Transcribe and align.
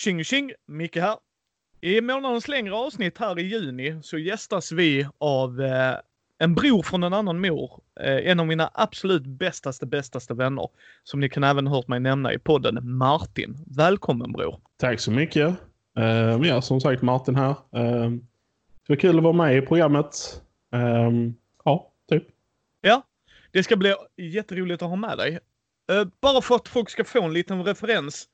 Tjing 0.00 0.24
tjing! 0.24 0.52
Micke 0.66 0.96
här. 0.96 1.16
I 1.80 2.00
månadens 2.00 2.48
längre 2.48 2.74
avsnitt 2.74 3.18
här 3.18 3.38
i 3.38 3.42
juni 3.42 3.98
så 4.02 4.18
gästas 4.18 4.72
vi 4.72 5.06
av 5.18 5.60
eh, 5.60 5.96
en 6.38 6.54
bror 6.54 6.82
från 6.82 7.02
en 7.02 7.12
annan 7.12 7.40
mor. 7.40 7.80
Eh, 8.00 8.30
en 8.30 8.40
av 8.40 8.46
mina 8.46 8.70
absolut 8.74 9.26
bästaste, 9.26 9.86
bästaste 9.86 10.34
vänner. 10.34 10.68
Som 11.04 11.20
ni 11.20 11.28
kan 11.28 11.44
även 11.44 11.66
hört 11.66 11.88
mig 11.88 12.00
nämna 12.00 12.32
i 12.32 12.38
podden, 12.38 12.96
Martin. 12.98 13.64
Välkommen 13.76 14.32
bror! 14.32 14.60
Tack 14.76 15.00
så 15.00 15.10
mycket! 15.10 15.48
Uh, 15.98 16.46
ja, 16.48 16.62
som 16.62 16.80
sagt 16.80 17.02
Martin 17.02 17.34
här. 17.34 17.50
Uh, 17.50 18.10
det 18.86 18.88
var 18.88 18.96
kul 18.96 19.16
att 19.16 19.24
vara 19.24 19.32
med 19.32 19.56
i 19.56 19.60
programmet. 19.60 20.42
Uh, 20.74 21.30
ja, 21.64 21.92
typ. 22.08 22.24
Ja, 22.80 23.02
det 23.50 23.62
ska 23.62 23.76
bli 23.76 23.94
jätteroligt 24.16 24.82
att 24.82 24.88
ha 24.88 24.96
med 24.96 25.18
dig. 25.18 25.38
Uh, 25.92 26.04
bara 26.20 26.42
för 26.42 26.54
att 26.54 26.68
folk 26.68 26.90
ska 26.90 27.04
få 27.04 27.22
en 27.22 27.32
liten 27.32 27.64
referens. 27.64 28.28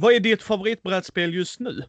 Vad 0.00 0.12
är 0.12 0.20
ditt 0.20 0.42
favoritbrädspel 0.42 1.34
just 1.34 1.60
nu? 1.60 1.82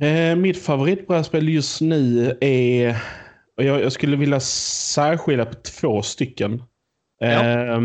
Eh, 0.00 0.36
mitt 0.36 0.62
favoritbrädspel 0.62 1.48
just 1.48 1.80
nu 1.80 2.36
är... 2.40 2.96
Jag, 3.54 3.80
jag, 3.82 3.92
skulle 3.92 4.16
vilja 4.16 4.40
särskilja 4.40 5.44
på 5.44 5.54
två 5.54 6.02
stycken. 6.02 6.62
Ja. 7.18 7.26
Eh, 7.26 7.80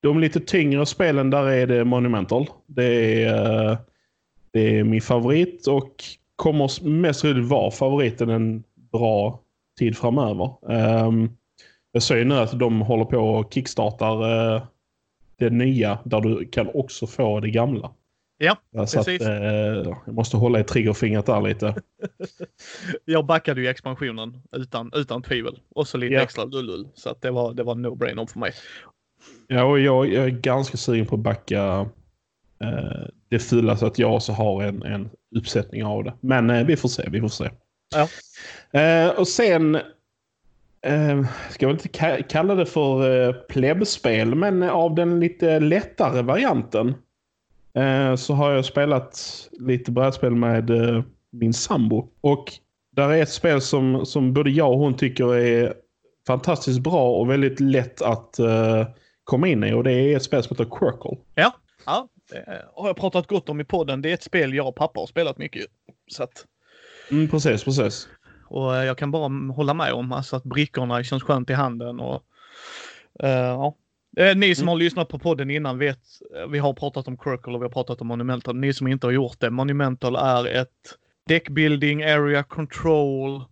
de 0.00 0.20
lite 0.20 0.40
tyngre 0.40 0.86
spelen, 0.86 1.30
där 1.30 1.46
är 1.46 1.66
det 1.66 1.84
Monumental. 1.84 2.46
Det 2.66 3.22
är, 3.24 3.70
eh, 3.70 3.78
det 4.50 4.78
är 4.78 4.84
min 4.84 5.02
favorit 5.02 5.66
och 5.66 6.04
kommer 6.36 6.88
mest 6.88 7.20
troligt 7.20 7.48
vara 7.48 7.70
favoriten 7.70 8.30
en 8.30 8.62
bra 8.92 9.40
tid 9.78 9.96
framöver. 9.96 10.72
Um, 11.06 11.36
jag 11.92 12.02
ser 12.02 12.24
nu 12.24 12.34
att 12.34 12.58
de 12.58 12.80
håller 12.80 13.04
på 13.04 13.18
och 13.18 13.54
kickstartar 13.54 14.24
uh, 14.24 14.62
det 15.44 15.56
nya 15.56 15.98
där 16.04 16.20
du 16.20 16.48
kan 16.48 16.70
också 16.74 17.06
få 17.06 17.40
det 17.40 17.50
gamla. 17.50 17.90
Ja, 18.38 18.56
så 18.86 18.98
precis. 18.98 19.22
Att, 19.22 19.28
eh, 19.28 19.94
jag 20.06 20.14
måste 20.14 20.36
hålla 20.36 20.60
i 20.60 20.64
triggerfingret 20.64 21.26
där 21.26 21.40
lite. 21.40 21.74
jag 23.04 23.26
backade 23.26 23.60
ju 23.60 23.68
expansionen 23.68 24.42
utan, 24.56 24.90
utan 24.94 25.22
tvivel. 25.22 25.60
Och 25.74 25.88
så 25.88 25.98
lite 25.98 26.14
ja. 26.14 26.20
extra 26.20 26.44
lullull. 26.44 26.88
Så 26.94 27.10
att 27.10 27.22
det 27.22 27.30
var, 27.30 27.54
det 27.54 27.62
var 27.62 27.74
no-brainer 27.74 28.26
för 28.26 28.38
mig. 28.38 28.52
Ja, 29.46 29.64
och 29.64 29.80
jag, 29.80 30.12
jag, 30.12 30.24
är 30.24 30.30
ganska 30.30 30.76
sugen 30.76 31.06
på 31.06 31.14
att 31.14 31.20
backa 31.20 31.88
eh, 32.60 33.06
det 33.28 33.38
fulla 33.38 33.76
så 33.76 33.86
att 33.86 33.98
jag 33.98 34.14
också 34.14 34.32
har 34.32 34.62
en, 34.62 34.82
en 34.82 35.10
uppsättning 35.36 35.84
av 35.84 36.04
det. 36.04 36.14
Men 36.20 36.50
eh, 36.50 36.66
vi 36.66 36.76
får 36.76 36.88
se, 36.88 37.08
vi 37.10 37.20
får 37.20 37.28
se. 37.28 37.50
Ja. 37.94 38.08
Eh, 38.80 39.10
och 39.10 39.28
sen 39.28 39.78
eh, 40.84 41.26
ska 41.50 41.66
jag 41.66 41.74
inte 41.74 42.22
kalla 42.22 42.54
det 42.54 42.66
för 42.66 43.26
eh, 43.28 43.32
plebspel, 43.32 44.34
men 44.34 44.62
av 44.62 44.94
den 44.94 45.20
lite 45.20 45.60
lättare 45.60 46.22
varianten. 46.22 46.94
Eh, 47.74 48.14
så 48.14 48.34
har 48.34 48.52
jag 48.52 48.64
spelat 48.64 49.48
lite 49.52 49.90
brädspel 49.90 50.34
med 50.34 50.70
eh, 50.70 51.02
min 51.30 51.54
sambo. 51.54 52.08
Och 52.20 52.52
där 52.92 53.08
är 53.08 53.22
ett 53.22 53.30
spel 53.30 53.60
som, 53.60 54.06
som 54.06 54.32
både 54.32 54.50
jag 54.50 54.72
och 54.72 54.78
hon 54.78 54.94
tycker 54.96 55.34
är 55.34 55.74
fantastiskt 56.26 56.80
bra 56.80 57.10
och 57.10 57.30
väldigt 57.30 57.60
lätt 57.60 58.02
att 58.02 58.36
komma 59.24 59.48
in 59.48 59.64
i. 59.64 59.72
Och 59.72 59.84
det 59.84 59.92
är 59.92 60.16
ett 60.16 60.22
spel 60.22 60.42
som 60.42 60.56
heter 60.56 60.76
Quirkle. 60.78 61.18
Ja, 61.34 61.52
ja 61.86 62.08
det 62.30 62.62
har 62.74 62.86
jag 62.86 62.96
pratat 62.96 63.26
gott 63.26 63.48
om 63.48 63.60
i 63.60 63.64
podden. 63.64 64.02
Det 64.02 64.10
är 64.10 64.14
ett 64.14 64.22
spel 64.22 64.54
jag 64.54 64.68
och 64.68 64.76
pappa 64.76 65.00
har 65.00 65.06
spelat 65.06 65.38
mycket. 65.38 65.66
Så 66.10 66.22
att... 66.22 66.44
Mm, 67.10 67.28
precis, 67.28 67.64
precis. 67.64 68.08
Och 68.46 68.74
jag 68.74 68.98
kan 68.98 69.10
bara 69.10 69.52
hålla 69.52 69.74
med 69.74 69.92
om 69.92 70.12
alltså, 70.12 70.36
att 70.36 70.44
brickorna 70.44 71.04
känns 71.04 71.22
skönt 71.22 71.50
i 71.50 71.52
handen. 71.52 72.00
Och, 72.00 72.22
uh, 73.22 73.30
ja, 73.30 73.76
Eh, 74.16 74.36
ni 74.36 74.54
som 74.54 74.62
mm. 74.62 74.68
har 74.68 74.76
lyssnat 74.76 75.08
på 75.08 75.18
podden 75.18 75.50
innan 75.50 75.78
vet, 75.78 75.98
eh, 76.36 76.48
vi 76.50 76.58
har 76.58 76.72
pratat 76.72 77.08
om 77.08 77.16
Circle 77.16 77.52
och 77.52 77.60
vi 77.60 77.64
har 77.64 77.72
pratat 77.72 78.00
om 78.00 78.06
Monumental. 78.06 78.56
Ni 78.56 78.72
som 78.72 78.88
inte 78.88 79.06
har 79.06 79.12
gjort 79.12 79.40
det, 79.40 79.50
Monumental 79.50 80.16
är 80.16 80.46
ett 80.46 80.98
deckbuilding, 81.28 82.02
area 82.02 82.42
control, 82.42 83.44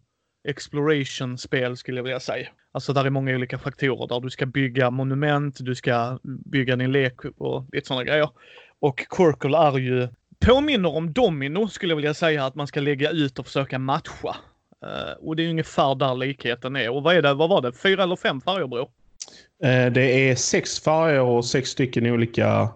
exploration-spel 0.48 1.76
skulle 1.76 1.98
jag 1.98 2.04
vilja 2.04 2.20
säga. 2.20 2.48
Alltså 2.72 2.92
där 2.92 3.04
är 3.04 3.10
många 3.10 3.34
olika 3.34 3.58
faktorer 3.58 4.08
där 4.08 4.20
du 4.20 4.30
ska 4.30 4.46
bygga 4.46 4.90
monument, 4.90 5.56
du 5.60 5.74
ska 5.74 6.18
bygga 6.22 6.76
din 6.76 6.92
lek 6.92 7.24
och 7.36 7.64
lite 7.72 7.86
sådana 7.86 8.04
grejer. 8.04 8.30
Och 8.80 9.06
Circle 9.16 9.56
är 9.56 9.78
ju, 9.78 10.08
påminner 10.46 10.96
om 10.96 11.12
Domino 11.12 11.68
skulle 11.68 11.90
jag 11.90 11.96
vilja 11.96 12.14
säga 12.14 12.46
att 12.46 12.54
man 12.54 12.66
ska 12.66 12.80
lägga 12.80 13.10
ut 13.10 13.38
och 13.38 13.46
försöka 13.46 13.78
matcha. 13.78 14.36
Uh, 14.82 15.28
och 15.28 15.36
det 15.36 15.44
är 15.44 15.50
ungefär 15.50 15.94
där 15.94 16.14
likheten 16.14 16.76
är. 16.76 16.90
Och 16.90 17.02
vad 17.02 17.16
är 17.16 17.22
det, 17.22 17.34
vad 17.34 17.48
var 17.48 17.62
det, 17.62 17.72
fyra 17.72 18.02
eller 18.02 18.16
fem 18.16 18.40
färger 18.40 18.66
bror? 18.66 18.88
Eh, 19.62 19.92
det 19.92 20.30
är 20.30 20.34
sex 20.34 20.80
färger 20.80 21.20
och 21.20 21.44
sex 21.44 21.70
stycken 21.70 22.06
olika 22.06 22.68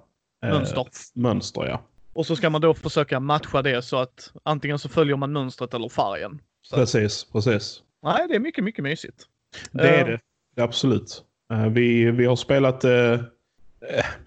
eh, 0.44 0.50
mönster. 0.50 0.86
mönster 1.14 1.66
ja. 1.66 1.82
Och 2.12 2.26
så 2.26 2.36
ska 2.36 2.50
man 2.50 2.60
då 2.60 2.74
försöka 2.74 3.20
matcha 3.20 3.62
det 3.62 3.82
så 3.82 3.96
att 3.96 4.32
antingen 4.42 4.78
så 4.78 4.88
följer 4.88 5.16
man 5.16 5.32
mönstret 5.32 5.74
eller 5.74 5.88
färgen. 5.88 6.40
Så. 6.62 6.76
Precis, 6.76 7.24
precis. 7.32 7.82
Nej, 8.02 8.28
det 8.28 8.34
är 8.34 8.40
mycket, 8.40 8.64
mycket 8.64 8.84
mysigt. 8.84 9.24
Det 9.72 9.88
är 9.88 10.04
det. 10.56 10.62
Absolut. 10.62 11.22
Vi, 11.70 12.10
vi 12.10 12.24
har 12.26 12.36
spelat 12.36 12.84
uh, 12.84 13.20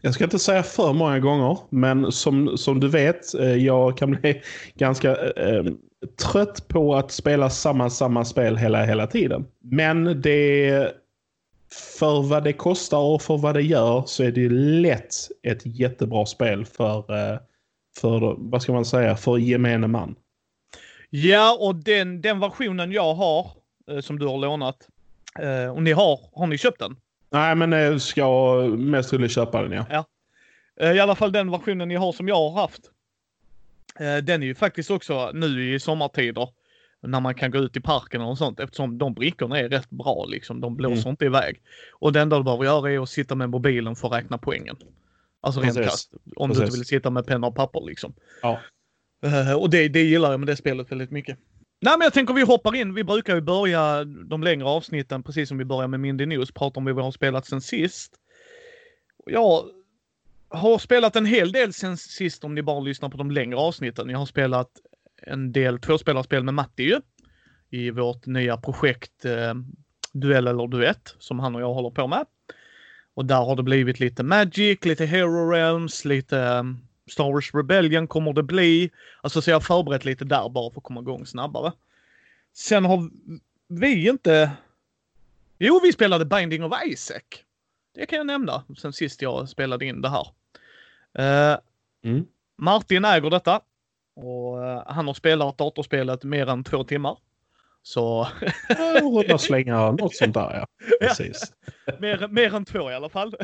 jag 0.01 0.13
ska 0.13 0.23
inte 0.23 0.40
säga 0.40 0.63
för 0.63 0.94
många 0.94 1.19
gånger, 1.19 1.57
men 1.69 2.11
som, 2.11 2.57
som 2.57 2.79
du 2.79 2.88
vet, 2.88 3.34
jag 3.57 3.97
kan 3.97 4.11
bli 4.11 4.41
ganska 4.75 5.16
eh, 5.16 5.63
trött 6.32 6.68
på 6.68 6.96
att 6.96 7.12
spela 7.12 7.50
samma, 7.50 7.90
samma 7.90 8.26
spel 8.26 8.58
hela, 8.58 8.86
hela 8.86 9.08
tiden. 9.08 9.46
Men 9.60 10.22
det 10.22 10.92
för 12.00 12.22
vad 12.22 12.44
det 12.44 12.54
kostar 12.54 12.98
och 12.98 13.22
för 13.22 13.38
vad 13.38 13.56
det 13.56 13.62
gör 13.62 14.04
så 14.08 14.24
är 14.24 14.32
det 14.32 14.50
lätt 14.50 15.16
ett 15.44 15.62
jättebra 15.66 16.26
spel 16.26 16.66
för, 16.66 16.98
eh, 16.98 17.40
för 17.98 18.36
vad 18.38 18.62
ska 18.62 18.74
man 18.74 18.86
säga, 18.86 19.16
för 19.16 19.38
gemene 19.38 19.88
man. 19.88 20.16
Ja, 21.09 21.58
och 21.59 21.76
den, 21.76 22.22
den 22.22 22.40
versionen 22.40 22.92
jag 22.92 23.14
har, 23.14 23.52
eh, 23.92 24.00
som 24.00 24.20
du 24.20 24.26
har 24.26 24.38
lånat, 24.38 24.88
eh, 25.40 25.76
och 25.76 25.84
ni 25.84 25.92
har, 25.92 26.20
har 26.34 26.48
ni 26.48 26.58
köpt 26.58 26.80
den? 26.80 26.96
Nej, 27.30 27.56
men 27.56 27.72
jag 27.72 28.02
ska 28.02 28.56
mest 28.78 29.09
troligt 29.09 29.32
köpa 29.32 29.62
den, 29.62 29.72
ja. 29.72 29.86
ja. 29.90 30.94
I 30.94 31.00
alla 31.00 31.16
fall 31.16 31.32
den 31.32 31.52
versionen 31.52 31.88
ni 31.88 31.96
har 31.96 32.12
som 32.12 32.28
jag 32.28 32.36
har 32.36 32.62
haft. 32.62 32.82
Den 34.00 34.44
är 34.44 34.48
ju 34.48 34.56
faktiskt 34.56 34.92
också 34.92 35.32
nu 35.34 35.74
i 35.74 35.80
sommartider 35.80 36.50
när 37.02 37.20
man 37.20 37.36
kan 37.36 37.52
gå 37.52 37.58
ut 37.58 37.78
i 37.78 37.82
parken 37.82 38.22
och 38.22 38.38
sånt 38.38 38.60
eftersom 38.60 38.98
de 38.98 39.14
brickorna 39.14 39.60
är 39.60 39.70
rätt 39.70 39.90
bra 39.90 40.26
liksom. 40.26 40.62
De 40.62 40.76
blåser 40.76 41.02
mm. 41.02 41.10
inte 41.10 41.26
iväg. 41.26 41.62
Och 42.00 42.14
det 42.14 42.22
enda 42.22 42.38
du 42.38 42.44
behöver 42.44 42.64
göra 42.64 42.92
är 42.92 43.04
att 43.04 43.09
sitta 43.09 43.36
med 43.36 43.50
mobilen 43.50 43.96
för 43.96 44.08
att 44.08 44.14
räkna 44.14 44.38
poängen. 44.38 44.76
Alltså 45.42 45.62
rent 45.62 45.78
krasst. 45.78 46.12
Om 46.36 46.50
Precis. 46.50 46.59
du 46.59 46.66
inte 46.66 46.78
vill 46.78 46.86
sitta 46.86 47.09
med 47.09 47.26
penna 47.26 47.48
och 47.48 47.56
papper 47.56 47.82
liksom. 47.86 48.14
Ja. 48.42 48.59
Uh, 49.26 49.54
och 49.54 49.70
det, 49.70 49.88
det 49.88 50.02
gillar 50.02 50.32
jag 50.32 50.40
med 50.40 50.48
det 50.48 50.56
spelet 50.56 50.92
väldigt 50.92 51.12
mycket. 51.12 51.38
Nej 51.82 51.98
men 51.98 52.06
jag 52.06 52.14
tänker 52.14 52.34
vi 52.34 52.42
hoppar 52.42 52.76
in. 52.76 52.94
Vi 52.94 53.04
brukar 53.04 53.36
ju 53.36 53.42
börja 53.42 54.04
de 54.04 54.44
längre 54.44 54.68
avsnitten 54.68 55.24
precis 55.24 55.50
som 55.50 55.58
vi 55.58 55.66
börjar 55.66 55.88
med 55.88 56.00
Mindy 56.00 56.26
News. 56.26 56.52
Prata 56.52 56.80
om 56.80 56.86
vad 56.86 56.96
vi 56.96 57.02
har 57.02 57.12
spelat 57.12 57.46
sen 57.46 57.62
sist. 57.62 58.14
Jag 59.26 59.64
har 60.50 60.78
spelat 60.78 61.16
en 61.16 61.26
hel 61.26 61.52
del 61.52 61.74
sen 61.74 61.98
sist 61.98 62.44
om 62.44 62.56
ni 62.56 62.62
bara 62.62 62.80
lyssnar 62.80 63.10
på 63.10 63.18
de 63.18 63.32
längre 63.32 63.58
avsnitten. 63.58 64.10
Jag 64.10 64.20
har 64.20 64.26
spelat 64.26 64.70
en 65.22 65.52
del 65.52 65.80
tvåspelarspel 65.80 66.44
med 66.44 66.54
Matti 66.54 66.84
ju. 66.84 67.02
I 67.70 67.92
vårt 67.92 68.26
nya 68.26 68.58
projekt 68.58 69.26
eh, 69.26 69.54
Duell 70.14 70.48
eller 70.48 70.68
Duett 70.68 71.16
som 71.20 71.40
han 71.40 71.56
och 71.56 71.62
jag 71.62 71.74
håller 71.74 71.90
på 71.90 72.08
med. 72.08 72.26
Och 73.14 73.26
där 73.26 73.46
har 73.46 73.56
det 73.56 73.64
blivit 73.64 74.00
lite 74.00 74.24
Magic, 74.24 74.86
lite 74.86 75.06
Hero 75.06 75.52
Realms, 75.52 76.06
lite 76.06 76.40
eh, 76.40 76.64
Star 77.08 77.34
Wars 77.34 77.54
Rebellion 77.54 78.08
kommer 78.08 78.34
det 78.34 78.44
bli. 78.44 78.91
Alltså 79.22 79.41
så 79.41 79.50
jag 79.50 79.56
har 79.56 79.62
förberett 79.62 80.06
lite 80.06 80.26
där 80.26 80.50
bara 80.50 80.72
för 80.72 80.79
att 80.79 80.84
komma 80.84 81.02
igång 81.02 81.26
snabbare. 81.26 81.72
Sen 82.53 82.85
har 82.85 83.09
vi 83.68 84.09
inte... 84.09 84.52
Jo, 85.58 85.79
vi 85.84 85.94
spelade 85.94 86.26
Binding 86.26 86.64
of 86.64 86.73
Isaac. 86.85 87.22
Det 87.96 88.06
kan 88.06 88.18
jag 88.18 88.28
nämna 88.28 88.64
sen 88.78 88.94
sist 88.94 89.22
jag 89.22 89.50
spelade 89.50 89.85
in 89.85 90.02
det 90.02 90.09
här. 90.09 90.28
Uh, 91.20 91.58
mm. 92.03 92.26
Martin 92.58 93.06
äger 93.06 93.29
detta. 93.29 93.61
Och 94.16 94.58
uh, 94.58 94.84
han 94.85 95.08
har 95.08 95.14
spelat 95.14 95.58
datorspelet 95.58 96.23
mer 96.23 96.50
än 96.50 96.64
två 96.64 96.84
timmar. 96.84 97.17
Så... 97.82 98.28
Runda 99.02 99.38
slängar, 99.38 99.91
något 99.91 100.16
sånt 100.16 100.34
där 100.34 100.53
ja. 100.53 100.67
Precis. 101.02 101.53
Ja, 101.85 101.94
mer, 102.00 102.28
mer 102.28 102.56
än 102.56 102.66
två 102.66 102.91
i 102.91 102.94
alla 102.94 103.09
fall. 103.09 103.35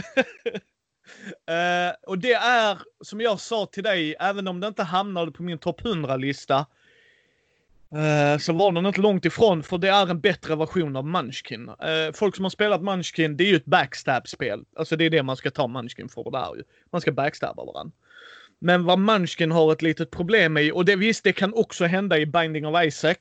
uh, 1.50 1.94
och 2.08 2.20
det 2.20 2.34
är, 2.34 2.78
som 3.04 3.22
jag 3.22 3.40
sa 3.40 3.66
till 3.66 3.84
dig, 3.84 4.16
även 4.20 4.48
om 4.48 4.60
det 4.60 4.68
inte 4.68 4.84
hamnade 4.84 5.32
på 5.32 5.44
min 5.44 5.58
topp 5.58 5.82
100-lista, 5.82 6.66
Uh, 7.94 8.38
så 8.38 8.54
var 8.54 8.72
den 8.72 8.86
inte 8.86 9.02
långt 9.02 9.26
ifrån, 9.26 9.64
för 9.64 9.78
det 9.78 9.90
är 9.90 10.10
en 10.10 10.20
bättre 10.20 10.56
version 10.56 10.96
av 10.96 11.06
Munchkin. 11.06 11.70
Uh, 11.70 12.14
folk 12.14 12.36
som 12.36 12.46
har 12.46 12.50
spelat 12.50 12.82
Munchkin, 12.82 13.38
det 13.38 13.44
är 13.44 13.48
ju 13.48 13.56
ett 13.56 13.66
backstab-spel. 13.66 14.64
Alltså 14.76 14.96
det 14.96 15.06
är 15.06 15.10
det 15.10 15.24
man 15.24 15.38
ska 15.38 15.52
ta 15.52 15.68
Munchkin 15.68 16.10
för, 16.10 16.32
det 16.32 16.38
är 16.38 16.56
ju. 16.56 16.64
Man 16.92 17.02
ska 17.02 17.12
backstabba 17.12 17.66
varandra. 17.66 17.96
Men 18.60 18.86
vad 18.86 19.00
Munchkin 19.00 19.52
har 19.52 19.72
ett 19.72 19.82
litet 19.82 20.12
problem 20.12 20.58
i, 20.58 20.72
och 20.72 20.86
det 20.86 20.96
visst, 20.96 21.24
det 21.24 21.34
kan 21.34 21.54
också 21.54 21.86
hända 21.86 22.18
i 22.18 22.26
Binding 22.26 22.68
of 22.68 22.84
Isaac. 22.84 23.16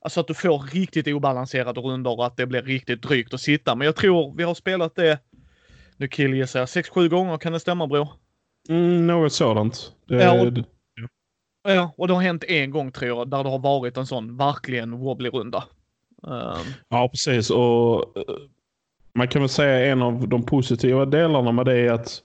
Alltså 0.00 0.20
att 0.20 0.26
du 0.26 0.34
får 0.34 0.58
riktigt 0.58 1.06
obalanserade 1.06 1.80
rundor 1.80 2.18
och 2.18 2.26
att 2.26 2.36
det 2.36 2.46
blir 2.46 2.62
riktigt 2.62 3.02
drygt 3.02 3.34
att 3.34 3.40
sitta. 3.40 3.74
Men 3.74 3.84
jag 3.84 3.96
tror 3.96 4.34
vi 4.36 4.42
har 4.42 4.54
spelat 4.54 4.94
det, 4.94 5.18
nu 5.96 6.08
killgissar 6.08 6.60
jag, 6.60 6.66
6-7 6.66 7.08
gånger, 7.08 7.38
kan 7.38 7.52
det 7.52 7.60
stämma 7.60 7.86
bror? 7.86 8.08
Mm, 8.68 9.06
något 9.06 9.32
sådant. 9.32 9.92
Det, 10.08 10.16
ja, 10.16 10.42
och, 10.42 10.52
Ja, 11.74 11.94
och 11.96 12.08
det 12.08 12.14
har 12.14 12.22
hänt 12.22 12.44
en 12.44 12.70
gång 12.70 12.92
tror 12.92 13.08
jag, 13.08 13.30
där 13.30 13.44
det 13.44 13.50
har 13.50 13.58
varit 13.58 13.96
en 13.96 14.06
sån 14.06 14.36
verkligen 14.36 14.98
wobbly 14.98 15.30
runda. 15.30 15.64
Um, 16.22 16.32
ehm. 16.32 16.66
Ja, 16.88 17.08
precis. 17.08 17.50
Och 17.50 18.16
eh, 18.16 18.34
man 19.14 19.28
kan 19.28 19.42
väl 19.42 19.48
säga 19.48 19.92
en 19.92 20.02
av 20.02 20.28
de 20.28 20.42
positiva 20.42 21.04
delarna 21.04 21.52
med 21.52 21.66
det 21.66 21.78
är 21.78 21.92
att 21.92 22.22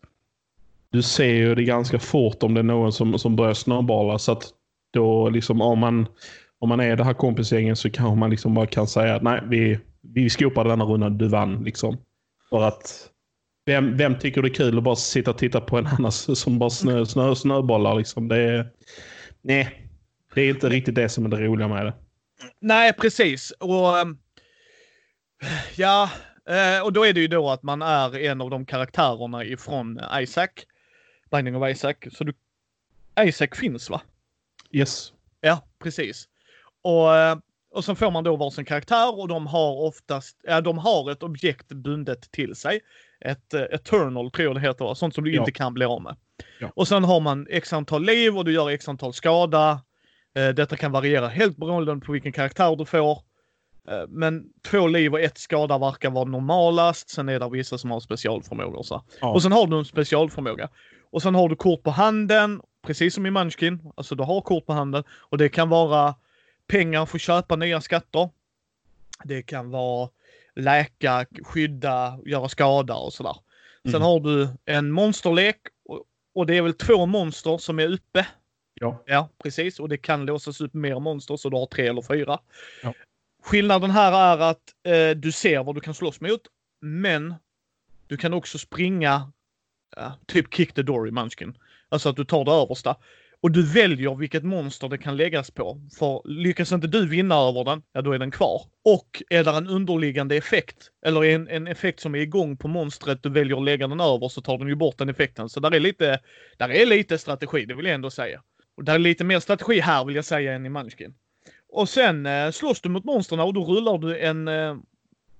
du 0.89 1.01
ser 1.01 1.33
ju 1.33 1.55
det 1.55 1.63
ganska 1.63 1.99
fort 1.99 2.43
om 2.43 2.53
det 2.53 2.61
är 2.61 2.63
någon 2.63 2.93
som, 2.93 3.19
som 3.19 3.35
börjar 3.35 3.53
snöbala. 3.53 4.19
Så 4.19 4.31
att 4.31 4.49
då 4.93 5.29
liksom 5.29 5.61
om 5.61 5.79
man, 5.79 6.07
om 6.59 6.69
man 6.69 6.79
är 6.79 6.95
det 6.95 7.03
här 7.03 7.13
kompisgänget 7.13 7.77
så 7.77 7.89
kanske 7.89 8.15
man 8.15 8.29
liksom 8.29 8.53
bara 8.53 8.65
kan 8.65 8.87
säga 8.87 9.15
att 9.15 9.23
nej, 9.23 9.41
vi, 9.47 9.79
vi 10.01 10.29
skopar 10.29 10.63
denna 10.63 10.85
rundan, 10.85 11.17
du 11.17 11.27
vann. 11.27 11.63
Liksom. 11.63 11.97
För 12.49 12.63
att 12.63 13.09
vem, 13.65 13.97
vem 13.97 14.19
tycker 14.19 14.41
det 14.41 14.47
är 14.47 14.53
kul 14.53 14.77
att 14.77 14.83
bara 14.83 14.95
sitta 14.95 15.31
och 15.31 15.37
titta 15.37 15.61
på 15.61 15.77
en 15.77 15.87
annan 15.87 16.11
som 16.11 16.59
bara 16.59 16.69
snö, 16.69 17.05
snö, 17.05 17.35
snöbollar? 17.35 17.95
Liksom. 17.95 18.27
Det 18.27 18.37
är, 18.37 18.69
nej, 19.43 19.87
det 20.33 20.41
är 20.41 20.49
inte 20.49 20.69
riktigt 20.69 20.95
det 20.95 21.09
som 21.09 21.25
är 21.25 21.29
det 21.29 21.37
roliga 21.41 21.67
med 21.67 21.85
det. 21.85 21.93
nej, 22.59 22.93
precis. 22.93 23.51
Och 23.51 23.99
ehm, 23.99 24.17
ja, 25.75 26.09
eh, 26.49 26.83
och 26.85 26.93
då 26.93 27.05
är 27.05 27.13
det 27.13 27.19
ju 27.19 27.27
då 27.27 27.49
att 27.49 27.63
man 27.63 27.81
är 27.81 28.17
en 28.19 28.41
av 28.41 28.49
de 28.49 28.65
karaktärerna 28.65 29.43
ifrån 29.45 29.99
Isaac. 30.19 30.49
Binding 31.31 31.55
of 31.55 31.69
Isaac. 31.69 31.95
Så 32.11 32.23
du, 32.23 32.33
Isaac 33.19 33.47
finns 33.53 33.89
va? 33.89 34.01
Yes. 34.71 35.13
Ja, 35.41 35.67
precis. 35.83 36.27
Och, 36.81 37.15
eh, 37.15 37.37
och 37.71 37.85
så 37.85 37.95
får 37.95 38.11
man 38.11 38.23
då 38.23 38.35
varsin 38.35 38.65
karaktär 38.65 39.19
och 39.19 39.27
de 39.27 39.47
har 39.47 39.71
oftast, 39.81 40.37
ja 40.43 40.61
de 40.61 40.77
har 40.77 41.11
ett 41.11 41.23
objekt 41.23 41.67
bundet 41.67 42.31
till 42.31 42.55
sig. 42.55 42.79
Ett 43.25 43.53
uh, 43.53 43.61
Eternal 43.61 44.31
tror 44.31 44.45
jag 44.47 44.55
det 44.55 44.61
heter, 44.61 44.93
sånt 44.93 45.15
som 45.15 45.23
du 45.23 45.33
Ja. 45.33 45.39
inte 45.39 45.51
kan 45.51 45.73
bli 45.73 45.85
av 45.85 46.01
med. 46.01 46.15
Ja. 46.59 46.71
Och 46.75 46.87
sen 46.87 47.03
har 47.03 47.19
man 47.19 47.47
x 47.49 47.73
antal 47.73 48.03
liv 48.05 48.37
och 48.37 48.45
du 48.45 48.51
gör 48.53 48.69
x 48.69 48.89
antal 48.89 49.13
skada. 49.13 49.81
Eh, 50.35 50.49
detta 50.49 50.75
kan 50.77 50.91
variera 50.91 51.27
helt 51.27 51.57
beroende 51.57 52.05
på 52.05 52.11
vilken 52.11 52.31
karaktär 52.31 52.75
du 52.75 52.85
får. 52.85 53.11
Eh, 53.87 54.07
men 54.07 54.43
två 54.67 54.87
liv 54.87 55.13
och 55.13 55.19
ett 55.19 55.37
skada 55.37 55.77
verkar 55.77 56.09
vara 56.09 56.25
normalast. 56.25 57.09
Sen 57.09 57.29
är 57.29 57.39
det 57.39 57.49
vissa 57.49 57.77
som 57.77 57.91
har 57.91 57.99
specialförmågor. 57.99 58.83
Så. 58.83 59.03
Ja. 59.21 59.33
Och 59.33 59.41
sen 59.43 59.51
har 59.51 59.67
du 59.67 59.77
en 59.77 59.85
specialförmåga. 59.85 60.69
Och 61.11 61.21
sen 61.21 61.35
har 61.35 61.49
du 61.49 61.55
kort 61.55 61.83
på 61.83 61.91
handen, 61.91 62.61
precis 62.85 63.13
som 63.15 63.25
i 63.25 63.31
Munchkin. 63.31 63.91
Alltså 63.95 64.15
du 64.15 64.23
har 64.23 64.41
kort 64.41 64.65
på 64.65 64.73
handen 64.73 65.03
och 65.09 65.37
det 65.37 65.49
kan 65.49 65.69
vara 65.69 66.15
pengar 66.67 67.05
för 67.05 67.17
att 67.17 67.21
köpa 67.21 67.55
nya 67.55 67.81
skatter. 67.81 68.29
Det 69.23 69.41
kan 69.43 69.69
vara 69.71 70.09
läka, 70.55 71.25
skydda, 71.43 72.19
göra 72.25 72.49
skada 72.49 72.95
och 72.95 73.13
sådär. 73.13 73.35
Sen 73.85 73.95
Mm. 73.95 74.01
har 74.01 74.19
du 74.19 74.47
en 74.65 74.91
monsterlek 74.91 75.57
och, 76.33 76.45
det 76.45 76.57
är 76.57 76.61
väl 76.61 76.73
två 76.73 77.05
monster 77.05 77.57
som 77.57 77.79
är 77.79 77.87
uppe. 77.87 78.27
Ja. 78.73 79.03
Ja, 79.05 79.29
precis. 79.43 79.79
Och 79.79 79.89
det 79.89 79.97
kan 79.97 80.25
låsas 80.25 80.61
upp 80.61 80.73
mer 80.73 80.99
monster 80.99 81.37
så 81.37 81.49
du 81.49 81.57
har 81.57 81.65
tre 81.65 81.87
eller 81.87 82.01
fyra. 82.01 82.39
Ja. 82.83 82.93
Skillnaden 83.43 83.91
här 83.91 84.11
är 84.11 84.49
att 84.51 84.61
eh, 84.83 85.09
du 85.09 85.31
ser 85.31 85.63
vad 85.63 85.75
du 85.75 85.81
kan 85.81 85.93
slåss 85.93 86.21
mot, 86.21 86.41
men 86.81 87.35
du 88.07 88.17
kan 88.17 88.33
också 88.33 88.57
springa, 88.57 89.31
ja, 89.95 90.17
typ 90.25 90.53
kick 90.53 90.73
the 90.73 90.81
door 90.81 91.07
i 91.07 91.11
Munchkin. 91.11 91.57
Alltså 91.89 92.09
att 92.09 92.15
du 92.15 92.25
tar 92.25 92.45
det 92.45 92.51
översta. 92.51 92.95
Och 93.43 93.51
du 93.51 93.63
väljer 93.63 94.15
vilket 94.15 94.43
monster 94.43 94.89
det 94.89 94.97
kan 94.97 95.17
läggas 95.17 95.51
på. 95.51 95.81
För 95.99 96.21
lyckas 96.25 96.71
inte 96.71 96.87
du 96.87 97.07
vinna 97.07 97.35
över 97.35 97.63
den, 97.63 97.81
ja 97.93 98.01
då 98.01 98.11
är 98.11 98.19
den 98.19 98.31
kvar. 98.31 98.61
Och 98.85 99.23
är 99.29 99.43
det 99.43 99.51
en 99.51 99.67
underliggande 99.67 100.35
effekt, 100.35 100.77
eller 101.05 101.23
en, 101.23 101.47
en 101.47 101.67
effekt 101.67 101.99
som 101.99 102.15
är 102.15 102.19
igång 102.19 102.57
på 102.57 102.67
monstret 102.67 103.23
du 103.23 103.29
väljer 103.29 103.57
att 103.57 103.63
lägga 103.63 103.87
den 103.87 103.99
över 103.99 104.29
så 104.29 104.41
tar 104.41 104.57
den 104.57 104.67
ju 104.67 104.75
bort 104.75 104.97
den 104.97 105.09
effekten. 105.09 105.49
Så 105.49 105.59
där 105.59 105.75
är 105.75 105.79
lite, 105.79 106.19
där 106.57 106.69
är 106.69 106.85
lite 106.85 107.17
strategi, 107.17 107.65
det 107.65 107.73
vill 107.73 107.85
jag 107.85 107.95
ändå 107.95 108.09
säga. 108.09 108.41
Och 108.77 108.83
där 108.83 108.95
är 108.95 108.99
lite 108.99 109.23
mer 109.23 109.39
strategi 109.39 109.79
här 109.79 110.05
vill 110.05 110.15
jag 110.15 110.25
säga 110.25 110.53
än 110.53 110.65
i 110.65 110.69
Munchkin. 110.69 111.13
Och 111.69 111.89
sen 111.89 112.25
eh, 112.25 112.51
slåss 112.51 112.81
du 112.81 112.89
mot 112.89 113.05
monstren 113.05 113.39
och 113.39 113.53
då 113.53 113.63
rullar 113.63 113.97
du 113.97 114.19
en, 114.19 114.47
eh, 114.47 114.75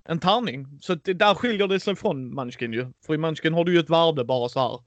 en 0.06 0.20
tärning. 0.20 0.68
Så 0.82 0.96
det, 0.96 1.14
där 1.14 1.34
skiljer 1.36 1.68
det 1.68 1.80
sig 1.80 1.96
från 1.96 2.36
Munchkin 2.36 2.74
ju. 2.74 2.88
För 3.06 3.14
i 3.14 3.18
Munchkin 3.18 3.54
har 3.54 3.64
du 3.64 3.74
ju 3.74 3.80
ett 3.80 3.90
värde 3.90 4.26
bara 4.26 4.50
så 4.50 4.60
här. 4.60 4.80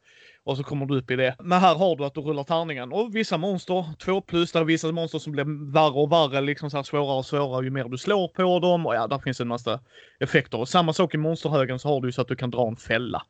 Och 0.46 0.56
så 0.56 0.62
kommer 0.62 0.86
du 0.86 0.98
upp 0.98 1.10
i 1.10 1.16
det. 1.16 1.36
Men 1.38 1.60
här 1.60 1.74
har 1.74 1.96
du 1.96 2.04
att 2.04 2.14
du 2.14 2.20
rullar 2.20 2.44
tärningen. 2.44 2.92
Och 2.92 3.16
vissa 3.16 3.38
monster, 3.38 3.84
två 3.98 4.20
plus, 4.20 4.52
där 4.52 4.60
är 4.60 4.64
vissa 4.64 4.92
monster 4.92 5.18
som 5.18 5.32
blir 5.32 5.72
värre 5.72 5.92
och 5.92 6.12
värre, 6.12 6.40
liksom 6.40 6.70
så 6.70 6.76
här 6.76 6.84
svårare 6.84 7.18
och 7.18 7.26
svårare 7.26 7.64
ju 7.64 7.70
mer 7.70 7.84
du 7.84 7.98
slår 7.98 8.28
på 8.28 8.58
dem. 8.58 8.86
Och 8.86 8.94
ja, 8.94 9.06
där 9.06 9.18
finns 9.18 9.40
en 9.40 9.48
massa 9.48 9.80
effekter. 10.20 10.58
Och 10.58 10.68
samma 10.68 10.92
sak 10.92 11.14
i 11.14 11.16
monsterhögen 11.16 11.78
så 11.78 11.88
har 11.88 12.00
du 12.00 12.08
ju 12.08 12.12
så 12.12 12.22
att 12.22 12.28
du 12.28 12.36
kan 12.36 12.50
dra 12.50 12.68
en 12.68 12.76
fälla. 12.76 13.22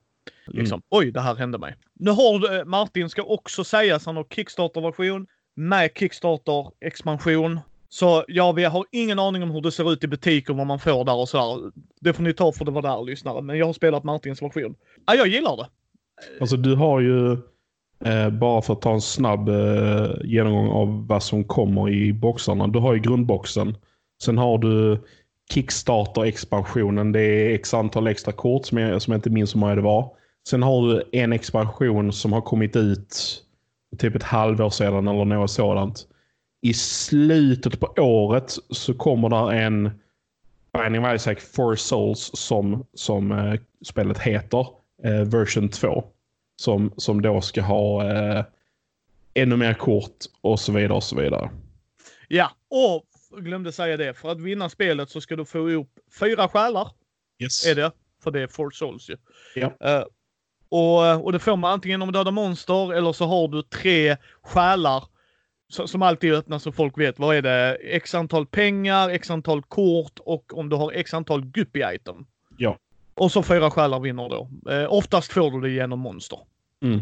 Liksom, 0.47 0.83
oj, 0.89 1.11
det 1.11 1.21
här 1.21 1.35
hände 1.35 1.59
mig. 1.59 1.75
Nu 1.95 2.11
har 2.11 2.39
du, 2.39 2.59
eh, 2.59 2.65
Martin 2.65 3.09
ska 3.09 3.23
också 3.23 3.65
sägas, 3.65 4.07
han 4.07 4.17
har 4.17 4.25
Kickstarter-version 4.25 5.27
med 5.55 5.91
Kickstarter-expansion. 5.95 7.61
Så 7.89 8.25
ja, 8.29 8.53
vi 8.53 8.65
har 8.65 8.85
ingen 8.93 9.19
aning 9.19 9.43
om 9.43 9.51
hur 9.51 9.61
det 9.61 9.73
ser 9.73 9.93
ut 9.93 10.05
i 10.05 10.09
butik 10.09 10.51
och 10.51 10.57
vad 10.57 10.67
man 10.67 10.79
får 10.79 11.05
där 11.05 11.17
och 11.17 11.29
sådär. 11.29 11.71
Det 12.01 12.13
får 12.13 12.23
ni 12.23 12.33
ta 12.33 12.53
för 12.53 12.65
det 12.65 12.71
var 12.71 12.83
där 12.83 13.05
lyssnare. 13.05 13.43
Men 13.43 13.59
jag 13.59 13.67
har 13.67 13.73
spelat 13.73 14.05
Martins 14.05 14.43
version. 14.43 14.75
Ja, 15.07 15.15
jag 15.15 15.29
gillar 15.29 15.57
det. 15.57 15.67
Alltså 16.41 16.57
du 16.57 16.75
har 16.75 17.01
ju, 17.01 17.33
eh, 18.05 18.31
bara 18.31 18.63
för 18.63 18.73
att 18.73 18.83
ta 18.83 18.93
en 18.93 19.01
snabb 19.01 19.49
eh, 19.49 20.11
genomgång 20.25 20.69
av 20.69 21.07
vad 21.07 21.23
som 21.23 21.45
kommer 21.45 21.91
i 21.91 22.13
boxarna. 22.13 22.67
Du 22.67 22.79
har 22.79 22.95
ju 22.95 23.01
grundboxen. 23.01 23.77
Sen 24.23 24.39
har 24.39 24.59
du 24.59 25.05
Kickstarter-expansionen. 25.55 27.13
Det 27.13 27.21
är 27.21 27.55
x 27.55 27.75
antal 27.75 28.07
extra 28.07 28.33
kort 28.33 28.67
som 28.67 28.79
jag, 28.79 29.03
som 29.03 29.13
jag 29.13 29.19
inte 29.19 29.31
minns 29.31 29.55
hur 29.55 29.61
många 29.61 29.75
det 29.75 29.81
var. 29.83 30.11
Sen 30.49 30.63
har 30.63 30.89
du 30.89 31.03
en 31.13 31.33
expansion 31.33 32.13
som 32.13 32.33
har 32.33 32.41
kommit 32.41 32.77
ut 32.77 33.43
typ 33.99 34.15
ett 34.15 34.23
halvår 34.23 34.71
sedan 34.71 35.09
eller 35.09 35.25
något 35.25 35.51
sådant. 35.51 36.07
I 36.63 36.75
slutet 36.75 37.81
på 37.81 37.87
året 38.03 38.57
så 38.71 38.95
kommer 38.95 39.29
där 39.29 39.53
en 39.53 39.91
Binding 40.73 41.05
of 41.05 41.15
Isaac 41.15 41.37
Four 41.37 41.77
Souls 41.77 42.31
som, 42.35 42.87
som 42.95 43.33
eh, 43.33 43.61
spelet 43.85 44.19
heter. 44.19 44.67
Eh, 45.05 45.21
version 45.21 45.69
2. 45.69 46.05
Som, 46.57 46.93
som 46.97 47.23
då 47.23 47.41
ska 47.41 47.63
ha 47.63 48.11
eh, 48.11 48.45
ännu 49.35 49.57
mer 49.57 49.75
kort 49.75 50.17
och 50.41 50.61
så 50.61 50.73
vidare 50.73 50.93
och 50.93 51.05
så 51.05 51.17
vidare. 51.17 51.51
Ja, 52.29 52.51
och 52.71 53.05
glömde 53.43 53.73
säga 53.73 53.97
det. 53.97 54.15
För 54.15 54.29
att 54.29 54.41
vinna 54.41 54.69
spelet 54.69 55.11
så 55.11 55.21
ska 55.21 55.37
du 55.37 55.45
få 55.45 55.71
ihop 55.71 55.91
fyra 56.21 56.49
själar. 56.49 56.89
Yes. 57.43 57.67
Är 57.67 57.75
det. 57.75 57.93
För 58.23 58.31
det 58.31 58.41
är 58.41 58.47
Four 58.47 58.71
Souls 58.71 59.11
ju. 59.11 59.17
Ja. 59.55 59.73
Eh, 59.81 60.05
och, 60.69 61.25
och 61.25 61.33
det 61.33 61.39
får 61.39 61.57
man 61.57 61.73
antingen 61.73 62.03
om 62.03 62.13
döda 62.13 62.31
monster 62.31 62.93
eller 62.93 63.13
så 63.13 63.25
har 63.25 63.49
du 63.49 63.63
tre 63.63 64.17
själar. 64.43 65.05
Som 65.69 66.03
alltid 66.03 66.35
öppnas 66.35 66.63
så 66.63 66.73
folk 66.73 66.99
vet 66.99 67.19
vad 67.19 67.37
är 67.37 67.43
det. 67.43 67.75
X 67.75 68.15
antal 68.15 68.47
pengar, 68.47 69.09
x 69.09 69.31
antal 69.31 69.63
kort 69.63 70.19
och 70.19 70.59
om 70.59 70.69
du 70.69 70.77
har 70.77 70.93
x 70.93 71.15
antal 71.15 71.45
guppy 71.45 71.83
item. 71.95 72.27
Och 73.17 73.33
så 73.33 73.43
fyra 73.43 73.71
själar 73.71 74.01
vinner 74.01 74.29
då. 74.29 74.49
Eh, 74.73 74.93
oftast 74.93 75.33
får 75.33 75.51
du 75.51 75.61
det 75.61 75.71
genom 75.71 76.01
monster. 76.01 76.39
Mm. 76.83 77.01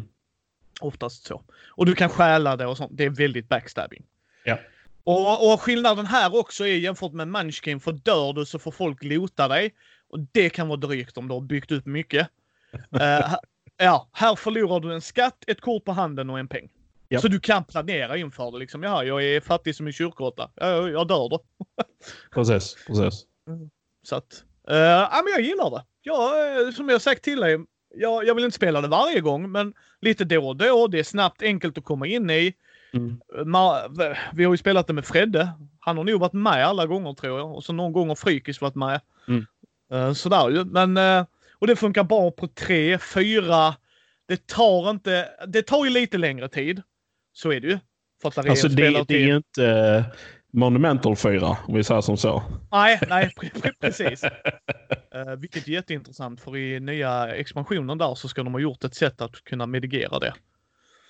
Oftast 0.81 1.27
så. 1.27 1.43
Och 1.69 1.87
du 1.87 1.95
kan 1.95 2.09
stjäla 2.09 2.57
det 2.57 2.67
och 2.67 2.77
sånt. 2.77 2.93
Det 2.95 3.05
är 3.05 3.11
väldigt 3.11 3.49
backstabbing. 3.49 4.05
Ja. 4.45 4.59
Och, 5.05 5.53
och 5.53 5.61
skillnaden 5.61 6.07
här 6.07 6.37
också 6.37 6.67
är 6.67 6.77
jämfört 6.77 7.13
med 7.13 7.29
Munchkin, 7.29 7.81
för 7.81 7.93
dör 7.93 8.33
du 8.33 8.47
så 8.47 8.59
får 8.59 8.71
folk 8.71 9.03
lota 9.03 9.49
dig. 9.49 9.75
Och 10.09 10.21
det 10.33 10.51
kan 10.51 10.69
vara 10.69 10.77
drygt 10.77 11.19
om 11.19 11.29
du 11.29 11.35
har 11.35 11.41
byggt 11.41 11.73
upp 11.73 11.87
mycket. 11.87 12.29
Eh, 13.01 13.35
ja, 13.77 14.09
här 14.13 14.35
förlorar 14.35 14.81
du 14.81 14.95
en 14.95 15.01
skatt, 15.01 15.45
ett 15.47 15.61
kort 15.61 15.85
på 15.85 15.93
handen 15.93 16.31
och 16.31 16.39
en 16.39 16.49
peng. 16.49 16.69
Ja. 17.09 17.21
Så 17.21 17.29
du 17.29 17.41
kan 17.41 17.65
planera 17.65 18.17
inför 18.17 18.53
det 18.53 18.59
liksom. 18.59 18.83
Ja, 18.83 19.05
jag 19.05 19.25
är 19.25 19.41
fattig 19.41 19.77
som 19.77 19.87
en 19.87 19.93
kyrkråtta. 19.93 20.51
Ja, 20.55 20.67
jag, 20.67 20.91
jag 20.91 21.09
dör 21.09 21.29
då. 21.29 21.41
Precis, 22.31 22.77
precis. 22.87 23.27
Så 24.03 24.17
att, 24.17 24.45
eh, 24.69 24.77
ja 24.77 25.23
men 25.25 25.33
jag 25.33 25.41
gillar 25.41 25.71
det. 25.71 25.85
Ja, 26.03 26.33
eh, 26.39 26.71
som 26.71 26.89
jag 26.89 27.03
sagt 27.03 27.23
till 27.25 27.41
dig, 27.41 27.59
jag, 27.95 28.27
jag 28.27 28.35
vill 28.35 28.45
inte 28.45 28.57
spela 28.57 28.81
det 28.81 28.89
varje 28.89 29.21
gång, 29.21 29.53
men 29.53 29.75
lite 30.01 30.25
då 30.25 30.49
och 30.49 30.57
då. 30.57 30.87
Det 30.87 30.99
är 30.99 31.05
snabbt, 31.05 31.43
enkelt 31.43 31.79
att 31.79 31.85
komma 31.85 32.07
in 32.07 32.31
i. 32.31 32.55
Mm. 32.93 33.21
Ma- 33.31 34.17
vi 34.33 34.45
har 34.45 34.53
ju 34.53 34.57
spelat 34.57 34.87
det 34.87 34.93
med 34.93 35.05
Fredde. 35.05 35.49
Han 35.81 35.97
har 35.97 36.05
nog 36.05 36.21
varit 36.21 36.33
med 36.33 36.67
alla 36.67 36.87
gånger 36.87 37.13
tror 37.13 37.39
jag. 37.39 37.55
Och 37.55 37.65
så 37.65 37.73
någon 37.73 37.93
gång 37.93 38.09
har 38.09 38.17
Frykis 38.17 38.61
varit 38.61 38.75
med. 38.75 39.01
Mm. 39.29 39.47
Eh, 39.93 40.13
sådär 40.13 40.51
ju. 40.51 40.65
Men, 40.65 40.97
eh, 40.97 41.25
och 41.59 41.67
det 41.67 41.77
funkar 41.77 42.05
bra 42.05 42.31
på 42.31 42.49
tre, 42.49 42.99
fyra. 42.99 43.75
Det 44.29 44.47
tar 44.47 44.91
inte, 44.91 45.29
det 45.47 45.63
tar 45.63 45.85
ju 45.85 45.91
lite 45.91 46.19
längre 46.19 46.49
tid. 46.49 46.83
Så 47.33 47.53
är 47.53 47.61
det 47.61 47.69
ju. 47.69 47.79
För 48.23 48.29
att 48.29 48.39
Alltså 48.39 48.69
det, 48.69 49.05
det 49.09 49.15
är 49.15 49.27
ju 49.27 49.37
inte 49.37 49.67
eh, 49.67 50.05
Monumental 50.55 51.17
4 51.17 51.57
om 51.67 51.75
vi 51.75 51.85
säger 51.85 52.01
som 52.01 52.17
så. 52.17 52.43
Nej, 52.73 53.01
nej, 53.09 53.31
pre- 53.37 53.53
pre- 53.63 53.75
precis. 53.81 54.25
Uh, 54.25 55.35
vilket 55.39 55.69
är 55.69 55.73
jätteintressant 55.73 56.41
för 56.41 56.57
i 56.57 56.81
nya 56.81 57.35
expansionen 57.37 57.99
där 57.99 58.15
så 58.15 58.29
ska 58.29 58.43
de 58.43 58.53
ha 58.53 58.61
gjort 58.61 58.85
ett 58.85 58.95
sätt 58.95 59.21
att 59.21 59.45
kunna 59.45 59.67
mitigera 59.67 60.19
det. 60.19 60.35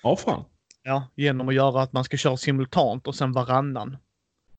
Ja, 0.03 0.15
fan. 0.15 0.43
Ja, 0.83 1.07
genom 1.15 1.49
att 1.49 1.55
göra 1.55 1.81
att 1.81 1.93
man 1.93 2.03
ska 2.03 2.17
köra 2.17 2.37
simultant 2.37 3.07
och 3.07 3.15
sen 3.15 3.31
varannan. 3.33 3.97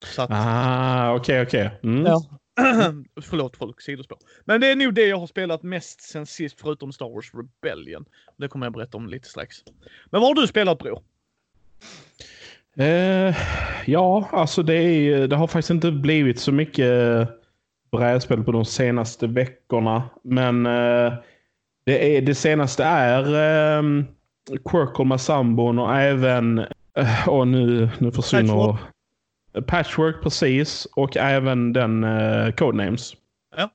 Så 0.03 0.21
att, 0.21 0.29
Ah, 0.33 1.13
okej, 1.15 1.41
okej. 1.41 1.79
Mm. 1.83 2.05
ja. 2.05 2.23
Förlåt 3.21 3.57
folk, 3.57 3.81
sidospår. 3.81 4.17
Men 4.45 4.61
det 4.61 4.67
är 4.67 4.75
nog 4.75 4.93
det 4.93 5.07
jag 5.07 5.17
har 5.19 5.27
spelat 5.27 5.63
mest 5.63 6.01
sen 6.01 6.25
sist 6.25 6.61
förutom 6.61 6.91
Star 6.93 7.09
Wars 7.09 7.31
Rebellion. 7.33 8.05
Det 8.37 8.47
kommer 8.47 8.65
jag 8.65 8.73
berätta 8.73 8.97
om 8.97 9.07
lite 9.09 9.27
strax. 9.29 9.57
Men 10.05 10.21
vad 10.21 10.29
har 10.29 10.41
du 10.41 10.47
spelat 10.47 10.79
bror? 10.79 11.03
Eh, 12.79 13.35
ja, 13.85 14.29
alltså 14.31 14.63
det, 14.63 14.73
är, 14.73 15.27
det 15.27 15.35
har 15.35 15.47
faktiskt 15.47 15.69
inte 15.69 15.91
blivit 15.91 16.39
så 16.39 16.51
mycket 16.51 17.29
brädspel 17.91 18.43
på 18.43 18.51
de 18.51 18.65
senaste 18.65 19.27
veckorna. 19.27 20.09
Men 20.23 20.65
eh, 20.65 21.13
det, 21.85 22.17
är, 22.17 22.21
det 22.21 22.35
senaste 22.35 22.83
är 22.83 23.23
eh, 23.77 23.83
Quirkle 24.65 25.05
med 25.05 25.21
sambon 25.21 25.79
och 25.79 25.95
även... 25.95 26.59
Eh, 26.97 27.29
och 27.29 27.47
nu, 27.47 27.89
nu 27.97 28.11
försvinner... 28.11 28.53
Patchwork. 28.53 29.67
Patchwork, 29.67 30.23
precis. 30.23 30.87
Och 30.95 31.17
även 31.17 31.73
den 31.73 32.03
eh, 32.03 32.51
Codenames. 32.51 33.13
Ja, 33.55 33.69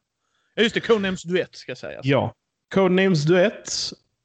just 0.56 0.74
det. 0.74 0.80
Codenames 0.80 1.22
Duett 1.22 1.54
ska 1.56 1.76
sägas. 1.76 2.04
Ja. 2.04 2.32
Codenames 2.74 3.24
Duett. 3.24 3.70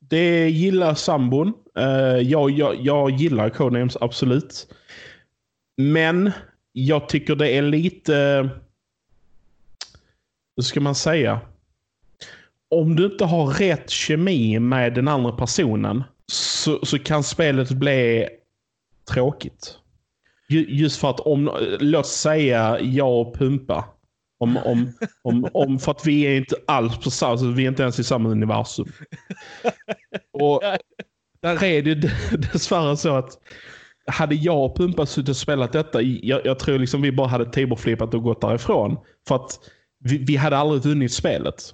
Det 0.10 0.50
gillar 0.50 0.94
sambon. 0.96 1.54
Uh, 1.80 2.22
jag, 2.22 2.52
jag, 2.52 2.76
jag 2.80 3.12
gillar 3.12 3.50
Codenames, 3.50 3.98
absolut. 4.02 4.68
Men 5.78 6.32
jag 6.72 7.10
tycker 7.10 7.36
det 7.36 7.50
är 7.50 7.62
lite... 7.62 8.50
Hur 10.56 10.64
ska 10.64 10.80
man 10.80 10.96
säga? 10.96 11.40
Om 12.70 12.96
du 12.96 13.06
inte 13.06 13.26
har 13.26 13.48
rätt 13.48 13.90
kemi 13.90 14.60
med 14.60 14.94
den 14.94 15.08
andra 15.08 15.32
personen 15.32 16.04
så, 16.32 16.86
så 16.86 17.00
kan 17.00 17.24
spelet 17.24 17.72
bli 17.72 18.28
tråkigt. 19.14 19.78
Just 20.50 21.00
för 21.00 21.10
att 21.10 21.20
om, 21.20 21.52
låt 21.80 22.08
säga 22.08 22.80
jag 22.80 23.22
och 23.22 23.36
Pumpa. 23.36 23.86
Om, 24.40 24.58
om, 24.58 24.94
om, 25.22 25.50
om, 25.54 25.80
för 25.80 25.92
att 25.92 26.06
vi 26.06 26.24
är 26.24 26.38
inte 26.38 26.56
alls 26.68 26.98
på 26.98 27.12
samma, 27.12 27.36
vi 27.36 27.64
är 27.64 27.68
inte 27.68 27.84
ens 27.84 28.00
i 28.00 28.04
samma 28.04 28.30
universum. 28.30 28.92
Och 30.34 30.62
där 31.42 31.64
är 31.64 31.82
det 31.82 31.96
dessvärre 32.54 32.98
så 32.98 33.16
att 33.16 33.40
hade 34.08 34.36
jag 34.36 34.66
och 34.66 34.78
Pumpa 34.78 35.06
suttit 35.06 35.30
och 35.30 35.38
spelat 35.38 35.72
detta, 35.72 36.02
jag, 36.02 36.46
jag 36.46 36.60
tror 36.60 36.80
liksom 36.80 37.02
vi 37.02 37.12
bara 37.12 37.28
hade 37.28 37.46
tableflippat 37.46 38.14
och 38.14 38.24
gått 38.24 38.42
därifrån. 38.42 38.98
För 39.28 39.36
att 39.36 39.60
vi, 40.00 40.18
vi 40.18 40.36
hade 40.36 40.58
aldrig 40.58 40.82
vunnit 40.82 41.14
spelet. 41.14 41.74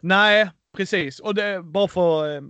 Nej, 0.00 0.50
precis. 0.76 1.20
Och 1.20 1.34
det 1.34 1.62
bara 1.62 1.88
för, 1.88 2.42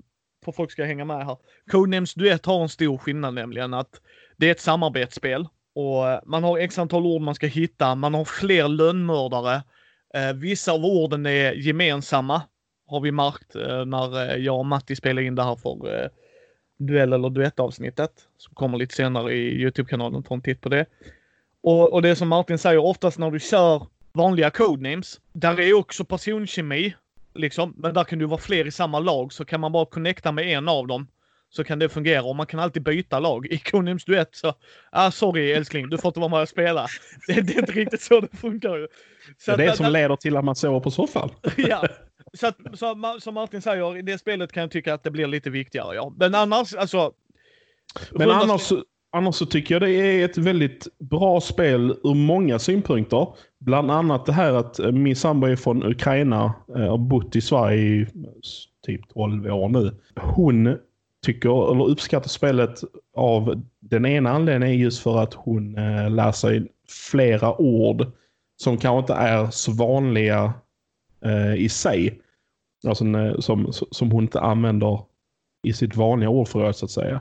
för 0.45 0.53
folk 0.53 0.73
ska 0.73 0.85
hänga 0.85 1.05
med 1.05 1.27
här. 1.27 1.37
Codenames 1.71 2.15
Duett 2.15 2.47
har 2.47 2.63
en 2.63 2.69
stor 2.69 2.99
skillnad 2.99 3.35
nämligen 3.35 3.75
att 3.75 4.01
det 4.37 4.47
är 4.47 4.51
ett 4.51 4.61
samarbetsspel 4.61 5.49
och 5.77 6.21
man 6.27 6.45
har 6.45 6.59
x 6.59 6.79
antal 6.79 7.07
ord 7.07 7.23
man 7.23 7.35
ska 7.35 7.47
hitta. 7.47 7.95
Man 7.95 8.15
har 8.15 8.25
fler 8.25 8.69
lönnmördare. 8.69 9.63
Eh, 10.15 10.33
vissa 10.33 10.73
av 10.73 10.85
orden 10.85 11.27
är 11.27 11.53
gemensamma 11.53 12.43
har 12.87 13.01
vi 13.01 13.13
märkt 13.13 13.55
eh, 13.55 13.85
när 13.85 14.31
eh, 14.31 14.37
jag 14.37 14.59
och 14.59 14.67
Matti 14.67 14.97
spelade 14.97 15.27
in 15.27 15.35
det 15.35 15.43
här 15.43 15.57
för 15.57 16.03
eh, 16.03 16.09
duell 16.79 17.13
eller 17.13 17.31
duettavsnittet 17.31 18.11
som 18.39 18.55
kommer 18.55 18.79
lite 18.79 18.95
senare 18.95 19.33
i 19.33 19.63
Youtube-kanalen. 19.63 20.23
Ta 20.23 20.35
en 20.35 20.43
titt 20.43 20.61
på 20.61 20.69
det. 20.69 20.87
Och, 21.63 21.93
och 21.93 22.03
det 22.03 22.17
som 22.17 22.29
Martin 22.29 22.59
säger, 22.59 22.79
oftast 22.79 23.19
när 23.19 23.31
du 23.31 23.41
kör 23.41 23.87
vanliga 24.13 24.51
codenames, 24.51 25.21
där 25.33 25.61
är 25.61 25.75
också 25.75 26.05
personkemi, 26.05 26.95
liksom, 27.35 27.75
men 27.77 27.95
där 27.95 28.05
kan 28.05 28.19
du 28.19 28.27
vara 28.27 28.41
fler 28.41 28.67
i 28.67 28.71
samma 28.71 28.99
lag 28.99 29.33
så 29.33 29.45
kan 29.45 29.61
man 29.61 29.73
bara 29.73 29.87
connecta 29.87 30.33
med 30.33 30.45
en 30.47 30.69
av 30.69 30.87
dem 30.87 31.07
så 31.57 31.65
kan 31.65 31.79
det 31.79 31.89
fungera 31.89 32.23
och 32.23 32.37
man 32.37 32.47
kan 32.47 32.61
alltid 32.61 32.83
byta 32.83 33.21
lag. 33.21 33.47
I 33.47 33.59
Conems 33.59 34.05
duett 34.05 34.35
så, 34.35 34.55
ah 34.91 35.11
sorry 35.11 35.53
älskling, 35.53 35.89
du 35.89 35.99
får 35.99 36.09
inte 36.09 36.21
vara 36.21 36.31
med 36.31 36.43
och 36.43 36.49
spela. 36.49 36.87
Det, 37.27 37.41
det 37.41 37.53
är 37.53 37.59
inte 37.59 37.73
riktigt 37.73 38.01
så 38.01 38.21
det 38.21 38.37
funkar 38.37 38.77
ju. 38.77 38.89
Så 39.39 39.57
det 39.57 39.65
är 39.65 39.71
det 39.71 39.77
som 39.77 39.93
leder 39.93 40.17
till 40.17 40.37
att 40.37 40.45
man 40.45 40.57
sover 40.57 40.81
på 40.81 40.91
soffan. 40.91 41.31
ja, 41.57 41.87
så 42.33 42.47
att, 42.47 42.57
så, 42.75 43.17
som 43.21 43.35
Martin 43.35 43.63
säger, 43.63 43.97
i 43.97 44.03
det 44.03 44.19
spelet 44.19 44.53
kan 44.53 44.61
jag 44.61 44.71
tycka 44.71 44.95
att 44.95 45.03
det 45.03 45.11
blir 45.11 45.27
lite 45.27 45.51
viktigare, 45.51 45.95
ja. 45.95 46.13
Men 46.17 46.35
annars, 46.35 46.75
alltså... 46.75 47.13
Men 48.11 48.31
annars, 48.31 48.73
annars 49.13 49.35
så 49.35 49.47
tycker 49.47 49.75
jag 49.75 49.83
det 49.83 49.91
är 49.91 50.25
ett 50.25 50.39
väldigt 50.39 50.87
bra 50.99 51.41
spel 51.41 51.91
ur 52.05 52.15
många 52.15 52.59
synpunkter. 52.59 53.29
Bland 53.61 53.91
annat 53.91 54.27
det 54.27 54.33
här 54.33 54.53
att 54.53 54.79
eh, 54.79 54.93
min 54.93 55.17
sambo 55.17 55.47
är 55.47 55.57
från 55.57 55.83
Ukraina 55.83 56.55
och 56.69 56.81
eh, 56.81 56.91
har 56.91 56.99
bott 56.99 57.37
i 57.37 57.41
Sverige 57.41 57.81
i 57.81 58.07
typ 58.87 59.09
12 59.09 59.47
år 59.47 59.69
nu. 59.69 59.95
Hon 60.17 60.79
tycker, 61.27 61.73
eller 61.73 61.85
uppskattar 61.85 62.29
spelet 62.29 62.81
av 63.17 63.63
den 63.81 64.07
ena 64.07 64.31
anledningen 64.31 64.77
är 64.77 64.83
just 64.83 65.03
för 65.03 65.19
att 65.19 65.35
hon 65.35 65.79
eh, 65.79 66.11
lär 66.11 66.33
sig 66.33 66.69
flera 67.11 67.61
ord 67.61 68.07
som 68.57 68.79
kanske 68.79 68.99
inte 68.99 69.23
är 69.23 69.51
så 69.51 69.73
vanliga 69.73 70.53
eh, 71.25 71.55
i 71.55 71.69
sig. 71.69 72.21
Alltså, 72.87 73.05
eh, 73.05 73.39
som, 73.39 73.73
som 73.91 74.11
hon 74.11 74.25
inte 74.25 74.41
använder 74.41 75.01
i 75.67 75.73
sitt 75.73 75.97
vanliga 75.97 76.29
ordförråd 76.29 76.77
så 76.77 76.85
att 76.85 76.91
säga. 76.91 77.21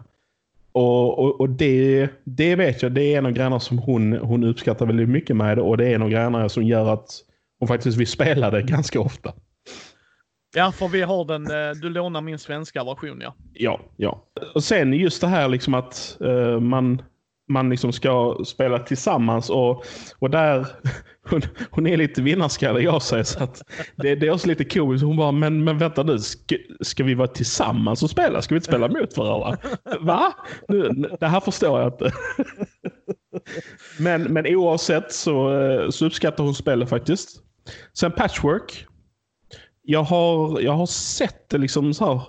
Och, 0.72 1.20
och, 1.20 1.42
och, 1.42 1.50
det, 1.50 2.10
det 2.24 2.56
vet 2.56 2.82
jag, 2.82 2.92
det 2.92 3.04
är 3.04 3.18
en 3.18 3.26
av 3.26 3.32
grejerna 3.32 3.60
som 3.60 3.78
hon, 3.78 4.14
hon 4.14 4.44
uppskattar 4.44 4.86
väldigt 4.86 5.10
mycket 5.10 5.36
med 5.36 5.58
det 5.58 5.62
och 5.62 5.78
det 5.78 5.88
är 5.88 5.96
en 5.96 6.02
av 6.02 6.10
grejerna 6.10 6.50
som 6.50 6.64
gör 6.64 6.94
att 6.94 7.10
hon 7.60 7.68
faktiskt 7.68 7.98
vill 7.98 8.08
spela 8.08 8.52
det 8.52 8.62
ganska 8.68 9.00
ofta. 9.00 9.34
Ja, 10.56 10.72
för 10.72 10.88
vi 10.88 11.02
har 11.02 11.26
den, 11.26 11.52
eh, 11.52 11.72
du 11.82 11.90
lånar 11.90 12.22
min 12.22 12.40
svenska 12.40 12.84
version 12.84 13.22
ja. 13.22 13.36
Ja, 13.54 13.80
ja. 13.98 14.24
Och 14.56 14.64
sen 14.64 14.94
just 14.94 15.22
det 15.22 15.28
här 15.28 15.50
liksom 15.50 15.74
att 15.74 16.18
uh, 16.22 16.60
man, 16.60 17.02
man 17.50 17.70
liksom 17.70 17.94
ska 17.94 18.38
spela 18.46 18.80
tillsammans 18.80 19.50
och, 19.50 19.86
och 20.20 20.30
där, 20.30 20.68
hon, 21.30 21.42
hon 21.72 21.88
är 21.88 21.98
lite 21.98 22.22
vinnarskalle 22.22 22.80
jag 22.80 23.02
säger 23.02 23.24
så 23.24 23.44
att 23.44 23.62
det, 23.96 24.16
det 24.16 24.28
är 24.28 24.32
också 24.32 24.48
lite 24.48 24.66
komiskt. 24.66 25.06
Hon 25.06 25.18
bara, 25.18 25.32
men, 25.32 25.64
men 25.64 25.78
vänta 25.78 26.04
nu, 26.04 26.20
ska, 26.20 26.56
ska 26.82 27.04
vi 27.04 27.14
vara 27.14 27.28
tillsammans 27.28 28.04
och 28.04 28.10
spela? 28.10 28.42
Ska 28.42 28.56
vi 28.56 28.58
inte 28.58 28.68
spela 28.68 28.88
mot 28.88 29.18
varandra? 29.18 29.58
Va? 30.00 30.34
Nu, 30.68 30.90
det 31.20 31.28
här 31.28 31.40
förstår 31.40 31.82
jag 31.82 31.94
inte. 31.94 32.12
Men, 34.00 34.24
men 34.24 34.56
oavsett 34.56 35.12
så, 35.12 35.62
eh, 35.62 35.90
så 35.90 36.06
uppskattar 36.06 36.44
hon 36.44 36.56
spelet 36.56 36.90
faktiskt. 36.90 37.42
Sen 37.94 38.12
Patchwork 38.12 38.88
jag 39.86 40.04
har, 40.04 40.62
jag 40.62 40.72
har 40.72 40.86
sett 40.86 41.50
det 41.50 41.58
liksom 41.58 41.94
så 41.94 42.06
här 42.06 42.22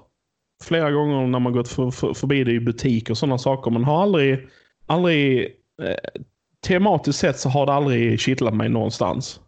flera 0.62 0.90
gånger 0.90 1.26
när 1.26 1.38
man 1.38 1.52
gått 1.52 1.68
för, 1.68 1.90
för, 1.90 2.14
förbi 2.14 2.44
det 2.44 2.52
i 2.52 2.60
butik 2.60 3.10
och 3.10 3.18
sådana 3.18 3.38
saker. 3.38 3.70
Men 3.70 3.84
har 3.84 4.02
aldrig, 4.02 4.48
aldrig 4.86 5.46
eh, 5.82 6.20
tematiskt 6.66 7.18
sett 7.18 7.38
så 7.38 7.48
har 7.48 7.66
det 7.66 7.72
aldrig 7.72 8.20
kittlat 8.20 8.54
mig 8.54 8.68
någonstans. 8.68 9.40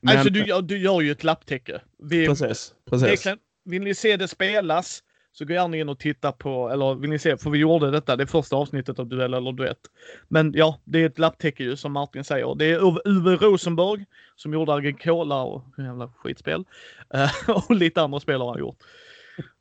Men, 0.00 0.16
alltså 0.18 0.32
du, 0.32 0.62
du 0.62 0.78
gör 0.78 1.00
ju 1.00 1.12
ett 1.12 1.24
lapptäcke. 1.24 1.80
Vi, 2.02 2.26
precis. 2.26 2.72
precis. 2.90 3.26
Vill 3.64 3.82
ni 3.82 3.94
se 3.94 4.16
det 4.16 4.28
spelas 4.28 5.02
så 5.38 5.44
gå 5.44 5.52
gärna 5.52 5.76
in 5.76 5.88
och 5.88 5.98
titta 5.98 6.32
på, 6.32 6.70
eller 6.70 6.94
vill 6.94 7.10
ni 7.10 7.18
se, 7.18 7.36
för 7.36 7.50
vi 7.50 7.58
gjorde 7.58 7.90
detta, 7.90 8.16
det 8.16 8.26
första 8.26 8.56
avsnittet 8.56 8.98
av 8.98 9.06
Duell 9.06 9.34
eller 9.34 9.52
Duett. 9.52 9.78
Men 10.28 10.52
ja, 10.56 10.80
det 10.84 11.02
är 11.02 11.06
ett 11.06 11.18
lapptäcke 11.18 11.64
ju 11.64 11.76
som 11.76 11.92
Martin 11.92 12.24
säger. 12.24 12.54
Det 12.54 12.70
är 12.70 13.08
Uwe 13.08 13.36
Rosenberg 13.36 14.04
som 14.36 14.52
gjorde 14.52 14.74
Agricola 14.74 15.42
och 15.42 15.64
jävla 15.78 16.08
skitspel. 16.08 16.64
Uh, 17.14 17.50
och 17.68 17.74
lite 17.74 18.02
andra 18.02 18.20
spel 18.20 18.40
har 18.40 18.48
han 18.48 18.58
gjort. 18.58 18.78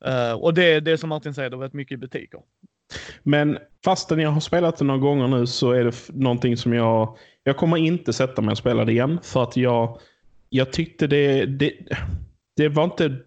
Uh, 0.08 0.34
och 0.34 0.54
det, 0.54 0.80
det 0.80 0.98
som 0.98 1.10
Martin 1.10 1.34
säger, 1.34 1.50
det 1.50 1.56
har 1.56 1.62
varit 1.62 1.74
mycket 1.74 1.96
i 1.96 1.98
butiker. 1.98 2.40
Men 3.24 3.58
fastän 3.86 4.20
jag 4.20 4.30
har 4.30 4.42
spelat 4.42 4.78
det 4.78 4.86
några 4.86 5.00
gånger 5.00 5.28
nu 5.28 5.48
så 5.48 5.72
är 5.72 5.84
det 5.84 6.10
någonting 6.10 6.58
som 6.58 6.74
jag... 6.74 7.18
Jag 7.44 7.58
kommer 7.58 7.78
inte 7.78 8.14
sätta 8.14 8.42
mig 8.42 8.52
och 8.52 8.58
spela 8.58 8.86
det 8.86 8.92
igen 8.92 9.20
för 9.24 9.44
att 9.44 9.58
jag, 9.58 10.00
jag 10.50 10.72
tyckte 10.72 11.08
det, 11.08 11.46
det... 11.46 11.74
Det 12.58 12.70
var 12.70 12.84
inte 12.84 13.20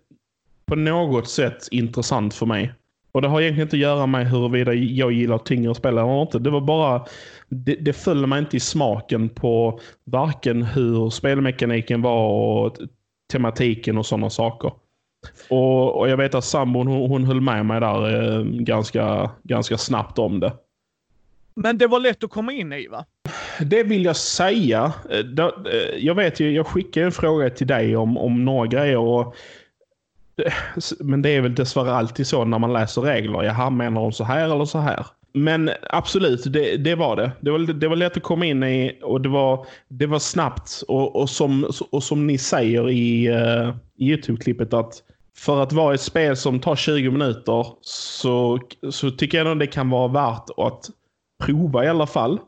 på 0.68 0.76
något 0.76 1.28
sätt 1.28 1.68
intressant 1.70 2.34
för 2.34 2.46
mig. 2.46 2.72
Och 3.12 3.22
det 3.22 3.28
har 3.28 3.40
egentligen 3.40 3.66
inte 3.66 3.76
att 3.76 3.80
göra 3.80 4.06
med 4.06 4.30
huruvida 4.30 4.74
jag 4.74 5.12
gillar 5.12 5.38
tyngre 5.38 5.74
spel 5.74 5.98
eller 5.98 6.22
inte. 6.22 6.38
Det 6.38 6.50
var 6.50 6.60
bara, 6.60 7.04
det, 7.48 7.74
det 7.74 7.92
föll 7.92 8.26
mig 8.26 8.38
inte 8.38 8.56
i 8.56 8.60
smaken 8.60 9.28
på 9.28 9.80
varken 10.04 10.62
hur 10.62 11.10
spelmekaniken 11.10 12.02
var 12.02 12.28
och 12.28 12.76
tematiken 13.32 13.98
och 13.98 14.06
sådana 14.06 14.30
saker. 14.30 14.72
Och, 15.48 15.98
och 15.98 16.08
jag 16.08 16.16
vet 16.16 16.34
att 16.34 16.44
sambon 16.44 16.86
hon, 16.86 17.10
hon 17.10 17.24
höll 17.24 17.40
med 17.40 17.66
mig 17.66 17.80
där 17.80 18.36
eh, 18.38 18.44
ganska, 18.44 19.30
ganska 19.42 19.78
snabbt 19.78 20.18
om 20.18 20.40
det. 20.40 20.52
Men 21.54 21.78
det 21.78 21.86
var 21.86 22.00
lätt 22.00 22.24
att 22.24 22.30
komma 22.30 22.52
in 22.52 22.72
i 22.72 22.86
va? 22.86 23.04
Det 23.60 23.82
vill 23.82 24.04
jag 24.04 24.16
säga. 24.16 24.92
Eh, 25.10 25.18
eh, 25.18 25.96
jag 25.98 26.14
vet 26.14 26.40
ju, 26.40 26.50
jag 26.50 26.66
skickade 26.66 27.06
en 27.06 27.12
fråga 27.12 27.50
till 27.50 27.66
dig 27.66 27.96
om, 27.96 28.18
om 28.18 28.44
några 28.44 28.66
grejer. 28.66 28.98
Och 28.98 29.34
men 30.98 31.22
det 31.22 31.30
är 31.30 31.40
väl 31.40 31.54
dessvärre 31.54 31.92
alltid 31.92 32.26
så 32.26 32.44
när 32.44 32.58
man 32.58 32.72
läser 32.72 33.02
regler. 33.02 33.42
Jaha, 33.42 33.70
menar 33.70 34.00
de 34.00 34.12
så 34.12 34.24
här 34.24 34.44
eller 34.44 34.64
så 34.64 34.78
här? 34.78 35.06
Men 35.34 35.70
absolut, 35.90 36.52
det, 36.52 36.76
det 36.76 36.94
var 36.94 37.16
det. 37.16 37.30
Det 37.40 37.50
var, 37.50 37.58
det 37.58 37.88
var 37.88 37.96
lätt 37.96 38.16
att 38.16 38.22
komma 38.22 38.46
in 38.46 38.62
i 38.62 38.98
och 39.02 39.20
det 39.20 39.28
var, 39.28 39.66
det 39.88 40.06
var 40.06 40.18
snabbt. 40.18 40.82
Och, 40.88 41.16
och, 41.16 41.30
som, 41.30 41.70
och 41.90 42.02
som 42.02 42.26
ni 42.26 42.38
säger 42.38 42.90
i, 42.90 43.30
uh, 43.30 43.74
Youtube-klippet 43.98 44.74
att 44.74 45.02
för 45.36 45.62
att 45.62 45.72
vara 45.72 45.94
ett 45.94 46.00
spel 46.00 46.36
som 46.36 46.60
tar 46.60 46.76
20 46.76 47.10
minuter 47.10 47.66
så, 47.80 48.58
så 48.90 49.10
tycker 49.10 49.38
jag 49.38 49.46
nog 49.46 49.58
det 49.58 49.66
kan 49.66 49.90
vara 49.90 50.08
värt 50.08 50.50
att 50.56 50.90
prova 51.44 51.84
i 51.84 51.88
alla 51.88 52.06
fall. 52.06 52.40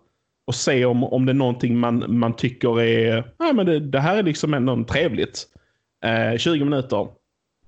Och 0.46 0.54
se 0.54 0.84
om, 0.84 1.04
om 1.04 1.26
det 1.26 1.32
är 1.32 1.34
någonting 1.34 1.78
man, 1.78 2.04
man 2.18 2.36
tycker 2.36 2.80
är, 2.80 3.32
ja 3.38 3.52
men 3.52 3.66
det, 3.66 3.80
det 3.80 4.00
här 4.00 4.16
är 4.16 4.22
liksom 4.22 4.54
ändå 4.54 4.84
trevligt. 4.84 5.46
Eh, 6.04 6.38
20 6.38 6.64
minuter 6.64 7.08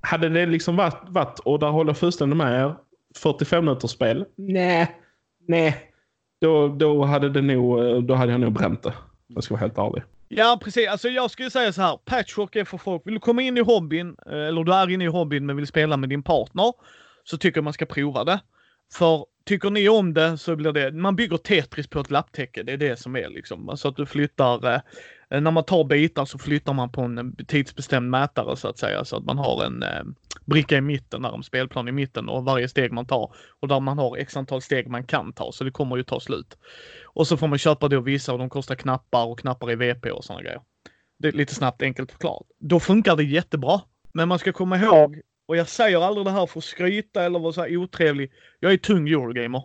hade 0.02 0.28
det 0.28 0.47
liksom 0.47 0.76
varit, 0.76 1.02
varit 1.09 1.38
och 1.38 1.59
där 1.59 1.68
håller 1.68 1.90
jag 1.90 1.99
fullständigt 1.99 2.37
med 2.37 2.61
er, 2.61 2.75
45 3.16 3.64
minuters 3.64 3.90
spel? 3.90 4.25
Nej. 4.37 4.97
Nej. 5.49 5.76
då, 6.40 6.68
då, 6.68 7.04
hade 7.04 7.28
det 7.28 7.42
nog, 7.42 8.04
då 8.04 8.14
hade 8.14 8.32
jag 8.32 8.40
nog 8.40 8.52
bränt 8.52 8.82
det. 8.82 8.88
Om 8.88 9.35
jag 9.35 9.44
ska 9.44 9.54
vara 9.54 9.61
helt 9.61 9.78
ärlig. 9.78 10.02
Ja, 10.35 10.59
precis. 10.62 10.88
Alltså 10.88 11.09
jag 11.09 11.30
skulle 11.30 11.50
säga 11.50 11.73
så 11.73 11.82
här. 11.82 11.99
Patchwork 12.04 12.56
är 12.56 12.64
för 12.64 12.78
folk. 12.78 13.02
Vill 13.06 13.14
du 13.14 13.21
komma 13.21 13.42
in 13.42 13.56
i 13.56 13.61
hobbyn, 13.61 14.16
eh, 14.26 14.32
eller 14.32 14.64
du 14.64 14.73
är 14.73 14.90
inne 14.90 15.04
i 15.04 15.09
hobbyn 15.09 15.47
men 15.47 15.56
vill 15.56 15.66
spela 15.66 15.97
med 15.97 16.09
din 16.09 16.23
partner, 16.23 16.73
så 17.25 17.38
tycker 17.38 17.59
jag 17.59 17.64
man 17.64 17.73
ska 17.73 17.87
prova 17.87 18.25
det. 18.25 18.40
För 18.92 19.26
tycker 19.44 19.71
ni 19.71 19.88
om 19.88 20.14
det 20.14 20.38
så 20.38 20.56
blir 20.56 20.73
det, 20.73 20.92
man 20.92 21.16
bygger 21.16 21.37
Tetris 21.37 21.87
på 21.87 22.00
ett 22.00 22.11
lapptäcke. 22.11 22.62
Det 22.62 22.73
är 22.73 22.76
det 22.76 22.99
som 22.99 23.16
är 23.16 23.28
liksom. 23.28 23.68
Alltså 23.68 23.88
att 23.88 23.97
du 23.97 24.06
flyttar, 24.06 24.75
eh, 24.75 24.80
när 25.40 25.50
man 25.50 25.64
tar 25.64 25.84
bitar 25.84 26.24
så 26.24 26.38
flyttar 26.38 26.72
man 26.72 26.92
på 26.92 27.00
en 27.00 27.36
tidsbestämd 27.48 28.10
mätare 28.10 28.56
så 28.56 28.68
att 28.68 28.78
säga. 28.78 29.04
Så 29.04 29.16
att 29.16 29.24
man 29.24 29.38
har 29.38 29.64
en 29.64 29.82
eh, 29.82 30.02
bricka 30.44 30.76
i 30.76 30.80
mitten, 30.80 31.22
där 31.22 31.34
en 31.34 31.42
spelplan 31.42 31.88
i 31.88 31.92
mitten 31.92 32.28
och 32.28 32.44
varje 32.44 32.68
steg 32.68 32.92
man 32.92 33.06
tar. 33.06 33.34
Och 33.60 33.68
där 33.68 33.80
man 33.80 33.98
har 33.98 34.16
x 34.16 34.36
antal 34.36 34.62
steg 34.62 34.88
man 34.88 35.04
kan 35.04 35.32
ta, 35.32 35.52
så 35.52 35.64
det 35.64 35.70
kommer 35.70 35.96
ju 35.96 36.02
ta 36.02 36.20
slut. 36.20 36.56
Och 37.04 37.26
så 37.26 37.36
får 37.36 37.48
man 37.48 37.58
köpa 37.58 37.88
då 37.88 38.00
vissa 38.00 38.32
och 38.32 38.38
de 38.38 38.50
kostar 38.50 38.74
knappar 38.74 39.26
och 39.26 39.38
knappar 39.38 39.70
i 39.70 39.74
VP 39.76 40.10
och 40.10 40.24
sådana 40.24 40.42
grejer. 40.42 40.60
Det 41.18 41.28
är 41.28 41.32
lite 41.32 41.54
snabbt 41.54 41.82
enkelt 41.82 42.12
förklarat. 42.12 42.46
Då 42.58 42.80
funkar 42.80 43.16
det 43.16 43.24
jättebra. 43.24 43.80
Men 44.14 44.28
man 44.28 44.38
ska 44.38 44.52
komma 44.52 44.78
ihåg, 44.78 45.20
och 45.46 45.56
jag 45.56 45.68
säger 45.68 46.00
aldrig 46.00 46.26
det 46.26 46.30
här 46.30 46.46
för 46.46 46.58
att 46.58 46.64
skryta 46.64 47.24
eller 47.24 47.38
vara 47.38 47.52
så 47.52 47.60
här 47.60 47.76
otrevlig. 47.76 48.32
Jag 48.60 48.72
är 48.72 48.76
tung 48.76 49.08
Eurogamer. 49.08 49.62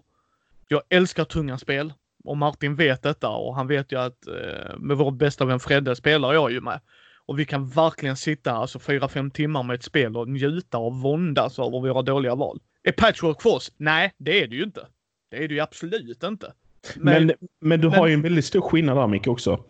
Jag 0.67 0.81
älskar 0.89 1.25
tunga 1.25 1.57
spel. 1.57 1.93
Och 2.27 2.38
Martin 2.38 2.75
vet 2.75 3.03
detta 3.03 3.29
och 3.29 3.55
han 3.55 3.67
vet 3.67 3.91
ju 3.91 4.00
att 4.00 4.27
eh, 4.27 4.77
med 4.77 4.98
vår 4.98 5.12
bästa 5.12 5.46
vän 5.46 5.60
Fredde 5.60 5.96
spelar 5.96 6.34
jag 6.34 6.51
ju 6.51 6.62
med. 6.62 6.79
Och 7.25 7.39
vi 7.39 7.46
kan 7.46 7.69
verkligen 7.69 8.17
sitta 8.17 8.51
alltså 8.51 8.79
4-5 8.79 9.31
timmar 9.31 9.63
med 9.63 9.75
ett 9.75 9.84
spel 9.84 10.17
och 10.17 10.27
njuta 10.27 10.77
och 10.77 10.93
våndas 10.96 11.60
över 11.60 11.69
våra 11.69 12.01
dåliga 12.01 12.36
val. 12.36 12.60
Är 12.84 12.91
patchwork 12.91 13.41
för 13.41 13.50
oss? 13.50 13.72
Nej, 13.77 14.13
det 14.17 14.43
är 14.43 14.48
det 14.48 14.55
ju 14.55 14.63
inte. 14.63 14.88
Det 15.31 15.43
är 15.43 15.48
det 15.48 15.53
ju 15.53 15.60
absolut 15.60 16.24
inte. 16.24 16.53
Men, 16.96 17.25
men, 17.25 17.36
men 17.62 17.81
du 17.81 17.89
men, 17.89 18.00
har 18.00 18.07
ju 18.07 18.13
en 18.13 18.22
väldigt 18.22 18.46
stor 18.46 18.62
skillnad 18.62 18.98
där 18.98 19.07
Micke 19.07 19.27
också. 19.27 19.63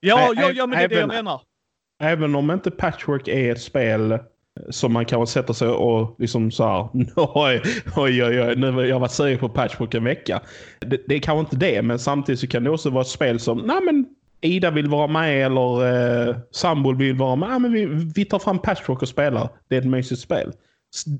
Ja, 0.00 0.32
ja, 0.36 0.52
ja 0.52 0.66
men 0.66 0.78
det 0.78 0.84
är 0.84 0.88
det 0.88 1.00
jag 1.00 1.08
menar. 1.08 1.40
Även 2.02 2.34
om 2.34 2.50
inte 2.50 2.70
patchwork 2.70 3.28
är 3.28 3.52
ett 3.52 3.62
spel 3.62 4.18
som 4.70 4.92
man 4.92 5.04
kanske 5.04 5.32
sätter 5.32 5.52
sig 5.52 5.68
och 5.68 6.16
liksom 6.18 6.50
så 6.50 6.64
här, 6.64 6.88
oj, 7.16 7.62
oj, 7.96 8.24
oj, 8.24 8.56
nu 8.56 8.70
har 8.70 8.84
jag 8.84 9.00
varit 9.00 9.12
sugen 9.12 9.38
på 9.38 9.48
patchwork 9.48 9.94
en 9.94 10.04
vecka. 10.04 10.40
Det, 10.80 11.00
det 11.08 11.14
är 11.14 11.20
kanske 11.20 11.40
inte 11.40 11.56
det, 11.56 11.82
men 11.82 11.98
samtidigt 11.98 12.40
så 12.40 12.46
kan 12.46 12.64
det 12.64 12.70
också 12.70 12.90
vara 12.90 13.02
ett 13.02 13.08
spel 13.08 13.40
som, 13.40 13.58
nej 13.58 13.80
men 13.84 14.06
Ida 14.40 14.70
vill 14.70 14.88
vara 14.88 15.06
med 15.06 15.46
eller 15.46 16.28
eh, 16.28 16.36
Sambol 16.50 16.96
vill 16.96 17.14
vara 17.14 17.36
med. 17.36 17.48
Ah, 17.52 17.58
men 17.58 17.72
vi, 17.72 17.86
vi 18.14 18.24
tar 18.24 18.38
fram 18.38 18.58
patchwork 18.58 19.02
och 19.02 19.08
spelar. 19.08 19.48
Det 19.68 19.76
är 19.76 19.80
ett 19.80 19.86
mysigt 19.86 20.20
spel. 20.20 20.52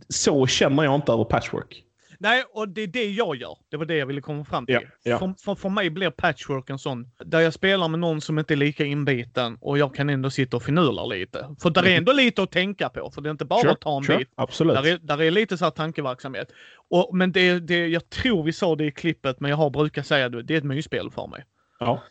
Så 0.09 0.47
känner 0.47 0.85
jag 0.85 0.95
inte 0.95 1.13
över 1.13 1.25
patchwork. 1.25 1.83
Nej, 2.21 2.45
och 2.53 2.69
det 2.69 2.83
är 2.83 2.87
det 2.87 3.11
jag 3.11 3.37
gör. 3.37 3.57
Det 3.71 3.77
var 3.77 3.85
det 3.85 3.97
jag 3.97 4.07
ville 4.07 4.21
komma 4.21 4.45
fram 4.45 4.67
till. 4.67 4.75
Ja, 4.75 4.81
ja. 5.03 5.19
För, 5.19 5.35
för, 5.45 5.55
för, 5.55 5.69
mig 5.69 5.91
blir 5.91 6.11
patchwork 6.11 6.71
en 6.71 6.79
sån, 6.79 7.11
där 7.25 7.41
jag 7.41 7.55
spelar 7.55 7.89
med 7.89 8.01
någon 8.01 8.21
som 8.21 8.39
inte 8.39 8.55
är 8.55 8.57
lika 8.57 8.85
inbiten 8.85 9.59
och 9.61 9.79
jag 9.79 9.95
kan 9.95 10.11
ändå 10.11 10.31
sitta 10.31 10.57
och 10.57 10.63
finurla 10.63 11.07
lite. 11.07 11.57
För 11.63 11.71
där 11.71 11.83
är 11.83 11.87
mm. 11.87 11.99
ändå 11.99 12.13
lite 12.13 12.43
att 12.43 12.51
tänka 12.51 12.89
på, 12.89 13.11
för 13.11 13.21
det 13.21 13.29
är 13.29 13.31
inte 13.31 13.45
bara 13.45 13.61
sure, 13.61 13.73
att 13.73 13.81
ta 13.81 13.97
en 13.97 14.05
sure, 14.05 14.19
bit. 14.19 14.29
Absolut. 14.35 14.77
Där 14.77 14.87
är, 14.87 14.99
där 14.99 15.23
är 15.23 15.31
lite 15.31 15.59
så 15.59 15.65
här 15.65 15.71
tankeverksamhet. 15.71 16.49
Och, 16.91 17.17
men 17.17 17.33
det, 17.33 17.59
det, 17.59 17.87
jag 17.87 18.11
tror 18.11 18.43
vi 18.43 18.53
sa 18.53 18.77
det 18.77 18.85
i 18.85 18.93
klippet, 18.93 19.41
men 19.41 19.51
jag 19.51 19.57
har 19.57 19.71
brukat 19.71 20.07
säga 20.07 20.29
det, 20.29 20.43
det 20.43 20.55
är 20.55 20.59
ett 20.59 20.65
mysspel 20.65 21.11
för 21.11 21.27
mig. 21.27 21.45
Ja. 21.79 22.03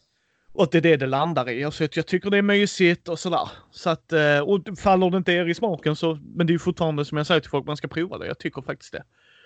Och 0.54 0.68
det 0.72 0.78
är 0.78 0.82
det 0.82 0.98
det 0.98 1.08
landar 1.08 1.50
i. 1.50 1.72
Så 1.72 1.88
jag 1.94 2.08
tycker 2.08 2.30
det 2.30 2.38
är 2.38 2.42
mysigt 2.42 3.08
och 3.08 3.20
sådär. 3.20 3.50
Så 3.72 3.90
att, 3.90 4.14
eh, 4.14 4.40
och 4.40 4.60
faller 4.80 5.10
det 5.10 5.18
inte 5.18 5.32
er 5.32 5.46
i 5.46 5.54
smaken 5.54 5.96
så, 5.96 6.20
men 6.36 6.48
det 6.48 6.54
är 6.54 6.58
fortfarande 6.58 7.06
som 7.06 7.18
jag 7.18 7.28
säger 7.28 7.42
till 7.42 7.50
folk, 7.50 7.66
man 7.66 7.78
ska 7.78 7.88
prova 7.88 8.18
det. 8.18 8.28
Jag 8.28 8.40
tycker 8.40 8.62
faktiskt 8.62 8.92
det. 8.92 9.04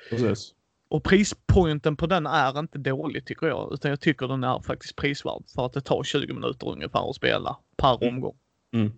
Precis. 0.09 0.53
Och 0.89 1.03
prispointen 1.03 1.95
på 1.95 2.07
den 2.07 2.27
är 2.27 2.59
inte 2.59 2.77
dålig 2.77 3.25
tycker 3.25 3.47
jag, 3.47 3.73
utan 3.73 3.89
jag 3.89 3.99
tycker 3.99 4.27
den 4.27 4.43
är 4.43 4.59
faktiskt 4.59 4.95
prisvärd 4.95 5.43
för 5.55 5.65
att 5.65 5.73
det 5.73 5.81
tar 5.81 6.03
20 6.03 6.33
minuter 6.33 6.69
ungefär 6.69 7.09
att 7.09 7.15
spela 7.15 7.57
per 7.77 8.03
mm. 8.03 8.15
omgång. 8.15 8.35
Mm. 8.73 8.91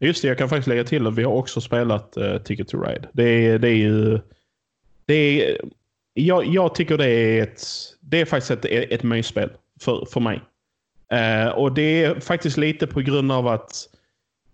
Just 0.00 0.22
det, 0.22 0.28
jag 0.28 0.38
kan 0.38 0.48
faktiskt 0.48 0.68
lägga 0.68 0.84
till 0.84 1.06
att 1.06 1.14
vi 1.14 1.22
har 1.22 1.32
också 1.32 1.60
spelat 1.60 2.16
uh, 2.16 2.38
Ticket 2.38 2.68
to 2.68 2.80
Ride. 2.80 3.08
Det 3.12 3.46
är, 3.46 3.58
det 3.58 3.68
är 3.68 3.76
ju... 3.76 4.20
Det 5.06 5.14
är, 5.14 5.60
jag, 6.14 6.46
jag 6.46 6.74
tycker 6.74 6.98
det 6.98 7.10
är 7.10 7.42
ett... 7.42 7.62
Det 8.00 8.20
är 8.20 8.24
faktiskt 8.24 8.50
ett, 8.50 8.92
ett 8.92 9.02
mysspel 9.02 9.50
för, 9.80 10.06
för 10.10 10.20
mig. 10.20 10.40
Uh, 11.12 11.48
och 11.48 11.74
det 11.74 12.04
är 12.04 12.20
faktiskt 12.20 12.56
lite 12.56 12.86
på 12.86 13.00
grund 13.00 13.32
av 13.32 13.46
att 13.46 13.88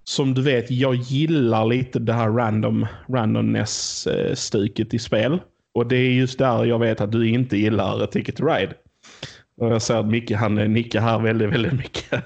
som 0.04 0.34
du 0.34 0.42
vet, 0.42 0.70
jag 0.70 0.94
gillar 0.94 1.66
lite 1.66 1.98
det 1.98 2.12
här 2.12 2.30
random, 2.30 2.86
randomness-stuket 3.08 4.92
eh, 4.92 4.96
i 4.96 4.98
spel. 4.98 5.40
Och 5.74 5.86
det 5.86 5.96
är 5.96 6.10
just 6.10 6.38
där 6.38 6.64
jag 6.64 6.78
vet 6.78 7.00
att 7.00 7.12
du 7.12 7.28
inte 7.28 7.56
gillar 7.56 8.06
Ticket 8.06 8.36
to 8.36 8.46
Ride. 8.46 8.74
Och 9.56 9.66
jag 9.66 9.82
ser 9.82 9.94
att 9.94 10.06
Micke 10.06 10.32
han 10.32 10.54
nickar 10.54 11.00
här 11.00 11.18
väldigt, 11.18 11.52
väldigt 11.52 11.72
mycket. 11.72 12.24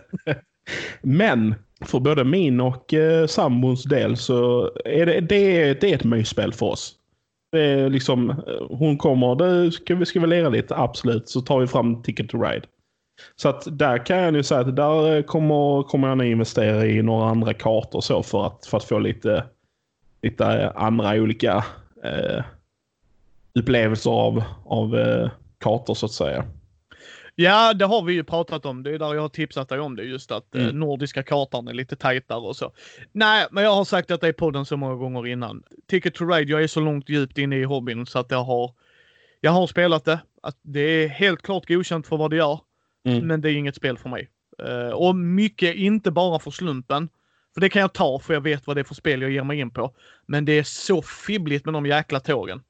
Men 1.02 1.54
för 1.80 2.00
både 2.00 2.24
min 2.24 2.60
och 2.60 2.94
eh, 2.94 3.26
sambons 3.26 3.84
del 3.84 4.16
så 4.16 4.70
är 4.84 5.06
det, 5.06 5.20
det, 5.20 5.80
det 5.80 5.90
är 5.90 5.94
ett 5.94 6.04
mysspel 6.04 6.52
för 6.52 6.66
oss. 6.66 6.94
Det 7.52 7.60
är 7.60 7.90
liksom, 7.90 8.30
eh, 8.30 8.36
hon 8.70 8.98
kommer, 8.98 9.34
det 9.34 9.72
ska 9.72 9.94
vi, 9.94 10.06
ska 10.06 10.20
vi 10.20 10.26
lira 10.26 10.48
lite, 10.48 10.76
absolut. 10.76 11.28
Så 11.28 11.40
tar 11.40 11.60
vi 11.60 11.66
fram 11.66 12.02
Ticket 12.02 12.28
to 12.28 12.42
Ride. 12.42 12.66
Så 13.36 13.48
att 13.48 13.78
där 13.78 14.06
kan 14.06 14.18
jag 14.18 14.32
nu 14.32 14.42
säga 14.42 14.60
att 14.60 14.76
där 14.76 15.16
eh, 15.16 15.22
kommer, 15.22 15.82
kommer 15.82 16.08
jag 16.08 16.18
nu 16.18 16.30
investera 16.30 16.86
i 16.86 17.02
några 17.02 17.28
andra 17.28 17.54
kartor 17.54 18.00
så 18.00 18.22
för 18.22 18.46
att, 18.46 18.66
för 18.66 18.76
att 18.76 18.84
få 18.84 18.98
lite, 18.98 19.44
lite 20.22 20.44
eh, 20.44 20.70
andra 20.74 21.12
olika 21.12 21.64
eh, 22.04 22.44
upplevelser 23.54 24.10
av, 24.10 24.42
av 24.64 24.98
eh, 24.98 25.30
kartor 25.60 25.94
så 25.94 26.06
att 26.06 26.12
säga. 26.12 26.44
Ja, 27.40 27.74
det 27.74 27.84
har 27.84 28.02
vi 28.02 28.12
ju 28.12 28.24
pratat 28.24 28.66
om. 28.66 28.82
Det 28.82 28.90
är 28.90 28.98
där 28.98 29.14
jag 29.14 29.22
har 29.22 29.28
tipsat 29.28 29.68
dig 29.68 29.80
om 29.80 29.96
det. 29.96 30.02
Just 30.02 30.30
att 30.30 30.54
eh, 30.54 30.62
mm. 30.62 30.74
eh, 30.74 30.78
nordiska 30.78 31.22
kartan 31.22 31.68
är 31.68 31.74
lite 31.74 31.96
tajtare 31.96 32.40
och 32.40 32.56
så. 32.56 32.72
Nej, 33.12 33.46
men 33.50 33.64
jag 33.64 33.74
har 33.74 33.84
sagt 33.84 34.08
detta 34.08 34.28
i 34.28 34.32
podden 34.32 34.64
så 34.64 34.76
många 34.76 34.94
gånger 34.94 35.26
innan. 35.26 35.62
Ticket 35.86 36.14
to 36.14 36.24
Ride, 36.24 36.52
jag 36.52 36.62
är 36.62 36.66
så 36.66 36.80
långt 36.80 37.08
djupt 37.08 37.38
inne 37.38 37.56
i 37.56 37.64
hobbyn 37.64 38.06
så 38.06 38.18
att 38.18 38.30
jag 38.30 38.44
har, 38.44 38.72
jag 39.40 39.50
har 39.50 39.66
spelat 39.66 40.04
det. 40.04 40.20
Att 40.42 40.58
det 40.62 40.80
är 40.80 41.08
helt 41.08 41.42
klart 41.42 41.68
godkänt 41.68 42.06
för 42.06 42.16
vad 42.16 42.30
det 42.30 42.36
gör. 42.36 42.60
Mm. 43.08 43.26
Men 43.26 43.40
det 43.40 43.50
är 43.50 43.56
inget 43.56 43.76
spel 43.76 43.98
för 43.98 44.08
mig. 44.08 44.28
Uh, 44.62 44.92
och 44.92 45.16
mycket 45.16 45.74
inte 45.74 46.10
bara 46.10 46.38
för 46.38 46.50
slumpen. 46.50 47.08
För 47.54 47.60
det 47.60 47.68
kan 47.68 47.82
jag 47.82 47.92
ta 47.92 48.18
för 48.18 48.34
jag 48.34 48.40
vet 48.40 48.66
vad 48.66 48.76
det 48.76 48.80
är 48.80 48.84
för 48.84 48.94
spel 48.94 49.22
jag 49.22 49.30
ger 49.30 49.44
mig 49.44 49.58
in 49.58 49.70
på. 49.70 49.94
Men 50.26 50.44
det 50.44 50.52
är 50.52 50.62
så 50.62 51.02
fibbligt 51.02 51.64
med 51.64 51.74
de 51.74 51.86
jäkla 51.86 52.20
tågen. 52.20 52.62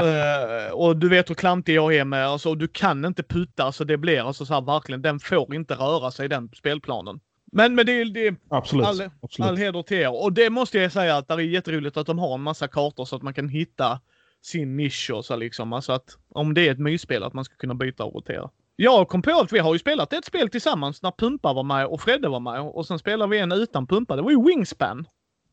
Uh, 0.00 0.72
och 0.72 0.96
du 0.96 1.08
vet 1.08 1.30
hur 1.30 1.34
klantig 1.34 1.74
jag 1.74 1.94
är 1.94 2.04
med, 2.04 2.26
alltså 2.26 2.54
du 2.54 2.68
kan 2.68 3.04
inte 3.04 3.22
putta, 3.22 3.64
alltså 3.64 3.84
det 3.84 3.96
blir 3.96 4.26
alltså 4.26 4.46
så 4.46 4.54
här 4.54 4.60
verkligen, 4.60 5.02
den 5.02 5.20
får 5.20 5.54
inte 5.54 5.74
röra 5.74 6.10
sig 6.10 6.28
den 6.28 6.50
spelplanen. 6.54 7.20
Men, 7.52 7.74
men 7.74 7.86
det, 7.86 8.04
det 8.04 8.36
absolut, 8.48 8.86
all, 8.86 9.10
absolut. 9.22 9.50
all 9.50 9.56
heder 9.56 9.82
till 9.82 9.96
er. 9.96 10.22
Och 10.22 10.32
det 10.32 10.50
måste 10.50 10.78
jag 10.78 10.92
säga 10.92 11.16
att 11.16 11.28
det 11.28 11.34
är 11.34 11.38
jätteroligt 11.38 11.96
att 11.96 12.06
de 12.06 12.18
har 12.18 12.34
en 12.34 12.42
massa 12.42 12.68
kartor 12.68 13.04
så 13.04 13.16
att 13.16 13.22
man 13.22 13.34
kan 13.34 13.48
hitta 13.48 14.00
sin 14.42 14.76
nisch 14.76 15.10
och 15.14 15.24
så 15.24 15.36
liksom. 15.36 15.72
Alltså 15.72 15.92
att 15.92 16.16
om 16.28 16.54
det 16.54 16.68
är 16.68 16.72
ett 16.72 16.78
mysspel 16.78 17.22
att 17.22 17.32
man 17.32 17.44
ska 17.44 17.56
kunna 17.56 17.74
byta 17.74 18.04
och 18.04 18.14
rotera. 18.14 18.50
Jag 18.76 19.08
kom 19.08 19.22
på 19.22 19.40
att 19.40 19.52
vi 19.52 19.58
har 19.58 19.72
ju 19.72 19.78
spelat 19.78 20.12
ett 20.12 20.24
spel 20.24 20.48
tillsammans 20.48 21.02
när 21.02 21.10
Pumpa 21.10 21.52
var 21.52 21.62
med 21.62 21.86
och 21.86 22.00
Fredde 22.00 22.28
var 22.28 22.40
med 22.40 22.60
och 22.60 22.86
sen 22.86 22.98
spelade 22.98 23.30
vi 23.30 23.38
en 23.38 23.52
utan 23.52 23.86
Pumpa. 23.86 24.16
Det 24.16 24.22
var 24.22 24.30
ju 24.30 24.44
Wingspan. 24.44 25.06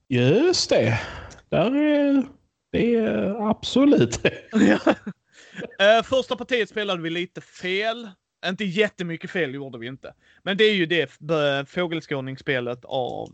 Just 0.07 0.69
det. 0.69 0.99
Där 1.49 1.75
är 1.75 2.23
det 2.73 2.95
är 2.95 3.49
absolut 3.49 4.19
ja. 4.51 4.95
Eh, 5.79 6.03
första 6.03 6.35
partiet 6.35 6.69
spelade 6.69 7.01
vi 7.01 7.09
lite 7.09 7.41
fel. 7.41 8.09
Inte 8.45 8.65
jättemycket 8.65 9.31
fel 9.31 9.53
gjorde 9.53 9.77
vi 9.77 9.87
inte. 9.87 10.13
Men 10.43 10.57
det 10.57 10.63
är 10.63 10.73
ju 10.73 10.85
det 10.85 11.11
fågelskådningsspelet 11.69 12.85
av 12.85 13.29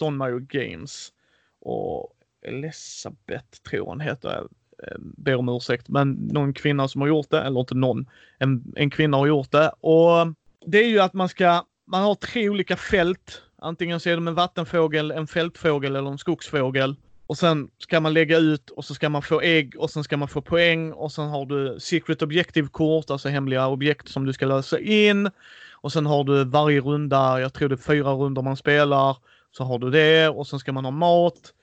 uh, 0.00 0.38
Games. 0.38 1.12
Och 1.60 2.12
Elisabeth 2.46 3.60
tror 3.70 3.86
hon 3.86 4.00
heter. 4.00 4.48
Eh, 4.82 4.96
ber 4.98 5.36
om 5.36 5.48
ursäkt. 5.48 5.88
Men 5.88 6.12
någon 6.12 6.54
kvinna 6.54 6.88
som 6.88 7.00
har 7.00 7.08
gjort 7.08 7.30
det, 7.30 7.42
eller 7.42 7.60
inte 7.60 7.74
någon. 7.74 8.06
En, 8.38 8.72
en 8.76 8.90
kvinna 8.90 9.16
har 9.16 9.26
gjort 9.26 9.50
det. 9.50 9.72
Och 9.80 10.34
det 10.66 10.78
är 10.78 10.88
ju 10.88 11.00
att 11.00 11.12
man 11.12 11.28
ska, 11.28 11.64
man 11.86 12.02
har 12.02 12.14
tre 12.14 12.48
olika 12.48 12.76
fält. 12.76 13.42
Antingen 13.58 14.00
så 14.00 14.10
är 14.10 14.14
de 14.14 14.28
en 14.28 14.34
vattenfågel, 14.34 15.10
en 15.10 15.26
fältfågel 15.26 15.96
eller 15.96 16.10
en 16.10 16.18
skogsfågel. 16.18 16.96
Och 17.26 17.38
sen 17.38 17.70
ska 17.78 18.00
man 18.00 18.12
lägga 18.14 18.38
ut 18.38 18.70
och 18.70 18.84
så 18.84 18.94
ska 18.94 19.08
man 19.08 19.22
få 19.22 19.40
ägg 19.40 19.74
och 19.78 19.90
sen 19.90 20.04
ska 20.04 20.16
man 20.16 20.28
få 20.28 20.40
poäng 20.40 20.92
och 20.92 21.12
sen 21.12 21.28
har 21.28 21.46
du 21.46 21.80
secret 21.80 22.22
objective-kort, 22.22 23.10
alltså 23.10 23.28
hemliga 23.28 23.66
objekt 23.66 24.08
som 24.08 24.26
du 24.26 24.32
ska 24.32 24.46
lösa 24.46 24.78
in. 24.78 25.30
Och 25.70 25.92
sen 25.92 26.06
har 26.06 26.24
du 26.24 26.44
varje 26.44 26.80
runda, 26.80 27.40
jag 27.40 27.52
tror 27.52 27.68
det 27.68 27.74
är 27.74 27.76
fyra 27.76 28.12
runder 28.12 28.42
man 28.42 28.56
spelar, 28.56 29.16
så 29.50 29.64
har 29.64 29.78
du 29.78 29.90
det 29.90 30.28
och 30.28 30.46
sen 30.46 30.58
ska 30.58 30.72
man 30.72 30.84
ha 30.84 30.90
mat. 30.90 31.54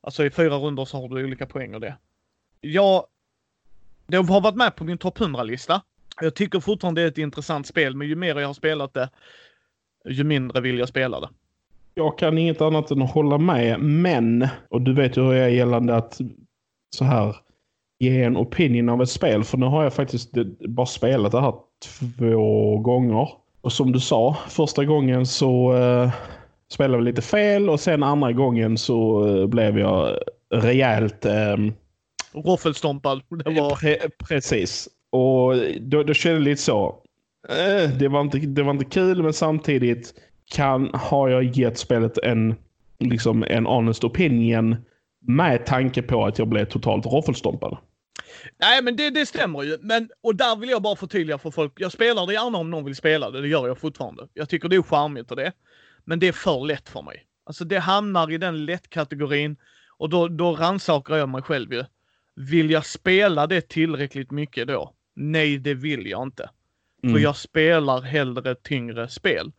Alltså 0.00 0.24
i 0.24 0.30
fyra 0.30 0.56
runder 0.56 0.84
så 0.84 1.00
har 1.00 1.08
du 1.08 1.24
olika 1.24 1.46
poäng 1.46 1.74
och 1.74 1.80
det. 1.80 1.96
Jag, 2.60 3.06
det 4.06 4.16
har 4.16 4.40
varit 4.40 4.56
med 4.56 4.76
på 4.76 4.84
min 4.84 4.98
topp 4.98 5.18
100-lista. 5.18 5.82
Jag 6.20 6.34
tycker 6.34 6.60
fortfarande 6.60 7.00
det 7.00 7.04
är 7.04 7.08
ett 7.08 7.18
intressant 7.18 7.66
spel, 7.66 7.96
men 7.96 8.08
ju 8.08 8.16
mer 8.16 8.40
jag 8.40 8.46
har 8.46 8.54
spelat 8.54 8.94
det, 8.94 9.10
ju 10.08 10.24
mindre 10.24 10.60
vill 10.60 10.78
jag 10.78 10.88
spela 10.88 11.20
det. 11.20 11.28
Jag 11.94 12.18
kan 12.18 12.38
inget 12.38 12.60
annat 12.60 12.90
än 12.90 13.02
att 13.02 13.10
hålla 13.10 13.38
med, 13.38 13.80
men, 13.80 14.48
och 14.70 14.80
du 14.80 14.92
vet 14.94 15.16
ju 15.16 15.22
hur 15.22 15.32
jag 15.32 15.44
är 15.44 15.50
gällande 15.50 15.96
att 15.96 16.20
så 16.96 17.04
här, 17.04 17.36
ge 17.98 18.22
en 18.22 18.36
opinion 18.36 18.88
av 18.88 19.02
ett 19.02 19.08
spel. 19.08 19.44
För 19.44 19.58
nu 19.58 19.66
har 19.66 19.82
jag 19.82 19.94
faktiskt 19.94 20.32
bara 20.68 20.86
spelat 20.86 21.32
det 21.32 21.40
här 21.40 21.54
två 22.18 22.78
gånger. 22.78 23.28
Och 23.60 23.72
som 23.72 23.92
du 23.92 24.00
sa, 24.00 24.36
första 24.48 24.84
gången 24.84 25.26
så 25.26 25.74
uh, 25.74 26.12
spelade 26.68 26.98
vi 26.98 27.04
lite 27.04 27.22
fel 27.22 27.70
och 27.70 27.80
sen 27.80 28.02
andra 28.02 28.32
gången 28.32 28.78
så 28.78 29.26
uh, 29.26 29.46
blev 29.46 29.78
jag 29.78 30.18
rejält... 30.54 31.26
Um, 31.26 31.74
Roffelstompad. 32.32 33.22
Det 33.44 33.50
var... 33.50 33.76
Pre 33.76 33.96
precis. 34.28 34.88
Och 35.10 35.54
då, 35.80 36.02
då 36.02 36.14
kände 36.14 36.38
jag 36.38 36.44
lite 36.44 36.62
så. 36.62 36.96
Eh, 37.48 37.90
det, 37.90 38.08
var 38.08 38.20
inte, 38.20 38.38
det 38.38 38.62
var 38.62 38.70
inte 38.70 38.84
kul 38.84 39.22
men 39.22 39.32
samtidigt 39.32 40.14
kan, 40.50 40.90
har 40.94 41.28
jag 41.28 41.44
gett 41.44 41.78
spelet 41.78 42.18
en, 42.18 42.54
liksom 42.98 43.44
en 43.48 43.66
honest 43.66 44.04
opinion 44.04 44.76
med 45.26 45.66
tanke 45.66 46.02
på 46.02 46.26
att 46.26 46.38
jag 46.38 46.48
blev 46.48 46.64
totalt 46.64 47.06
roffelstompad. 47.06 47.78
Nej, 48.60 48.82
men 48.82 48.96
det, 48.96 49.10
det 49.10 49.26
stämmer 49.26 49.62
ju. 49.62 49.78
Men, 49.80 50.08
och 50.22 50.36
där 50.36 50.56
vill 50.56 50.70
jag 50.70 50.82
bara 50.82 50.96
förtydliga 50.96 51.38
för 51.38 51.50
folk. 51.50 51.72
Jag 51.76 51.92
spelar 51.92 52.26
det 52.26 52.32
gärna 52.32 52.58
om 52.58 52.70
någon 52.70 52.84
vill 52.84 52.96
spela 52.96 53.30
det. 53.30 53.40
Det 53.40 53.48
gör 53.48 53.66
jag 53.66 53.78
fortfarande. 53.78 54.28
Jag 54.34 54.48
tycker 54.48 54.68
det 54.68 54.76
är 54.76 54.82
charmigt 54.82 55.30
och 55.30 55.36
det. 55.36 55.52
Men 56.04 56.18
det 56.18 56.28
är 56.28 56.32
för 56.32 56.64
lätt 56.64 56.88
för 56.88 57.02
mig. 57.02 57.24
Alltså 57.46 57.64
det 57.64 57.78
hamnar 57.78 58.32
i 58.32 58.38
den 58.38 58.64
lättkategorin 58.64 59.56
och 59.96 60.10
då, 60.10 60.28
då 60.28 60.52
rannsakar 60.52 61.16
jag 61.16 61.28
mig 61.28 61.42
själv 61.42 61.72
ju. 61.72 61.84
Vill 62.36 62.70
jag 62.70 62.86
spela 62.86 63.46
det 63.46 63.68
tillräckligt 63.68 64.30
mycket 64.30 64.68
då? 64.68 64.94
Nej, 65.14 65.58
det 65.58 65.74
vill 65.74 66.06
jag 66.06 66.22
inte. 66.22 66.50
Mm. 67.02 67.14
För 67.14 67.22
jag 67.22 67.36
spelar 67.36 68.00
hellre 68.00 68.54
tyngre 68.54 69.08
spel. 69.08 69.52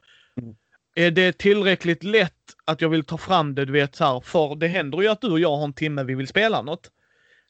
Är 0.95 1.11
det 1.11 1.37
tillräckligt 1.37 2.03
lätt 2.03 2.33
att 2.65 2.81
jag 2.81 2.89
vill 2.89 3.03
ta 3.03 3.17
fram 3.17 3.55
det, 3.55 3.65
du 3.65 3.73
vet 3.73 3.95
så 3.95 4.03
här, 4.03 4.19
för 4.19 4.55
det 4.55 4.67
händer 4.67 5.01
ju 5.01 5.07
att 5.07 5.21
du 5.21 5.31
och 5.31 5.39
jag 5.39 5.57
har 5.57 5.63
en 5.63 5.73
timme 5.73 6.03
vi 6.03 6.15
vill 6.15 6.27
spela 6.27 6.61
något. 6.61 6.91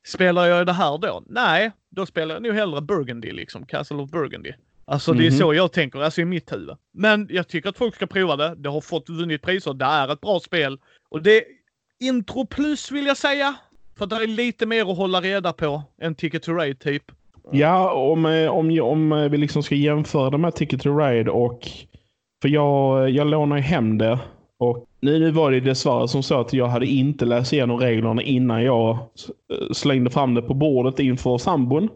Spelar 0.07 0.45
jag 0.45 0.65
det 0.65 0.73
här 0.73 0.97
då? 0.97 1.23
Nej, 1.27 1.71
då 1.89 2.05
spelar 2.05 2.35
jag 2.35 2.43
nog 2.43 2.53
hellre 2.53 2.81
Burgundy 2.81 3.31
liksom, 3.31 3.65
Castle 3.65 3.97
of 3.97 4.11
Burgundy. 4.11 4.51
Alltså 4.85 5.13
det 5.13 5.27
är 5.27 5.31
mhm. 5.31 5.39
så 5.39 5.53
jag 5.53 5.71
tänker, 5.71 5.99
alltså 5.99 6.21
i 6.21 6.25
mitt 6.25 6.53
huvud. 6.53 6.77
Men 6.93 7.27
jag 7.31 7.47
tycker 7.47 7.69
att 7.69 7.77
folk 7.77 7.95
ska 7.95 8.07
prova 8.07 8.35
det. 8.35 8.55
Det 8.57 8.69
har 8.69 8.81
fått 8.81 9.09
vunnit 9.09 9.41
priser, 9.41 9.73
det 9.73 9.85
är 9.85 10.13
ett 10.13 10.21
bra 10.21 10.39
spel. 10.39 10.79
Och 11.09 11.21
det 11.21 11.37
är 11.37 11.43
intro 11.99 12.45
plus 12.45 12.91
vill 12.91 13.05
jag 13.05 13.17
säga. 13.17 13.55
För 13.97 14.05
det 14.05 14.15
är 14.15 14.27
lite 14.27 14.65
mer 14.65 14.91
att 14.91 14.97
hålla 14.97 15.21
reda 15.21 15.53
på 15.53 15.83
än 16.01 16.15
Ticket 16.15 16.43
to 16.43 16.53
Ride 16.53 16.79
typ. 16.79 17.03
Ja, 17.51 17.93
om, 17.93 18.25
om, 18.51 18.79
om 18.81 19.27
vi 19.31 19.37
liksom 19.37 19.63
ska 19.63 19.75
jämföra 19.75 20.29
de 20.29 20.43
här 20.43 20.51
Ticket 20.51 20.81
to 20.81 20.97
Ride 20.97 21.31
och... 21.31 21.69
För 22.45 22.49
jag, 22.49 23.09
jag 23.09 23.27
lånade 23.27 23.61
hem 23.61 23.97
det. 23.97 24.19
Och 24.59 24.85
nu, 24.99 25.31
var 25.31 25.51
det 25.51 25.59
dessvärre 25.59 26.07
som 26.07 26.23
så 26.23 26.39
att 26.39 26.53
jag 26.53 26.67
hade 26.67 26.85
inte 26.85 27.25
läst 27.25 27.53
igenom 27.53 27.79
reglerna 27.79 28.21
innan 28.21 28.63
jag 28.63 28.89
eh, 28.89 29.71
slängde 29.73 30.09
fram 30.09 30.33
det 30.33 30.41
på 30.41 30.53
bordet 30.53 30.99
inför 30.99 31.37
sambon. 31.37 31.89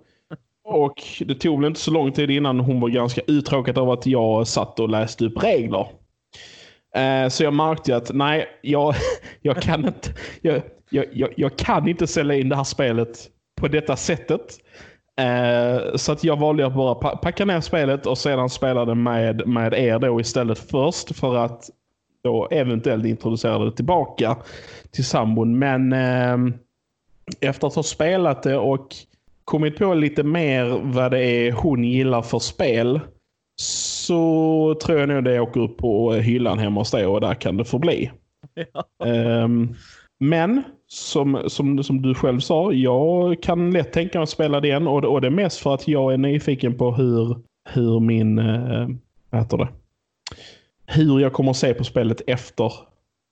Och 0.64 1.04
det 1.20 1.36
tog 1.36 1.60
väl 1.60 1.68
inte 1.68 1.80
så 1.80 1.92
lång 1.92 2.12
tid 2.12 2.32
innan 2.32 2.60
hon 2.60 2.80
var 2.80 2.90
ganska 2.90 3.22
uttråkad 3.28 3.78
av 3.78 3.90
att 3.90 4.06
jag 4.06 4.48
satt 4.48 4.80
och 4.80 4.90
läste 4.90 5.26
upp 5.26 5.44
regler. 5.44 5.88
Eh, 6.96 7.30
så 7.30 7.44
jag 7.44 7.54
märkte 7.54 7.96
att 7.96 8.12
nej, 8.14 8.48
jag, 8.62 8.96
jag 9.42 9.62
kan 9.62 9.86
inte 9.86 10.10
jag, 10.42 10.62
jag, 10.90 11.34
jag, 11.38 11.58
kan 11.58 11.88
inte 11.88 12.08
sälja 12.08 12.36
in 12.36 12.50
det 12.50 12.56
här 12.56 12.64
spelet 12.64 13.28
på 13.62 13.68
detta 13.68 13.96
sättet. 13.96 14.58
Eh, 15.20 15.96
så 15.96 16.12
att 16.12 16.24
jag 16.24 16.40
valde 16.40 16.66
att 16.66 16.76
bara 16.76 17.16
packa 17.16 17.46
ner 17.46 17.62
spelet 17.62 18.06
och 18.06 18.18
sedan 18.18 18.50
spela 18.50 18.86
det 18.86 18.96
med, 18.96 19.48
med 19.48 19.74
er 19.74 20.00
då 20.00 20.20
istället 20.20 20.60
först 20.60 21.16
för 21.16 21.36
att 21.36 21.70
då 22.24 22.48
eventuellt 22.52 23.06
introducera 23.06 23.66
det 23.66 23.72
tillbaka 23.72 24.38
till 24.92 25.06
sambon. 25.06 25.60
Men 25.60 25.94
eh, 25.94 26.38
efter 27.42 27.68
att 27.68 27.76
ha 27.76 27.84
spelat 27.84 28.44
det 28.44 28.58
och 28.58 28.96
kommit 29.46 29.78
på 29.78 29.94
lite 29.94 30.24
mer 30.24 30.80
vad 30.84 31.12
det 31.12 31.24
är 31.24 31.52
hon 31.52 31.84
gillar 31.84 32.22
för 32.22 32.40
spel 32.40 33.00
så 33.62 34.76
tror 34.84 35.00
jag 35.00 35.10
nog 35.10 35.24
det 35.24 35.40
åker 35.40 35.62
upp 35.62 35.78
på 35.78 36.14
hyllan 36.14 36.60
hemma 36.60 36.82
hos 36.82 36.92
dig 36.92 37.06
och 37.06 37.22
där 37.22 37.34
kan 37.34 37.58
det 37.58 37.66
förbli. 37.66 38.12
Ja. 38.74 38.86
Um, 39.44 39.76
men 40.20 40.64
som, 40.92 41.44
som, 41.48 41.84
som 41.84 42.02
du 42.02 42.16
själv 42.16 42.40
sa, 42.40 42.74
jag 42.74 43.44
kan 43.44 43.72
lätt 43.72 43.94
tänka 43.94 44.18
mig 44.18 44.24
att 44.24 44.30
spela 44.30 44.60
det 44.60 44.68
igen. 44.68 44.88
Och, 44.88 45.04
och 45.04 45.22
det 45.22 45.28
är 45.28 45.32
mest 45.32 45.60
för 45.60 45.74
att 45.74 45.88
jag 45.88 46.14
är 46.14 46.18
nyfiken 46.18 46.78
på 46.78 46.92
hur, 46.92 47.38
hur 47.70 48.00
min... 48.00 48.40
Äh, 48.40 48.88
vad 49.30 49.42
heter 49.42 49.58
det? 49.58 49.68
Hur 50.86 51.20
jag 51.20 51.34
kommer 51.34 51.52
att 51.52 51.58
se 51.58 51.74
på 51.74 51.84
spelet 51.84 52.22
efter, 52.28 52.74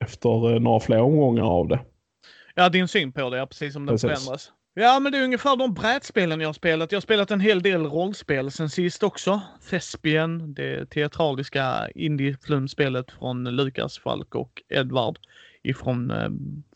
efter 0.05 0.53
eh, 0.53 0.59
några 0.59 0.79
fler 0.79 1.01
omgångar 1.01 1.43
av 1.43 1.67
det. 1.67 1.79
Ja, 2.55 2.69
din 2.69 2.87
syn 2.87 3.11
på 3.11 3.29
det, 3.29 3.47
precis 3.47 3.73
som 3.73 3.85
den 3.85 3.93
precis. 3.93 4.09
förändras. 4.09 4.51
Ja, 4.73 4.99
men 4.99 5.11
det 5.11 5.17
är 5.17 5.23
ungefär 5.23 5.55
de 5.55 5.73
brädspelen 5.73 6.41
jag 6.41 6.47
har 6.47 6.53
spelat. 6.53 6.91
Jag 6.91 6.97
har 6.97 7.01
spelat 7.01 7.31
en 7.31 7.39
hel 7.39 7.61
del 7.61 7.85
rollspel 7.85 8.51
sen 8.51 8.69
sist 8.69 9.03
också. 9.03 9.41
Thespian, 9.69 10.53
det 10.53 10.89
teatraliska 10.89 11.89
indie-flumspelet 11.95 13.11
från 13.11 13.43
Lukas 13.43 13.99
Falk 13.99 14.35
och 14.35 14.61
Edvard 14.69 15.19
ifrån 15.69 16.11
eh, 16.11 16.29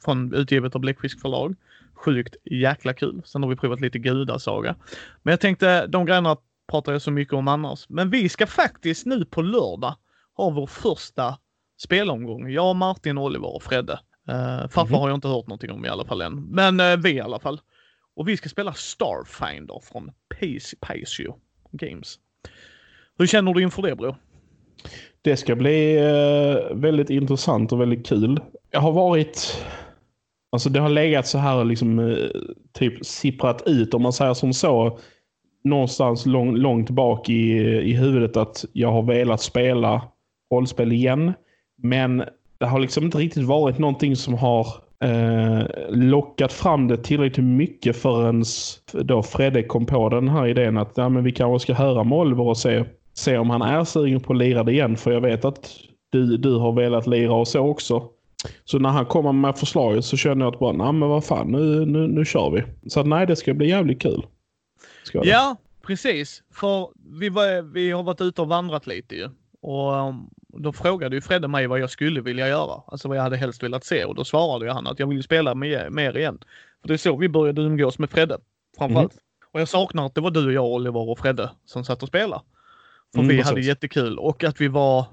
från 0.04 0.34
utgivet 0.34 0.76
av 0.76 0.82
Bläckfisk 0.82 1.22
förlag. 1.22 1.56
Sjukt 1.94 2.36
jäkla 2.46 2.94
kul. 2.94 3.22
Sen 3.26 3.44
har 3.44 3.50
vi 3.50 3.56
provat 3.56 3.82
lite 3.82 4.00
gudasaga. 4.00 4.76
Men 5.24 5.32
jag 5.32 5.40
tänkte, 5.40 5.88
de 5.88 6.06
grejerna 6.06 6.38
pratar 6.72 6.92
jag 6.92 7.02
så 7.02 7.12
mycket 7.12 7.34
om 7.34 7.48
annars. 7.48 7.86
Men 7.90 8.10
vi 8.10 8.30
ska 8.30 8.48
faktiskt 8.48 9.06
nu 9.06 9.26
på 9.26 9.42
lördag 9.42 9.96
ha 10.34 10.50
vår 10.50 10.68
första 10.68 11.38
spelomgång. 11.78 12.50
Jag, 12.50 12.76
Martin, 12.76 13.18
Oliver 13.18 13.56
och 13.56 13.64
Fredde. 13.64 13.94
Uh, 13.94 14.68
farfar 14.68 14.82
mm 14.82 14.94
-hmm. 14.94 15.00
har 15.00 15.10
jag 15.10 15.18
inte 15.18 15.28
hört 15.28 15.48
någonting 15.48 15.72
om 15.72 15.86
i 15.86 15.90
alla 15.90 16.06
fall 16.06 16.22
än. 16.22 16.46
Men 16.46 16.80
uh, 16.80 16.98
vi 16.98 17.12
i 17.12 17.22
alla 17.22 17.40
fall. 17.40 17.62
Och 18.16 18.28
vi 18.28 18.38
ska 18.38 18.50
spela 18.50 18.74
Starfinder 18.74 19.82
från 19.84 20.12
Pacio 20.80 21.36
Games. 21.72 22.20
Hur 23.18 23.28
känner 23.28 23.54
du 23.54 23.62
inför 23.62 23.82
det 23.82 23.96
bror? 23.96 24.16
Det 25.22 25.38
ska 25.38 25.56
bli 25.56 25.98
uh, 26.00 26.76
väldigt 26.76 27.10
intressant 27.10 27.72
och 27.72 27.82
väldigt 27.82 28.08
kul. 28.08 28.40
Jag 28.72 28.80
har 28.80 28.92
varit... 28.92 29.66
Alltså 30.52 30.70
det 30.70 30.80
har 30.80 30.90
legat 30.90 31.28
så 31.28 31.38
här 31.38 31.64
liksom 31.64 32.00
eh, 32.00 32.28
typ 32.74 33.06
sipprat 33.06 33.64
ut 33.66 33.94
om 33.94 34.02
man 34.02 34.14
säger 34.14 34.34
som 34.34 34.54
så. 34.54 35.00
Någonstans 35.64 36.26
lång, 36.26 36.56
långt 36.56 36.90
bak 36.90 37.30
i, 37.30 37.58
i 37.62 37.94
huvudet 37.94 38.38
att 38.38 38.66
jag 38.74 38.92
har 38.92 39.02
velat 39.02 39.42
spela 39.42 40.02
rollspel 40.54 40.92
igen. 40.92 41.34
Men 41.78 42.24
det 42.58 42.66
har 42.66 42.80
liksom 42.80 43.04
inte 43.04 43.18
riktigt 43.18 43.44
varit 43.44 43.78
någonting 43.78 44.16
som 44.16 44.34
har 44.34 44.68
eh, 45.04 45.64
lockat 45.90 46.54
fram 46.54 46.88
det 46.88 46.98
tillräckligt 46.98 47.46
mycket 47.46 47.96
förrän 47.96 48.44
då 48.94 49.24
Fredde 49.24 49.64
kom 49.64 49.86
på 49.86 50.10
den 50.10 50.28
här 50.28 50.48
idén 50.48 50.78
att 50.78 50.92
ja, 50.96 51.10
men 51.10 51.24
vi 51.24 51.32
kanske 51.32 51.60
ska 51.64 51.74
höra 51.84 52.04
med 52.04 52.18
Oliver 52.18 52.48
och 52.48 52.58
se, 52.58 52.86
se 53.14 53.38
om 53.38 53.50
han 53.50 53.62
är 53.62 53.84
sugen 53.84 54.20
på 54.20 54.34
att 54.34 54.40
lira 54.40 54.64
det 54.64 54.72
igen. 54.72 54.98
För 54.98 55.12
jag 55.12 55.22
vet 55.22 55.46
att 55.46 55.70
du, 56.10 56.38
du 56.38 56.56
har 56.56 56.72
velat 56.72 57.08
lira 57.08 57.34
och 57.34 57.48
så 57.48 57.60
också. 57.60 58.04
Så 58.66 58.80
när 58.80 58.90
han 58.90 59.06
kommer 59.06 59.32
med 59.32 59.58
förslaget 59.58 60.06
så 60.06 60.18
känner 60.18 60.46
jag 60.46 60.54
att 60.54 60.60
bara, 60.60 60.72
nej 60.72 60.94
men 60.94 61.10
vad 61.10 61.26
fan, 61.26 61.52
nu, 61.52 61.86
nu, 61.86 62.08
nu 62.08 62.26
kör 62.26 62.50
vi. 62.50 62.90
Så 62.90 63.04
nej, 63.04 63.28
det 63.28 63.36
ska 63.36 63.54
bli 63.54 63.70
jävligt 63.70 64.02
kul. 64.02 64.26
ja, 65.14 65.58
precis. 65.82 66.44
För 66.54 66.90
vi, 67.20 67.30
var, 67.30 67.62
vi 67.62 67.92
har 67.92 68.04
varit 68.04 68.22
ute 68.22 68.42
och 68.42 68.48
vandrat 68.48 68.88
lite 68.88 69.16
ju. 69.16 69.30
Och 69.62 69.94
um, 69.94 70.30
då 70.48 70.74
frågade 70.74 71.16
ju 71.16 71.22
Fredde 71.22 71.48
mig 71.48 71.68
vad 71.68 71.80
jag 71.80 71.90
skulle 71.90 72.22
vilja 72.22 72.48
göra. 72.48 72.82
Alltså 72.88 73.08
vad 73.08 73.18
jag 73.18 73.24
hade 73.24 73.38
helst 73.38 73.64
velat 73.64 73.84
se 73.84 74.06
och 74.06 74.16
då 74.16 74.24
svarade 74.24 74.66
jag 74.66 74.74
han 74.74 74.88
att 74.88 75.00
jag 75.00 75.08
vill 75.08 75.24
spela 75.24 75.56
med, 75.56 75.92
mer 75.92 76.18
igen. 76.18 76.40
För 76.82 76.88
det 76.88 76.94
är 76.94 76.98
så 76.98 77.18
vi 77.18 77.30
började 77.30 77.62
umgås 77.62 78.00
med 78.00 78.10
Fredde. 78.10 78.38
Framförallt. 78.78 79.14
Mm. 79.14 79.24
Och 79.52 79.62
jag 79.62 79.68
saknar 79.68 80.06
att 80.06 80.16
det 80.16 80.22
var 80.22 80.32
du 80.32 80.46
och 80.46 80.54
jag, 80.54 80.66
Oliver 80.66 81.10
och 81.10 81.20
Fredde 81.20 81.52
som 81.66 81.86
satt 81.86 82.04
och 82.04 82.10
spelade. 82.10 82.42
För 83.14 83.20
mm, 83.20 83.30
vi 83.30 83.38
precis. 83.38 83.50
hade 83.50 83.62
jättekul 83.62 84.20
och 84.20 84.44
att 84.44 84.62
vi 84.62 84.68
var 84.68 85.06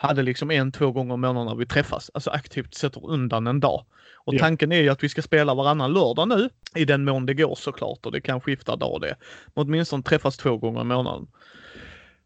hade 0.00 0.22
liksom 0.22 0.50
en, 0.50 0.72
två 0.72 0.92
gånger 0.92 1.14
i 1.14 1.16
månaden 1.16 1.46
när 1.46 1.54
vi 1.54 1.66
träffas. 1.66 2.10
Alltså 2.14 2.30
aktivt 2.30 2.74
sätter 2.74 3.06
undan 3.06 3.46
en 3.46 3.60
dag. 3.60 3.84
Och 4.16 4.34
ja. 4.34 4.38
tanken 4.38 4.72
är 4.72 4.82
ju 4.82 4.88
att 4.88 5.04
vi 5.04 5.08
ska 5.08 5.22
spela 5.22 5.54
varannan 5.54 5.92
lördag 5.92 6.28
nu. 6.28 6.48
I 6.74 6.84
den 6.84 7.04
mån 7.04 7.26
det 7.26 7.34
går 7.34 7.54
såklart 7.54 8.06
och 8.06 8.12
det 8.12 8.20
kan 8.20 8.40
skifta 8.40 8.76
dag 8.76 9.00
det. 9.00 9.16
Men 9.54 9.66
åtminstone 9.66 10.02
träffas 10.02 10.36
två 10.36 10.56
gånger 10.56 10.80
i 10.80 10.84
månaden. 10.84 11.26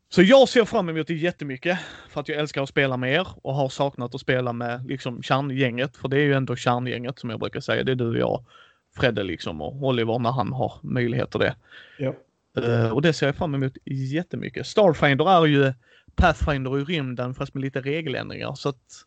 Så 0.08 0.22
jag 0.22 0.48
ser 0.48 0.64
fram 0.64 0.88
emot 0.88 1.06
det 1.06 1.14
jättemycket 1.14 1.78
för 2.08 2.20
att 2.20 2.28
jag 2.28 2.38
älskar 2.38 2.62
att 2.62 2.68
spela 2.68 2.96
med 2.96 3.12
er 3.12 3.26
och 3.42 3.54
har 3.54 3.68
saknat 3.68 4.14
att 4.14 4.20
spela 4.20 4.52
med 4.52 4.86
liksom 4.86 5.22
kärngänget. 5.22 5.96
För 5.96 6.08
det 6.08 6.16
är 6.16 6.24
ju 6.24 6.34
ändå 6.34 6.56
kärngänget 6.56 7.18
som 7.18 7.30
jag 7.30 7.40
brukar 7.40 7.60
säga. 7.60 7.84
Det 7.84 7.92
är 7.92 7.96
du 7.96 8.08
och 8.08 8.18
jag, 8.18 8.44
Fredde 8.96 9.22
liksom 9.22 9.60
och 9.60 9.82
Oliver 9.82 10.18
när 10.18 10.32
han 10.32 10.52
har 10.52 10.72
möjlighet 10.82 11.34
och 11.34 11.40
det. 11.40 11.54
Ja. 11.98 12.14
Uh, 12.58 12.88
och 12.88 13.02
det 13.02 13.12
ser 13.12 13.26
jag 13.26 13.36
fram 13.36 13.54
emot 13.54 13.76
jättemycket. 13.84 14.66
Starfinder 14.66 15.30
är 15.30 15.46
ju 15.46 15.72
Pathfinder 16.16 16.78
i 16.78 16.84
rymden 16.84 17.34
fast 17.34 17.54
med 17.54 17.60
lite 17.60 17.80
regeländringar 17.80 18.54
så 18.54 18.68
att 18.68 19.04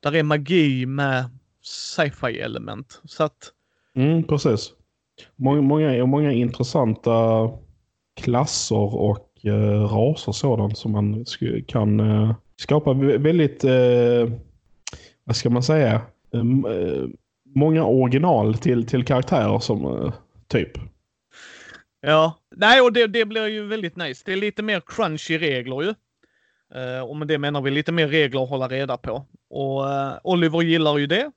där 0.00 0.14
är 0.14 0.22
magi 0.22 0.86
med 0.86 1.24
sci-fi 1.62 2.40
element. 2.40 3.00
Så 3.04 3.24
att... 3.24 3.52
Mm, 3.94 4.22
precis. 4.22 4.72
Många, 5.36 5.62
många, 5.62 6.06
många 6.06 6.32
intressanta 6.32 7.50
klasser 8.16 8.94
och 8.94 9.30
eh, 9.44 9.80
raser 9.82 10.32
sådant 10.32 10.78
som 10.78 10.92
man 10.92 11.24
kan 11.66 12.00
eh, 12.00 12.34
skapa 12.56 12.92
väldigt, 13.18 13.64
eh, 13.64 14.32
vad 15.24 15.36
ska 15.36 15.50
man 15.50 15.62
säga, 15.62 16.02
eh, 16.34 16.44
många 17.54 17.84
original 17.84 18.54
till, 18.54 18.86
till 18.86 19.04
karaktärer 19.04 19.58
som 19.58 20.12
typ. 20.48 20.70
Ja, 22.00 22.38
nej 22.56 22.80
och 22.80 22.92
det, 22.92 23.06
det 23.06 23.24
blir 23.24 23.46
ju 23.46 23.66
väldigt 23.66 23.96
nice. 23.96 24.22
Det 24.26 24.32
är 24.32 24.36
lite 24.36 24.62
mer 24.62 24.82
crunchy 24.86 25.38
regler 25.38 25.82
ju. 25.82 25.94
Uh, 26.76 27.00
och 27.00 27.16
med 27.16 27.28
det 27.28 27.38
menar 27.38 27.60
vi 27.60 27.70
lite 27.70 27.92
mer 27.92 28.08
regler 28.08 28.42
att 28.42 28.48
hålla 28.48 28.68
reda 28.68 28.96
på. 28.96 29.26
Och 29.48 29.84
uh, 29.84 30.18
Oliver 30.24 30.62
gillar 30.62 30.98
ju 30.98 31.06
det. 31.06 31.32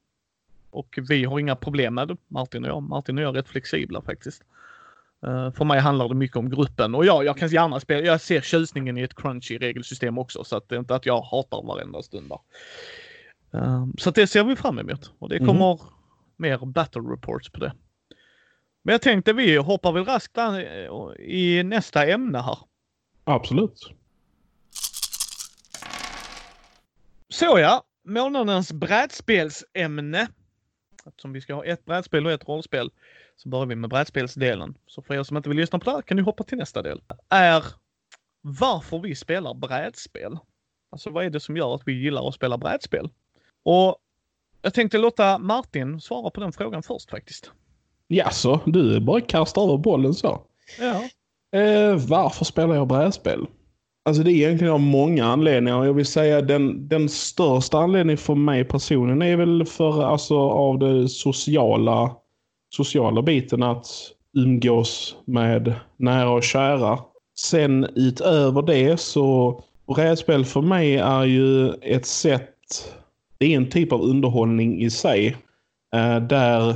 Och 0.70 1.00
vi 1.10 1.24
har 1.24 1.40
inga 1.40 1.56
problem 1.56 1.94
med 1.96 2.08
det, 2.08 2.18
Martin 2.28 2.64
och 2.64 2.70
jag. 2.70 2.84
Martin 2.84 3.18
och 3.18 3.24
jag 3.24 3.30
är 3.30 3.34
rätt 3.34 3.48
flexibla 3.48 4.02
faktiskt. 4.02 4.44
Uh, 5.26 5.52
för 5.52 5.66
mig 5.66 5.80
handlar 5.80 6.10
det 6.10 6.16
mycket 6.16 6.38
om 6.38 6.50
gruppen 6.50 6.96
och 6.96 7.06
ja, 7.06 7.24
jag 7.24 7.38
kan 7.38 7.50
gärna 7.50 7.80
spela. 7.80 8.06
Jag 8.06 8.22
ser 8.22 8.42
tjusningen 8.42 8.98
i 8.98 9.02
ett 9.02 9.16
crunchy 9.16 9.58
regelsystem 9.58 10.18
också 10.18 10.44
så 10.44 10.58
att 10.58 10.70
det 10.70 10.76
är 10.76 10.80
inte 10.80 10.96
att 10.96 11.06
jag 11.06 11.22
hatar 11.22 11.68
varenda 11.68 12.02
stund 12.04 12.30
där. 12.30 12.40
så 13.98 14.10
att 14.10 14.16
det 14.16 14.28
ser 14.28 14.44
vi 14.44 14.56
fram 14.56 14.80
emot 14.80 15.12
och 15.20 15.30
det 15.30 15.40
mhm. 15.40 15.48
kommer 15.48 15.72
mm. 15.72 15.86
mer 16.38 16.66
battle 16.66 17.02
reports 17.02 17.50
på 17.50 17.60
det. 17.60 17.74
Men 18.82 18.94
jag 18.94 19.02
tänkte 19.02 19.34
vi 19.34 19.56
hoppar 19.56 19.92
väl 19.92 20.06
raskt 20.06 20.38
i 21.20 21.64
nästa 21.64 22.06
ämne 22.06 22.40
här. 22.40 22.58
Absolut. 23.24 23.94
Så 27.34 27.60
ja, 27.60 27.84
månadens 28.04 28.74
brädspelsämne. 28.74 30.28
Eftersom 31.06 31.34
vi 31.34 31.42
ska 31.42 31.54
ha 31.54 31.66
ett 31.66 31.86
brädspel 31.86 32.26
och 32.26 32.32
ett 32.32 32.48
rollspel 32.48 32.92
så 33.36 33.50
börjar 33.50 33.66
vi 33.66 33.76
med 33.76 33.90
brädspelsdelen. 33.90 34.78
Så 34.88 35.02
för 35.02 35.14
er 35.14 35.24
som 35.24 35.38
inte 35.38 35.50
vill 35.50 35.58
lyssna 35.58 35.80
på 35.80 35.86
det 35.86 35.92
här 35.92 36.02
kan 36.02 36.18
ni 36.18 36.24
hoppa 36.24 36.44
till 36.44 36.58
nästa 36.58 36.82
del. 36.82 37.02
Är 37.30 37.64
varför 38.42 39.00
vi 39.00 39.16
spelar 39.16 39.54
brädspel. 39.54 40.38
Alltså 40.92 41.10
vad 41.10 41.26
är 41.26 41.30
det 41.30 41.40
som 41.40 41.58
gör 41.58 41.76
att 41.76 41.82
vi 41.86 41.94
gillar 41.94 42.28
att 42.28 42.36
spela 42.36 42.58
brädspel? 42.58 43.10
Och 43.64 43.98
jag 44.62 44.74
tänkte 44.74 44.98
låta 44.98 45.38
Martin 45.38 46.02
svara 46.02 46.30
på 46.30 46.40
den 46.40 46.52
frågan 46.52 46.84
först 46.84 47.10
faktiskt. 47.10 47.52
Jaså, 48.08 48.60
du 48.66 49.00
bara 49.00 49.22
kastar 49.22 49.64
över 49.64 49.78
bollen 49.78 50.14
så? 50.14 50.42
Ja. 50.80 51.10
Eh, 51.60 51.96
varför 52.08 52.46
spelar 52.46 52.76
jag 52.76 52.88
brädspel? 52.88 53.48
Alltså 54.06 54.24
det 54.24 54.32
är 54.32 54.36
egentligen 54.36 54.74
av 54.74 54.80
många 54.80 55.26
anledningar. 55.26 55.86
Jag 55.86 55.94
vill 55.94 56.06
säga 56.06 56.42
den, 56.42 56.88
den 56.88 57.10
största 57.10 57.78
anledningen 57.78 58.18
för 58.18 58.36
mig 58.36 58.64
personligen 58.64 59.22
är 59.22 59.38
väl 59.38 59.66
för 59.66 60.04
alltså 60.04 60.38
av 60.40 60.80
det 60.80 61.10
sociala, 61.10 62.16
sociala 62.76 63.22
biten 63.22 63.64
att 63.64 63.88
umgås 64.38 65.16
med 65.26 65.74
nära 65.98 66.30
och 66.30 66.44
kära. 66.44 67.00
Sen 67.36 67.88
utöver 67.96 68.62
det 68.62 69.00
så 69.00 69.64
Rädspel 69.88 70.46
för 70.46 70.62
mig 70.62 70.96
är 70.96 71.24
ju 71.24 71.70
ett 71.70 72.06
sätt, 72.06 72.50
det 73.38 73.54
är 73.54 73.58
en 73.58 73.70
typ 73.70 73.92
av 73.92 74.02
underhållning 74.02 74.82
i 74.82 74.90
sig. 74.90 75.38
Eh, 75.96 76.20
där 76.20 76.76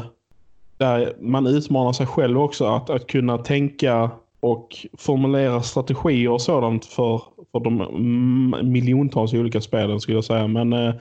där 0.77 1.15
man 1.19 1.47
utmanar 1.47 1.93
sig 1.93 2.05
själv 2.05 2.39
också 2.39 2.65
att, 2.65 2.89
att 2.89 3.07
kunna 3.07 3.37
tänka 3.37 4.11
och 4.39 4.75
formulera 4.97 5.61
strategier 5.61 6.31
och 6.31 6.41
sådant 6.41 6.85
för, 6.85 7.21
för 7.51 7.59
de 7.59 8.71
miljontals 8.71 9.33
olika 9.33 9.61
spelen 9.61 9.99
skulle 9.99 10.17
jag 10.17 10.25
säga. 10.25 10.47
Men 10.47 10.73
eh, 10.73 10.93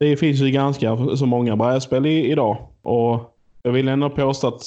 det 0.00 0.16
finns 0.16 0.40
ju 0.40 0.50
ganska 0.50 1.16
så 1.16 1.26
många 1.26 1.56
brädspel 1.56 2.06
i, 2.06 2.30
idag. 2.30 2.56
Och 2.82 3.36
jag 3.62 3.72
vill 3.72 3.88
ändå 3.88 4.10
påstå 4.10 4.48
att 4.48 4.62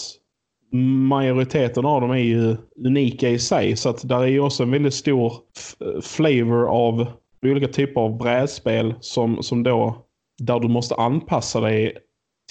majoriteten 1.07 1.85
av 1.85 2.01
dem 2.01 2.11
är 2.11 2.17
ju 2.17 2.55
unika 2.85 3.29
i 3.29 3.39
sig. 3.39 3.75
Så 3.75 3.89
att 3.89 4.07
där 4.07 4.21
är 4.21 4.27
ju 4.27 4.39
också 4.39 4.63
en 4.63 4.71
väldigt 4.71 4.93
stor 4.93 5.33
flavor 6.01 6.67
av 6.67 7.05
olika 7.41 7.67
typer 7.67 8.01
av 8.01 8.17
brädspel 8.17 8.93
som, 8.99 9.43
som 9.43 9.63
då 9.63 10.05
där 10.37 10.59
du 10.59 10.67
måste 10.67 10.95
anpassa 10.95 11.59
dig 11.59 11.97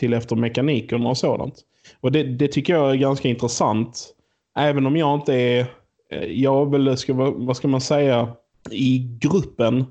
till 0.01 0.13
efter 0.13 0.37
mekaniken 0.37 1.07
och 1.07 1.17
sådant. 1.17 1.55
Och 2.01 2.13
det, 2.13 2.23
det, 2.23 2.49
tycker 2.49 2.73
jag 2.73 2.91
är 2.91 2.95
ganska 2.95 3.29
intressant. 3.29 4.15
Även 4.59 4.87
om 4.87 4.97
jag 4.97 5.15
inte 5.15 5.35
är, 5.35 5.67
eh, 6.11 6.25
jag 6.25 6.71
väl 6.71 6.97
ska, 6.97 7.15
vad 7.15 7.57
ska 7.57 7.69
man 7.69 7.81
säga, 7.81 8.29
i 8.71 8.99
gruppen 9.21 9.85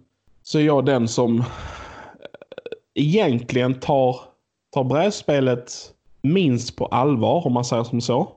så 0.44 0.60
är 0.60 0.64
jag 0.64 0.86
den 0.86 1.08
som 1.08 1.40
eh, 1.40 1.46
egentligen 2.94 3.74
tar, 3.74 4.20
tar 4.74 4.84
brädspelet 4.84 5.72
minst 6.22 6.76
på 6.76 6.86
allvar 6.86 7.48
om 7.48 7.54
man 7.54 7.66
säger 7.66 7.84
som 7.84 8.02
så. 8.02 8.32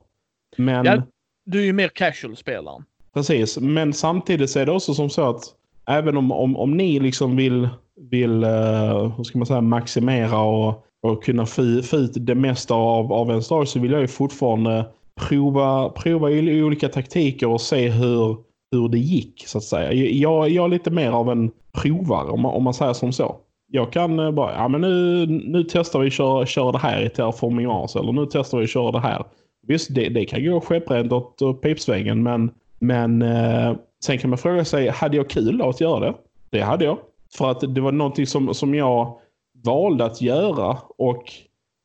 Men... 0.57 0.85
Ja, 0.85 1.01
du 1.45 1.59
är 1.59 1.65
ju 1.65 1.73
mer 1.73 1.89
casual-spelaren. 1.89 2.83
Precis, 3.13 3.57
men 3.57 3.93
samtidigt 3.93 4.49
så 4.49 4.59
är 4.59 4.65
det 4.65 4.71
också 4.71 4.93
som 4.93 5.09
så 5.09 5.29
att 5.29 5.43
även 5.87 6.17
om, 6.17 6.31
om, 6.31 6.57
om 6.57 6.77
ni 6.77 6.99
liksom 6.99 7.35
vill, 7.35 7.69
vill 7.95 8.43
uh, 8.43 9.17
hur 9.17 9.23
ska 9.23 9.37
man 9.37 9.45
säga, 9.45 9.61
maximera 9.61 10.39
och 10.39 10.85
och 11.05 11.23
kunna 11.23 11.45
få 11.45 11.61
ut 11.61 12.11
det 12.15 12.35
mesta 12.35 12.73
av, 12.73 13.13
av 13.13 13.31
en 13.31 13.43
story 13.43 13.65
så 13.65 13.79
vill 13.79 13.91
jag 13.91 14.01
ju 14.01 14.07
fortfarande 14.07 14.85
prova, 15.21 15.89
prova 15.89 16.27
olika 16.27 16.89
taktiker 16.89 17.47
och 17.47 17.61
se 17.61 17.89
hur, 17.89 18.37
hur 18.71 18.89
det 18.89 18.97
gick 18.97 19.47
så 19.47 19.57
att 19.57 19.63
säga. 19.63 19.93
Jag, 19.93 20.49
jag 20.49 20.65
är 20.65 20.69
lite 20.69 20.91
mer 20.91 21.11
av 21.11 21.31
en 21.31 21.51
provare 21.81 22.29
om 22.29 22.41
man, 22.41 22.53
om 22.53 22.63
man 22.63 22.73
säger 22.73 22.93
som 22.93 23.11
så. 23.11 23.35
Jag 23.67 23.91
kan 23.91 24.19
eh, 24.19 24.31
bara, 24.31 24.53
ja 24.53 24.67
men 24.67 24.81
nu, 24.81 25.25
nu 25.25 25.63
testar 25.63 25.99
vi 25.99 26.07
att 26.07 26.13
köra 26.13 26.45
köra 26.45 26.71
det 26.71 26.77
här 26.77 27.05
i 27.05 27.09
Terraforming 27.09 27.67
Mars 27.67 27.95
eller 27.95 28.11
nu 28.11 28.27
testar 28.31 28.57
vi 28.57 28.63
att 28.63 28.69
köra 28.69 28.91
det 28.91 28.99
här. 28.99 29.23
Visst, 29.67 29.95
det, 29.95 30.09
det 30.09 30.25
kan 30.25 30.45
gå 30.45 30.61
skepprent 30.61 31.11
åt 31.11 31.61
pipsvängen 31.61 32.23
men, 32.23 32.51
men 32.79 33.21
eh, 33.21 33.73
sen 34.03 34.17
kan 34.17 34.29
man 34.29 34.39
fråga 34.39 34.65
sig, 34.65 34.89
hade 34.89 35.17
jag 35.17 35.29
kul 35.29 35.61
att 35.61 35.81
göra 35.81 35.99
det? 35.99 36.13
Det 36.49 36.61
hade 36.61 36.85
jag. 36.85 36.97
För 37.37 37.51
att 37.51 37.75
det 37.75 37.81
var 37.81 37.91
någonting 37.91 38.27
som, 38.27 38.53
som 38.53 38.75
jag 38.75 39.17
valde 39.63 40.05
att 40.05 40.21
göra. 40.21 40.77
Och 40.97 41.23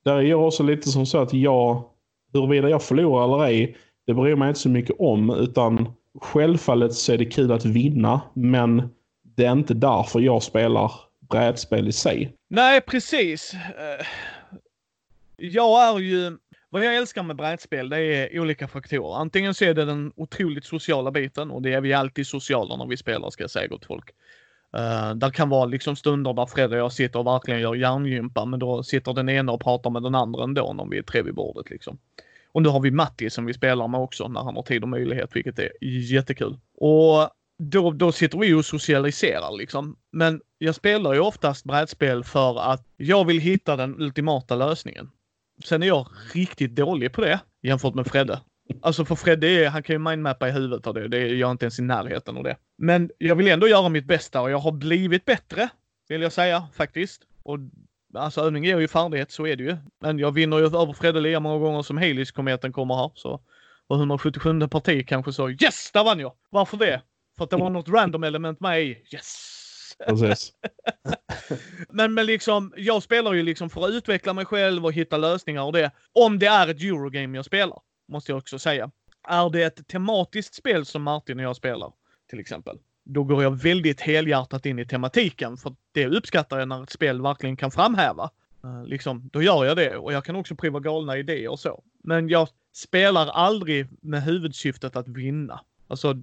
där 0.05 0.17
är 0.17 0.21
jag 0.21 0.47
också 0.47 0.63
lite 0.63 0.89
som 0.89 1.07
så 1.07 1.19
att 1.19 1.33
jag, 1.33 1.83
huruvida 2.33 2.69
jag 2.69 2.83
förlorar 2.83 3.25
eller 3.25 3.45
ej, 3.45 3.77
det 4.07 4.15
bryr 4.15 4.37
mig 4.37 4.49
inte 4.49 4.61
så 4.61 4.69
mycket 4.69 4.97
om. 4.99 5.31
Utan 5.31 5.93
självfallet 6.21 6.95
så 6.95 7.13
är 7.13 7.19
det 7.19 7.25
kul 7.25 7.53
att 7.53 7.65
vinna. 7.65 8.21
Men 8.35 8.89
det 9.23 9.45
är 9.45 9.53
inte 9.53 9.75
därför 9.75 10.21
jag 10.21 10.43
spelar 10.43 10.93
brädspel 11.31 11.89
i 11.89 11.93
sig. 11.93 12.35
Nej, 12.49 12.81
precis. 12.81 13.55
Eh, 13.55 14.07
jag 15.37 15.89
är 15.89 15.99
ju... 15.99 16.37
Vad 16.73 16.85
jag 16.85 16.97
älskar 16.97 17.23
med 17.23 17.37
brädspel, 17.37 17.89
det 17.89 17.99
är 17.99 18.41
olika 18.41 18.69
faktorer. 18.69 19.17
Antingen 19.17 19.55
så 19.55 19.65
är 19.65 19.75
det 19.75 19.85
den 19.85 20.13
otroligt 20.17 20.65
sociala 20.65 21.11
biten 21.11 21.51
och 21.51 21.63
det 21.63 21.73
är 21.73 21.81
vi 21.81 21.93
alltid 21.93 22.27
sociala 22.27 22.77
när 22.77 22.87
vi 22.87 22.97
spelar, 22.97 23.31
ska 23.31 23.43
jag 23.43 23.51
säga 23.51 23.67
gott 23.67 23.85
folk. 23.85 24.11
Uh, 24.77 25.15
där 25.15 25.31
kan 25.31 25.49
vara 25.49 25.65
liksom 25.65 25.97
stunder 25.97 26.33
där 26.33 26.47
Fred 26.47 26.73
och 26.73 26.79
jag 26.79 26.93
sitter 26.93 27.19
och 27.19 27.27
verkligen 27.27 27.61
gör 27.61 27.75
hjärngympa, 27.75 28.45
men 28.45 28.61
då 28.61 28.83
sitter 28.83 29.13
den 29.13 29.29
ena 29.29 29.53
och 29.53 29.61
pratar 29.61 29.91
med 29.91 30.03
den 30.03 30.15
andra 30.15 30.45
ändå 30.45 30.73
när 30.73 30.87
vi 30.87 30.99
är 30.99 31.03
tre 31.03 31.23
vid 31.23 31.35
bordet 31.35 31.71
liksom. 31.71 31.99
Och 32.53 32.63
nu 32.63 32.69
har 32.69 32.81
vi 32.81 32.91
Matti 32.91 33.31
som 33.31 33.47
vi 33.47 33.55
spelar 33.55 33.89
med 33.89 34.01
också 34.01 34.29
när 34.29 34.41
han 34.41 34.57
har 34.57 34.63
tid 34.63 34.83
och 34.83 34.89
möjlighet, 34.89 35.37
vilket 35.37 35.59
är 35.59 35.71
jättekul. 36.13 36.59
Och 36.77 37.31
då, 37.59 37.91
då 37.91 38.13
sitter 38.13 38.39
vi 38.39 38.55
och 38.55 38.65
socialiserar 38.65 39.57
liksom. 39.57 39.97
Men 40.13 40.41
jag 40.59 40.75
spelar 40.75 41.13
ju 41.13 41.21
oftast 41.21 41.65
brädspel 41.65 42.25
för 42.25 42.73
att 42.73 42.87
jag 42.97 43.25
vill 43.25 43.41
hitta 43.41 43.77
den 43.77 44.03
ultimata 44.03 44.57
lösningen. 44.57 45.11
Sen 45.65 45.83
är 45.83 45.87
jag 45.87 46.09
riktigt 46.35 46.75
dålig 46.75 47.13
på 47.13 47.21
det 47.21 47.41
jämfört 47.63 47.95
med 47.95 48.07
Fredde. 48.07 48.41
Alltså 48.83 49.05
för 49.05 49.15
Fred, 49.15 49.45
är, 49.45 49.69
han 49.69 49.83
kan 49.83 49.95
ju 49.95 49.99
mindmappa 49.99 50.49
i 50.49 50.51
huvudet 50.51 50.87
av 50.87 50.95
det. 50.95 51.09
Det 51.09 51.19
är 51.19 51.35
jag 51.35 51.51
inte 51.51 51.65
ens 51.65 51.79
i 51.79 51.83
närheten 51.83 52.37
av 52.37 52.45
det. 52.45 52.57
Men 52.79 53.11
jag 53.19 53.37
vill 53.37 53.49
ändå 53.49 53.69
göra 53.69 53.89
mitt 53.89 54.05
bästa 54.05 54.41
och 54.41 54.51
jag 54.51 54.59
har 54.59 54.73
blivit 54.73 55.25
bättre, 55.25 55.69
vill 56.09 56.23
jag 56.23 56.33
säga 56.33 56.69
faktiskt. 56.75 57.23
Och 57.43 57.59
alltså 58.15 58.41
övning 58.41 58.65
ger 58.65 58.79
ju 58.79 58.89
färdighet, 58.89 59.31
så 59.31 59.47
är 59.47 59.57
det 59.57 59.63
ju. 59.63 59.77
Men 60.01 60.19
jag 60.19 60.33
vinner 60.33 60.59
ju 60.59 60.65
över 60.65 60.93
Fredde 60.93 61.21
lika 61.21 61.41
många 61.41 61.59
gånger 61.59 61.83
som 61.83 61.99
Helios-kometen 61.99 62.73
kommer 62.73 62.95
här. 62.95 63.11
Så 63.15 63.41
och 63.87 63.97
177 63.97 64.69
parti 64.69 65.07
kanske 65.07 65.33
så, 65.33 65.51
yes, 65.51 65.91
där 65.93 66.05
vann 66.05 66.21
jag! 66.21 66.33
Varför 66.51 66.77
det? 66.77 67.03
För 67.37 67.45
att 67.45 67.51
det 67.51 67.57
var 67.57 67.71
något 67.71 67.89
random 67.89 68.25
element 68.25 68.61
med 68.61 68.83
i. 68.83 68.89
Yes! 69.13 69.57
Precis. 70.07 70.53
men, 71.89 72.15
men 72.15 72.27
liksom, 72.27 72.73
jag 72.77 73.03
spelar 73.03 73.33
ju 73.33 73.43
liksom 73.43 73.71
för 73.71 73.85
att 73.85 73.91
utveckla 73.91 74.33
mig 74.33 74.45
själv 74.45 74.85
och 74.85 74.93
hitta 74.93 75.17
lösningar 75.17 75.63
och 75.63 75.73
det. 75.73 75.91
Om 76.13 76.39
det 76.39 76.47
är 76.47 76.69
ett 76.69 76.83
Eurogame 76.83 77.39
jag 77.39 77.45
spelar 77.45 77.79
måste 78.11 78.33
jag 78.33 78.39
också 78.39 78.59
säga. 78.59 78.91
Är 79.29 79.51
det 79.51 79.63
ett 79.63 79.89
tematiskt 79.89 80.55
spel 80.55 80.87
som 80.87 81.03
Martin 81.03 81.39
och 81.39 81.45
jag 81.45 81.57
spelar, 81.57 81.93
till 82.31 82.41
exempel, 82.41 82.79
då 83.05 83.25
går 83.25 83.43
jag 83.43 83.63
väldigt 83.63 84.01
helhjärtat 84.01 84.67
in 84.67 84.79
i 84.79 84.87
tematiken, 84.87 85.57
för 85.57 85.75
det 85.93 86.07
uppskattar 86.07 86.59
jag 86.59 86.69
när 86.69 86.83
ett 86.83 86.91
spel 86.91 87.23
verkligen 87.23 87.57
kan 87.57 87.71
framhäva. 87.71 88.31
Eh, 88.65 88.85
liksom, 88.85 89.31
då 89.33 89.43
gör 89.43 89.65
jag 89.65 89.77
det 89.77 89.97
och 89.97 90.13
jag 90.13 90.25
kan 90.25 90.37
också 90.37 90.55
prova 90.55 90.81
galna 90.81 91.17
idéer 91.17 91.49
och 91.49 91.61
så. 91.61 91.83
Men 92.05 92.29
jag 92.29 92.49
spelar 92.73 93.27
aldrig 93.27 93.87
med 94.01 94.23
huvudsyftet 94.23 94.97
att 94.97 95.09
vinna. 95.09 95.61
Alltså, 95.89 96.15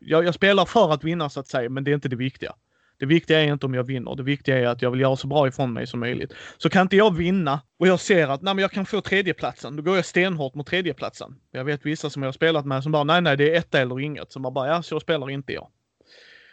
jag, 0.00 0.24
jag 0.24 0.34
spelar 0.34 0.64
för 0.64 0.92
att 0.92 1.04
vinna 1.04 1.30
så 1.30 1.40
att 1.40 1.48
säga, 1.48 1.70
men 1.70 1.84
det 1.84 1.90
är 1.90 1.94
inte 1.94 2.08
det 2.08 2.16
viktiga. 2.16 2.54
Det 3.00 3.06
viktiga 3.06 3.40
är 3.40 3.52
inte 3.52 3.66
om 3.66 3.74
jag 3.74 3.84
vinner. 3.84 4.14
Det 4.14 4.22
viktiga 4.22 4.58
är 4.58 4.66
att 4.66 4.82
jag 4.82 4.90
vill 4.90 5.00
göra 5.00 5.16
så 5.16 5.26
bra 5.26 5.48
ifrån 5.48 5.72
mig 5.72 5.86
som 5.86 6.00
möjligt. 6.00 6.32
Så 6.58 6.70
kan 6.70 6.82
inte 6.82 6.96
jag 6.96 7.16
vinna 7.16 7.60
och 7.78 7.86
jag 7.86 8.00
ser 8.00 8.28
att 8.28 8.42
nej, 8.42 8.54
men 8.54 8.62
jag 8.62 8.70
kan 8.70 8.86
få 8.86 9.00
tredjeplatsen, 9.00 9.76
då 9.76 9.82
går 9.82 9.96
jag 9.96 10.04
stenhårt 10.04 10.54
mot 10.54 10.66
tredjeplatsen. 10.66 11.36
Jag 11.50 11.64
vet 11.64 11.86
vissa 11.86 12.10
som 12.10 12.22
jag 12.22 12.26
har 12.28 12.32
spelat 12.32 12.66
med 12.66 12.82
som 12.82 12.92
bara 12.92 13.04
nej, 13.04 13.20
nej, 13.20 13.36
det 13.36 13.54
är 13.54 13.58
ett 13.58 13.74
eller 13.74 14.00
inget. 14.00 14.32
Som 14.32 14.42
bara, 14.42 14.68
ja, 14.68 14.82
så 14.82 15.00
spelar 15.00 15.30
inte 15.30 15.52
jag. 15.52 15.68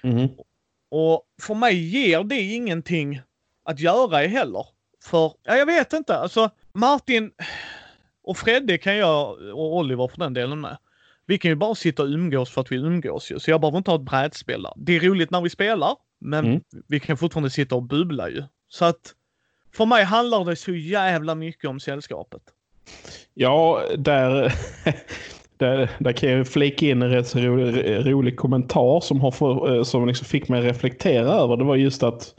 Mm. 0.04 0.30
Och 0.92 1.24
för 1.42 1.56
mig 1.56 1.76
ger 1.76 2.24
det 2.24 2.42
ingenting 2.42 3.22
att 3.66 3.80
göra 3.80 4.18
heller. 4.18 4.66
För, 5.06 5.34
ja, 5.44 5.56
jag 5.56 5.66
vet 5.66 5.94
inte, 5.94 6.18
alltså 6.18 6.50
Martin 6.74 7.32
och 8.24 8.38
Fredde 8.38 8.78
kan 8.78 8.98
jag, 8.98 9.30
och 9.54 9.76
Oliver 9.76 10.08
för 10.08 10.18
den 10.18 10.34
delen 10.34 10.62
med. 10.62 10.78
Vi 11.26 11.38
kan 11.38 11.52
ju 11.52 11.56
bara 11.56 11.76
sitta 11.76 12.04
och 12.04 12.10
umgås 12.10 12.50
för 12.50 12.62
att 12.62 12.72
vi 12.72 12.76
umgås 12.76 13.32
ju, 13.32 13.40
så 13.40 13.52
jag 13.52 13.62
behöver 13.62 13.78
inte 13.78 13.92
ha 13.92 13.96
ett 13.96 14.02
brädspel 14.02 14.64
där. 14.64 14.74
Det 14.76 14.96
är 14.96 15.00
roligt 15.00 15.32
när 15.32 15.42
vi 15.42 15.50
spelar, 15.50 15.96
men 16.22 16.46
Mm. 16.46 16.62
vi 16.88 17.00
kan 17.00 17.18
fortfarande 17.18 17.50
sitta 17.50 17.76
och 17.76 17.84
bubbla 17.84 18.30
ju. 18.30 18.44
Så 18.70 18.86
att 18.86 19.14
för 19.76 19.86
mig 19.86 20.04
handlar 20.04 20.46
det 20.46 20.56
så 20.56 20.72
jävla 20.72 21.36
mycket 21.36 21.70
om 21.70 21.80
sällskapet. 21.80 22.42
Ja, 23.34 23.82
där, 23.98 24.54
där, 25.58 25.90
där 26.00 26.12
kan 26.12 26.30
jag 26.32 26.48
flika 26.48 26.86
in 26.86 27.02
en 27.02 27.10
rätt 27.10 27.28
så 27.28 27.40
rolig, 27.40 28.08
rolig 28.08 28.38
kommentar 28.38 29.00
som, 29.00 29.22
har 29.22 29.32
för, 29.32 29.84
som 29.84 30.08
liksom 30.08 30.26
fick 30.26 30.50
mig 30.50 30.60
att 30.60 30.66
reflektera 30.66 31.28
över. 31.32 31.58
Det 31.58 31.64
var 31.64 31.76
just 31.76 32.04
att 32.04 32.34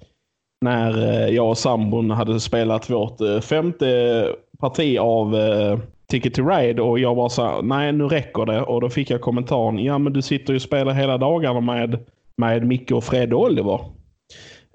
när 0.60 1.02
eh, 1.12 1.34
jag 1.34 1.48
och 1.48 1.58
sambon 1.58 2.10
hade 2.10 2.40
spelat 2.40 2.90
vårt 2.90 3.20
eh, 3.20 3.40
femte 3.40 4.34
parti 4.58 4.98
av 4.98 5.36
eh, 5.36 5.78
Ticket 6.06 6.34
to 6.34 6.48
Ride 6.48 6.82
och 6.82 6.98
jag 6.98 7.16
bara 7.16 7.28
sa 7.28 7.60
nej 7.62 7.92
nu 7.92 8.04
räcker 8.04 8.46
det. 8.46 8.62
Och 8.62 8.80
då 8.80 8.90
fick 8.90 9.10
jag 9.10 9.20
kommentaren, 9.20 9.78
ja 9.78 9.98
men 9.98 10.12
du 10.12 10.22
sitter 10.22 10.52
ju 10.52 10.56
och 10.56 10.62
spelar 10.62 10.92
hela 10.92 11.18
dagarna 11.18 11.60
med, 11.60 11.98
med 12.38 12.66
Micke 12.66 12.90
och 12.90 13.04
Fred 13.04 13.32
och 13.32 13.40
Oliver. 13.40 13.80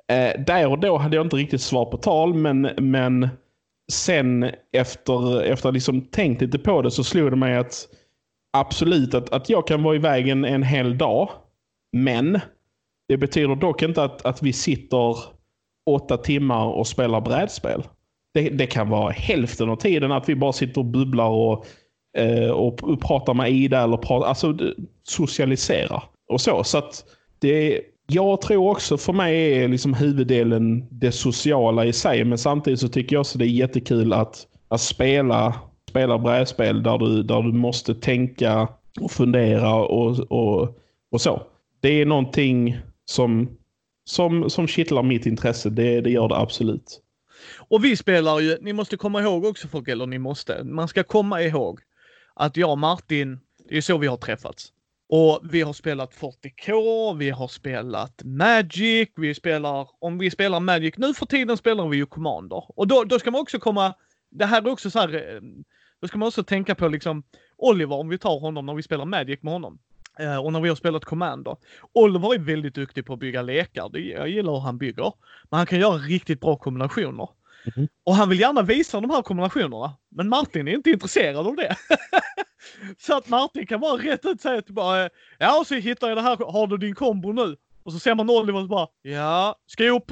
Eh, 0.07 0.41
där 0.45 0.67
och 0.67 0.79
då 0.79 0.97
hade 0.97 1.15
jag 1.15 1.25
inte 1.25 1.35
riktigt 1.35 1.61
svar 1.61 1.85
på 1.85 1.97
tal, 1.97 2.33
men, 2.33 2.61
men 2.77 3.29
sen 3.91 4.51
efter, 4.71 5.41
efter 5.41 5.69
att 5.69 5.75
liksom 5.75 6.01
tänkt 6.01 6.41
lite 6.41 6.59
på 6.59 6.81
det 6.81 6.91
så 6.91 7.03
slog 7.03 7.31
det 7.31 7.35
mig 7.35 7.57
att 7.57 7.87
absolut 8.57 9.13
att, 9.13 9.33
att 9.33 9.49
jag 9.49 9.67
kan 9.67 9.83
vara 9.83 9.95
i 9.95 9.99
vägen 9.99 10.45
en 10.45 10.63
hel 10.63 10.97
dag. 10.97 11.29
Men 11.97 12.39
det 13.07 13.17
betyder 13.17 13.55
dock 13.55 13.81
inte 13.81 14.03
att, 14.03 14.25
att 14.25 14.43
vi 14.43 14.53
sitter 14.53 15.17
åtta 15.85 16.17
timmar 16.17 16.65
och 16.65 16.87
spelar 16.87 17.21
brädspel. 17.21 17.83
Det, 18.33 18.49
det 18.49 18.67
kan 18.67 18.89
vara 18.89 19.11
hälften 19.11 19.69
av 19.69 19.75
tiden 19.75 20.11
att 20.11 20.29
vi 20.29 20.35
bara 20.35 20.53
sitter 20.53 20.81
och 20.81 20.85
bubblar 20.85 21.29
och, 21.29 21.65
eh, 22.17 22.49
och, 22.49 22.83
och 22.83 23.01
pratar 23.01 23.33
med 23.33 23.51
Ida 23.51 23.83
eller 23.83 23.97
pratar, 23.97 24.27
alltså 24.27 24.57
socialisera 25.03 26.03
och 26.29 26.41
så. 26.41 26.63
Så 26.63 26.77
att 26.77 27.05
det 27.43 27.81
jag 28.07 28.41
tror 28.41 28.69
också 28.69 28.97
för 28.97 29.13
mig 29.13 29.53
är 29.53 29.67
liksom 29.67 29.93
huvuddelen 29.93 30.87
det 30.91 31.11
sociala 31.11 31.85
i 31.85 31.93
sig. 31.93 32.23
Men 32.23 32.37
samtidigt 32.37 32.79
så 32.79 32.87
tycker 32.87 33.15
jag 33.15 33.21
också 33.21 33.37
det 33.37 33.45
är 33.45 33.47
jättekul 33.47 34.13
att, 34.13 34.47
att 34.67 34.81
spela, 34.81 35.59
spela 35.89 36.19
brädspel 36.19 36.83
där 36.83 36.97
du, 36.97 37.23
där 37.23 37.41
du 37.41 37.51
måste 37.51 37.95
tänka 37.95 38.67
och 39.01 39.11
fundera 39.11 39.75
och, 39.75 40.19
och, 40.19 40.77
och 41.11 41.21
så. 41.21 41.41
Det 41.79 42.01
är 42.01 42.05
någonting 42.05 42.77
som, 43.05 43.57
som, 44.05 44.49
som 44.49 44.67
kittlar 44.67 45.03
mitt 45.03 45.25
intresse. 45.25 45.69
Det, 45.69 46.01
det 46.01 46.09
gör 46.09 46.27
det 46.27 46.37
absolut. 46.37 46.99
Och 47.57 47.83
vi 47.83 47.97
spelar 47.97 48.39
ju, 48.39 48.57
ni 48.61 48.73
måste 48.73 48.97
komma 48.97 49.21
ihåg 49.21 49.45
också 49.45 49.67
folk, 49.67 49.87
eller 49.87 50.05
ni 50.05 50.19
måste, 50.19 50.63
man 50.63 50.87
ska 50.87 51.03
komma 51.03 51.41
ihåg 51.41 51.79
att 52.33 52.57
jag 52.57 52.71
och 52.71 52.77
Martin, 52.77 53.39
det 53.69 53.77
är 53.77 53.81
så 53.81 53.97
vi 53.97 54.07
har 54.07 54.17
träffats. 54.17 54.72
Och 55.15 55.39
vi 55.43 55.61
har 55.61 55.73
spelat 55.73 56.13
40K, 56.15 57.17
vi 57.17 57.29
har 57.29 57.47
spelat 57.47 58.23
Magic, 58.23 59.09
vi 59.15 59.35
spelar, 59.35 59.89
om 59.99 60.17
vi 60.17 60.31
spelar 60.31 60.59
Magic 60.59 60.97
nu 60.97 61.13
för 61.13 61.25
tiden 61.25 61.57
spelar 61.57 61.87
vi 61.87 61.97
ju 61.97 62.05
Commander. 62.05 62.63
Och 62.79 62.87
då, 62.87 63.03
då 63.03 63.19
ska 63.19 63.31
man 63.31 63.41
också 63.41 63.59
komma, 63.59 63.93
det 64.29 64.45
här 64.45 64.61
är 64.61 64.71
också 64.71 64.89
så 64.89 64.99
här, 64.99 65.13
eh, 65.13 65.41
då 66.01 66.07
ska 66.07 66.17
man 66.17 66.27
också 66.27 66.43
tänka 66.43 66.75
på 66.75 66.87
liksom 66.87 67.23
Oliver, 67.57 67.95
om 67.95 68.09
vi 68.09 68.17
tar 68.17 68.39
honom 68.39 68.65
när 68.65 68.73
vi 68.73 68.83
spelar 68.83 69.05
Magic 69.05 69.43
med 69.43 69.53
honom. 69.53 69.79
Eh, 70.19 70.37
och 70.37 70.53
när 70.53 70.61
vi 70.61 70.69
har 70.69 70.75
spelat 70.75 71.05
Commander. 71.05 71.57
Oliver 71.93 72.33
är 72.33 72.39
väldigt 72.39 72.75
duktig 72.75 73.05
på 73.05 73.13
att 73.13 73.19
bygga 73.19 73.41
lekar, 73.41 73.97
jag 73.97 74.29
gillar 74.29 74.53
hur 74.53 74.59
han 74.59 74.77
bygger. 74.77 75.13
Men 75.49 75.57
han 75.57 75.65
kan 75.65 75.79
göra 75.79 75.97
riktigt 75.97 76.39
bra 76.39 76.55
kombinationer. 76.55 77.29
Mhm. 77.75 77.87
Och 78.03 78.15
han 78.15 78.29
vill 78.29 78.39
gärna 78.39 78.61
visa 78.61 79.01
de 79.01 79.09
här 79.09 79.21
kombinationerna. 79.21 79.93
Men 80.09 80.29
Martin 80.29 80.67
är 80.67 80.71
inte 80.71 80.89
intresserad 80.89 81.47
av 81.47 81.55
det. 81.55 81.75
så 82.99 83.17
att 83.17 83.29
Martin 83.29 83.67
kan 83.67 83.79
bara 83.79 83.97
rätt 83.97 84.25
ut 84.25 84.41
säga 84.41 84.61
till 84.61 84.73
bara, 84.73 85.09
ja 85.39 85.59
och 85.59 85.67
så 85.67 85.75
hittar 85.75 86.07
jag 86.07 86.17
det 86.17 86.21
här, 86.21 86.51
har 86.51 86.67
du 86.67 86.77
din 86.77 86.95
kombo 86.95 87.31
nu? 87.31 87.55
Och 87.85 87.93
så 87.93 87.99
ser 87.99 88.15
man 88.15 88.29
Oliver 88.29 88.59
och 88.59 88.65
så 88.65 88.67
bara, 88.67 88.87
ja, 89.01 89.55
skop. 89.67 90.11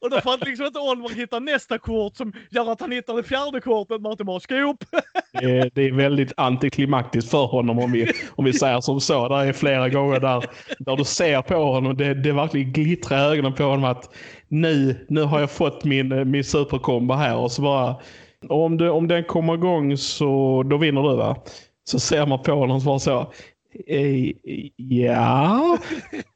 och 0.00 0.10
då 0.10 0.20
får 0.20 0.30
han 0.30 0.40
liksom 0.40 0.66
inte 0.66 0.78
Oliver 0.78 1.08
hitta 1.14 1.38
nästa 1.38 1.78
kort 1.78 2.16
som 2.16 2.32
gör 2.50 2.72
att 2.72 2.80
han 2.80 2.92
hittar 2.92 3.16
det 3.16 3.22
fjärde 3.22 3.60
kortet. 3.60 4.00
Martin 4.00 4.26
bara, 4.26 4.40
skop. 4.40 4.84
Det 5.32 5.58
är, 5.58 5.70
det 5.74 5.82
är 5.82 5.92
väldigt 5.92 6.32
antiklimaktiskt 6.36 7.30
för 7.30 7.46
honom 7.46 7.78
om 7.78 7.92
vi, 7.92 8.12
om 8.36 8.44
vi 8.44 8.52
säger 8.52 8.80
som 8.80 9.00
så. 9.00 9.28
Det 9.28 9.34
är 9.34 9.52
flera 9.52 9.88
gånger 9.88 10.20
där, 10.20 10.44
där 10.78 10.96
du 10.96 11.04
ser 11.04 11.42
på 11.42 11.54
honom, 11.54 11.96
det, 11.96 12.14
det 12.14 12.32
verkligen 12.32 12.72
glittrar 12.72 13.18
i 13.18 13.20
ögonen 13.20 13.54
på 13.54 13.62
honom 13.62 13.84
att 13.84 14.14
nu, 14.48 15.06
nu 15.08 15.22
har 15.22 15.40
jag 15.40 15.50
fått 15.50 15.84
min, 15.84 16.12
eh, 16.12 16.24
min 16.24 16.44
superkombo 16.44 17.14
här 17.14 17.36
och 17.36 17.52
så 17.52 17.62
bara 17.62 17.96
om, 18.48 18.76
det, 18.76 18.90
om 18.90 19.08
den 19.08 19.24
kommer 19.24 19.54
igång 19.54 19.96
så 19.96 20.62
då 20.62 20.76
vinner 20.76 21.02
du 21.02 21.16
va? 21.16 21.36
Så 21.84 22.00
ser 22.00 22.26
man 22.26 22.42
på 22.42 22.52
honom 22.52 22.80
som 22.80 22.86
bara 22.86 22.98
så. 22.98 23.32
"Eh, 23.86 24.32
Ja. 24.76 25.78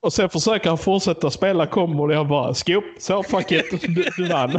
Och 0.00 0.12
sen 0.12 0.28
försöker 0.30 0.68
han 0.68 0.78
fortsätta 0.78 1.30
spela 1.30 1.66
kombo 1.66 2.02
och 2.04 2.12
jag 2.12 2.28
bara 2.28 2.54
skop, 2.54 2.84
så 2.98 3.22
fuck 3.22 3.52
it, 3.52 3.80
du, 3.94 4.04
du 4.16 4.28
vann. 4.28 4.50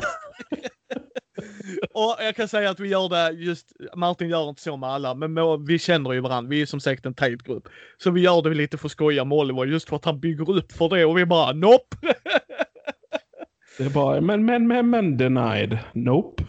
Och 1.93 2.15
jag 2.19 2.35
kan 2.35 2.47
säga 2.47 2.69
att 2.69 2.79
vi 2.79 2.87
gör 2.87 3.09
det 3.09 3.31
just, 3.43 3.71
Martin 3.95 4.29
gör 4.29 4.49
inte 4.49 4.61
så 4.61 4.77
med 4.77 4.89
alla, 4.89 5.13
men 5.15 5.65
vi 5.65 5.79
känner 5.79 6.13
ju 6.13 6.19
varandra. 6.19 6.49
Vi 6.49 6.61
är 6.61 6.65
som 6.65 6.79
sagt 6.79 7.05
en 7.05 7.13
tajt 7.13 7.43
grupp. 7.43 7.67
Så 7.97 8.11
vi 8.11 8.21
gör 8.21 8.41
det 8.41 8.49
lite 8.53 8.77
för 8.77 8.87
att 8.87 8.91
skoja 8.91 9.25
med 9.25 9.37
Oliver 9.37 9.65
just 9.65 9.89
för 9.89 9.95
att 9.95 10.05
han 10.05 10.19
bygger 10.19 10.49
upp 10.57 10.71
för 10.71 10.89
det 10.89 11.05
och 11.05 11.17
vi 11.17 11.25
bara 11.25 11.51
nope. 11.53 11.97
Det 13.77 13.83
är 13.83 13.89
bara, 13.89 14.21
men, 14.21 14.45
men, 14.45 14.67
men, 14.67 14.89
men 14.89 15.17
denied. 15.17 15.77
Nope. 15.93 16.43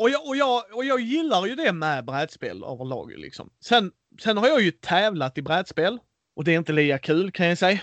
Och 0.00 0.10
jag, 0.10 0.26
och, 0.26 0.36
jag, 0.36 0.62
och 0.72 0.84
jag 0.84 1.00
gillar 1.00 1.46
ju 1.46 1.54
det 1.54 1.72
med 1.72 2.04
brädspel 2.04 2.64
överlag 2.64 3.12
liksom. 3.16 3.50
Sen, 3.64 3.92
sen 4.22 4.36
har 4.36 4.48
jag 4.48 4.62
ju 4.62 4.70
tävlat 4.70 5.38
i 5.38 5.42
brädspel 5.42 5.98
och 6.36 6.44
det 6.44 6.54
är 6.54 6.58
inte 6.58 6.72
lika 6.72 6.98
kul 6.98 7.30
kan 7.30 7.46
jag 7.46 7.58
säga. 7.58 7.80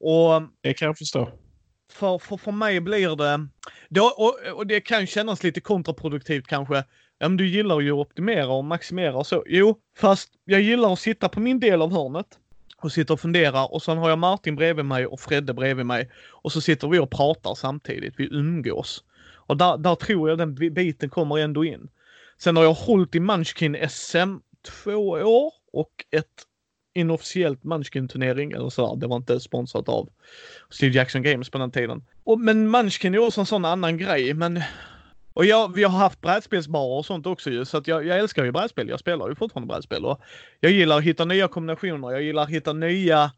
Och 0.00 0.42
Det 0.60 0.74
kan 0.74 0.86
jag 0.86 0.98
förstå. 0.98 1.28
för, 1.92 2.18
för, 2.18 2.36
för 2.36 2.52
mig 2.52 2.80
blir 2.80 3.16
det, 3.16 3.48
då, 3.88 4.04
och, 4.04 4.58
och 4.58 4.66
det 4.66 4.80
kan 4.80 5.06
kännas 5.06 5.42
lite 5.42 5.60
kontraproduktivt 5.60 6.46
kanske. 6.46 6.84
Ja 7.18 7.28
men 7.28 7.36
du 7.36 7.48
gillar 7.48 7.80
ju 7.80 7.92
att 7.92 8.06
optimera 8.06 8.48
och 8.48 8.64
maximera 8.64 9.16
och 9.16 9.26
så. 9.26 9.44
Jo, 9.46 9.78
fast 9.98 10.28
jag 10.44 10.60
gillar 10.60 10.92
att 10.92 10.98
sitta 10.98 11.28
på 11.28 11.40
min 11.40 11.60
del 11.60 11.82
av 11.82 11.92
hörnet 11.92 12.26
och 12.76 12.92
sitta 12.92 13.12
och 13.12 13.20
fundera 13.20 13.66
och 13.66 13.82
sen 13.82 13.98
har 13.98 14.08
jag 14.08 14.18
Martin 14.18 14.56
bredvid 14.56 14.84
mig 14.84 15.06
och 15.06 15.20
Fredde 15.20 15.54
bredvid 15.54 15.86
mig 15.86 16.10
och 16.30 16.52
så 16.52 16.60
sitter 16.60 16.88
vi 16.88 16.98
och 16.98 17.10
pratar 17.10 17.54
samtidigt. 17.54 18.14
Vi 18.16 18.28
umgås. 18.32 19.04
Och 19.46 19.56
där, 19.56 19.76
där 19.76 19.94
tror 19.94 20.28
jag 20.28 20.38
den 20.38 20.54
biten 20.54 21.10
kommer 21.10 21.38
ändå 21.38 21.64
in. 21.64 21.88
Sen 22.38 22.56
har 22.56 22.64
jag 22.64 22.74
hållit 22.74 23.14
i 23.14 23.20
Munchkin 23.20 23.76
SM 23.88 24.36
två 24.62 25.10
år 25.10 25.52
och 25.72 25.92
ett 26.10 26.44
inofficiellt 26.94 27.64
Munchkin-turnering, 27.64 28.52
eller 28.52 28.68
sådär, 28.68 29.00
det 29.00 29.06
var 29.06 29.16
inte 29.16 29.40
sponsrat 29.40 29.88
av 29.88 30.08
Steve 30.70 30.94
Jackson 30.94 31.22
Games 31.22 31.50
på 31.50 31.58
den 31.58 31.70
tiden. 31.70 32.04
Och, 32.24 32.40
men 32.40 32.70
Munchkin 32.70 33.14
är 33.14 33.18
också 33.18 33.40
en 33.40 33.46
sån 33.46 33.64
annan 33.64 33.98
grej, 33.98 34.34
men 34.34 34.62
och 35.36 35.44
jag, 35.44 35.74
vi 35.74 35.84
har 35.84 35.98
haft 35.98 36.20
brädspelsbarer 36.20 36.98
och 36.98 37.06
sånt 37.06 37.26
också 37.26 37.50
ju, 37.50 37.64
så 37.64 37.78
att 37.78 37.86
jag, 37.86 38.06
jag 38.06 38.18
älskar 38.18 38.44
ju 38.44 38.52
brädspel. 38.52 38.88
Jag 38.88 39.00
spelar 39.00 39.28
ju 39.28 39.34
fortfarande 39.34 39.74
brädspel 39.74 40.04
och 40.04 40.20
jag 40.60 40.72
gillar 40.72 40.98
att 40.98 41.04
hitta 41.04 41.24
nya 41.24 41.48
kombinationer. 41.48 42.10
Jag 42.10 42.22
gillar 42.22 42.42
att 42.42 42.50
hitta 42.50 42.72
nya 42.72 43.32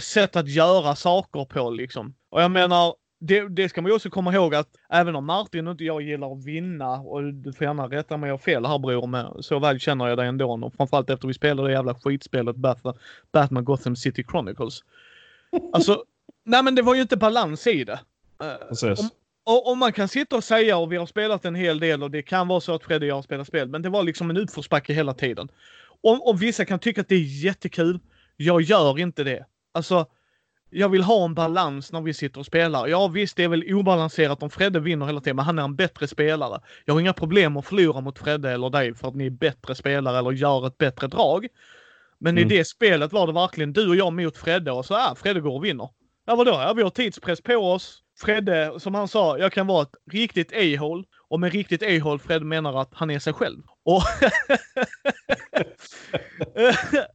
sätt 0.00 0.36
att 0.36 0.48
göra 0.48 0.96
saker 0.96 1.44
på 1.44 1.70
liksom. 1.70 2.14
Och 2.30 2.42
jag 2.42 2.50
menar, 2.50 2.94
det, 3.20 3.48
det 3.48 3.68
ska 3.68 3.82
man 3.82 3.90
ju 3.90 3.94
också 3.96 4.10
komma 4.10 4.34
ihåg 4.34 4.54
att 4.54 4.68
även 4.88 5.16
om 5.16 5.26
Martin 5.26 5.66
och 5.66 5.70
inte 5.70 5.84
jag 5.84 6.02
gillar 6.02 6.32
att 6.32 6.44
vinna 6.44 6.90
och 6.92 7.34
du 7.34 7.52
får 7.52 7.64
gärna 7.66 7.86
rätta 7.86 8.16
mig 8.16 8.30
av 8.30 8.38
fel 8.38 8.66
här 8.66 8.78
bror, 8.78 9.06
men 9.06 9.42
så 9.42 9.58
väl 9.58 9.80
känner 9.80 10.08
jag 10.08 10.18
dig 10.18 10.28
ändå. 10.28 10.52
Och 10.52 10.74
framförallt 10.74 11.10
efter 11.10 11.28
vi 11.28 11.34
spelade 11.34 11.68
det 11.68 11.72
jävla 11.72 11.94
skitspelet 11.94 12.56
Batman, 12.56 12.94
Batman 13.32 13.64
Gotham 13.64 13.96
City 13.96 14.24
Chronicles. 14.30 14.80
Alltså, 15.72 16.04
nej 16.44 16.62
men 16.62 16.74
det 16.74 16.82
var 16.82 16.94
ju 16.94 17.02
inte 17.02 17.16
balans 17.16 17.66
i 17.66 17.84
det. 17.84 18.00
Eh, 18.42 18.68
Precis. 18.68 19.00
Om- 19.00 19.10
och, 19.44 19.70
och 19.70 19.78
man 19.78 19.92
kan 19.92 20.08
sitta 20.08 20.36
och 20.36 20.44
säga, 20.44 20.76
och 20.78 20.92
vi 20.92 20.96
har 20.96 21.06
spelat 21.06 21.44
en 21.44 21.54
hel 21.54 21.80
del 21.80 22.02
och 22.02 22.10
det 22.10 22.22
kan 22.22 22.48
vara 22.48 22.60
så 22.60 22.74
att 22.74 22.82
Fredde 22.84 23.06
och 23.06 23.10
jag 23.10 23.14
har 23.14 23.22
spelat 23.22 23.46
spel, 23.46 23.68
men 23.68 23.82
det 23.82 23.88
var 23.88 24.02
liksom 24.02 24.30
en 24.30 24.36
utförsbacke 24.36 24.92
hela 24.92 25.14
tiden. 25.14 25.48
Och, 26.02 26.28
och 26.28 26.42
vissa 26.42 26.64
kan 26.64 26.78
tycka 26.78 27.00
att 27.00 27.08
det 27.08 27.14
är 27.14 27.44
jättekul. 27.44 27.98
Jag 28.36 28.62
gör 28.62 28.98
inte 28.98 29.24
det. 29.24 29.44
Alltså, 29.72 30.06
jag 30.70 30.88
vill 30.88 31.02
ha 31.02 31.24
en 31.24 31.34
balans 31.34 31.92
när 31.92 32.00
vi 32.00 32.14
sitter 32.14 32.40
och 32.40 32.46
spelar. 32.46 32.86
Ja 32.86 33.08
visst, 33.08 33.36
det 33.36 33.44
är 33.44 33.48
väl 33.48 33.74
obalanserat 33.74 34.42
om 34.42 34.50
Fredde 34.50 34.80
vinner 34.80 35.06
hela 35.06 35.20
tiden, 35.20 35.36
men 35.36 35.44
han 35.44 35.58
är 35.58 35.62
en 35.62 35.76
bättre 35.76 36.06
spelare. 36.06 36.60
Jag 36.84 36.94
har 36.94 37.00
inga 37.00 37.12
problem 37.12 37.56
att 37.56 37.66
förlora 37.66 38.00
mot 38.00 38.18
Fredde 38.18 38.50
eller 38.50 38.70
dig 38.70 38.94
för 38.94 39.08
att 39.08 39.14
ni 39.14 39.26
är 39.26 39.30
bättre 39.30 39.74
spelare 39.74 40.18
eller 40.18 40.32
gör 40.32 40.66
ett 40.66 40.78
bättre 40.78 41.06
drag. 41.06 41.46
Men 42.20 42.38
Mm. 42.38 42.50
i 42.50 42.56
det 42.56 42.64
spelet 42.64 43.12
var 43.12 43.26
det 43.26 43.32
verkligen 43.32 43.72
du 43.72 43.88
och 43.88 43.96
jag 43.96 44.12
mot 44.12 44.36
Fredde 44.36 44.72
och 44.72 44.84
så 44.86 44.94
är 44.94 45.14
Fredde 45.14 45.40
går 45.40 45.54
och 45.54 45.64
vinner. 45.64 45.88
Ja 46.26 46.36
vadå? 46.36 46.50
Ja, 46.50 46.72
vi 46.72 46.82
har 46.82 46.90
tidspress 46.90 47.40
på 47.40 47.54
oss. 47.54 48.02
Fredde, 48.20 48.80
som 48.80 48.94
han 48.94 49.08
sa, 49.08 49.38
jag 49.38 49.52
kan 49.52 49.66
vara 49.66 49.82
ett 49.82 49.94
riktigt 50.12 50.52
a-hole. 50.52 51.04
Och 51.28 51.40
med 51.40 51.52
riktigt 51.52 51.82
a-hole, 51.82 52.18
Fredde 52.18 52.44
menar 52.44 52.80
att 52.80 52.90
han 52.92 53.10
är 53.10 53.18
sig 53.18 53.32
själv. 53.32 53.62
Och, 53.84 54.02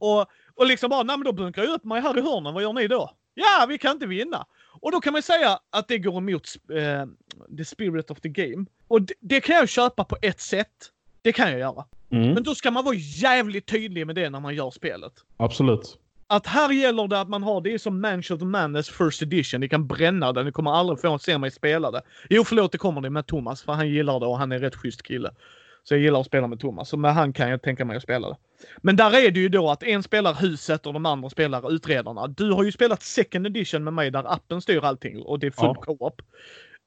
och, 0.00 0.26
och 0.56 0.66
liksom 0.66 0.90
bara, 0.90 1.02
nej 1.02 1.16
men 1.16 1.24
då 1.24 1.32
bunkrar 1.32 1.64
jag 1.64 1.72
upp 1.72 1.84
mig 1.84 2.00
här 2.00 2.18
i 2.18 2.20
hörnen, 2.20 2.54
vad 2.54 2.62
gör 2.62 2.72
ni 2.72 2.88
då? 2.88 3.10
Ja, 3.34 3.66
vi 3.68 3.78
kan 3.78 3.92
inte 3.92 4.06
vinna. 4.06 4.46
Och 4.80 4.92
då 4.92 5.00
kan 5.00 5.12
man 5.12 5.22
säga 5.22 5.58
att 5.70 5.88
det 5.88 5.98
går 5.98 6.18
emot 6.18 6.48
eh, 6.72 7.06
the 7.56 7.64
spirit 7.64 8.10
of 8.10 8.20
the 8.20 8.28
game. 8.28 8.66
Och 8.88 9.02
det, 9.02 9.14
det 9.20 9.40
kan 9.40 9.56
jag 9.56 9.68
köpa 9.68 10.04
på 10.04 10.16
ett 10.22 10.40
sätt. 10.40 10.90
Det 11.22 11.32
kan 11.32 11.50
jag 11.50 11.58
göra. 11.58 11.84
Mm. 12.10 12.34
Men 12.34 12.42
då 12.42 12.54
ska 12.54 12.70
man 12.70 12.84
vara 12.84 12.94
jävligt 12.94 13.66
tydlig 13.66 14.06
med 14.06 14.14
det 14.14 14.30
när 14.30 14.40
man 14.40 14.54
gör 14.54 14.70
spelet. 14.70 15.12
Absolut. 15.36 15.98
Att 16.26 16.46
här 16.46 16.72
gäller 16.72 17.08
det 17.08 17.20
att 17.20 17.28
man 17.28 17.42
har, 17.42 17.60
det 17.60 17.74
är 17.74 17.78
som 17.78 18.00
Mansion 18.00 18.34
of 18.34 18.40
the 18.40 18.46
Madness 18.46 18.88
First 18.88 19.22
Edition. 19.22 19.60
Ni 19.60 19.68
kan 19.68 19.86
bränna 19.86 20.32
den, 20.32 20.46
ni 20.46 20.52
kommer 20.52 20.70
aldrig 20.70 21.00
få 21.00 21.18
se 21.18 21.38
mig 21.38 21.50
spela 21.50 21.90
det. 21.90 22.02
Jo 22.30 22.44
förlåt, 22.44 22.72
det 22.72 22.78
kommer 22.78 23.00
det 23.00 23.10
med 23.10 23.26
Thomas, 23.26 23.62
för 23.62 23.72
han 23.72 23.88
gillar 23.88 24.20
det 24.20 24.26
och 24.26 24.38
han 24.38 24.52
är 24.52 24.58
rätt 24.58 24.74
schysst 24.76 25.02
kille. 25.02 25.30
Så 25.88 25.94
jag 25.94 26.00
gillar 26.00 26.20
att 26.20 26.26
spela 26.26 26.46
med 26.46 26.60
Thomas, 26.60 26.88
så 26.88 26.96
med 26.96 27.14
han 27.14 27.32
kan 27.32 27.50
jag 27.50 27.62
tänka 27.62 27.84
mig 27.84 27.96
att 27.96 28.02
spela 28.02 28.28
det. 28.28 28.36
Men 28.82 28.96
där 28.96 29.14
är 29.26 29.30
det 29.30 29.40
ju 29.40 29.48
då 29.48 29.70
att 29.70 29.82
en 29.82 30.02
spelar 30.02 30.34
huset 30.34 30.86
och 30.86 30.92
de 30.92 31.06
andra 31.06 31.30
spelar 31.30 31.72
utredarna. 31.72 32.26
Du 32.26 32.52
har 32.52 32.64
ju 32.64 32.72
spelat 32.72 33.02
second 33.02 33.46
edition 33.46 33.84
med 33.84 33.92
mig 33.92 34.10
där 34.10 34.32
appen 34.32 34.60
styr 34.60 34.84
allting 34.84 35.22
och 35.22 35.38
det 35.38 35.46
är 35.46 35.50
full 35.50 35.74
Ja. 35.76 35.82
co-op. 35.82 36.22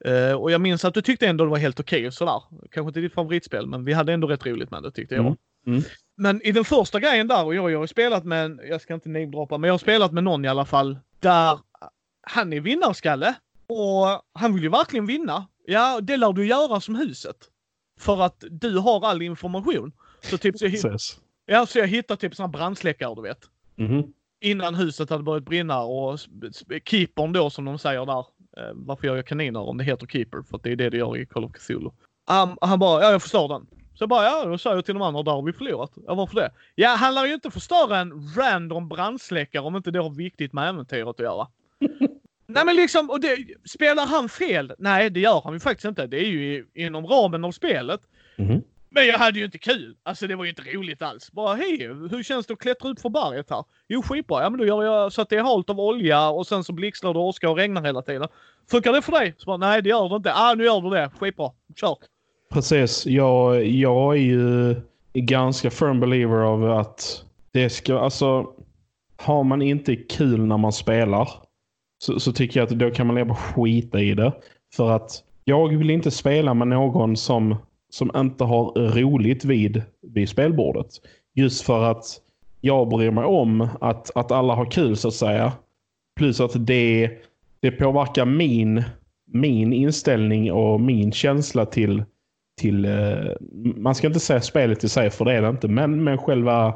Eh, 0.06 0.32
och 0.34 0.52
jag 0.52 0.62
minns 0.62 0.86
att 0.86 0.94
du 0.94 1.02
tyckte 1.02 1.28
ändå 1.28 1.44
det 1.44 1.50
var 1.52 1.58
helt 1.58 1.80
okej 1.80 2.08
och 2.08 2.14
sådär. 2.14 2.42
Kanske 2.72 2.88
inte 2.90 3.00
ditt 3.00 3.14
favoritspel, 3.14 3.68
men 3.68 3.86
vi 3.86 3.94
hade 3.94 4.14
ändå 4.14 4.28
rätt 4.28 4.46
roligt 4.46 4.72
med 4.72 4.84
det 4.84 4.92
tyckte 4.92 5.16
jag. 5.16 5.26
Mm. 5.26 5.36
Mm. 5.68 5.82
Men 6.18 6.42
i 6.42 6.52
den 6.52 6.66
första 6.66 7.00
grejen 7.00 7.28
där, 7.28 7.46
och 7.46 7.56
jag, 7.56 7.72
jag 7.72 7.80
har 7.80 7.88
spelat 7.88 8.24
med, 8.24 8.46
en- 8.46 8.60
jag 8.70 8.82
ska 8.82 8.94
inte 8.94 9.10
namedroppa, 9.10 9.58
men 9.58 9.68
jag 9.68 9.74
har 9.74 9.80
spelat 9.80 10.12
med 10.12 10.24
någon 10.24 10.46
i 10.46 10.48
alla 10.48 10.66
fall, 10.66 10.98
där 11.20 11.60
han 12.22 12.54
är 12.54 12.60
vinnarskalle. 12.62 13.34
Och 13.70 14.22
han 14.34 14.54
vill 14.54 14.64
ju 14.64 14.70
verkligen 14.70 15.06
vinna. 15.06 15.48
Ja, 15.66 16.00
det 16.02 16.18
lär 16.18 16.34
du 16.34 16.48
göra 16.48 16.80
som 16.82 16.96
huset. 16.96 17.36
För 17.98 18.22
att 18.22 18.44
du 18.52 18.78
har 18.78 19.06
all 19.06 19.22
information. 19.22 19.92
Så 20.22 20.38
typ, 20.38 20.58
så 20.58 20.66
jag, 20.66 20.72
Precis. 20.72 21.20
ja, 21.46 21.66
så 21.66 21.80
jag 21.80 21.88
hittade 21.88 22.22
typ 22.22 22.36
såna 22.36 22.48
brandsläckare 22.48 23.16
du 23.16 23.22
vet. 23.22 23.40
Mhm. 23.76 24.14
Innan 24.42 24.76
huset 24.76 25.10
hade 25.10 25.24
börjat 25.24 25.44
brinna 25.44 25.82
och 25.82 26.20
keepern 26.86 27.34
då 27.34 27.50
som 27.50 27.66
de 27.66 27.80
säger 27.80 28.06
där. 28.06 28.20
Eh, 28.58 28.74
varför 28.74 29.08
gör 29.08 29.16
jag 29.16 29.28
kaniner 29.28 29.60
om 29.60 29.78
det 29.78 29.84
heter 29.84 30.08
keeper? 30.08 30.42
För 30.50 30.58
att 30.58 30.64
det 30.64 30.72
är 30.72 30.76
det 30.76 30.90
det 30.90 30.98
gör 30.98 31.18
i 31.18 31.26
Call 31.26 31.46
of 31.46 31.52
Cthulhu. 31.52 31.90
Um, 32.32 32.58
han 32.62 32.80
bara, 32.80 33.02
ja 33.02 33.12
jag 33.12 33.22
förstår 33.22 33.48
den. 33.48 33.68
Så 33.94 34.02
jag 34.04 34.10
bara, 34.10 34.24
ja 34.24 34.46
då 34.46 34.58
sa 34.58 34.76
jag 34.76 34.86
till 34.86 34.94
de 34.94 35.02
andra, 35.02 35.24
där 35.24 35.32
har 35.32 35.42
vi 35.42 35.54
förlorat. 35.54 35.92
Ja 36.08 36.16
varför 36.16 36.36
det? 36.36 36.52
Ja 36.76 36.90
han 36.90 37.16
lär 37.16 37.26
ju 37.26 37.34
inte 37.34 37.52
förstöra 37.52 37.98
en 37.98 38.34
random 38.38 38.90
brandsläckare 38.90 39.64
om 39.64 39.76
inte 39.76 39.92
det 39.92 40.00
har 40.00 40.10
viktigt 40.10 40.54
med 40.54 40.70
äventyret 40.70 41.08
att 41.08 41.20
göra. 41.20 41.48
Nej 42.48 42.66
men 42.66 42.76
liksom, 42.76 43.10
och 43.10 43.20
det, 43.20 43.38
spelar 43.66 44.06
han 44.06 44.30
fel? 44.30 44.74
Nej 44.78 45.10
det 45.10 45.20
gör 45.20 45.42
han 45.44 45.54
ju 45.54 45.60
faktiskt 45.60 45.86
inte. 45.86 46.08
Det 46.08 46.18
är 46.18 46.30
ju 46.30 46.66
inom 46.74 47.08
ramen 47.08 47.46
av 47.46 47.52
spelet. 47.52 48.02
Mhm. 48.36 48.62
Men 48.90 49.08
jag 49.08 49.18
hade 49.18 49.40
ju 49.40 49.46
inte 49.46 49.58
kul. 49.58 49.96
Alltså 50.04 50.28
det 50.28 50.36
var 50.36 50.44
ju 50.44 50.50
inte 50.50 50.62
roligt 50.62 51.02
alls. 51.02 51.32
Bara 51.32 51.56
hej, 51.56 51.88
hur 51.88 52.24
känns 52.24 52.46
det 52.46 52.54
att 52.54 52.60
klättra 52.60 52.90
upp 52.90 53.00
för 53.00 53.10
berget 53.10 53.50
här? 53.50 53.64
Jo 53.88 54.02
skitbra. 54.02 54.44
Ja 54.44 54.50
men 54.50 54.60
då 54.60 54.66
gör 54.66 54.84
jag 54.84 55.14
så 55.14 55.22
att 55.22 55.30
det 55.30 55.38
är 55.38 55.44
halt 55.44 55.70
av 55.70 55.80
olja 55.80 56.30
och 56.30 56.48
sen 56.48 56.64
så 56.64 56.74
blixtrar 56.74 57.14
det 57.14 57.20
och 57.20 57.26
åskar 57.26 57.48
och 57.48 57.58
regnar 57.58 57.84
hela 57.84 58.02
tiden. 58.02 58.28
Funkar 58.72 58.94
det 58.94 59.02
för 59.02 59.12
dig? 59.12 59.36
Så 59.38 59.46
bara, 59.46 59.58
nej 59.58 59.82
det 59.82 59.90
gör 59.90 60.10
det 60.10 60.16
inte. 60.16 60.34
Ah 60.34 60.54
nu 60.54 60.64
gör 60.64 60.82
du 60.82 60.90
det. 60.90 61.12
Skitbra. 61.20 61.52
Kör. 61.76 61.98
Precis. 62.54 63.06
Jag, 63.06 63.66
jag 63.66 64.16
är 64.16 64.22
ju 64.22 64.76
ganska 65.14 65.70
firm 65.70 66.00
believer 66.00 66.38
av 66.38 66.72
att 66.72 67.24
det 67.52 67.70
ska, 67.70 68.00
alltså 68.00 68.54
har 69.18 69.44
man 69.44 69.62
inte 69.62 69.96
kul 69.96 70.46
när 70.46 70.58
man 70.58 70.74
spelar 70.74 71.30
så, 71.98 72.20
så 72.20 72.32
tycker 72.32 72.60
jag 72.60 72.68
att 72.68 72.80
då 72.80 72.92
kan 72.92 73.08
man 73.08 73.16
leva 73.16 73.36
skita 73.36 74.02
i 74.02 74.14
det. 74.14 74.34
För 74.76 74.92
att 74.92 75.24
jag 75.44 75.78
vill 75.78 75.90
inte 75.90 76.12
spela 76.12 76.54
med 76.54 76.68
någon 76.68 77.18
som, 77.18 77.56
som 77.90 78.12
inte 78.16 78.44
har 78.44 78.92
roligt 78.92 79.46
vid, 79.46 79.82
vid 80.02 80.30
spelbordet. 80.30 80.88
Just 81.36 81.62
för 81.62 81.84
att 81.84 82.06
jag 82.62 82.90
bryr 82.90 83.12
mig 83.12 83.26
om 83.26 83.68
att, 83.82 84.18
att 84.18 84.32
alla 84.32 84.56
har 84.56 84.72
kul 84.72 84.98
så 84.98 85.08
att 85.08 85.14
säga. 85.14 85.54
Plus 86.20 86.40
att 86.40 86.68
det, 86.68 87.12
det 87.60 87.72
påverkar 87.72 88.26
min, 88.26 88.84
min 89.32 89.74
inställning 89.74 90.52
och 90.52 90.82
min 90.82 91.12
känsla 91.12 91.66
till 91.66 92.04
till, 92.58 92.86
eh, 92.86 93.32
man 93.76 93.96
ska 93.96 94.08
inte 94.08 94.20
säga 94.20 94.42
spelet 94.42 94.84
i 94.84 94.90
sig 94.90 95.10
för 95.10 95.26
det 95.26 95.34
är 95.34 95.42
det 95.42 95.50
inte, 95.50 95.68
men, 95.68 96.04
men 96.04 96.18
själva 96.18 96.74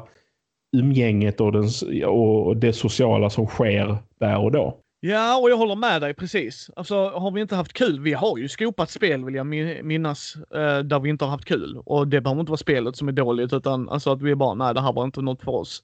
umgänget 0.76 1.40
och, 1.40 1.52
den, 1.52 1.68
och 2.06 2.56
det 2.56 2.72
sociala 2.72 3.30
som 3.30 3.46
sker 3.46 3.96
där 4.20 4.38
och 4.38 4.52
då. 4.52 4.78
Ja, 5.04 5.38
och 5.38 5.50
jag 5.50 5.56
håller 5.56 5.76
med 5.76 6.00
dig 6.00 6.14
precis. 6.14 6.70
Alltså 6.76 7.08
har 7.08 7.30
vi 7.30 7.40
inte 7.40 7.56
haft 7.56 7.72
kul? 7.72 8.00
Vi 8.00 8.12
har 8.12 8.38
ju 8.38 8.48
skopat 8.48 8.90
spel 8.90 9.24
vill 9.24 9.34
jag 9.34 9.46
min- 9.46 9.86
minnas, 9.86 10.36
eh, 10.54 10.78
där 10.78 11.00
vi 11.00 11.10
inte 11.10 11.24
har 11.24 11.30
haft 11.30 11.44
kul. 11.44 11.82
Och 11.84 12.08
det 12.08 12.20
behöver 12.20 12.40
inte 12.40 12.50
vara 12.50 12.56
spelet 12.58 12.96
som 12.96 13.08
är 13.08 13.12
dåligt 13.12 13.52
utan 13.52 13.88
alltså 13.88 14.12
att 14.12 14.22
vi 14.22 14.30
är 14.30 14.34
bara, 14.34 14.54
nej 14.54 14.74
det 14.74 14.80
här 14.80 14.92
var 14.92 15.04
inte 15.04 15.20
något 15.20 15.42
för 15.42 15.52
oss. 15.52 15.82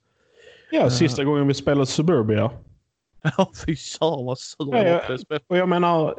Ja, 0.71 0.91
sista 0.91 1.25
gången 1.25 1.49
vi 1.49 1.55
spelade 1.55 1.87
Suburbia. 1.87 2.51
Ja, 3.39 3.51
fy 3.67 3.77
fan 3.77 4.25
vad 4.25 4.39
sur 4.39 4.77
Ja, 4.77 4.85
jag. 4.85 5.19
Och 5.49 5.57
jag 5.57 5.69
menar, 5.69 6.15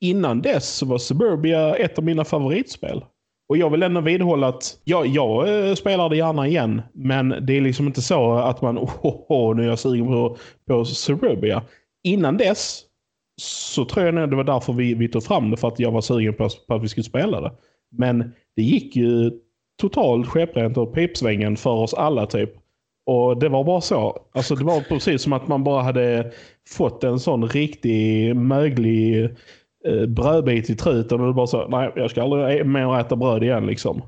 innan 0.00 0.42
dess 0.42 0.76
så 0.76 0.86
var 0.86 0.98
Suburbia 0.98 1.74
ett 1.76 1.98
av 1.98 2.04
mina 2.04 2.24
favoritspel. 2.24 3.04
Och 3.48 3.56
jag 3.56 3.70
vill 3.70 3.82
ändå 3.82 4.00
vidhålla 4.00 4.48
att 4.48 4.78
ja, 4.84 5.04
jag 5.04 5.68
eh, 5.68 5.74
spelar 5.74 6.08
det 6.08 6.16
gärna 6.16 6.46
igen. 6.48 6.82
Men 6.92 7.28
det 7.46 7.56
är 7.56 7.60
liksom 7.60 7.86
inte 7.86 8.02
så 8.02 8.32
att 8.34 8.62
man, 8.62 8.78
oh, 8.78 8.90
oh, 9.02 9.24
oh 9.28 9.56
nu 9.56 9.62
är 9.64 9.68
jag 9.68 9.78
sugen 9.78 10.06
på, 10.06 10.36
på 10.66 10.84
Suburbia. 10.84 11.62
Innan 12.04 12.36
dess 12.36 12.82
så 13.40 13.84
tror 13.84 14.06
jag 14.06 14.14
nog 14.14 14.30
det 14.30 14.36
var 14.36 14.44
därför 14.44 14.72
vi, 14.72 14.94
vi 14.94 15.08
tog 15.08 15.24
fram 15.24 15.50
det. 15.50 15.56
För 15.56 15.68
att 15.68 15.78
jag 15.78 15.90
var 15.90 16.00
sugen 16.00 16.34
på, 16.34 16.48
på 16.68 16.74
att 16.74 16.82
vi 16.82 16.88
skulle 16.88 17.04
spela 17.04 17.40
det. 17.40 17.52
Men 17.90 18.32
det 18.56 18.62
gick 18.62 18.96
ju 18.96 19.30
totalt 19.80 20.26
skeprent 20.26 20.76
och 20.76 20.94
pipsvängen 20.94 21.56
för 21.56 21.70
oss 21.70 21.94
alla 21.94 22.26
typ. 22.26 22.50
Och 23.06 23.38
det 23.38 23.48
var 23.48 23.64
bara 23.64 23.80
så. 23.80 24.26
Alltså 24.32 24.54
det 24.54 24.64
var 24.64 24.80
precis 24.80 25.22
som 25.22 25.32
att 25.32 25.48
man 25.48 25.64
bara 25.64 25.82
hade 25.82 26.32
fått 26.68 27.04
en 27.04 27.18
sån 27.18 27.48
riktig 27.48 28.36
möglig 28.36 29.24
eh, 29.86 30.06
brödbit 30.06 30.70
i 30.70 30.76
truten 30.76 31.20
och 31.20 31.26
det 31.26 31.32
bara 31.32 31.46
så, 31.46 31.68
nej 31.68 31.92
jag 31.96 32.10
ska 32.10 32.22
aldrig 32.22 32.66
mer 32.66 33.00
äta 33.00 33.16
bröd 33.16 33.42
igen 33.42 33.66
liksom. 33.66 34.02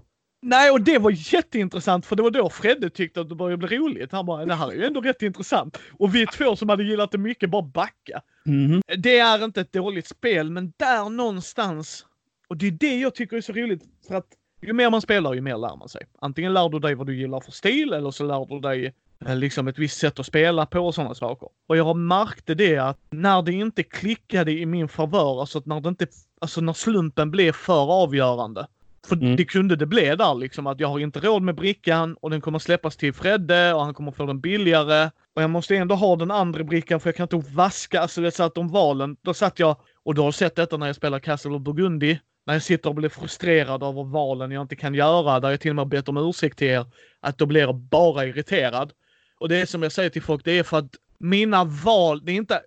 Nej, 0.46 0.70
och 0.70 0.80
det 0.80 0.98
var 0.98 1.34
jätteintressant 1.34 2.06
för 2.06 2.16
det 2.16 2.22
var 2.22 2.30
då 2.30 2.50
Fredde 2.50 2.90
tyckte 2.90 3.20
att 3.20 3.28
det 3.28 3.34
började 3.34 3.66
bli 3.66 3.78
roligt. 3.78 4.12
Han 4.12 4.26
bara, 4.26 4.44
det 4.44 4.54
här 4.54 4.68
är 4.68 4.74
ju 4.74 4.84
ändå 4.84 5.00
rätt 5.00 5.22
intressant. 5.22 5.78
Och 5.92 6.14
vi 6.14 6.26
två 6.26 6.56
som 6.56 6.68
hade 6.68 6.84
gillat 6.84 7.10
det 7.10 7.18
mycket 7.18 7.50
bara 7.50 7.62
backa. 7.62 8.22
Mhm. 8.44 8.82
Det 8.98 9.18
är 9.18 9.44
inte 9.44 9.60
ett 9.60 9.72
dåligt 9.72 10.06
spel, 10.06 10.50
men 10.50 10.72
där 10.76 11.08
någonstans. 11.10 12.06
Och 12.48 12.56
det 12.56 12.66
är 12.66 12.70
det 12.70 13.00
jag 13.00 13.14
tycker 13.14 13.36
är 13.36 13.40
så 13.40 13.52
roligt. 13.52 13.82
För 14.08 14.14
att 14.14 14.26
ju 14.62 14.72
mer 14.72 14.90
man 14.90 15.02
spelar, 15.02 15.34
ju 15.34 15.40
mer 15.40 15.58
lär 15.58 15.76
man 15.76 15.88
sig. 15.88 16.02
Antingen 16.20 16.52
lär 16.52 16.68
du 16.68 16.78
dig 16.78 16.94
vad 16.94 17.06
du 17.06 17.16
gillar 17.16 17.40
för 17.40 17.52
stil, 17.52 17.92
eller 17.92 18.10
så 18.10 18.24
lär 18.24 18.46
du 18.46 18.60
dig 18.60 18.94
eh, 19.26 19.36
liksom 19.36 19.68
ett 19.68 19.78
visst 19.78 19.98
sätt 19.98 20.18
att 20.18 20.26
spela 20.26 20.66
på 20.66 20.80
och 20.80 20.94
sådana 20.94 21.14
saker. 21.14 21.48
Och 21.66 21.76
jag 21.76 21.84
har 21.84 21.94
märkte 21.94 22.54
det 22.54 22.78
att 22.78 22.98
när 23.10 23.42
det 23.42 23.52
inte 23.52 23.82
klickade 23.82 24.52
i 24.52 24.66
min 24.66 24.88
favör, 24.88 25.40
alltså 25.40 25.58
att 25.58 25.66
när 25.66 25.80
det 25.80 25.88
inte, 25.88 26.06
alltså 26.40 26.60
när 26.60 26.72
slumpen 26.72 27.30
blev 27.30 27.52
för 27.52 28.02
avgörande. 28.02 28.66
För 29.06 29.16
Mm. 29.16 29.36
det 29.36 29.44
kunde 29.44 29.76
det 29.76 29.86
bli 29.86 30.16
där 30.16 30.34
liksom 30.34 30.66
att 30.66 30.80
jag 30.80 30.88
har 30.88 30.98
inte 30.98 31.20
råd 31.20 31.42
med 31.42 31.54
brickan 31.54 32.16
och 32.20 32.30
den 32.30 32.40
kommer 32.40 32.58
släppas 32.58 32.96
till 32.96 33.12
Fredde 33.12 33.74
och 33.74 33.84
han 33.84 33.94
kommer 33.94 34.12
få 34.12 34.26
den 34.26 34.40
billigare. 34.40 35.10
Och 35.36 35.42
jag 35.42 35.50
måste 35.50 35.76
ändå 35.76 35.94
ha 35.94 36.16
den 36.16 36.30
andra 36.30 36.64
brickan 36.64 37.00
för 37.00 37.08
jag 37.08 37.16
kan 37.16 37.28
inte 37.32 37.54
vaska. 37.54 38.00
Alltså 38.00 38.20
det 38.20 38.30
satt 38.30 38.58
om 38.58 38.68
valen. 38.68 39.16
Då 39.22 39.34
satt 39.34 39.58
jag, 39.58 39.76
och 40.04 40.14
du 40.14 40.20
har 40.20 40.32
sett 40.32 40.56
detta 40.56 40.76
när 40.76 40.86
jag 40.86 40.96
spelar 40.96 41.18
Castle 41.18 41.50
of 41.50 41.62
Burgundy. 41.62 42.18
När 42.46 42.54
jag 42.54 42.62
sitter 42.62 42.88
och 42.88 42.94
blir 42.94 43.08
frustrerad 43.08 43.82
över 43.82 44.04
valen 44.04 44.50
jag 44.50 44.62
inte 44.62 44.76
kan 44.76 44.94
göra. 44.94 45.40
Där 45.40 45.50
jag 45.50 45.60
till 45.60 45.70
och 45.70 45.76
med 45.76 45.88
bett 45.88 46.08
om 46.08 46.16
ursäkt 46.16 46.58
till 46.58 46.68
er. 46.68 46.86
Att 47.20 47.38
då 47.38 47.46
blir 47.46 47.60
jag 47.60 47.74
bara 47.74 48.26
irriterad. 48.26 48.92
Och 49.38 49.48
det 49.48 49.56
är 49.56 49.66
som 49.66 49.82
jag 49.82 49.92
säger 49.92 50.10
till 50.10 50.22
folk, 50.22 50.44
det 50.44 50.58
är 50.58 50.62
för 50.62 50.78
att 50.78 50.90
mina 51.18 51.64
val, 51.64 52.24
det 52.24 52.32
är 52.32 52.36
inte 52.36 52.60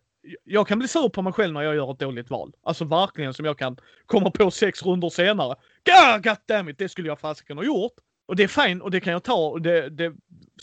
jag 0.43 0.67
kan 0.67 0.79
bli 0.79 0.87
sur 0.87 1.09
på 1.09 1.21
mig 1.21 1.33
själv 1.33 1.53
när 1.53 1.61
jag 1.61 1.75
gör 1.75 1.91
ett 1.91 1.99
dåligt 1.99 2.29
val. 2.29 2.51
Alltså 2.63 2.85
verkligen 2.85 3.33
som 3.33 3.45
jag 3.45 3.57
kan 3.57 3.77
komma 4.05 4.31
på 4.31 4.51
sex 4.51 4.83
runder 4.83 5.09
senare. 5.09 5.55
God, 5.87 6.23
goddammit, 6.23 6.77
det 6.77 6.89
skulle 6.89 7.07
jag 7.07 7.19
fasiken 7.19 7.57
ha 7.57 7.63
gjort. 7.65 7.93
Och 8.27 8.35
det 8.35 8.43
är 8.43 8.47
fint 8.47 8.83
och 8.83 8.91
det 8.91 8.99
kan 8.99 9.13
jag 9.13 9.23
ta 9.23 9.47
och 9.47 9.61
det, 9.61 9.89
det 9.89 10.13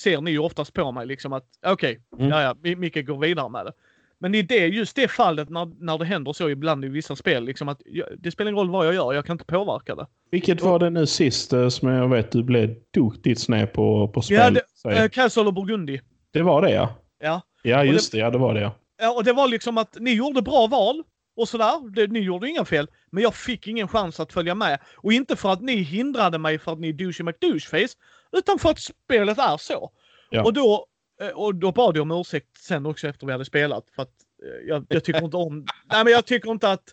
ser 0.00 0.20
ni 0.20 0.30
ju 0.30 0.38
oftast 0.38 0.72
på 0.74 0.92
mig 0.92 1.06
liksom 1.06 1.32
att 1.32 1.44
okej, 1.66 2.00
Mm. 2.18 2.28
ja 2.30 2.42
ja, 2.42 2.54
Mi- 2.62 2.76
Micke 2.76 3.06
går 3.06 3.18
vidare 3.18 3.48
med 3.48 3.66
det. 3.66 3.72
Men 4.18 4.34
i 4.34 4.42
det, 4.42 4.66
just 4.66 4.96
det 4.96 5.08
fallet 5.08 5.48
när, 5.50 5.84
när 5.84 5.98
det 5.98 6.04
händer 6.04 6.32
så 6.32 6.48
ibland 6.50 6.84
i 6.84 6.88
vissa 6.88 7.16
spel 7.16 7.44
liksom 7.44 7.68
att 7.68 7.80
jag, 7.84 8.06
det 8.18 8.30
spelar 8.30 8.50
ingen 8.50 8.58
roll 8.58 8.70
vad 8.70 8.86
jag 8.86 8.94
gör, 8.94 9.12
jag 9.12 9.26
kan 9.26 9.34
inte 9.34 9.44
påverka 9.44 9.94
det. 9.94 10.06
Vilket 10.30 10.60
var 10.62 10.78
det 10.78 10.90
nu 10.90 11.06
sist 11.06 11.52
eh, 11.52 11.68
som 11.68 11.88
jag 11.88 12.08
vet 12.08 12.32
du 12.32 12.42
blev 12.42 12.74
duktigt 12.94 13.40
sned 13.40 13.72
på, 13.72 14.08
på 14.08 14.22
spel? 14.22 14.36
Ja, 14.36 14.90
det, 14.90 14.96
eh, 15.02 15.08
Castle 15.08 15.42
och 15.42 15.54
Burgundy. 15.54 16.00
det 16.30 16.42
var 16.42 16.62
det 16.62 16.70
ja. 16.70 16.94
Ja. 17.22 17.40
Ja 17.62 17.78
det- 17.78 17.84
just 17.88 18.12
det, 18.12 18.18
ja 18.18 18.30
det 18.30 18.38
var 18.38 18.54
det 18.54 18.60
ja. 18.60 18.74
Ja, 18.98 19.14
och 19.16 19.24
det 19.24 19.32
var 19.32 19.48
liksom 19.48 19.78
att 19.78 19.96
ni 20.00 20.14
gjorde 20.14 20.42
bra 20.42 20.66
val 20.66 21.02
och 21.36 21.48
sådär. 21.48 21.90
Det, 21.94 22.06
ni 22.06 22.20
gjorde 22.20 22.48
inga 22.48 22.64
fel. 22.64 22.88
Men 23.14 23.22
jag 23.22 23.34
fick 23.34 23.66
ingen 23.66 23.88
chans 23.88 24.20
att 24.20 24.32
följa 24.32 24.54
med. 24.54 24.78
Och 24.96 25.12
inte 25.12 25.36
för 25.36 25.52
att 25.52 25.62
ni 25.62 25.76
hindrade 25.76 26.38
mig 26.38 26.58
för 26.58 26.72
att 26.72 26.78
ni 26.78 26.88
är 26.88 26.92
douchey 26.92 27.24
McDoucheface. 27.24 27.96
Utan 28.32 28.58
för 28.58 28.70
att 28.70 28.78
spelet 28.80 29.38
är 29.38 29.56
så. 29.56 29.90
Ja. 30.30 30.44
Och, 30.44 30.52
då, 30.52 30.86
eh, 31.20 31.28
och 31.28 31.54
då 31.54 31.72
bad 31.72 31.96
jag 31.96 32.02
om 32.02 32.20
ursäkt 32.20 32.56
sen 32.58 32.86
också 32.86 33.08
efter 33.08 33.26
vi 33.26 33.32
hade 33.32 33.44
spelat. 33.44 33.84
För 33.96 34.02
att 34.02 34.12
eh, 34.42 34.68
jag, 34.68 34.86
jag 34.88 35.04
tycker 35.04 35.24
inte 35.24 35.36
om... 35.36 35.66
Nej 35.84 36.04
men 36.04 36.12
jag 36.12 36.26
tycker 36.26 36.50
inte 36.50 36.70
att... 36.70 36.84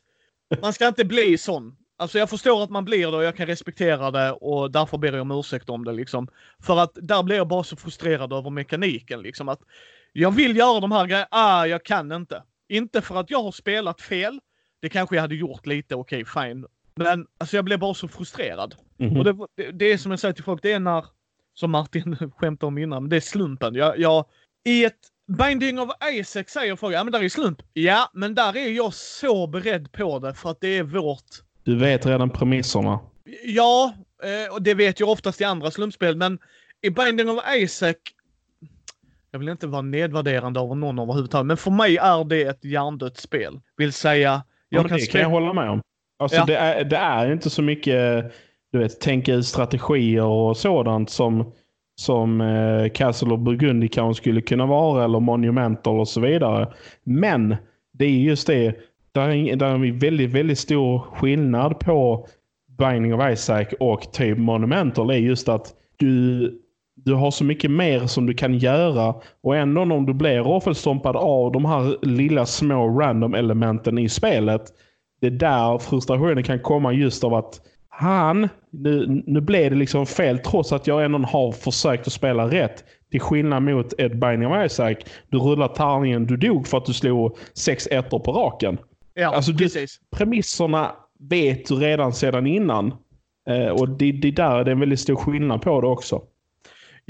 Man 0.61 0.73
ska 0.73 0.87
inte 0.87 1.05
bli 1.05 1.37
sån. 1.37 1.75
Alltså 1.97 2.19
jag 2.19 2.29
förstår 2.29 2.63
att 2.63 2.69
man 2.69 2.85
blir 2.85 3.11
det 3.11 3.17
och 3.17 3.23
jag 3.23 3.35
kan 3.35 3.47
respektera 3.47 4.11
det 4.11 4.31
och 4.31 4.71
därför 4.71 4.97
ber 4.97 5.13
jag 5.13 5.21
om 5.21 5.31
ursäkt 5.31 5.69
om 5.69 5.85
det 5.85 5.91
liksom. 5.91 6.27
För 6.63 6.77
att 6.77 6.91
där 6.93 7.23
blir 7.23 7.35
jag 7.35 7.47
bara 7.47 7.63
så 7.63 7.75
frustrerad 7.75 8.33
över 8.33 8.49
mekaniken 8.49 9.21
liksom 9.21 9.49
att 9.49 9.61
jag 10.13 10.31
vill 10.31 10.57
göra 10.57 10.79
de 10.79 10.91
här 10.91 11.05
grejerna, 11.05 11.27
ah 11.31 11.65
jag 11.65 11.85
kan 11.85 12.11
inte. 12.11 12.43
Inte 12.69 13.01
för 13.01 13.15
att 13.15 13.29
jag 13.29 13.43
har 13.43 13.51
spelat 13.51 14.01
fel. 14.01 14.39
Det 14.81 14.89
kanske 14.89 15.15
jag 15.15 15.21
hade 15.21 15.35
gjort 15.35 15.65
lite, 15.65 15.95
okej 15.95 16.25
fine. 16.25 16.65
Men 16.95 17.27
alltså 17.37 17.55
jag 17.55 17.65
blev 17.65 17.79
bara 17.79 17.93
så 17.93 18.07
frustrerad. 18.07 18.75
Mhm. 18.97 19.17
Och 19.17 19.23
det, 19.23 19.35
det, 19.57 19.71
det 19.71 19.85
är 19.85 19.97
som 19.97 20.11
jag 20.11 20.19
säger 20.19 20.33
till 20.33 20.43
folk, 20.43 20.61
det 20.61 20.71
är 20.71 20.79
när 20.79 21.05
som 21.53 21.71
Martin 21.71 22.17
skämtade 22.37 22.67
om 22.67 22.77
innan, 22.77 23.03
men 23.03 23.09
det 23.09 23.15
är 23.15 23.21
slumpen. 23.21 23.75
Jag, 23.75 23.99
jag, 23.99 24.25
I 24.65 24.85
ett 24.85 24.99
Binding 25.37 25.79
of 25.79 25.89
Isaac 26.13 26.43
säger 26.47 26.75
folk, 26.75 26.95
ja 26.95 27.03
men 27.03 27.13
där 27.13 27.23
är 27.23 27.29
slump. 27.29 27.61
Ja, 27.73 28.11
men 28.13 28.35
där 28.35 28.57
är 28.57 28.69
jag 28.69 28.93
så 28.93 29.47
beredd 29.47 29.91
på 29.91 30.19
det 30.19 30.33
för 30.33 30.51
att 30.51 30.61
det 30.61 30.77
är 30.77 30.83
vårt... 30.83 31.25
Du 31.63 31.75
vet 31.75 32.05
redan 32.05 32.29
premisserna. 32.29 32.99
Ja, 33.43 33.93
eh, 34.23 34.53
och 34.53 34.61
det 34.61 34.73
vet 34.73 34.99
jag 34.99 35.09
oftast 35.09 35.41
i 35.41 35.43
andra 35.43 35.71
slumpspel, 35.71 36.15
men 36.15 36.39
i 36.81 36.89
Binding 36.89 37.29
of 37.29 37.43
Isaac 37.55 37.95
jag 39.31 39.39
vill 39.39 39.49
inte 39.49 39.67
vara 39.67 39.81
nedvärderande 39.81 40.59
av 40.59 40.77
någon 40.77 40.99
överhuvudtaget, 40.99 41.45
men 41.45 41.57
för 41.57 41.71
mig 41.71 41.97
är 41.97 42.23
det 42.23 42.41
ett 42.41 42.65
hjärndött 42.65 43.17
spel. 43.17 43.59
Vill 43.77 43.93
säga... 43.93 44.43
Ja, 44.71 44.83
kan 44.83 44.97
det 44.97 45.11
kan 45.11 45.21
jag 45.21 45.29
hålla 45.29 45.53
med 45.53 45.69
om. 45.69 45.81
Alltså 46.19 46.37
ja. 46.37 46.45
det, 46.45 46.57
är, 46.57 46.83
det 46.83 46.97
är 46.97 47.31
inte 47.31 47.49
så 47.49 47.61
mycket, 47.61 48.31
du 48.71 48.79
vet, 48.79 48.99
tänka 48.99 49.33
ut 49.33 49.45
strategier 49.45 50.25
och 50.25 50.57
sådant 50.57 51.09
som, 51.09 51.51
som 51.95 52.41
eh, 52.41 52.89
Castle 52.89 53.33
of 53.33 53.39
Burgundy 53.39 53.87
kanske 53.87 54.21
skulle 54.21 54.41
kunna 54.41 54.65
vara, 54.65 55.03
eller 55.03 55.19
Monumental 55.19 55.99
och 55.99 56.07
så 56.07 56.21
vidare. 56.21 56.73
Men 57.03 57.55
det 57.93 58.05
är 58.05 58.09
just 58.09 58.47
det, 58.47 58.75
där 59.11 59.29
är, 59.29 59.55
där 59.55 59.67
är 59.67 59.73
en 59.73 59.99
väldigt, 59.99 60.29
väldigt 60.29 60.59
stor 60.59 60.99
skillnad 60.99 61.79
på 61.79 62.27
Binding 62.77 63.13
of 63.13 63.31
Isaac 63.31 63.65
och 63.79 64.13
typ 64.13 64.37
Monumental 64.37 65.09
är 65.09 65.17
just 65.17 65.49
att 65.49 65.73
du 65.97 66.61
du 66.95 67.13
har 67.13 67.31
så 67.31 67.43
mycket 67.43 67.71
mer 67.71 68.07
som 68.07 68.25
du 68.25 68.33
kan 68.33 68.57
göra 68.57 69.15
och 69.43 69.55
ändå 69.55 69.81
om 69.81 70.05
du 70.05 70.13
blir 70.13 70.39
roffelstompad 70.39 71.15
av 71.15 71.51
de 71.51 71.65
här 71.65 72.05
lilla 72.05 72.45
små 72.45 72.99
random 72.99 73.33
elementen 73.33 73.97
i 73.97 74.09
spelet. 74.09 74.61
Det 75.21 75.27
är 75.27 75.31
där 75.31 75.77
frustrationen 75.77 76.43
kan 76.43 76.59
komma 76.59 76.93
just 76.93 77.23
av 77.23 77.33
att 77.33 77.61
han, 77.89 78.49
nu, 78.71 79.23
nu 79.27 79.41
blev 79.41 79.71
det 79.71 79.77
liksom 79.77 80.05
fel 80.05 80.39
trots 80.39 80.71
att 80.71 80.87
jag 80.87 81.05
ändå 81.05 81.19
har 81.19 81.51
försökt 81.51 82.07
att 82.07 82.13
spela 82.13 82.47
rätt. 82.47 82.83
Till 83.11 83.21
skillnad 83.21 83.63
mot 83.63 83.93
Ed 83.97 84.19
Binding 84.19 84.47
of 84.47 84.65
Isaac. 84.65 84.95
Du 85.29 85.37
rullar 85.37 85.67
tärningen, 85.67 86.25
du 86.25 86.37
dog 86.37 86.67
för 86.67 86.77
att 86.77 86.85
du 86.85 86.93
slog 86.93 87.37
sex 87.53 87.87
ettor 87.87 88.19
på 88.19 88.31
raken. 88.31 88.77
Ja, 89.13 89.35
alltså, 89.35 89.53
precis. 89.53 89.99
Du, 89.99 90.17
premisserna 90.17 90.91
vet 91.29 91.65
du 91.65 91.75
redan 91.75 92.13
sedan 92.13 92.47
innan. 92.47 92.93
Eh, 93.49 93.67
och 93.67 93.89
det, 93.89 94.11
det 94.11 94.31
där 94.31 94.63
det 94.63 94.71
är 94.71 94.73
en 94.73 94.79
väldigt 94.79 94.99
stor 94.99 95.15
skillnad 95.15 95.61
på 95.61 95.81
det 95.81 95.87
också. 95.87 96.21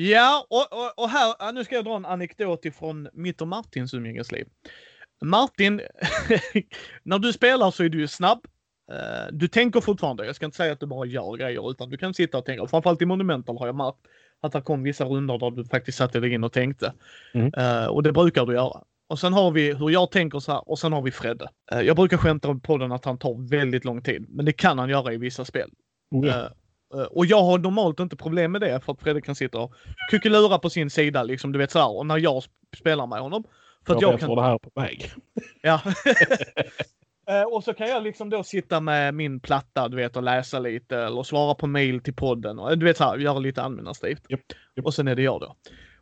Ja, 0.02 0.48
och, 0.50 0.68
och, 0.72 1.04
och, 1.04 1.10
här, 1.10 1.52
nu 1.52 1.64
ska 1.64 1.76
jag 1.76 1.86
dra 1.86 1.96
en 1.96 2.06
anekdot 2.06 2.66
ifrån 2.66 3.08
mitt 3.14 3.42
och 3.42 3.48
Martins 3.48 3.94
umgängesliv. 3.94 4.46
Martin, 5.22 5.82
när 7.04 7.20
du 7.20 7.34
spelar 7.34 7.72
så 7.72 7.84
är 7.84 7.90
du 7.90 8.08
snabb. 8.08 8.46
Uh, 8.92 9.32
du 9.32 9.48
tänker 9.48 9.82
fortfarande, 9.82 10.26
jag 10.26 10.36
ska 10.36 10.46
inte 10.46 10.58
säga 10.58 10.74
att 10.74 10.80
du 10.80 10.86
bara 10.86 11.06
gör 11.06 11.38
grejer, 11.38 11.72
utan 11.72 11.90
du 11.90 11.98
kan 11.98 12.14
sitta 12.14 12.38
och 12.38 12.46
tänka. 12.46 12.68
Framförallt 12.68 13.02
i 13.02 13.06
Monumental 13.06 13.58
har 13.58 13.66
jag 13.66 13.76
märkt 13.76 13.98
att 14.42 14.52
det 14.52 14.62
kom 14.62 14.84
vissa 14.84 15.06
rundor 15.06 15.40
där 15.40 15.52
du 15.52 15.66
faktiskt 15.66 15.98
satte 15.98 16.20
dig 16.20 16.34
in 16.34 16.44
och 16.44 16.54
tänkte. 16.54 16.94
Mm. 17.34 17.52
Uh, 17.58 17.86
och 17.86 18.04
det 18.04 18.12
brukar 18.12 18.46
du 18.46 18.54
göra. 18.54 18.84
Och 19.10 19.20
sen 19.20 19.34
har 19.34 19.52
vi 19.52 19.74
hur 19.74 19.90
jag 19.90 20.12
tänker 20.12 20.40
så 20.40 20.52
här 20.52 20.70
och 20.70 20.80
sen 20.80 20.94
har 20.94 21.02
vi 21.02 21.12
Fredde. 21.12 21.50
Uh, 21.74 21.82
jag 21.82 21.96
brukar 21.96 22.18
skämta 22.18 22.56
på 22.56 22.78
den 22.78 22.92
att 22.92 23.06
han 23.06 23.18
tar 23.18 23.50
väldigt 23.50 23.86
lång 23.86 24.02
tid, 24.02 24.26
men 24.30 24.46
det 24.46 24.54
kan 24.54 24.80
han 24.80 24.90
göra 24.90 25.14
i 25.14 25.18
vissa 25.18 25.46
spel. 25.46 25.70
Eh, 26.26 26.46
och 26.92 27.26
jag 27.26 27.44
har 27.44 27.58
normalt 27.58 28.00
inte 28.00 28.16
problem 28.16 28.52
med 28.52 28.62
det 28.62 28.80
för 28.86 28.94
att 28.94 29.02
Fredrik 29.02 29.26
kan 29.26 29.36
sitta 29.36 29.60
och 29.60 29.74
kuckelura 30.10 30.60
på 30.60 30.70
sin 30.70 30.90
sida 30.90 31.24
liksom, 31.24 31.52
du 31.52 31.60
vet 31.60 31.72
såhär. 31.72 31.98
Och 31.98 32.06
när 32.06 32.18
jag 32.18 32.44
spelar 32.78 33.08
med 33.08 33.20
honom. 33.20 33.44
För 33.86 33.96
att 33.96 34.02
jag, 34.02 34.14
jag 34.14 34.20
kan... 34.20 34.36
det 34.36 34.42
här 34.42 34.58
på 34.58 34.82
väg. 34.82 35.12
Ja. 35.62 35.82
Eh, 37.28 37.44
och 37.44 37.64
så 37.64 37.74
kan 37.74 37.88
jag 37.88 38.04
liksom 38.04 38.30
då 38.30 38.44
sitta 38.44 38.80
med 38.80 39.14
min 39.14 39.40
platta, 39.40 39.88
du 39.88 39.98
vet, 39.98 40.16
och 40.16 40.24
läsa 40.24 40.60
lite 40.60 40.98
eller 40.98 41.24
svara 41.24 41.56
på 41.56 41.68
mail 41.68 42.00
till 42.00 42.14
podden 42.14 42.60
och 42.60 42.78
du 42.78 42.86
vet 42.86 42.98
så 42.98 43.04
här, 43.04 43.18
göra 43.18 43.40
lite 43.40 43.64
administrativt. 43.64 44.22
Yep, 44.30 44.40
yep. 44.76 44.86
Och 44.86 44.94
sen 44.94 45.08
är 45.08 45.16
det 45.16 45.22
jag 45.22 45.40
då. 45.40 45.56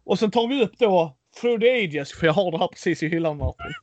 Och 0.03 0.19
sen 0.19 0.31
tar 0.31 0.47
vi 0.47 0.63
upp 0.63 0.77
då 0.77 1.17
Through 1.41 1.59
the 1.59 1.69
Ages, 1.69 2.11
för 2.11 2.25
jag 2.25 2.33
har 2.33 2.51
det 2.51 2.57
här 2.57 2.67
precis 2.67 3.03
i 3.03 3.07
hyllan 3.07 3.37
Martin. 3.37 3.73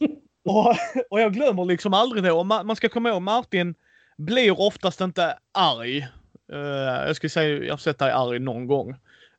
och, 0.44 0.74
och 1.10 1.20
jag 1.20 1.32
glömmer 1.32 1.64
liksom 1.64 1.94
aldrig. 1.94 2.34
Och 2.34 2.46
man 2.46 2.76
ska 2.76 2.88
komma 2.88 3.08
ihåg, 3.08 3.22
Martin 3.22 3.74
blir 4.18 4.60
oftast 4.60 5.00
inte 5.00 5.38
arg 5.54 6.06
jag 6.48 7.16
skulle 7.16 7.30
säga, 7.30 7.64
jag 7.64 7.72
har 7.72 7.78
sett 7.78 7.98
dig 7.98 8.10
arg 8.10 8.38
någon 8.38 8.66
gång. 8.66 8.94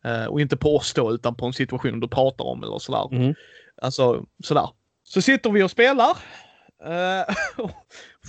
Uh, 0.05 0.25
och 0.25 0.41
inte 0.41 0.57
på 0.57 0.75
oss 0.75 0.93
då, 0.93 1.13
utan 1.13 1.35
på 1.35 1.45
en 1.45 1.53
situation 1.53 1.99
du 1.99 2.07
pratar 2.07 2.45
om 2.45 2.63
eller 2.63 2.79
sådär. 2.79 3.15
Mm. 3.15 3.35
Alltså 3.81 4.25
sådär. 4.43 4.69
Så 5.03 5.21
sitter 5.21 5.49
vi 5.49 5.63
och 5.63 5.71
spelar. 5.71 6.09
Uh, 6.85 7.35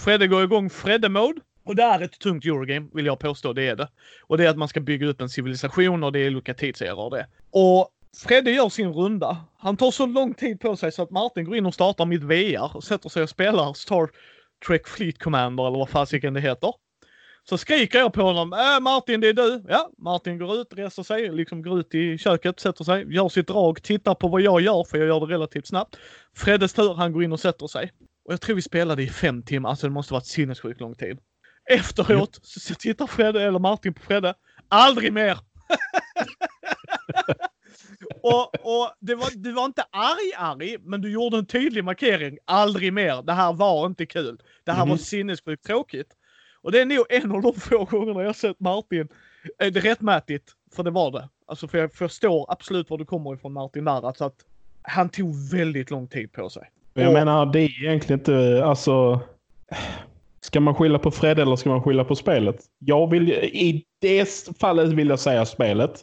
Fredde 0.05 0.27
går 0.27 0.45
igång 0.45 0.71
Fredde-mode. 0.71 1.41
Och 1.65 1.77
det 1.77 1.83
är 1.83 2.01
ett 2.01 2.19
tungt 2.19 2.45
Eurogame, 2.45 2.89
vill 2.95 3.07
jag 3.07 3.19
påstå. 3.19 3.53
Det 3.53 3.69
är 3.69 3.77
det. 3.77 3.89
Och 4.23 4.39
det 4.39 4.45
är 4.45 4.51
att 4.51 4.59
man 4.59 4.69
ska 4.69 4.81
bygga 4.81 5.07
upp 5.07 5.21
en 5.21 5.29
civilisation 5.29 6.05
och 6.05 6.13
det 6.13 6.19
är 6.19 6.31
olika 6.31 6.55
tidserar 6.55 6.95
och 6.95 7.11
det. 7.11 7.27
Och 7.51 7.89
Fredde 8.17 8.51
gör 8.51 8.69
sin 8.69 8.93
runda. 8.93 9.37
Han 9.59 9.77
tar 9.77 9.91
så 9.91 10.07
lång 10.07 10.35
tid 10.35 10.61
på 10.61 10.77
sig 10.77 10.93
så 10.93 11.03
att 11.03 11.11
Martin 11.11 11.45
går 11.45 11.57
in 11.57 11.67
och 11.67 11.75
startar 11.75 12.07
mitt 12.07 12.23
VR 12.23 12.77
och 12.77 12.85
sätter 12.85 13.09
sig 13.09 13.23
och 13.23 13.31
spelar 13.31 13.73
Star 13.73 14.11
Trek 14.67 14.89
Fleet 14.89 15.19
Commander 15.19 15.67
eller 15.67 15.79
vad 15.79 15.89
fasiken 15.89 16.35
det 16.35 16.41
heter. 16.41 16.73
Så 17.49 17.59
skriker 17.59 17.99
jag 17.99 18.13
på 18.13 18.23
honom. 18.23 18.53
Äh, 18.53 18.81
Martin, 18.81 19.21
det 19.21 19.29
är 19.29 19.33
du. 19.33 19.65
Ja, 19.69 19.91
Martin 19.99 20.39
går 20.39 20.57
ut, 20.57 20.67
reser 20.71 21.03
sig, 21.03 21.33
liksom 21.33 21.63
går 21.63 21.81
ut 21.81 21.95
i 21.95 22.19
köket, 22.19 22.61
sätter 22.61 22.85
sig, 22.85 23.15
gör 23.15 23.29
sitt 23.29 23.47
drag, 23.47 23.83
tittar 23.83 24.15
på 24.15 24.29
vad 24.29 24.41
jag 24.41 24.61
gör, 24.61 24.85
för 24.85 24.99
jag 24.99 25.07
gör 25.07 25.27
det 25.27 25.35
relativt 25.35 25.67
snabbt. 25.67 25.97
Freddes 26.37 26.73
tur, 26.73 26.95
han 26.95 27.13
går 27.13 27.25
in 27.25 27.33
och 27.33 27.41
sätter 27.41 27.67
sig. 27.67 27.93
Och 28.25 28.33
jag 28.33 28.41
tror 28.41 28.57
vi 28.57 28.63
spelade 28.63 29.03
i 29.03 29.09
fem 29.09 29.43
timmar, 29.43 29.71
alltså 29.71 29.87
det 29.87 29.93
måste 29.93 30.13
varit 30.13 30.27
sinnessjukt 30.27 30.81
lång 30.81 30.95
tid. 30.95 31.19
Efteråt 31.71 32.39
så 32.43 32.75
tittar 32.75 33.07
Fredde, 33.07 33.43
eller 33.43 33.59
Martin 33.59 33.95
på 33.95 34.03
Fredde. 34.03 34.35
Aldrig 34.69 35.13
mer! 35.13 35.39
och, 38.23 38.55
och 38.55 38.93
det 39.01 39.15
var, 39.15 39.29
du 39.35 39.53
var 39.53 39.65
inte 39.65 39.83
arg 39.91 40.33
arg, 40.37 40.77
men 40.81 41.01
du 41.01 41.13
gjorde 41.13 41.39
en 41.39 41.47
tydlig 41.47 41.85
markering. 41.85 42.39
Aldrig 42.45 42.93
mer. 42.93 43.23
Det 43.23 43.33
här 43.33 43.53
var 43.53 43.87
inte 43.87 44.07
kul. 44.07 44.39
Det 44.65 44.73
här 44.73 44.83
mm. 44.83 44.89
var 44.89 44.97
sinnessjukt 44.97 45.65
tråkigt. 45.67 46.15
Och 46.63 46.73
det 46.73 46.81
är 46.81 46.87
nog 46.87 47.07
en 47.09 47.33
av 47.33 47.43
de 47.43 47.55
få 47.55 47.85
gångerna 47.85 48.23
jag 48.23 48.37
sett 48.37 48.61
Martin, 48.61 49.09
är 49.59 49.71
det 49.71 49.81
rättmätigt, 49.81 50.53
för 50.75 50.83
det 50.83 50.91
var 50.91 51.11
det. 51.11 51.29
Alltså 51.47 51.69
för 51.69 51.79
jag 51.79 51.93
förstår 51.93 52.47
absolut 52.49 52.91
var 52.91 52.99
du 52.99 53.05
kommer 53.05 53.35
ifrån 53.35 53.53
Martin 53.53 53.85
där, 53.85 54.07
alltså 54.07 54.25
att 54.25 54.37
han 54.83 55.09
tog 55.09 55.51
väldigt 55.51 55.91
lång 55.91 56.09
tid 56.09 56.33
på 56.33 56.51
sig. 56.51 56.63
Jag 56.95 57.09
och... 57.09 57.13
menar, 57.13 57.47
det 57.47 57.61
är 57.61 57.85
egentligen 57.85 58.21
inte, 58.21 58.65
alltså... 58.65 59.21
Ska 60.41 60.61
man 60.61 60.75
skylla 60.75 60.99
på 60.99 61.11
Fred 61.11 61.39
eller 61.39 61.57
ska 61.57 61.71
man 61.71 61.83
skylla 61.83 62.05
på 62.05 62.17
spelet? 62.17 62.57
Jag 62.79 63.11
vill, 63.11 63.29
i 63.33 63.85
det 63.99 64.51
fallet 64.61 64.89
vill 64.89 65.09
jag 65.09 65.19
säga 65.19 65.47
spelet. 65.47 66.01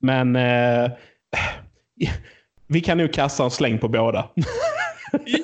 Men 0.00 0.36
eh, 0.36 0.90
vi 2.66 2.80
kan 2.80 2.98
nog 2.98 3.12
kasta 3.12 3.44
en 3.44 3.50
släng 3.50 3.78
på 3.78 3.88
båda. 3.88 4.28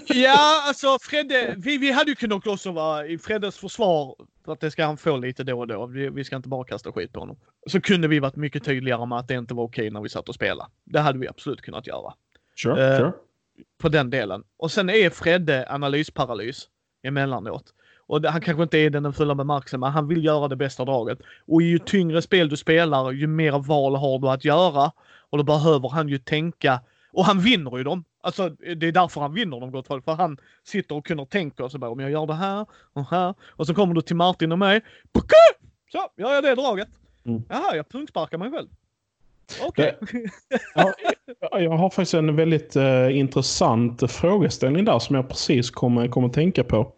ja, 0.06 0.62
alltså 0.66 0.98
Fredde, 1.00 1.54
vi, 1.58 1.78
vi 1.78 1.92
hade 1.92 2.10
ju 2.10 2.14
kunnat 2.14 2.46
också 2.46 2.72
vara 2.72 3.06
i 3.06 3.18
Freddes 3.18 3.56
försvar, 3.56 4.16
för 4.44 4.52
att 4.52 4.60
det 4.60 4.70
ska 4.70 4.84
han 4.84 4.96
få 4.96 5.16
lite 5.16 5.44
då 5.44 5.58
och 5.58 5.66
då. 5.66 5.86
Vi, 5.86 6.08
vi 6.08 6.24
ska 6.24 6.36
inte 6.36 6.48
bara 6.48 6.64
kasta 6.64 6.92
skit 6.92 7.12
på 7.12 7.20
honom. 7.20 7.36
Så 7.66 7.80
kunde 7.80 8.08
vi 8.08 8.18
varit 8.18 8.36
mycket 8.36 8.64
tydligare 8.64 9.06
med 9.06 9.18
att 9.18 9.28
det 9.28 9.34
inte 9.34 9.54
var 9.54 9.64
okej 9.64 9.90
när 9.90 10.00
vi 10.00 10.08
satt 10.08 10.28
och 10.28 10.34
spelade. 10.34 10.70
Det 10.84 11.00
hade 11.00 11.18
vi 11.18 11.28
absolut 11.28 11.60
kunnat 11.60 11.86
göra. 11.86 12.14
Sure, 12.62 12.92
eh, 12.92 12.98
sure. 12.98 13.12
På 13.78 13.88
den 13.88 14.10
delen. 14.10 14.44
Och 14.56 14.70
sen 14.70 14.90
är 14.90 15.10
Fredde 15.10 15.66
analysparalys 15.70 16.68
emellanåt. 17.02 17.64
Och 18.06 18.24
han 18.24 18.40
kanske 18.40 18.62
inte 18.62 18.78
är 18.78 18.90
den 18.90 19.12
fulla 19.12 19.34
bemärkelsen, 19.34 19.80
men 19.80 19.90
han 19.90 20.08
vill 20.08 20.24
göra 20.24 20.48
det 20.48 20.56
bästa 20.56 20.84
draget. 20.84 21.18
Och 21.46 21.62
ju 21.62 21.78
tyngre 21.78 22.22
spel 22.22 22.48
du 22.48 22.56
spelar, 22.56 23.10
ju 23.10 23.26
mer 23.26 23.58
val 23.58 23.96
har 23.96 24.18
du 24.18 24.28
att 24.28 24.44
göra. 24.44 24.92
Och 25.30 25.38
då 25.38 25.44
behöver 25.44 25.88
han 25.88 26.08
ju 26.08 26.18
tänka 26.18 26.80
och 27.12 27.24
han 27.24 27.40
vinner 27.40 27.78
ju 27.78 27.84
dem. 27.84 28.04
Alltså 28.24 28.48
det 28.48 28.86
är 28.86 28.92
därför 28.92 29.20
han 29.20 29.34
vinner 29.34 29.60
dem 29.60 29.70
gott 29.70 29.86
folk. 29.86 30.04
För 30.04 30.12
han 30.12 30.36
sitter 30.64 30.94
och 30.94 31.06
kunna 31.06 31.26
tänka 31.26 31.64
och 31.64 31.70
så 31.70 31.78
bara 31.78 31.90
om 31.90 32.00
jag 32.00 32.10
gör 32.10 32.26
det 32.26 32.34
här 32.34 32.66
och 32.92 33.10
här. 33.10 33.34
Och 33.48 33.66
så 33.66 33.74
kommer 33.74 33.94
du 33.94 34.02
till 34.02 34.16
Martin 34.16 34.52
och 34.52 34.58
mig. 34.58 34.80
Så 35.92 36.08
gör 36.16 36.34
jag 36.34 36.44
det 36.44 36.54
draget. 36.54 36.88
Mm. 37.24 37.42
Jaha, 37.48 37.76
jag 37.76 37.88
punksparkar 37.88 38.38
mig 38.38 38.50
själv. 38.50 38.68
Okej. 39.62 39.98
Okay. 40.00 40.26
ja, 41.50 41.60
jag 41.60 41.70
har 41.70 41.90
faktiskt 41.90 42.14
en 42.14 42.36
väldigt 42.36 42.76
uh, 42.76 43.18
intressant 43.18 44.12
frågeställning 44.12 44.84
där 44.84 44.98
som 44.98 45.16
jag 45.16 45.28
precis 45.28 45.70
kommer, 45.70 46.08
kommer 46.08 46.28
tänka 46.28 46.64
på. 46.64 46.92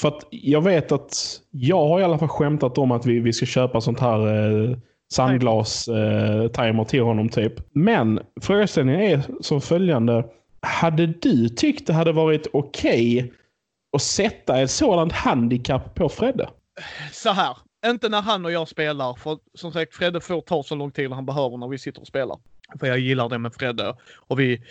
För 0.00 0.08
att 0.08 0.26
jag 0.30 0.62
vet 0.62 0.92
att 0.92 1.40
jag 1.50 1.88
har 1.88 2.00
i 2.00 2.04
alla 2.04 2.18
fall 2.18 2.28
skämtat 2.28 2.78
om 2.78 2.90
att 2.90 3.06
vi, 3.06 3.20
vi 3.20 3.32
ska 3.32 3.46
köpa 3.46 3.80
sånt 3.80 4.00
här 4.00 4.26
uh, 4.26 4.76
sandglas-timer 5.12 6.82
eh, 6.82 6.86
till 6.86 7.02
honom 7.02 7.28
typ. 7.28 7.52
Men 7.72 8.20
frågeställningen 8.40 9.00
är 9.00 9.22
som 9.40 9.60
följande. 9.60 10.24
Hade 10.64 11.06
du 11.06 11.48
tyckt 11.48 11.86
det 11.86 11.92
hade 11.92 12.12
varit 12.12 12.46
okej 12.52 13.18
okay 13.18 13.32
att 13.92 14.02
sätta 14.02 14.60
ett 14.60 14.70
sådant 14.70 15.12
handikapp 15.12 15.94
på 15.94 16.08
Fredde? 16.08 16.48
Så 17.12 17.30
här. 17.30 17.56
Inte 17.86 18.08
när 18.08 18.22
han 18.22 18.44
och 18.44 18.52
jag 18.52 18.68
spelar, 18.68 19.14
för 19.14 19.38
som 19.54 19.72
sagt 19.72 19.94
Fredde 19.94 20.20
får 20.20 20.40
ta 20.40 20.62
så 20.62 20.74
lång 20.74 20.90
tid 20.90 21.12
han 21.12 21.26
behöver 21.26 21.56
när 21.56 21.68
vi 21.68 21.78
sitter 21.78 22.00
och 22.00 22.06
spelar. 22.06 22.38
För 22.80 22.86
jag 22.86 22.98
gillar 22.98 23.28
det 23.28 23.38
med 23.38 23.54
Fredde. 23.54 23.96
Och 24.16 24.40
vi, 24.40 24.62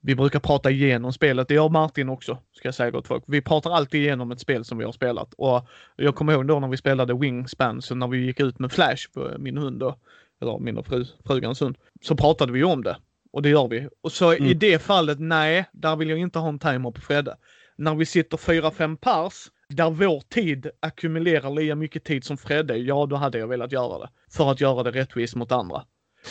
vi 0.00 0.14
brukar 0.14 0.40
prata 0.40 0.70
igenom 0.70 1.12
spelet. 1.12 1.48
Det 1.48 1.54
gör 1.54 1.68
Martin 1.68 2.08
också, 2.08 2.38
ska 2.52 2.68
jag 2.68 2.74
säga 2.74 2.90
gott 2.90 3.06
folk. 3.06 3.24
Vi 3.26 3.42
pratar 3.42 3.70
alltid 3.70 4.00
igenom 4.00 4.30
ett 4.30 4.40
spel 4.40 4.64
som 4.64 4.78
vi 4.78 4.84
har 4.84 4.92
spelat. 4.92 5.34
Och 5.34 5.68
jag 5.96 6.14
kommer 6.14 6.32
ihåg 6.32 6.46
då 6.46 6.60
när 6.60 6.68
vi 6.68 6.76
spelade 6.76 7.14
Wingspan, 7.14 7.82
så 7.82 7.94
när 7.94 8.08
vi 8.08 8.18
gick 8.18 8.40
ut 8.40 8.58
med 8.58 8.72
Flash, 8.72 9.08
min 9.38 9.58
hund 9.58 9.80
då, 9.80 9.96
eller 10.42 10.58
min 10.58 10.78
och 10.78 10.86
fru, 10.86 11.04
frugans 11.26 11.60
hund, 11.60 11.76
så 12.02 12.16
pratade 12.16 12.52
vi 12.52 12.64
om 12.64 12.82
det. 12.82 12.96
Och 13.32 13.42
det 13.42 13.48
gör 13.48 13.68
vi. 13.68 13.88
Och 14.02 14.12
så 14.12 14.32
Mm. 14.32 14.46
i 14.46 14.54
det 14.54 14.78
fallet, 14.82 15.18
nej, 15.20 15.66
där 15.72 15.96
vill 15.96 16.08
jag 16.10 16.18
inte 16.18 16.38
ha 16.38 16.48
en 16.48 16.58
timer 16.58 16.90
på 16.90 17.00
Fredde. 17.00 17.36
När 17.76 17.94
vi 17.94 18.06
sitter 18.06 18.36
4-5 18.36 18.96
pers, 18.96 19.34
där 19.68 19.90
vår 19.90 20.20
tid 20.20 20.70
ackumulerar 20.80 21.50
lika 21.50 21.74
mycket 21.74 22.04
tid 22.04 22.24
som 22.24 22.36
Fredde, 22.38 22.76
ja 22.76 23.06
då 23.06 23.16
hade 23.16 23.38
jag 23.38 23.48
velat 23.48 23.72
göra 23.72 23.98
det. 23.98 24.08
För 24.32 24.50
att 24.50 24.60
göra 24.60 24.82
det 24.82 24.90
rättvist 24.90 25.36
mot 25.36 25.52
andra. 25.52 25.84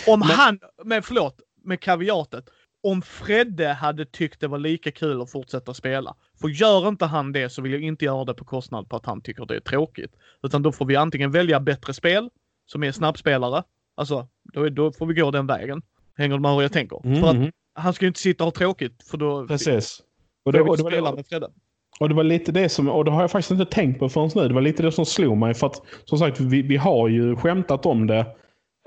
Om 0.07 0.19
Men- 0.19 0.29
han, 0.29 0.59
men 0.83 1.03
förlåt, 1.03 1.39
med 1.63 1.79
kaviatet. 1.81 2.45
Om 2.83 3.01
Fredde 3.01 3.67
hade 3.67 4.05
tyckt 4.05 4.39
det 4.41 4.47
var 4.47 4.57
lika 4.59 4.91
kul 4.91 5.21
att 5.21 5.31
fortsätta 5.31 5.73
spela. 5.73 6.15
För 6.41 6.47
gör 6.47 6.87
inte 6.87 7.05
han 7.05 7.31
det 7.31 7.49
så 7.49 7.61
vill 7.61 7.71
jag 7.73 7.81
inte 7.81 8.05
göra 8.05 8.25
det 8.25 8.33
på 8.33 8.45
kostnad 8.45 8.89
på 8.89 8.95
att 8.95 9.05
han 9.05 9.21
tycker 9.21 9.45
det 9.45 9.55
är 9.55 9.59
tråkigt. 9.59 10.11
Utan 10.43 10.61
då 10.63 10.71
får 10.71 10.85
vi 10.85 10.95
antingen 10.95 11.31
välja 11.31 11.59
bättre 11.59 11.93
spel, 11.93 12.29
som 12.65 12.83
är 12.83 12.91
snabbspelare. 12.91 13.63
Alltså, 13.95 14.27
då, 14.53 14.63
är- 14.63 14.69
då 14.69 14.91
får 14.91 15.05
vi 15.05 15.13
gå 15.13 15.31
den 15.31 15.47
vägen. 15.47 15.81
Hänger 16.19 16.35
du 16.35 16.41
med 16.41 16.51
hur 16.51 16.61
jag 16.61 16.71
tänker? 16.71 17.05
Mm, 17.05 17.21
För 17.21 17.27
att 17.27 17.35
mm. 17.35 17.51
han 17.75 17.93
ska 17.93 18.05
ju 18.05 18.07
inte 18.07 18.19
sitta 18.19 18.43
och 18.43 18.45
ha 18.47 18.51
tråkigt 18.51 19.03
för 19.11 19.17
då 19.17 19.47
Precis. 19.47 20.01
Och 20.45 20.53
det, 20.53 20.61
och, 20.61 20.77
det 20.77 20.83
spela 20.83 21.15
med 21.15 21.27
Fredde. 21.27 21.47
och 21.99 22.09
det 22.09 22.15
var 22.15 22.23
lite 22.23 22.51
det 22.51 22.69
som, 22.69 22.89
och 22.89 23.05
det 23.05 23.11
har 23.11 23.21
jag 23.21 23.31
faktiskt 23.31 23.51
inte 23.51 23.65
tänkt 23.65 23.99
på 23.99 24.09
förrän 24.09 24.29
nu. 24.35 24.47
Det 24.47 24.53
var 24.53 24.61
lite 24.61 24.83
det 24.83 24.91
som 24.91 25.05
slog 25.05 25.37
mig. 25.37 25.53
För 25.53 25.67
att 25.67 25.81
som 26.05 26.17
sagt, 26.17 26.39
vi, 26.39 26.61
vi 26.61 26.77
har 26.77 27.07
ju 27.07 27.35
skämtat 27.35 27.85
om 27.85 28.07
det. 28.07 28.25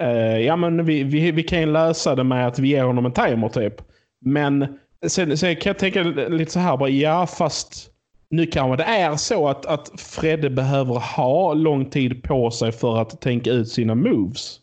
Eh, 0.00 0.38
ja, 0.38 0.56
men 0.56 0.84
vi, 0.84 1.02
vi, 1.02 1.30
vi 1.30 1.42
kan 1.42 1.60
ju 1.60 1.66
lösa 1.66 2.14
det 2.14 2.24
med 2.24 2.46
att 2.46 2.58
vi 2.58 2.68
ger 2.68 2.84
honom 2.84 3.06
en 3.06 3.12
timer 3.12 3.48
typ. 3.48 3.74
Men 4.20 4.78
sen, 5.06 5.38
sen 5.38 5.56
kan 5.56 5.70
jag 5.70 5.78
tänka 5.78 6.02
lite 6.02 6.52
så 6.52 6.58
här 6.58 6.76
bara, 6.76 6.88
ja 6.88 7.26
fast 7.26 7.90
nu 8.30 8.46
kanske 8.46 8.76
det 8.76 8.88
är 8.88 9.16
så 9.16 9.48
att, 9.48 9.66
att 9.66 10.00
Fredde 10.00 10.50
behöver 10.50 10.94
ha 10.94 11.54
lång 11.54 11.90
tid 11.90 12.22
på 12.22 12.50
sig 12.50 12.72
för 12.72 12.98
att 13.00 13.20
tänka 13.20 13.50
ut 13.50 13.68
sina 13.68 13.94
moves. 13.94 14.58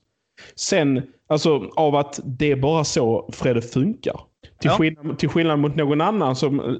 Sen, 0.55 1.01
alltså 1.29 1.69
av 1.75 1.95
att 1.95 2.19
det 2.23 2.51
är 2.51 2.55
bara 2.55 2.83
så 2.83 3.29
Fredde 3.33 3.61
funkar. 3.61 4.19
Till, 4.59 4.69
Ja. 4.71 4.77
skillnad, 4.77 5.17
till 5.19 5.29
skillnad 5.29 5.59
mot 5.59 5.75
någon 5.75 6.01
annan 6.01 6.35
som 6.35 6.79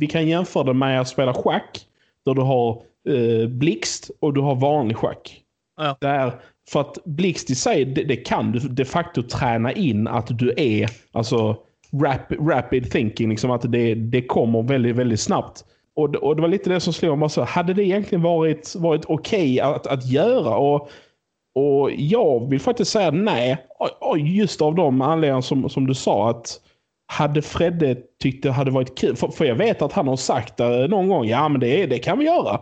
vi 0.00 0.06
kan 0.06 0.26
jämföra 0.28 0.64
det 0.64 0.74
med 0.74 1.00
att 1.00 1.08
spela 1.08 1.34
schack. 1.34 1.80
Där 2.24 2.34
du 2.34 2.40
har 2.42 2.82
eh, 3.08 3.48
blixt 3.48 4.10
och 4.20 4.34
du 4.34 4.40
har 4.40 4.54
vanlig 4.54 4.96
schack. 4.96 5.40
Ja. 5.80 5.96
Där, 6.00 6.32
för 6.70 6.80
att 6.80 6.98
blixt 7.04 7.50
i 7.50 7.54
sig, 7.54 7.84
det, 7.84 8.04
det 8.04 8.16
kan 8.16 8.52
du 8.52 8.58
de 8.58 8.84
facto 8.84 9.22
träna 9.22 9.72
in 9.72 10.08
att 10.08 10.38
du 10.38 10.54
är 10.56 10.88
alltså 11.12 11.56
rap, 12.02 12.32
rapid 12.48 12.90
thinking. 12.90 13.30
Liksom 13.30 13.50
att 13.50 13.72
det, 13.72 13.94
det 13.94 14.22
kommer 14.22 14.62
väldigt, 14.62 14.96
väldigt 14.96 15.20
snabbt. 15.20 15.64
Och, 15.96 16.10
det- 16.10 16.18
och 16.18 16.36
det 16.36 16.42
var 16.42 16.48
lite 16.48 16.70
det 16.70 16.80
som 16.80 16.92
slog 16.92 17.18
mig. 17.18 17.28
Hade 17.46 17.74
det 17.74 17.84
egentligen 17.84 18.22
varit, 18.22 18.74
varit 18.78 19.04
okej 19.06 19.60
att, 19.60 19.86
att 19.86 20.06
göra? 20.10 20.56
Och, 20.56 20.90
och 21.58 21.90
jag 21.90 22.50
vill 22.50 22.60
faktiskt 22.60 22.90
säga 22.90 23.10
nej. 23.10 23.58
Just 24.16 24.62
av 24.62 24.74
de 24.74 25.02
anledningar 25.02 25.40
som, 25.40 25.68
som 25.68 25.86
du 25.86 25.94
sa. 25.94 26.30
att 26.30 26.60
hade 27.06 27.42
Fredde 27.42 27.96
tyckt 28.22 28.42
det 28.42 28.50
hade 28.50 28.70
varit 28.70 28.98
kul. 28.98 29.16
För, 29.16 29.28
för 29.28 29.44
jag 29.44 29.54
vet 29.54 29.82
att 29.82 29.92
han 29.92 30.08
har 30.08 30.16
sagt 30.16 30.56
det 30.56 30.88
någon 30.88 31.08
gång. 31.08 31.26
Ja, 31.26 31.48
men 31.48 31.60
det, 31.60 31.86
det 31.86 31.98
kan 31.98 32.18
vi 32.18 32.24
göra. 32.24 32.60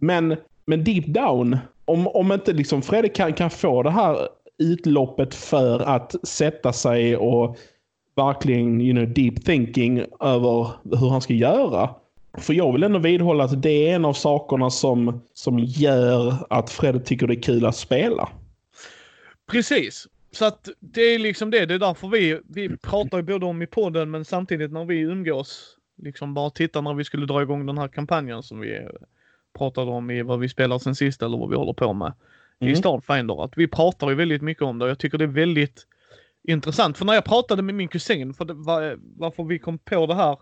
Men, 0.00 0.36
men 0.64 0.84
deep 0.84 1.06
down. 1.06 1.58
Om, 1.84 2.06
om 2.06 2.32
inte 2.32 2.52
liksom 2.52 2.82
Fredde 2.82 3.08
kan, 3.08 3.32
kan 3.32 3.50
få 3.50 3.82
det 3.82 3.90
här 3.90 4.28
utloppet 4.58 5.34
för 5.34 5.80
att 5.80 6.28
sätta 6.28 6.72
sig 6.72 7.16
och 7.16 7.56
verkligen 8.16 8.80
you 8.80 8.92
know, 8.92 9.14
deep 9.14 9.44
thinking 9.44 10.04
över 10.20 10.70
hur 10.96 11.08
han 11.08 11.20
ska 11.20 11.34
göra. 11.34 11.90
För 12.38 12.54
jag 12.54 12.72
vill 12.72 12.82
ändå 12.82 12.98
vidhålla 12.98 13.44
att 13.44 13.62
det 13.62 13.88
är 13.88 13.94
en 13.94 14.04
av 14.04 14.12
sakerna 14.12 14.70
som, 14.70 15.22
som 15.34 15.58
gör 15.58 16.46
att 16.50 16.70
Fredde 16.70 17.00
tycker 17.00 17.26
det 17.26 17.34
är 17.34 17.42
kul 17.42 17.66
att 17.66 17.76
spela. 17.76 18.28
Precis. 19.50 20.06
Så 20.32 20.44
att 20.44 20.68
det 20.80 21.00
är 21.00 21.18
liksom 21.18 21.50
det. 21.50 21.66
Det 21.66 21.74
är 21.74 21.78
därför 21.78 22.08
vi, 22.08 22.40
vi 22.48 22.76
pratar 22.76 23.18
ju 23.18 23.22
både 23.22 23.46
om 23.46 23.62
i 23.62 23.66
podden 23.66 24.10
men 24.10 24.24
samtidigt 24.24 24.72
när 24.72 24.84
vi 24.84 24.98
umgås. 24.98 25.76
Liksom 26.02 26.34
bara 26.34 26.50
titta 26.50 26.80
när 26.80 26.94
vi 26.94 27.04
skulle 27.04 27.26
dra 27.26 27.42
igång 27.42 27.66
den 27.66 27.78
här 27.78 27.88
kampanjen 27.88 28.42
som 28.42 28.60
vi 28.60 28.80
pratade 29.58 29.90
om 29.90 30.10
i 30.10 30.22
vad 30.22 30.40
vi 30.40 30.48
spelar 30.48 30.78
sen 30.78 30.94
sist 30.94 31.22
eller 31.22 31.38
vad 31.38 31.50
vi 31.50 31.56
håller 31.56 31.72
på 31.72 31.92
med 31.92 32.12
i 32.60 32.64
Mm. 32.64 32.76
Starfinder. 32.76 33.44
Att 33.44 33.52
vi 33.56 33.68
pratar 33.68 34.08
ju 34.08 34.14
väldigt 34.14 34.42
mycket 34.42 34.62
om 34.62 34.78
det 34.78 34.84
och 34.84 34.90
jag 34.90 34.98
tycker 34.98 35.18
det 35.18 35.24
är 35.24 35.28
väldigt 35.28 35.86
intressant. 36.48 36.98
För 36.98 37.04
när 37.04 37.14
jag 37.14 37.24
pratade 37.24 37.62
med 37.62 37.74
min 37.74 37.88
kusin, 37.88 38.34
för 38.34 38.44
det 38.44 38.54
var, 38.54 38.98
varför 39.16 39.44
vi 39.44 39.58
kom 39.58 39.78
på 39.78 40.06
det 40.06 40.14
här 40.14 40.38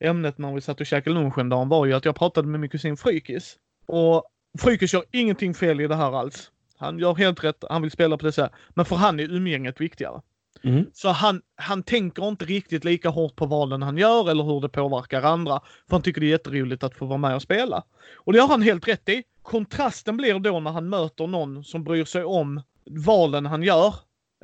ämnet 0.00 0.38
när 0.38 0.54
vi 0.54 0.60
satt 0.60 0.80
och 0.80 0.86
käkade 0.86 1.14
lunch 1.14 1.38
en 1.38 1.48
dag 1.48 1.68
var 1.68 1.86
ju 1.86 1.92
att 1.92 2.04
jag 2.04 2.16
pratade 2.16 2.48
med 2.48 2.60
min 2.60 2.70
kusin 2.70 2.96
Frykis. 2.96 3.56
Och 3.86 4.24
Frykis 4.58 4.92
gör 4.92 5.04
ingenting 5.12 5.54
fel 5.54 5.80
i 5.80 5.86
det 5.86 5.96
här 5.96 6.18
alls. 6.18 6.50
Han 6.76 6.98
gör 6.98 7.14
helt 7.14 7.44
rätt, 7.44 7.64
han 7.70 7.82
vill 7.82 7.90
spela 7.90 8.18
på 8.18 8.26
det 8.26 8.32
sättet. 8.32 8.58
Men 8.68 8.84
för 8.84 8.96
han 8.96 9.20
är 9.20 9.32
umgänget 9.32 9.80
viktigare. 9.80 10.20
Mm. 10.64 10.86
Så 10.92 11.08
han, 11.08 11.42
han 11.56 11.82
tänker 11.82 12.28
inte 12.28 12.44
riktigt 12.44 12.84
lika 12.84 13.08
hårt 13.08 13.36
på 13.36 13.46
valen 13.46 13.82
han 13.82 13.98
gör 13.98 14.30
eller 14.30 14.44
hur 14.44 14.60
det 14.60 14.68
påverkar 14.68 15.22
andra. 15.22 15.60
För 15.88 15.96
han 15.96 16.02
tycker 16.02 16.20
det 16.20 16.26
är 16.26 16.30
jätteroligt 16.30 16.82
att 16.82 16.94
få 16.94 17.06
vara 17.06 17.18
med 17.18 17.34
och 17.34 17.42
spela. 17.42 17.82
Och 18.14 18.32
det 18.32 18.38
har 18.38 18.48
han 18.48 18.62
helt 18.62 18.88
rätt 18.88 19.08
i. 19.08 19.22
Kontrasten 19.42 20.16
blir 20.16 20.38
då 20.38 20.60
när 20.60 20.70
han 20.70 20.88
möter 20.88 21.26
någon 21.26 21.64
som 21.64 21.84
bryr 21.84 22.04
sig 22.04 22.24
om 22.24 22.62
valen 22.90 23.46
han 23.46 23.62
gör, 23.62 23.94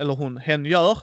eller 0.00 0.14
hon, 0.14 0.36
hen 0.36 0.64
gör, 0.64 0.98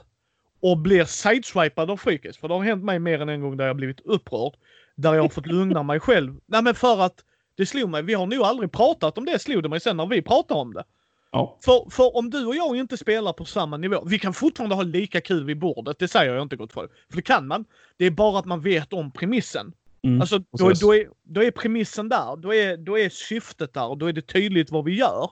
och 0.62 0.78
blir 0.78 1.04
sideswipad 1.04 1.90
av 1.90 1.96
Frykis. 1.96 2.36
För 2.36 2.48
det 2.48 2.54
har 2.54 2.62
hänt 2.62 2.84
mig 2.84 2.98
mer 2.98 3.22
än 3.22 3.28
en 3.28 3.40
gång 3.40 3.56
där 3.56 3.66
jag 3.66 3.76
blivit 3.76 4.00
upprörd. 4.00 4.52
Där 4.94 5.14
jag 5.14 5.22
har 5.22 5.28
fått 5.28 5.46
lugna 5.46 5.82
mig 5.82 6.00
själv. 6.00 6.36
Nej 6.46 6.62
men 6.62 6.74
för 6.74 7.00
att 7.00 7.24
det 7.56 7.66
slog 7.66 7.90
mig, 7.90 8.02
vi 8.02 8.14
har 8.14 8.26
nog 8.26 8.42
aldrig 8.42 8.72
pratat 8.72 9.18
om 9.18 9.24
det, 9.24 9.38
slog 9.38 9.62
det 9.62 9.68
mig 9.68 9.80
sen 9.80 9.96
när 9.96 10.06
vi 10.06 10.22
pratade 10.22 10.60
om 10.60 10.74
det. 10.74 10.84
Ja. 11.32 11.58
För, 11.64 11.90
för 11.90 12.16
om 12.16 12.30
du 12.30 12.46
och 12.46 12.56
jag 12.56 12.76
inte 12.76 12.96
spelar 12.96 13.32
på 13.32 13.44
samma 13.44 13.76
nivå, 13.76 14.04
vi 14.06 14.18
kan 14.18 14.34
fortfarande 14.34 14.74
ha 14.74 14.82
lika 14.82 15.20
kul 15.20 15.44
vid 15.44 15.58
bordet, 15.58 15.98
det 15.98 16.08
säger 16.08 16.34
jag 16.34 16.42
inte 16.42 16.56
gott 16.56 16.72
för. 16.72 16.88
För 17.08 17.16
det 17.16 17.22
kan 17.22 17.46
man. 17.46 17.64
Det 17.96 18.06
är 18.06 18.10
bara 18.10 18.38
att 18.38 18.44
man 18.44 18.60
vet 18.60 18.92
om 18.92 19.10
premissen. 19.10 19.72
Mm. 20.02 20.20
Alltså 20.20 20.38
då, 20.38 20.72
då, 20.80 20.94
är, 20.94 21.08
då 21.22 21.42
är 21.42 21.50
premissen 21.50 22.08
där, 22.08 22.36
då 22.36 22.54
är, 22.54 22.76
då 22.76 22.98
är 22.98 23.08
syftet 23.08 23.74
där 23.74 23.96
då 23.96 24.06
är 24.06 24.12
det 24.12 24.22
tydligt 24.22 24.70
vad 24.70 24.84
vi 24.84 24.98
gör. 24.98 25.30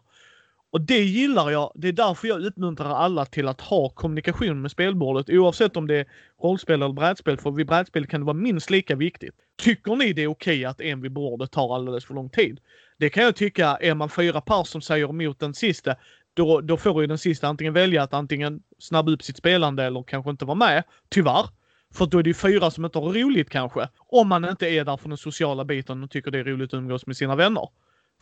Och 0.72 0.80
det 0.80 1.02
gillar 1.02 1.50
jag. 1.50 1.72
Det 1.74 1.88
är 1.88 1.92
därför 1.92 2.28
jag 2.28 2.44
uppmuntrar 2.44 2.90
alla 2.90 3.24
till 3.24 3.48
att 3.48 3.60
ha 3.60 3.88
kommunikation 3.88 4.62
med 4.62 4.70
spelbordet 4.70 5.30
oavsett 5.30 5.76
om 5.76 5.86
det 5.86 5.96
är 5.96 6.06
rollspel 6.42 6.82
eller 6.82 6.94
brädspel. 6.94 7.38
För 7.38 7.50
vid 7.50 7.66
brädspel 7.66 8.06
kan 8.06 8.20
det 8.20 8.26
vara 8.26 8.36
minst 8.36 8.70
lika 8.70 8.96
viktigt. 8.96 9.34
Tycker 9.62 9.96
ni 9.96 10.12
det 10.12 10.22
är 10.22 10.26
okej 10.26 10.64
att 10.64 10.80
en 10.80 11.00
vid 11.00 11.12
bordet 11.12 11.50
tar 11.50 11.74
alldeles 11.74 12.04
för 12.04 12.14
lång 12.14 12.30
tid? 12.30 12.60
Det 12.98 13.10
kan 13.10 13.24
jag 13.24 13.36
tycka, 13.36 13.78
är 13.80 13.94
man 13.94 14.08
fyra 14.08 14.40
par 14.40 14.64
som 14.64 14.80
säger 14.80 15.08
emot 15.08 15.38
den 15.38 15.54
sista, 15.54 15.96
då, 16.34 16.60
då 16.60 16.76
får 16.76 17.00
ju 17.00 17.06
den 17.06 17.18
sista 17.18 17.48
antingen 17.48 17.72
välja 17.72 18.02
att 18.02 18.14
antingen 18.14 18.62
snabba 18.78 19.12
upp 19.12 19.22
sitt 19.22 19.36
spelande 19.36 19.84
eller 19.84 20.02
kanske 20.02 20.30
inte 20.30 20.44
vara 20.44 20.54
med. 20.54 20.82
Tyvärr. 21.08 21.46
För 21.94 22.06
då 22.06 22.18
är 22.18 22.22
det 22.22 22.30
ju 22.30 22.34
fyra 22.34 22.70
som 22.70 22.84
inte 22.84 22.98
har 22.98 23.12
roligt 23.12 23.50
kanske. 23.50 23.88
Om 23.98 24.28
man 24.28 24.44
inte 24.44 24.68
är 24.68 24.84
där 24.84 24.96
för 24.96 25.08
den 25.08 25.18
sociala 25.18 25.64
biten 25.64 26.02
och 26.04 26.10
tycker 26.10 26.30
det 26.30 26.38
är 26.38 26.44
roligt 26.44 26.74
att 26.74 26.78
umgås 26.78 27.06
med 27.06 27.16
sina 27.16 27.36
vänner. 27.36 27.68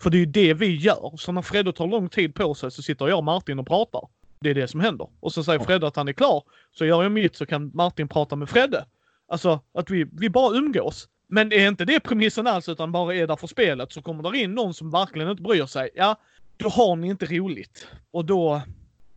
För 0.00 0.10
det 0.10 0.16
är 0.16 0.18
ju 0.18 0.26
det 0.26 0.54
vi 0.54 0.76
gör. 0.76 1.16
Så 1.16 1.32
när 1.32 1.42
Fredde 1.42 1.72
tar 1.72 1.86
lång 1.86 2.08
tid 2.08 2.34
på 2.34 2.54
sig 2.54 2.70
så 2.70 2.82
sitter 2.82 3.08
jag 3.08 3.18
och 3.18 3.24
Martin 3.24 3.58
och 3.58 3.66
pratar. 3.66 4.08
Det 4.40 4.50
är 4.50 4.54
det 4.54 4.68
som 4.68 4.80
händer. 4.80 5.08
Och 5.20 5.32
så 5.32 5.44
säger 5.44 5.58
Fredde 5.58 5.86
att 5.86 5.96
han 5.96 6.08
är 6.08 6.12
klar. 6.12 6.42
Så 6.72 6.84
gör 6.84 7.02
jag 7.02 7.12
mitt 7.12 7.36
så 7.36 7.46
kan 7.46 7.70
Martin 7.74 8.08
prata 8.08 8.36
med 8.36 8.48
Fredde. 8.48 8.84
Alltså 9.28 9.60
att 9.74 9.90
vi, 9.90 10.06
vi 10.12 10.30
bara 10.30 10.56
umgås. 10.56 11.08
Men 11.28 11.52
är 11.52 11.68
inte 11.68 11.84
det 11.84 12.00
premissen 12.00 12.46
alls 12.46 12.68
utan 12.68 12.92
bara 12.92 13.14
är 13.14 13.26
där 13.26 13.36
för 13.36 13.46
spelet 13.46 13.92
så 13.92 14.02
kommer 14.02 14.30
det 14.30 14.38
in 14.38 14.54
någon 14.54 14.74
som 14.74 14.90
verkligen 14.90 15.30
inte 15.30 15.42
bryr 15.42 15.66
sig. 15.66 15.90
Ja, 15.94 16.16
då 16.56 16.68
har 16.68 16.96
ni 16.96 17.08
inte 17.08 17.26
roligt. 17.26 17.86
Och 18.10 18.24
då, 18.24 18.62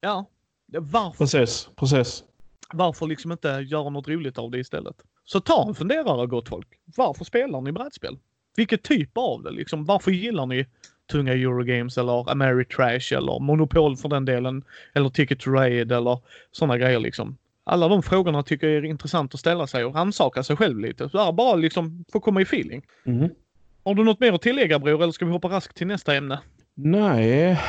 ja. 0.01 0.25
Varför, 0.73 1.17
Precis, 1.17 1.69
precis. 1.75 2.23
varför 2.73 3.07
liksom 3.07 3.32
inte 3.32 3.47
göra 3.49 3.89
något 3.89 4.07
roligt 4.07 4.38
av 4.38 4.51
det 4.51 4.59
istället? 4.59 4.95
Så 5.25 5.39
ta 5.39 5.67
en 5.67 5.75
funderare 5.75 6.27
gott 6.27 6.49
folk. 6.49 6.67
Varför 6.97 7.25
spelar 7.25 7.61
ni 7.61 7.71
brädspel? 7.71 8.17
Vilket 8.56 8.84
typ 8.84 9.18
av 9.18 9.43
det 9.43 9.52
liksom? 9.52 9.86
Varför 9.86 10.12
gillar 10.12 10.45
ni 10.45 10.66
tunga 11.12 11.34
Eurogames 11.34 11.97
eller 11.97 12.32
Ameritrash 12.32 13.14
eller 13.14 13.39
Monopol 13.39 13.97
för 13.97 14.10
den 14.10 14.26
delen? 14.26 14.64
Eller 14.93 15.10
Ticket 15.10 15.39
to 15.39 15.52
Raid 15.52 15.91
eller 15.91 16.20
sådana 16.52 16.78
grejer 16.78 16.99
liksom. 16.99 17.38
Alla 17.64 17.88
de 17.88 18.04
frågorna 18.04 18.43
tycker 18.43 18.68
jag 18.68 18.78
är 18.78 18.86
intressant 18.86 19.34
att 19.34 19.39
ställa 19.39 19.68
sig 19.68 19.86
och 19.86 19.95
rannsaka 19.95 20.43
sig 20.43 20.56
själv 20.56 20.80
lite. 20.80 21.10
Så 21.10 21.18
här, 21.18 21.32
bara 21.32 21.56
liksom 21.56 22.06
få 22.12 22.20
komma 22.20 22.41
i 22.41 22.43
feeling. 22.43 22.82
Mm. 23.06 23.30
Har 23.84 23.95
du 23.95 24.04
något 24.04 24.20
mer 24.20 24.34
att 24.34 24.41
tillägga 24.41 24.80
bror 24.80 25.04
eller 25.04 25.12
ska 25.12 25.26
vi 25.26 25.32
hoppa 25.32 25.47
raskt 25.47 25.78
till 25.78 25.88
nästa 25.88 26.16
ämne? 26.16 26.39
Nej, 26.74 27.60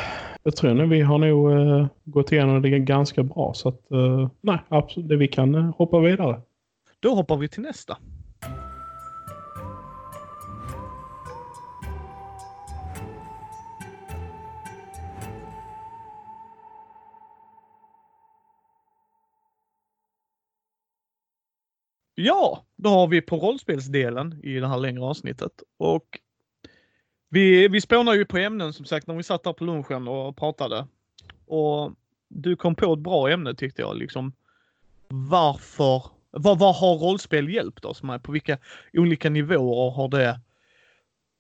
jag 0.42 0.56
tror 0.56 0.74
nog 0.74 0.88
vi 0.88 1.00
har 1.00 1.18
nog 1.18 1.52
uh, 1.52 1.86
gått 2.04 2.32
igenom 2.32 2.62
det 2.62 2.78
ganska 2.78 3.22
bra. 3.22 3.52
Så 3.54 3.68
att, 3.68 3.90
eh, 3.90 4.28
nej, 4.40 4.58
absolut, 4.68 5.20
vi 5.20 5.28
kan 5.28 5.54
eh, 5.54 5.76
hoppa 5.76 6.00
vidare. 6.00 6.40
Då 7.00 7.14
hoppar 7.14 7.36
vi 7.36 7.48
till 7.48 7.62
nästa. 7.62 7.96
Ja, 22.14 22.64
då 22.76 22.88
har 22.88 23.06
vi 23.06 23.20
på 23.20 23.36
rollspelsdelen 23.36 24.40
i 24.42 24.54
det 24.54 24.68
här 24.68 24.78
längre 24.78 25.02
avsnittet. 25.02 25.62
Och 25.76 26.18
vi, 27.28 27.68
vi 27.68 27.80
spånar 27.80 28.14
ju 28.14 28.24
på 28.24 28.38
ämnen 28.38 28.72
som 28.72 28.84
sagt 28.84 29.06
när 29.06 29.14
vi 29.14 29.22
satt 29.22 29.44
där 29.44 29.52
på 29.52 29.64
lunchen 29.64 30.08
och 30.08 30.36
pratade. 30.36 30.86
Och 31.46 31.92
du 32.28 32.56
kom 32.56 32.74
på 32.74 32.92
ett 32.92 32.98
bra 32.98 33.30
ämne 33.30 33.54
tyckte 33.54 33.82
jag. 33.82 33.96
Liksom, 33.96 34.32
varför, 35.08 36.02
vad, 36.30 36.58
vad 36.58 36.76
har 36.76 36.94
rollspel 36.94 37.48
hjälpt 37.54 37.84
oss 37.84 38.02
med? 38.02 38.22
På 38.22 38.32
vilka 38.32 38.58
olika 38.92 39.30
nivåer 39.30 39.90
har 39.90 40.08
det 40.08 40.40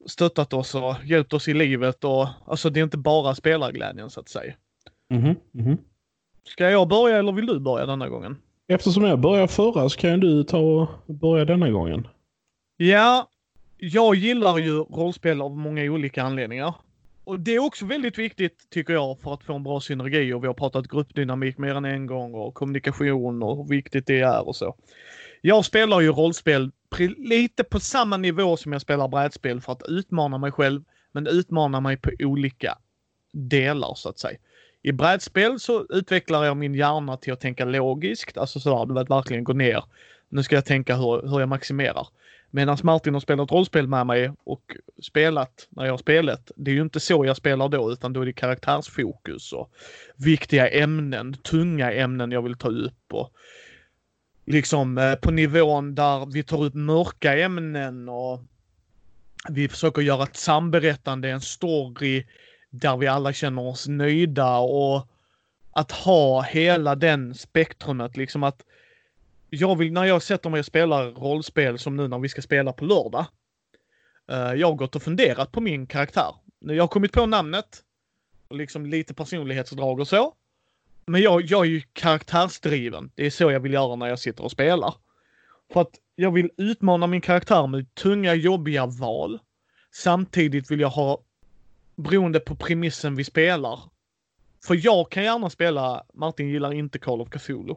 stöttat 0.06 0.52
oss 0.52 0.74
och 0.74 0.94
hjälpt 1.04 1.32
oss 1.32 1.48
i 1.48 1.54
livet? 1.54 2.04
Och, 2.04 2.28
alltså 2.46 2.70
det 2.70 2.80
är 2.80 2.84
inte 2.84 2.98
bara 2.98 3.34
spelarglädjen 3.34 4.10
så 4.10 4.20
att 4.20 4.28
säga. 4.28 4.54
Mhm, 5.10 5.36
mhm. 5.50 5.78
Ska 6.44 6.70
jag 6.70 6.88
börja 6.88 7.18
eller 7.18 7.32
vill 7.32 7.46
du 7.46 7.60
börja 7.60 7.86
denna 7.86 8.08
gången? 8.08 8.36
Eftersom 8.72 9.04
jag 9.04 9.20
började 9.20 9.48
förra 9.48 9.88
så 9.88 9.98
kan 9.98 10.20
du 10.20 10.44
ta 10.44 10.58
och 10.58 11.14
börja 11.14 11.44
denna 11.44 11.70
gången. 11.70 12.08
Ja, 12.76 13.28
jag 13.78 14.14
gillar 14.14 14.58
ju 14.58 14.72
rollspel 14.78 15.42
av 15.42 15.56
många 15.56 15.82
olika 15.82 16.22
anledningar. 16.22 16.74
Och 17.24 17.40
det 17.40 17.54
är 17.54 17.58
också 17.58 17.86
väldigt 17.86 18.18
viktigt, 18.18 18.70
tycker 18.70 18.92
jag, 18.92 19.20
för 19.20 19.34
att 19.34 19.44
få 19.44 19.54
en 19.54 19.62
bra 19.62 19.80
synergi. 19.80 20.32
Och 20.32 20.42
vi 20.42 20.46
har 20.46 20.54
pratat 20.54 20.88
gruppdynamik 20.88 21.58
mer 21.58 21.74
än 21.74 21.84
en 21.84 22.06
gång 22.06 22.34
och 22.34 22.54
kommunikation 22.54 23.42
och 23.42 23.56
hur 23.56 23.64
viktigt 23.64 24.06
det 24.06 24.20
är 24.20 24.48
och 24.48 24.56
så. 24.56 24.76
Jag 25.40 25.64
spelar 25.64 26.00
ju 26.00 26.12
rollspel 26.12 26.70
lite 27.16 27.64
på 27.64 27.80
samma 27.80 28.16
nivå 28.16 28.56
som 28.56 28.72
jag 28.72 28.82
spelar 28.82 29.08
brädspel 29.08 29.60
för 29.60 29.72
att 29.72 29.82
utmana 29.88 30.38
mig 30.38 30.52
själv, 30.52 30.82
men 31.12 31.26
utmana 31.26 31.80
mig 31.80 31.96
på 31.96 32.10
olika 32.20 32.78
delar 33.32 33.94
så 33.94 34.08
att 34.08 34.18
säga. 34.18 34.38
I 34.82 34.92
brädspel 34.92 35.60
så 35.60 35.86
utvecklar 35.88 36.44
jag 36.44 36.56
min 36.56 36.74
hjärna 36.74 37.16
till 37.16 37.32
att 37.32 37.40
tänka 37.40 37.64
logiskt, 37.64 38.38
alltså 38.38 38.60
sådär, 38.60 38.86
du 38.86 38.94
vet 38.94 39.10
verkligen 39.10 39.44
gå 39.44 39.52
ner. 39.52 39.84
Nu 40.28 40.42
ska 40.42 40.54
jag 40.54 40.64
tänka 40.64 40.96
hur, 40.96 41.28
hur 41.28 41.40
jag 41.40 41.48
maximerar. 41.48 42.06
Medan 42.50 42.78
Martin 42.82 43.14
har 43.14 43.20
spelat 43.20 43.52
rollspel 43.52 43.86
med 43.86 44.06
mig 44.06 44.32
och 44.44 44.76
spelat 45.02 45.66
när 45.70 45.84
jag 45.84 45.92
har 45.92 45.98
spelat. 45.98 46.50
Det 46.56 46.70
är 46.70 46.74
ju 46.74 46.82
inte 46.82 47.00
så 47.00 47.26
jag 47.26 47.36
spelar 47.36 47.68
då 47.68 47.92
utan 47.92 48.12
då 48.12 48.20
är 48.20 48.26
det 48.26 48.32
karaktärsfokus 48.32 49.52
och 49.52 49.70
viktiga 50.16 50.68
ämnen, 50.68 51.34
tunga 51.34 51.92
ämnen 51.92 52.32
jag 52.32 52.42
vill 52.42 52.56
ta 52.56 52.68
upp 52.68 53.12
och 53.12 53.32
liksom 54.46 54.98
eh, 54.98 55.14
på 55.14 55.30
nivån 55.30 55.94
där 55.94 56.32
vi 56.32 56.42
tar 56.42 56.64
upp 56.64 56.74
mörka 56.74 57.38
ämnen 57.38 58.08
och 58.08 58.40
vi 59.48 59.68
försöker 59.68 60.02
göra 60.02 60.22
ett 60.22 60.36
samberättande, 60.36 61.30
en 61.30 61.40
story 61.40 62.26
där 62.72 62.96
vi 62.96 63.06
alla 63.06 63.32
känner 63.32 63.62
oss 63.62 63.88
nöjda 63.88 64.58
och 64.58 65.08
att 65.70 65.92
ha 65.92 66.42
hela 66.42 66.94
den 66.94 67.34
spektrumet 67.34 68.16
liksom 68.16 68.42
att 68.42 68.64
jag 69.50 69.76
vill, 69.78 69.92
när 69.92 70.04
jag 70.04 70.22
sätter 70.22 70.50
mig 70.50 70.58
och 70.58 70.66
spelar 70.66 71.10
rollspel 71.10 71.78
som 71.78 71.96
nu 71.96 72.08
när 72.08 72.18
vi 72.18 72.28
ska 72.28 72.42
spela 72.42 72.72
på 72.72 72.84
lördag. 72.84 73.26
Uh, 74.32 74.54
jag 74.54 74.66
har 74.66 74.74
gått 74.74 74.96
och 74.96 75.02
funderat 75.02 75.52
på 75.52 75.60
min 75.60 75.86
karaktär. 75.86 76.34
Jag 76.58 76.82
har 76.82 76.88
kommit 76.88 77.12
på 77.12 77.26
namnet. 77.26 77.82
Och 78.48 78.56
liksom 78.56 78.86
lite 78.86 79.14
personlighetsdrag 79.14 80.00
och 80.00 80.08
så. 80.08 80.34
Men 81.06 81.20
jag, 81.20 81.42
jag 81.42 81.66
är 81.66 81.70
ju 81.70 81.82
karaktärsdriven. 81.92 83.10
Det 83.14 83.26
är 83.26 83.30
så 83.30 83.50
jag 83.50 83.60
vill 83.60 83.72
göra 83.72 83.96
när 83.96 84.06
jag 84.06 84.18
sitter 84.18 84.44
och 84.44 84.50
spelar. 84.50 84.94
För 85.72 85.80
att 85.80 85.90
jag 86.14 86.30
vill 86.30 86.50
utmana 86.56 87.06
min 87.06 87.20
karaktär 87.20 87.66
med 87.66 87.94
tunga, 87.94 88.34
jobbiga 88.34 88.86
val. 88.86 89.38
Samtidigt 89.90 90.70
vill 90.70 90.80
jag 90.80 90.88
ha, 90.88 91.18
beroende 91.96 92.40
på 92.40 92.56
premissen 92.56 93.16
vi 93.16 93.24
spelar. 93.24 93.80
För 94.66 94.86
jag 94.86 95.10
kan 95.10 95.24
gärna 95.24 95.50
spela, 95.50 96.04
Martin 96.14 96.48
gillar 96.48 96.72
inte 96.72 96.98
Call 96.98 97.20
of 97.20 97.28
Cthulhu. 97.30 97.74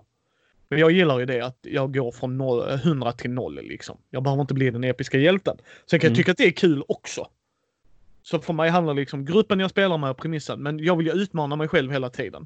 Men 0.69 0.79
jag 0.79 0.91
gillar 0.91 1.19
ju 1.19 1.25
det 1.25 1.41
att 1.41 1.57
jag 1.61 1.93
går 1.93 2.11
från 2.11 2.37
0, 2.37 2.69
100 2.69 3.11
till 3.11 3.31
0 3.31 3.55
liksom. 3.55 3.97
Jag 4.09 4.23
behöver 4.23 4.41
inte 4.41 4.53
bli 4.53 4.69
den 4.69 4.83
episka 4.83 5.17
hjälten. 5.17 5.57
Sen 5.89 5.99
kan 5.99 6.07
mm. 6.07 6.11
jag 6.11 6.17
tycka 6.17 6.31
att 6.31 6.37
det 6.37 6.47
är 6.47 6.51
kul 6.51 6.83
också. 6.87 7.27
Så 8.23 8.39
för 8.39 8.53
mig 8.53 8.69
handlar 8.69 8.93
liksom 8.93 9.25
gruppen 9.25 9.59
jag 9.59 9.69
spelar 9.69 9.97
med 9.97 10.09
och 10.09 10.17
premissen. 10.17 10.63
Men 10.63 10.79
jag 10.79 10.95
vill 10.95 11.07
ju 11.07 11.13
utmana 11.13 11.55
mig 11.55 11.67
själv 11.67 11.91
hela 11.91 12.09
tiden. 12.09 12.45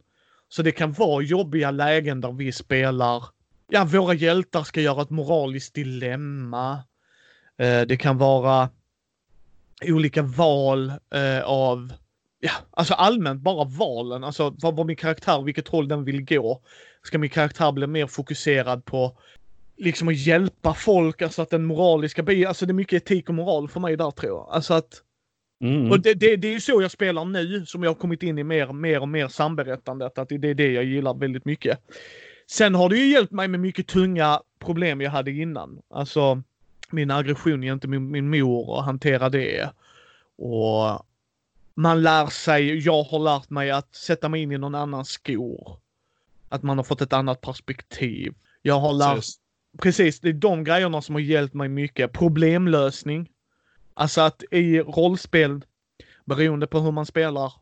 Så 0.49 0.61
det 0.61 0.71
kan 0.71 0.91
vara 0.91 1.23
jobbiga 1.23 1.71
lägen 1.71 2.21
där 2.21 2.31
vi 2.31 2.51
spelar, 2.51 3.23
ja 3.69 3.85
våra 3.85 4.13
hjältar 4.13 4.63
ska 4.63 4.81
göra 4.81 5.01
ett 5.01 5.09
moraliskt 5.09 5.73
dilemma. 5.73 6.73
Eh, 7.57 7.81
det 7.81 7.97
kan 7.97 8.17
vara 8.17 8.69
olika 9.81 10.21
val 10.21 10.89
eh, 10.89 11.41
av, 11.43 11.93
ja 12.39 12.51
alltså 12.71 12.93
allmänt 12.93 13.41
bara 13.41 13.63
valen, 13.65 14.23
alltså 14.23 14.55
vad, 14.61 14.75
vad 14.75 14.85
min 14.85 14.95
karaktär, 14.95 15.41
vilket 15.41 15.67
håll 15.67 15.87
den 15.87 16.03
vill 16.03 16.25
gå 16.25 16.61
ska 17.03 17.17
min 17.17 17.29
karaktär 17.29 17.71
bli 17.71 17.87
mer 17.87 18.07
fokuserad 18.07 18.85
på 18.85 19.17
liksom 19.77 20.07
att 20.07 20.17
hjälpa 20.17 20.73
folk, 20.73 21.21
alltså 21.21 21.41
att 21.41 21.49
den 21.49 21.65
moraliska 21.65 22.23
biten, 22.23 22.47
alltså 22.47 22.65
det 22.65 22.71
är 22.71 22.73
mycket 22.73 23.03
etik 23.03 23.29
och 23.29 23.35
moral 23.35 23.69
för 23.69 23.79
mig 23.79 23.97
där 23.97 24.11
tror 24.11 24.31
jag. 24.31 24.47
Alltså 24.51 24.73
att 24.73 25.03
Mm. 25.63 25.91
Och 25.91 25.99
det, 25.99 26.13
det, 26.13 26.35
det 26.35 26.47
är 26.47 26.51
ju 26.51 26.59
så 26.59 26.81
jag 26.81 26.91
spelar 26.91 27.25
nu, 27.25 27.65
som 27.65 27.83
jag 27.83 27.89
har 27.89 27.95
kommit 27.95 28.23
in 28.23 28.37
i 28.37 28.43
mer, 28.43 28.73
mer 28.73 29.01
och 29.01 29.09
mer 29.09 29.27
samberättandet, 29.27 30.17
att 30.17 30.29
det 30.29 30.49
är 30.49 30.53
det 30.53 30.71
jag 30.71 30.83
gillar 30.83 31.13
väldigt 31.13 31.45
mycket. 31.45 31.79
Sen 32.51 32.75
har 32.75 32.89
det 32.89 32.97
ju 32.97 33.11
hjälpt 33.11 33.31
mig 33.31 33.47
med 33.47 33.59
mycket 33.59 33.87
tunga 33.87 34.41
problem 34.59 35.01
jag 35.01 35.11
hade 35.11 35.31
innan. 35.31 35.81
Alltså 35.89 36.43
min 36.91 37.11
aggression 37.11 37.61
gentemot 37.61 38.01
min 38.01 38.29
mor 38.29 38.69
och 38.69 38.83
hantera 38.83 39.29
det. 39.29 39.69
Och 40.37 41.05
man 41.73 42.01
lär 42.01 42.27
sig, 42.27 42.77
jag 42.85 43.03
har 43.03 43.19
lärt 43.19 43.49
mig 43.49 43.71
att 43.71 43.95
sätta 43.95 44.29
mig 44.29 44.41
in 44.41 44.51
i 44.51 44.57
någon 44.57 44.75
annans 44.75 45.09
skor. 45.09 45.77
Att 46.49 46.63
man 46.63 46.77
har 46.77 46.83
fått 46.83 47.01
ett 47.01 47.13
annat 47.13 47.41
perspektiv. 47.41 48.33
Jag 48.61 48.79
har 48.79 48.93
lärt... 48.93 49.15
Precis. 49.15 49.39
Precis, 49.81 50.19
det 50.19 50.29
är 50.29 50.33
de 50.33 50.63
grejerna 50.63 51.01
som 51.01 51.15
har 51.15 51.19
hjälpt 51.19 51.53
mig 51.53 51.69
mycket. 51.69 52.11
Problemlösning. 52.11 53.29
Alltså 53.93 54.21
att 54.21 54.43
i 54.51 54.79
rollspel, 54.79 55.61
beroende 56.25 56.67
på 56.67 56.79
hur 56.79 56.91
man 56.91 57.05
spelar 57.05 57.53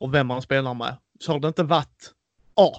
och 0.00 0.14
vem 0.14 0.26
man 0.26 0.42
spelar 0.42 0.74
med, 0.74 0.96
så 1.20 1.32
har 1.32 1.40
det 1.40 1.48
inte 1.48 1.62
varit 1.62 2.12
A. 2.54 2.70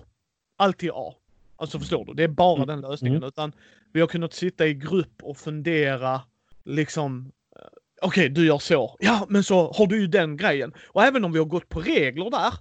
Alltid 0.57 0.91
A. 0.93 1.13
Alltså 1.59 1.79
förstår 1.79 2.05
du? 2.05 2.13
Det 2.13 2.23
är 2.23 2.27
bara 2.27 2.55
mm. 2.55 2.67
den 2.67 2.81
lösningen. 2.81 3.17
Mm. 3.17 3.27
Utan 3.27 3.51
vi 3.93 3.99
har 3.99 4.07
kunnat 4.07 4.33
sitta 4.33 4.67
i 4.67 4.73
grupp 4.73 5.23
och 5.23 5.37
fundera 5.37 6.21
liksom 6.63 7.31
eh, 7.55 7.61
Okej, 8.01 8.21
okay, 8.21 8.29
du 8.29 8.45
gör 8.45 8.57
så. 8.57 8.97
Ja, 8.99 9.25
men 9.29 9.43
så 9.43 9.71
har 9.71 9.87
du 9.87 10.01
ju 10.01 10.07
den 10.07 10.37
grejen. 10.37 10.73
Och 10.87 11.03
även 11.03 11.25
om 11.25 11.31
vi 11.31 11.39
har 11.39 11.45
gått 11.45 11.69
på 11.69 11.79
regler 11.79 12.29
där 12.29 12.53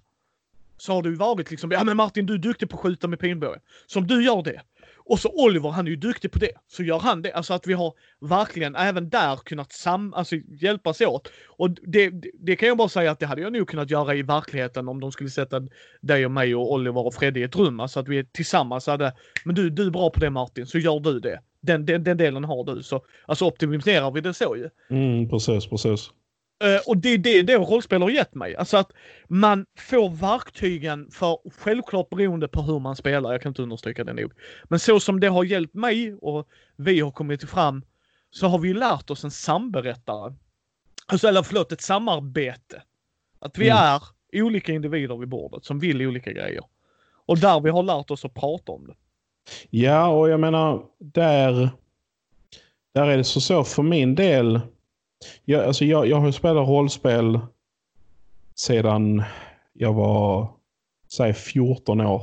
så 0.76 0.92
har 0.92 1.03
det 1.03 1.09
ju 1.09 1.14
varit 1.14 1.51
liksom, 1.51 1.70
ja 1.70 1.84
men 1.84 1.96
Martin 1.96 2.26
du 2.26 2.34
är 2.34 2.38
duktig 2.38 2.70
på 2.70 2.76
att 2.76 2.82
skjuta 2.82 3.09
med 3.09 3.18
pilbåge. 3.18 3.61
Som 3.86 4.07
du 4.07 4.24
gör 4.24 4.42
det. 4.42 4.62
Och 5.09 5.18
så 5.18 5.28
Oliver, 5.34 5.68
han 5.68 5.86
är 5.86 5.90
ju 5.90 5.96
duktig 5.96 6.32
på 6.32 6.38
det. 6.38 6.50
Så 6.66 6.82
gör 6.82 6.98
han 6.98 7.22
det. 7.22 7.32
Alltså 7.32 7.54
att 7.54 7.66
vi 7.66 7.72
har 7.72 7.94
verkligen 8.20 8.76
även 8.76 9.09
där 9.09 9.36
kunnat 9.36 9.72
sam 9.72 10.14
alltså, 10.14 10.36
hjälpas 10.36 11.00
åt. 11.00 11.32
Och 11.46 11.70
det, 11.70 12.11
det, 12.11 12.30
det, 12.40 12.56
kan 12.56 12.68
jag 12.68 12.76
bara 12.76 12.88
säga 12.88 13.11
att 13.11 13.18
det 13.18 13.26
hade 13.26 13.40
jag 13.40 13.52
nog 13.52 13.68
kunnat 13.68 13.90
göra 13.90 14.14
i 14.14 14.22
verkligheten 14.22 14.88
om 14.88 15.00
de 15.00 15.12
skulle 15.12 15.30
sätta 15.30 15.62
dig 16.00 16.24
och 16.24 16.30
mig 16.30 16.54
och 16.54 16.72
Oliver 16.72 17.06
och 17.06 17.14
Freddy 17.14 17.40
i 17.40 17.42
ett 17.42 17.56
rum. 17.56 17.80
Alltså 17.80 18.00
att 18.00 18.09
vi 18.09 18.24
tillsammans 18.24 18.86
hade, 18.86 19.12
men 19.44 19.54
du, 19.54 19.70
du 19.70 19.86
är 19.86 19.90
bra 19.90 20.11
på 20.11 20.20
det 20.20 20.30
Martin, 20.30 20.66
så 20.66 20.78
gör 20.78 21.00
du 21.00 21.20
det. 21.20 21.40
Den, 21.61 21.86
den, 21.86 22.04
den 22.04 22.16
delen 22.16 22.44
har 22.44 22.74
du. 22.74 22.82
Så 22.82 23.04
alltså 23.26 23.44
optimerar 23.44 24.11
vi 24.11 24.20
det 24.20 24.34
så 24.34 24.56
ju. 24.56 24.68
Mm, 24.96 25.28
precis, 25.28 25.66
precis. 25.66 26.11
Uh, 26.64 26.80
och 26.86 26.96
det 26.96 27.09
är 27.09 27.18
det, 27.18 27.42
det 27.42 27.56
rollspel 27.56 28.02
har 28.02 28.11
gett 28.11 28.34
mig. 28.34 28.56
Alltså 28.56 28.76
att 28.76 28.92
man 29.28 29.66
får 29.78 30.11
verktygen 30.11 31.11
för, 31.11 31.38
självklart 31.50 32.11
beroende 32.11 32.48
på 32.48 32.62
hur 32.62 32.78
man 32.78 32.96
spelar, 32.96 33.32
jag 33.32 33.42
kan 33.42 33.50
inte 33.50 33.62
understryka 33.62 34.04
det 34.04 34.12
nog. 34.12 34.32
Men 34.64 34.78
så 34.78 35.00
som 35.00 35.20
det 35.20 35.28
har 35.28 35.44
hjälpt 35.44 35.74
mig 35.74 36.14
och 36.14 36.48
vi 36.76 37.00
har 37.00 37.11
kommit 37.11 37.50
fram 37.50 37.82
så 38.30 38.46
har 38.46 38.59
vi 38.59 38.74
lärt 38.74 39.11
oss 39.11 39.24
en 39.24 39.30
samberättare. 39.30 40.34
Alltså, 41.06 41.28
eller 41.28 41.42
förlåt, 41.42 41.72
ett 41.72 41.80
samarbete. 41.80 42.82
Att 43.38 43.59
vi 43.59 43.68
mm. 43.68 43.78
är 43.78 44.02
olika 44.32 44.72
individer 44.72 45.16
vid 45.16 45.28
bordet 45.28 45.64
som 45.64 45.78
vill 45.78 46.06
olika 46.06 46.32
grejer. 46.32 46.64
Och 47.26 47.38
där 47.38 47.61
vi 47.61 47.70
har 47.70 47.82
lärt 47.82 48.11
oss 48.11 48.24
att 48.24 48.34
prata 48.34 48.72
om 48.72 48.86
det. 48.86 48.94
Ja, 49.70 50.09
och 50.09 50.30
jag 50.30 50.40
menar, 50.40 50.84
där, 50.98 51.70
där 52.94 53.06
är 53.06 53.16
det 53.16 53.24
så, 53.24 53.40
så 53.40 53.64
för 53.64 53.82
min 53.82 54.14
del 54.14 54.61
jag, 55.45 55.64
alltså 55.64 55.85
jag, 55.85 56.07
jag 56.07 56.16
har 56.16 56.31
spelat 56.31 56.69
rollspel 56.69 57.41
sedan 58.55 59.23
jag 59.73 59.93
var 59.93 60.49
säg 61.12 61.35
14 61.35 62.01
år. 62.01 62.23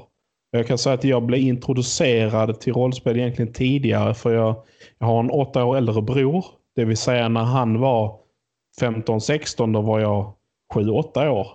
Jag 0.51 0.67
kan 0.67 0.77
säga 0.77 0.93
att 0.93 1.03
jag 1.03 1.23
blev 1.23 1.41
introducerad 1.41 2.59
till 2.59 2.73
rollspel 2.73 3.17
egentligen 3.17 3.53
tidigare 3.53 4.13
för 4.13 4.33
jag, 4.33 4.55
jag 4.99 5.07
har 5.07 5.19
en 5.19 5.29
åtta 5.29 5.65
år 5.65 5.77
äldre 5.77 6.01
bror. 6.01 6.45
Det 6.75 6.85
vill 6.85 6.97
säga 6.97 7.29
när 7.29 7.43
han 7.43 7.79
var 7.79 8.19
15-16 8.81 9.73
då 9.73 9.81
var 9.81 9.99
jag 9.99 10.33
7-8 10.73 11.27
år. 11.27 11.47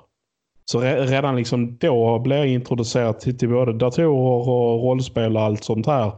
Så 0.64 0.80
redan 0.80 1.36
liksom 1.36 1.76
då 1.78 2.18
blev 2.18 2.38
jag 2.38 2.48
introducerad 2.48 3.20
till, 3.20 3.38
till 3.38 3.48
både 3.48 3.72
datorer 3.72 4.48
och 4.48 4.82
rollspel 4.82 5.36
och 5.36 5.42
allt 5.42 5.64
sånt 5.64 5.86
här. 5.86 6.12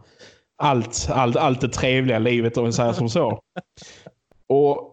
Allt, 0.57 1.09
allt, 1.11 1.37
allt 1.37 1.61
det 1.61 1.69
trevliga 1.69 2.19
livet 2.19 2.57
om 2.57 2.65
vi 2.65 2.73
säger 2.73 2.93
som 2.93 3.09
så. 3.09 3.41
Och 4.47 4.92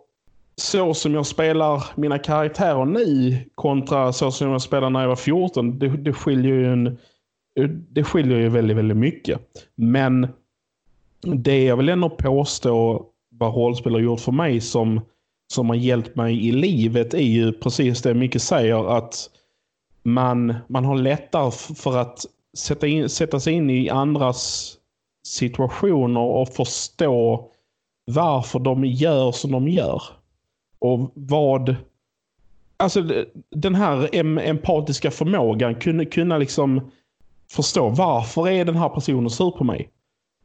så 0.59 0.93
som 0.93 1.13
jag 1.13 1.25
spelar 1.25 1.83
mina 1.95 2.19
karaktärer 2.19 2.85
nu 2.85 3.37
kontra 3.55 4.13
så 4.13 4.31
som 4.31 4.51
jag 4.51 4.61
spelade 4.61 4.89
när 4.89 5.01
jag 5.01 5.07
var 5.07 5.15
14, 5.15 5.79
det, 5.79 5.87
det 5.87 6.13
skiljer 6.13 6.53
ju 6.53 6.73
en, 6.73 6.97
det 7.89 8.03
skiljer 8.03 8.37
ju 8.37 8.49
väldigt, 8.49 8.77
väldigt 8.77 8.97
mycket. 8.97 9.41
Men 9.75 10.27
det 11.21 11.63
jag 11.63 11.77
vill 11.77 11.89
ändå 11.89 12.09
påstå 12.09 13.05
vad 13.31 13.55
rollspel 13.55 13.93
har 13.93 13.99
gjort 13.99 14.19
för 14.19 14.31
mig 14.31 14.61
som, 14.61 15.01
som 15.53 15.69
har 15.69 15.75
hjälpt 15.75 16.15
mig 16.15 16.47
i 16.47 16.51
livet 16.51 17.13
är 17.13 17.17
ju 17.17 17.51
precis 17.51 18.01
det 18.01 18.13
Micke 18.13 18.41
säger 18.41 18.97
att 18.97 19.29
man, 20.03 20.55
man 20.67 20.85
har 20.85 20.97
lättare 20.97 21.51
för 21.75 21.97
att 21.97 22.25
sätta, 22.57 22.87
in, 22.87 23.09
sätta 23.09 23.39
sig 23.39 23.53
in 23.53 23.69
i 23.69 23.89
andras 23.89 24.73
situationer 25.27 26.21
och 26.21 26.49
förstå 26.49 27.49
varför 28.11 28.59
de 28.59 28.85
gör 28.85 29.31
som 29.31 29.51
de 29.51 29.67
gör. 29.67 30.01
Och 30.79 31.11
vad... 31.13 31.75
Alltså 32.77 33.03
den 33.49 33.75
här 33.75 34.15
empatiska 34.39 35.11
förmågan, 35.11 35.75
kunna, 35.75 36.05
kunna 36.05 36.37
liksom 36.37 36.91
förstå 37.51 37.89
varför 37.89 38.47
är 38.47 38.65
den 38.65 38.75
här 38.75 38.89
personen 38.89 39.29
sur 39.29 39.51
på 39.51 39.63
mig? 39.63 39.89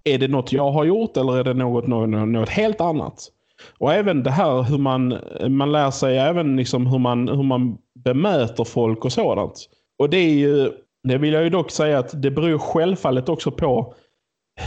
Är 0.04 0.18
det 0.18 0.28
något 0.28 0.52
jag 0.52 0.70
har 0.70 0.84
gjort 0.84 1.16
eller 1.16 1.38
är 1.38 1.44
det 1.44 1.54
något, 1.54 1.86
något, 1.86 2.28
något 2.28 2.48
helt 2.48 2.80
annat? 2.80 3.30
Och 3.78 3.92
även 3.92 4.22
det 4.22 4.30
här 4.30 4.62
hur 4.62 4.78
man, 4.78 5.18
man 5.48 5.72
lär 5.72 5.90
sig 5.90 6.18
även 6.18 6.56
liksom 6.56 6.86
hur, 6.86 6.98
man, 6.98 7.28
hur 7.28 7.42
man 7.42 7.78
bemöter 7.94 8.64
folk 8.64 9.04
och 9.04 9.12
sådant. 9.12 9.68
Och 9.98 10.10
det 10.10 10.16
är 10.16 10.34
ju, 10.34 10.72
det 11.02 11.18
vill 11.18 11.32
jag 11.32 11.44
ju 11.44 11.50
dock 11.50 11.70
säga 11.70 11.98
att 11.98 12.22
det 12.22 12.30
beror 12.30 12.58
självfallet 12.58 13.28
också 13.28 13.50
på 13.50 13.94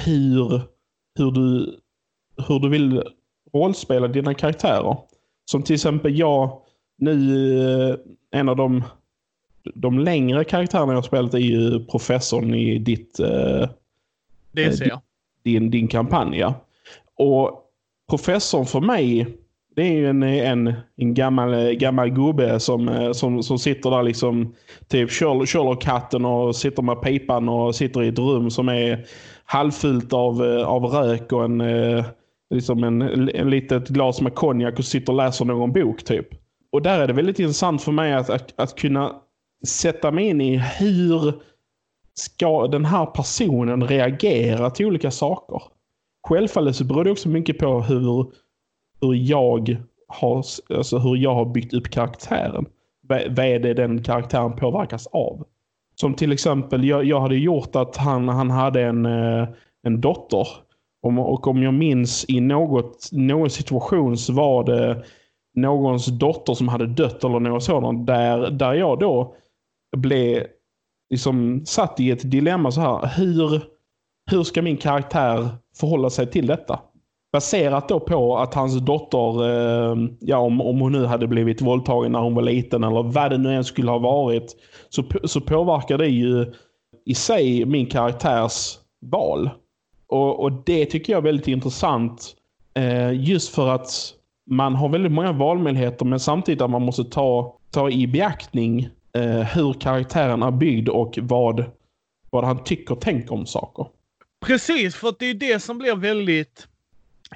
hur, 0.05 0.61
hur, 1.19 1.31
du, 1.31 1.79
hur 2.47 2.59
du 2.59 2.69
vill 2.69 3.03
rollspela 3.53 4.07
dina 4.07 4.33
karaktärer. 4.33 4.97
Som 5.51 5.63
till 5.63 5.73
exempel 5.73 6.19
jag, 6.19 6.61
nu 6.97 7.59
eh, 7.89 7.95
en 8.31 8.49
av 8.49 8.55
de, 8.55 8.83
de 9.73 9.99
längre 9.99 10.43
karaktärerna 10.43 10.91
jag 10.91 10.97
har 10.97 11.01
spelat 11.01 11.33
är 11.33 11.37
ju 11.37 11.85
professorn 11.85 12.53
i 12.53 12.79
ditt... 12.79 13.19
Eh, 13.19 13.69
det 14.51 14.77
ser 14.77 14.87
jag. 14.87 15.01
Din, 15.43 15.71
din 15.71 15.87
kampanj, 15.87 16.37
ja. 16.37 16.53
Och 17.15 17.63
professorn 18.09 18.65
för 18.65 18.79
mig, 18.79 19.37
det 19.75 19.81
är 19.81 19.93
ju 19.93 20.09
en, 20.09 20.23
en, 20.23 20.73
en 20.95 21.13
gammal, 21.13 21.73
gammal 21.73 22.09
gubbe 22.09 22.59
som, 22.59 22.89
eh, 22.89 23.11
som, 23.11 23.43
som 23.43 23.59
sitter 23.59 23.89
där 23.89 24.03
liksom, 24.03 24.55
typ 24.87 25.11
kör 25.11 25.81
katten 25.81 26.25
och 26.25 26.55
sitter 26.55 26.83
med 26.83 27.01
pipan 27.01 27.49
och 27.49 27.75
sitter 27.75 28.03
i 28.03 28.07
ett 28.07 28.19
rum 28.19 28.51
som 28.51 28.69
är 28.69 29.05
halvfullt 29.45 30.13
av, 30.13 30.45
eh, 30.45 30.67
av 30.67 30.85
rök 30.85 31.31
och 31.31 31.43
en, 31.43 31.61
eh, 31.61 32.05
liksom 32.49 32.83
en, 32.83 33.01
en 33.29 33.49
litet 33.49 33.87
glas 33.89 34.21
med 34.21 34.35
konjak 34.35 34.79
och 34.79 34.85
sitter 34.85 35.13
och 35.13 35.17
läser 35.17 35.45
någon 35.45 35.71
bok 35.71 36.03
typ. 36.03 36.27
Och 36.71 36.81
där 36.81 36.99
är 36.99 37.07
det 37.07 37.13
väldigt 37.13 37.39
intressant 37.39 37.81
för 37.81 37.91
mig 37.91 38.13
att, 38.13 38.29
att, 38.29 38.53
att 38.55 38.75
kunna 38.75 39.15
sätta 39.67 40.11
mig 40.11 40.27
in 40.27 40.41
i 40.41 40.57
hur 40.57 41.33
ska 42.13 42.67
den 42.67 42.85
här 42.85 43.05
personen 43.05 43.87
reagera 43.87 44.69
till 44.69 44.85
olika 44.85 45.11
saker. 45.11 45.61
Självfallet 46.27 46.75
så 46.75 46.83
beror 46.83 47.03
det 47.03 47.11
också 47.11 47.29
mycket 47.29 47.57
på 47.57 47.81
hur, 47.81 48.25
hur, 49.01 49.13
jag, 49.13 49.77
har, 50.07 50.43
alltså 50.69 50.97
hur 50.97 51.15
jag 51.15 51.35
har 51.35 51.45
byggt 51.45 51.73
upp 51.73 51.89
karaktären. 51.89 52.65
Vad 53.07 53.39
är 53.39 53.59
det 53.59 53.73
den 53.73 54.03
karaktären 54.03 54.55
påverkas 54.55 55.07
av? 55.07 55.45
Som 55.95 56.13
till 56.13 56.31
exempel, 56.31 56.83
jag, 56.83 57.05
jag 57.05 57.21
hade 57.21 57.35
gjort 57.35 57.75
att 57.75 57.97
han, 57.97 58.29
han 58.29 58.51
hade 58.51 58.81
en, 58.81 59.05
eh, 59.05 59.47
en 59.83 60.01
dotter. 60.01 60.47
Och 61.03 61.47
om 61.47 61.63
jag 61.63 61.73
minns 61.73 62.25
i 62.27 62.39
något, 62.39 63.09
någon 63.11 63.49
situation 63.49 64.17
så 64.17 64.33
var 64.33 64.63
det 64.63 65.03
någons 65.55 66.05
dotter 66.05 66.53
som 66.53 66.67
hade 66.67 66.87
dött 66.87 67.23
eller 67.23 67.39
något 67.39 67.63
sådant. 67.63 68.07
Där, 68.07 68.51
där 68.51 68.73
jag 68.73 68.99
då 68.99 69.35
blev 69.97 70.43
liksom 71.09 71.65
satt 71.65 71.99
i 71.99 72.11
ett 72.11 72.31
dilemma 72.31 72.71
så 72.71 72.81
här. 72.81 73.07
Hur, 73.17 73.61
hur 74.31 74.43
ska 74.43 74.61
min 74.61 74.77
karaktär 74.77 75.47
förhålla 75.75 76.09
sig 76.09 76.31
till 76.31 76.47
detta? 76.47 76.79
Baserat 77.33 77.89
då 77.89 77.99
på 77.99 78.37
att 78.37 78.53
hans 78.53 78.79
dotter, 78.79 79.43
eh, 79.43 79.95
ja 80.19 80.37
om, 80.37 80.61
om 80.61 80.79
hon 80.79 80.91
nu 80.91 81.05
hade 81.05 81.27
blivit 81.27 81.61
våldtagen 81.61 82.11
när 82.11 82.19
hon 82.19 82.35
var 82.35 82.41
liten 82.41 82.83
eller 82.83 83.03
vad 83.03 83.31
det 83.31 83.37
nu 83.37 83.55
än 83.55 83.63
skulle 83.63 83.91
ha 83.91 83.99
varit. 83.99 84.55
Så, 84.89 85.03
så 85.23 85.41
påverkar 85.41 85.97
det 85.97 86.07
ju 86.07 86.53
i 87.05 87.13
sig 87.13 87.65
min 87.65 87.85
karaktärs 87.85 88.77
val. 89.11 89.49
Och, 90.07 90.43
och 90.43 90.51
det 90.51 90.85
tycker 90.85 91.13
jag 91.13 91.17
är 91.17 91.23
väldigt 91.23 91.47
intressant. 91.47 92.35
Eh, 92.73 93.11
just 93.29 93.55
för 93.55 93.67
att 93.69 94.13
man 94.49 94.75
har 94.75 94.89
väldigt 94.89 95.11
många 95.11 95.31
valmöjligheter 95.31 96.05
men 96.05 96.19
samtidigt 96.19 96.61
att 96.61 96.69
man 96.69 96.81
måste 96.81 97.03
ta, 97.03 97.57
ta 97.71 97.89
i 97.89 98.07
beaktning 98.07 98.89
eh, 99.13 99.39
hur 99.39 99.73
karaktären 99.73 100.43
är 100.43 100.51
byggd 100.51 100.89
och 100.89 101.19
vad, 101.21 101.65
vad 102.29 102.43
han 102.43 102.63
tycker 102.63 102.93
och 102.93 103.01
tänker 103.01 103.33
om 103.33 103.45
saker. 103.45 103.87
Precis, 104.45 104.95
för 104.95 105.09
att 105.09 105.19
det 105.19 105.25
är 105.25 105.33
det 105.33 105.59
som 105.59 105.77
blir 105.77 105.95
väldigt 105.95 106.67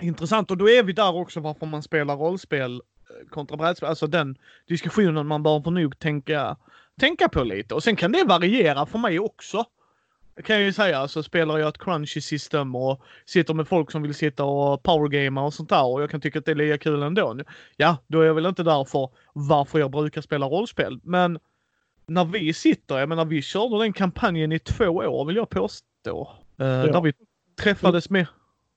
intressant 0.01 0.51
och 0.51 0.57
då 0.57 0.69
är 0.69 0.83
vi 0.83 0.93
där 0.93 1.15
också 1.15 1.39
varför 1.39 1.65
man 1.65 1.83
spelar 1.83 2.17
rollspel 2.17 2.73
eh, 2.73 3.29
kontra 3.29 3.57
brädspel. 3.57 3.89
Alltså 3.89 4.07
den 4.07 4.35
diskussionen 4.67 5.27
man 5.27 5.43
bör 5.43 5.71
nog 5.71 5.99
tänka, 5.99 6.57
tänka 6.99 7.29
på 7.29 7.43
lite. 7.43 7.75
Och 7.75 7.83
sen 7.83 7.95
kan 7.95 8.11
det 8.11 8.23
variera 8.23 8.85
för 8.85 8.99
mig 8.99 9.19
också. 9.19 9.65
Kan 10.43 10.55
jag 10.55 10.65
ju 10.65 10.73
säga. 10.73 10.97
Alltså 10.97 11.23
spelar 11.23 11.57
jag 11.57 11.69
ett 11.69 11.77
crunchy 11.77 12.21
system 12.21 12.75
och 12.75 13.01
sitter 13.25 13.53
med 13.53 13.67
folk 13.67 13.91
som 13.91 14.01
vill 14.01 14.13
sitta 14.13 14.43
och 14.43 14.83
powergamea 14.83 15.43
och 15.43 15.53
sånt 15.53 15.69
där 15.69 15.85
och 15.85 16.01
jag 16.01 16.09
kan 16.09 16.21
tycka 16.21 16.39
att 16.39 16.45
det 16.45 16.51
är 16.51 16.55
lika 16.55 16.77
kul 16.77 17.03
ändå. 17.03 17.37
Ja, 17.77 17.97
då 18.07 18.21
är 18.21 18.25
jag 18.25 18.33
väl 18.33 18.45
inte 18.45 18.63
där 18.63 18.83
för 18.83 19.09
varför 19.33 19.79
jag 19.79 19.91
brukar 19.91 20.21
spela 20.21 20.45
rollspel. 20.45 20.99
Men 21.03 21.39
när 22.05 22.25
vi 22.25 22.53
sitter, 22.53 22.99
jag 22.99 23.09
menar 23.09 23.25
vi 23.25 23.41
körde 23.41 23.79
den 23.79 23.93
kampanjen 23.93 24.51
i 24.51 24.59
två 24.59 24.85
år 24.85 25.25
vill 25.25 25.35
jag 25.35 25.49
påstå. 25.49 26.35
Uh, 26.61 26.67
ja. 26.67 26.85
Där 26.85 27.01
vi 27.01 27.13
träffades 27.61 28.09
med... 28.09 28.27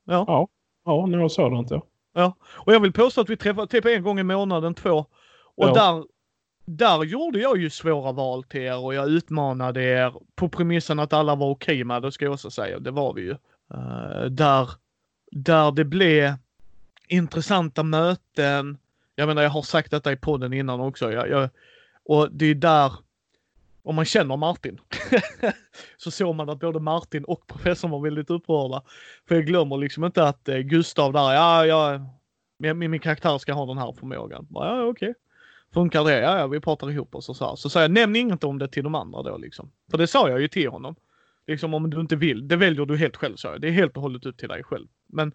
Ja. 0.04 0.24
Ja, 0.28 0.48
ja 0.84 1.06
något 1.06 1.32
sådant 1.32 1.70
ja. 1.70 1.86
Ja, 2.14 2.36
och 2.42 2.74
jag 2.74 2.80
vill 2.80 2.92
påstå 2.92 3.20
att 3.20 3.30
vi 3.30 3.36
träffades 3.36 3.70
typ 3.70 3.84
en 3.84 4.02
gång 4.02 4.18
i 4.18 4.22
månaden, 4.22 4.74
två. 4.74 5.06
Och 5.56 5.68
ja. 5.68 5.72
där, 5.72 6.04
där 6.64 7.04
gjorde 7.04 7.38
jag 7.38 7.58
ju 7.58 7.70
svåra 7.70 8.12
val 8.12 8.44
till 8.44 8.60
er 8.60 8.78
och 8.78 8.94
jag 8.94 9.08
utmanade 9.08 9.82
er 9.82 10.14
på 10.34 10.48
premissen 10.48 10.98
att 10.98 11.12
alla 11.12 11.34
var 11.34 11.50
okej 11.50 11.74
okay 11.74 11.84
med 11.84 12.02
det, 12.02 12.12
ska 12.12 12.24
jag 12.24 12.34
också 12.34 12.50
säga. 12.50 12.78
Det 12.78 12.90
var 12.90 13.14
vi 13.14 13.22
ju. 13.22 13.36
Uh, 13.74 14.24
där, 14.30 14.70
där 15.30 15.72
det 15.72 15.84
blev 15.84 16.34
intressanta 17.08 17.82
möten. 17.82 18.78
Jag 19.14 19.26
menar, 19.26 19.42
jag 19.42 19.50
har 19.50 19.62
sagt 19.62 19.90
detta 19.90 20.12
i 20.12 20.16
podden 20.16 20.52
innan 20.52 20.80
också. 20.80 21.12
Jag, 21.12 21.28
jag, 21.28 21.48
och 22.04 22.32
det 22.32 22.46
är 22.46 22.54
där 22.54 22.92
om 23.82 23.94
man 23.94 24.04
känner 24.04 24.36
Martin, 24.36 24.80
så 25.96 26.10
såg 26.10 26.34
man 26.34 26.48
att 26.48 26.60
både 26.60 26.80
Martin 26.80 27.24
och 27.24 27.46
professorn 27.46 27.90
var 27.90 28.00
väldigt 28.00 28.30
upprörda. 28.30 28.82
För 29.28 29.34
jag 29.34 29.46
glömmer 29.46 29.76
liksom 29.76 30.04
inte 30.04 30.24
att 30.24 30.48
eh, 30.48 30.58
Gustav 30.58 31.12
där, 31.12 31.32
ja, 31.32 31.66
ja, 31.66 32.00
min, 32.58 32.90
min 32.90 33.00
karaktär 33.00 33.38
ska 33.38 33.52
ha 33.52 33.66
den 33.66 33.78
här 33.78 33.92
förmågan. 33.92 34.46
Ja, 34.50 34.82
okej. 34.82 35.10
Okay. 35.10 35.14
Funkar 35.74 36.04
det? 36.04 36.20
Ja, 36.20 36.38
ja, 36.38 36.46
vi 36.46 36.60
pratar 36.60 36.90
ihop 36.90 37.14
oss 37.14 37.28
och 37.28 37.36
så 37.36 37.48
här. 37.48 37.56
Så 37.56 37.70
sa 37.70 37.82
jag, 37.82 37.90
nämn 37.90 38.16
inget 38.16 38.44
om 38.44 38.58
det 38.58 38.68
till 38.68 38.84
de 38.84 38.94
andra 38.94 39.22
då 39.22 39.36
liksom. 39.36 39.70
För 39.90 39.98
det 39.98 40.06
sa 40.06 40.28
jag 40.28 40.40
ju 40.40 40.48
till 40.48 40.68
honom. 40.68 40.96
Liksom 41.46 41.74
om 41.74 41.90
du 41.90 42.00
inte 42.00 42.16
vill, 42.16 42.48
det 42.48 42.56
väljer 42.56 42.86
du 42.86 42.96
helt 42.96 43.16
själv 43.16 43.36
sa 43.36 43.48
jag. 43.48 43.60
Det 43.60 43.68
är 43.68 43.72
helt 43.72 43.96
och 43.96 44.02
hållet 44.02 44.26
upp 44.26 44.38
till 44.38 44.48
dig 44.48 44.62
själv. 44.62 44.86
Men 45.06 45.32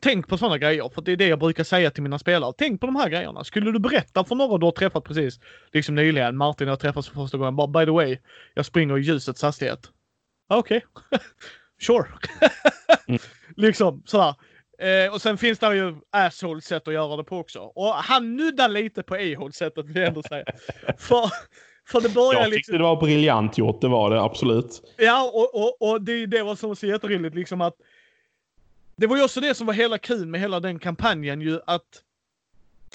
tänk 0.00 0.28
på 0.28 0.38
sådana 0.38 0.58
grejer, 0.58 0.90
för 0.94 1.02
det 1.02 1.12
är 1.12 1.16
det 1.16 1.26
jag 1.26 1.38
brukar 1.38 1.64
säga 1.64 1.90
till 1.90 2.02
mina 2.02 2.18
spelare. 2.18 2.52
Tänk 2.58 2.80
på 2.80 2.86
de 2.86 2.96
här 2.96 3.08
grejerna. 3.08 3.44
Skulle 3.44 3.72
du 3.72 3.78
berätta 3.78 4.24
för 4.24 4.34
några 4.34 4.58
du 4.58 4.64
har 4.64 4.72
träffat 4.72 5.04
precis, 5.04 5.40
liksom 5.72 5.94
nyligen, 5.94 6.36
Martin 6.36 6.68
jag 6.68 6.80
träffats 6.80 7.08
för 7.08 7.14
första 7.14 7.38
gången, 7.38 7.56
bara 7.56 7.66
by 7.66 7.84
the 7.84 7.90
way, 7.90 8.18
jag 8.54 8.66
springer 8.66 8.98
i 8.98 9.00
ljusets 9.00 9.42
hastighet. 9.42 9.90
Okej, 10.48 10.84
okay. 10.92 11.18
sure. 11.80 12.06
mm. 13.08 13.20
Liksom 13.56 14.02
sådär. 14.06 14.34
Eh, 14.78 15.12
och 15.12 15.22
sen 15.22 15.38
finns 15.38 15.58
det 15.58 15.76
ju 15.76 15.94
asshole 16.10 16.60
sätt 16.60 16.88
att 16.88 16.94
göra 16.94 17.16
det 17.16 17.24
på 17.24 17.38
också. 17.38 17.60
Och 17.60 17.94
han 17.94 18.36
nuddar 18.36 18.68
lite 18.68 19.02
på 19.02 19.14
a-hole 19.14 19.52
sättet 19.52 19.86
vill 19.86 19.96
jag 19.96 20.06
ändå 20.06 20.22
säga. 20.22 20.44
för, 20.98 21.30
för 21.88 22.00
det 22.00 22.08
börjar 22.08 22.40
jag 22.40 22.50
liksom... 22.50 22.76
det 22.76 22.82
var 22.82 23.00
briljant 23.00 23.58
gjort, 23.58 23.80
det 23.80 23.88
var 23.88 24.10
det 24.10 24.22
absolut. 24.22 24.94
Ja, 24.96 25.30
och, 25.34 25.54
och, 25.54 25.90
och 25.90 26.02
det, 26.02 26.26
det 26.26 26.42
var 26.42 26.56
som 26.56 26.68
var 26.68 26.74
så 26.74 26.86
jätteroligt 26.86 27.34
liksom 27.34 27.60
att 27.60 27.74
det 28.96 29.06
var 29.06 29.16
ju 29.16 29.24
också 29.24 29.40
det 29.40 29.54
som 29.54 29.66
var 29.66 29.74
hela 29.74 29.98
kul 29.98 30.26
med 30.26 30.40
hela 30.40 30.60
den 30.60 30.78
kampanjen 30.78 31.40
ju 31.40 31.60
att 31.66 32.02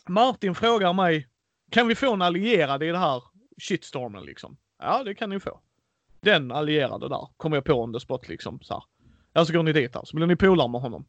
Martin 0.07 0.55
frågar 0.55 0.93
mig, 0.93 1.27
kan 1.69 1.87
vi 1.87 1.95
få 1.95 2.13
en 2.13 2.21
allierad 2.21 2.83
i 2.83 2.87
det 2.87 2.97
här 2.97 3.23
shitstormen 3.57 4.23
liksom? 4.23 4.57
Ja, 4.79 5.03
det 5.03 5.15
kan 5.15 5.29
ni 5.29 5.39
få. 5.39 5.59
Den 6.21 6.51
allierade 6.51 7.09
där 7.09 7.27
kommer 7.37 7.57
jag 7.57 7.63
på 7.63 7.73
on 7.73 7.93
the 7.93 7.99
spot 7.99 8.27
liksom 8.27 8.59
så 8.61 8.73
här. 8.73 8.83
Ja, 9.33 9.45
så 9.45 9.53
går 9.53 9.63
ni 9.63 9.73
dit 9.73 9.95
här, 9.95 10.05
så 10.05 10.15
blir 10.15 10.27
ni 10.27 10.35
polare 10.35 10.67
med 10.67 10.81
honom. 10.81 11.05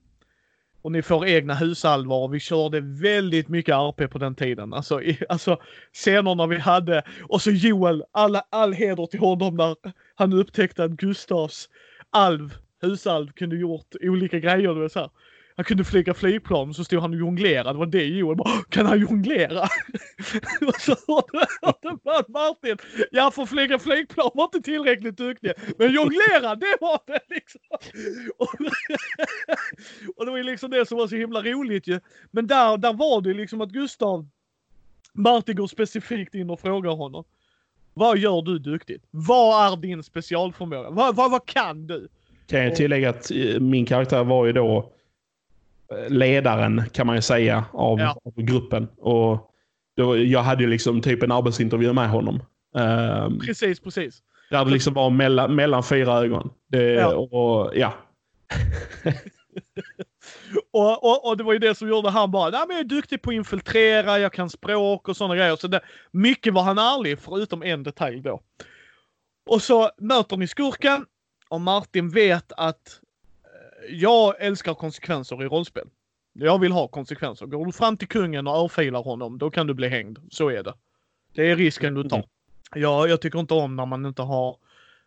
Och 0.83 0.93
ni 0.93 1.03
får 1.03 1.27
egna 1.27 1.55
husalvar 1.55 2.17
och 2.17 2.35
vi 2.35 2.41
körde 2.41 2.81
väldigt 2.81 3.49
mycket 3.49 3.75
RP 3.75 4.11
på 4.11 4.19
den 4.19 4.35
tiden. 4.35 4.73
Alltså, 4.73 5.03
i, 5.03 5.19
alltså 5.29 5.61
scenerna 5.93 6.47
vi 6.47 6.59
hade. 6.59 7.03
Och 7.23 7.43
så 7.43 7.51
Joel, 7.51 8.05
alla, 8.13 8.45
all 8.51 8.73
heder 8.73 9.07
till 9.07 9.21
honom 9.21 9.57
när 9.57 9.77
han 10.15 10.33
upptäckte 10.33 10.85
att 10.85 10.91
Gustavs 10.91 11.69
alv 12.11 12.55
husalv 12.83 13.33
kunde 13.33 13.57
gjort 13.57 13.95
olika 14.01 14.39
grejer. 14.39 14.75
Det 14.75 14.91
så 14.91 14.99
här. 14.99 15.11
Han 15.57 15.65
kunde 15.65 15.85
flyga 15.85 16.15
flygplan 16.15 16.75
så 16.75 16.85
stod 16.85 17.01
han 17.01 17.13
och 17.13 17.19
jonglerade. 17.19 17.73
Det 17.73 17.79
var 17.79 17.87
det 17.87 18.05
Joel 18.05 18.37
bara, 18.37 18.63
kan 18.69 18.87
han 18.87 19.01
jonglera? 19.01 19.61
och 20.67 20.81
så 20.81 20.97
hörde 21.07 21.99
man 22.05 22.25
Martin, 22.29 22.77
ja 23.11 23.31
för 23.31 23.47
flyga 23.47 23.79
flygplan 23.79 24.31
var 24.35 24.45
inte 24.45 24.61
tillräckligt 24.61 25.17
duktig. 25.17 25.53
Men 25.79 25.93
jonglera, 25.93 26.55
det 26.55 26.77
var 26.81 27.01
det 27.07 27.21
liksom. 27.29 27.61
och, 28.39 28.49
och 30.17 30.25
det 30.25 30.31
var 30.31 30.39
ju 30.39 30.45
liksom 30.45 30.71
det 30.71 30.89
som 30.89 30.99
var 30.99 31.07
så 31.07 31.17
himla 31.17 31.43
roligt 31.43 31.87
ju. 31.87 32.01
Men 32.31 32.47
där, 32.47 32.77
där 32.77 32.93
var 32.93 33.21
det 33.21 33.35
liksom 33.35 33.61
att 33.61 33.71
Gustav, 33.71 34.29
Martin 35.13 35.57
går 35.57 35.67
specifikt 35.67 36.35
in 36.35 36.51
och 36.51 36.61
frågar 36.61 36.91
honom. 36.91 37.25
Vad 37.95 38.19
gör 38.19 38.43
du 38.43 38.59
duktigt? 38.59 39.05
Vad 39.11 39.73
är 39.73 39.77
din 39.77 40.03
specialförmåga? 40.03 40.91
Vad, 40.91 41.17
vad, 41.17 41.31
vad 41.31 41.47
kan 41.47 41.87
du? 41.87 42.09
Kan 42.47 42.61
jag 42.61 42.77
tillägga 42.77 43.11
att 43.11 43.31
eh, 43.31 43.61
min 43.61 43.87
karaktär 43.87 44.25
var 44.25 44.47
ju 44.47 44.53
då 44.53 44.93
ledaren 46.09 46.83
kan 46.93 47.07
man 47.07 47.17
ju 47.17 47.23
säga 47.23 47.65
av, 47.73 48.01
Ja. 48.01 48.17
av 48.25 48.43
gruppen. 48.43 48.89
Och 48.99 49.51
då, 49.97 50.17
jag 50.19 50.43
hade 50.43 50.63
ju 50.63 50.69
liksom 50.69 51.01
typ 51.01 51.23
en 51.23 51.33
arbetsintervju 51.33 51.93
med 51.93 52.11
honom. 52.11 52.43
Um, 52.75 53.39
Precis, 53.39 53.81
precis. 53.81 54.23
där 54.51 54.65
det 54.65 54.71
liksom 54.71 54.95
var 54.95 55.11
mellan, 55.11 55.55
mellan 55.55 55.83
fyra 55.85 56.13
ögon. 56.19 56.51
Det, 56.69 56.83
Ja. 56.93 57.15
Och, 57.15 57.73
ja. 57.77 57.95
Och, 60.73 61.05
och, 61.05 61.29
och 61.29 61.37
det 61.37 61.45
var 61.45 61.53
ju 61.53 61.59
det 61.59 61.75
som 61.75 61.89
gjorde 61.89 62.11
han 62.11 62.31
bara, 62.31 62.51
nej 62.51 62.61
men 62.69 62.77
jag 62.77 62.85
är 62.85 62.89
duktig 62.89 63.23
på 63.23 63.31
att 63.31 63.35
infiltrera, 63.35 64.19
jag 64.19 64.33
kan 64.33 64.51
språk 64.51 65.09
och 65.09 65.17
sådana 65.17 65.37
grejer. 65.37 65.57
Så 65.57 65.69
det, 65.69 65.81
mycket 66.11 66.55
var 66.55 66.63
han 66.63 66.79
ärlig, 66.79 67.19
förutom 67.19 67.63
en 67.63 67.83
detalj 67.83 68.21
då. 68.21 68.41
Och 69.51 69.63
så 69.63 69.91
möter 69.99 70.37
ni 70.37 70.47
skurken 70.47 71.05
och 71.49 71.61
Martin 71.61 72.11
vet 72.11 72.53
att 72.57 73.01
jag 73.89 74.35
älskar 74.39 74.75
konsekvenser 74.75 75.43
i 75.43 75.47
rollspel. 75.47 75.89
Jag 76.33 76.59
vill 76.59 76.73
ha 76.73 76.89
konsekvenser. 76.89 77.47
Går 77.47 77.67
du 77.67 77.73
fram 77.73 77.97
till 77.97 78.09
kungen 78.09 78.47
och 78.47 78.57
örfilar 78.57 79.03
honom, 79.03 79.39
då 79.39 79.51
kan 79.51 79.67
du 79.67 79.75
bli 79.75 79.89
hängd. 79.89 80.19
Så 80.31 80.49
är 80.49 80.63
det. 80.63 80.75
Det 81.35 81.51
är 81.51 81.57
risken 81.57 81.95
du 81.95 82.09
tar. 82.09 82.25
Ja, 82.75 83.07
jag 83.07 83.21
tycker 83.21 83.39
inte 83.39 83.55
om 83.55 83.77
när 83.77 83.87
man 83.87 84.07
inte 84.07 84.23
har 84.23 84.57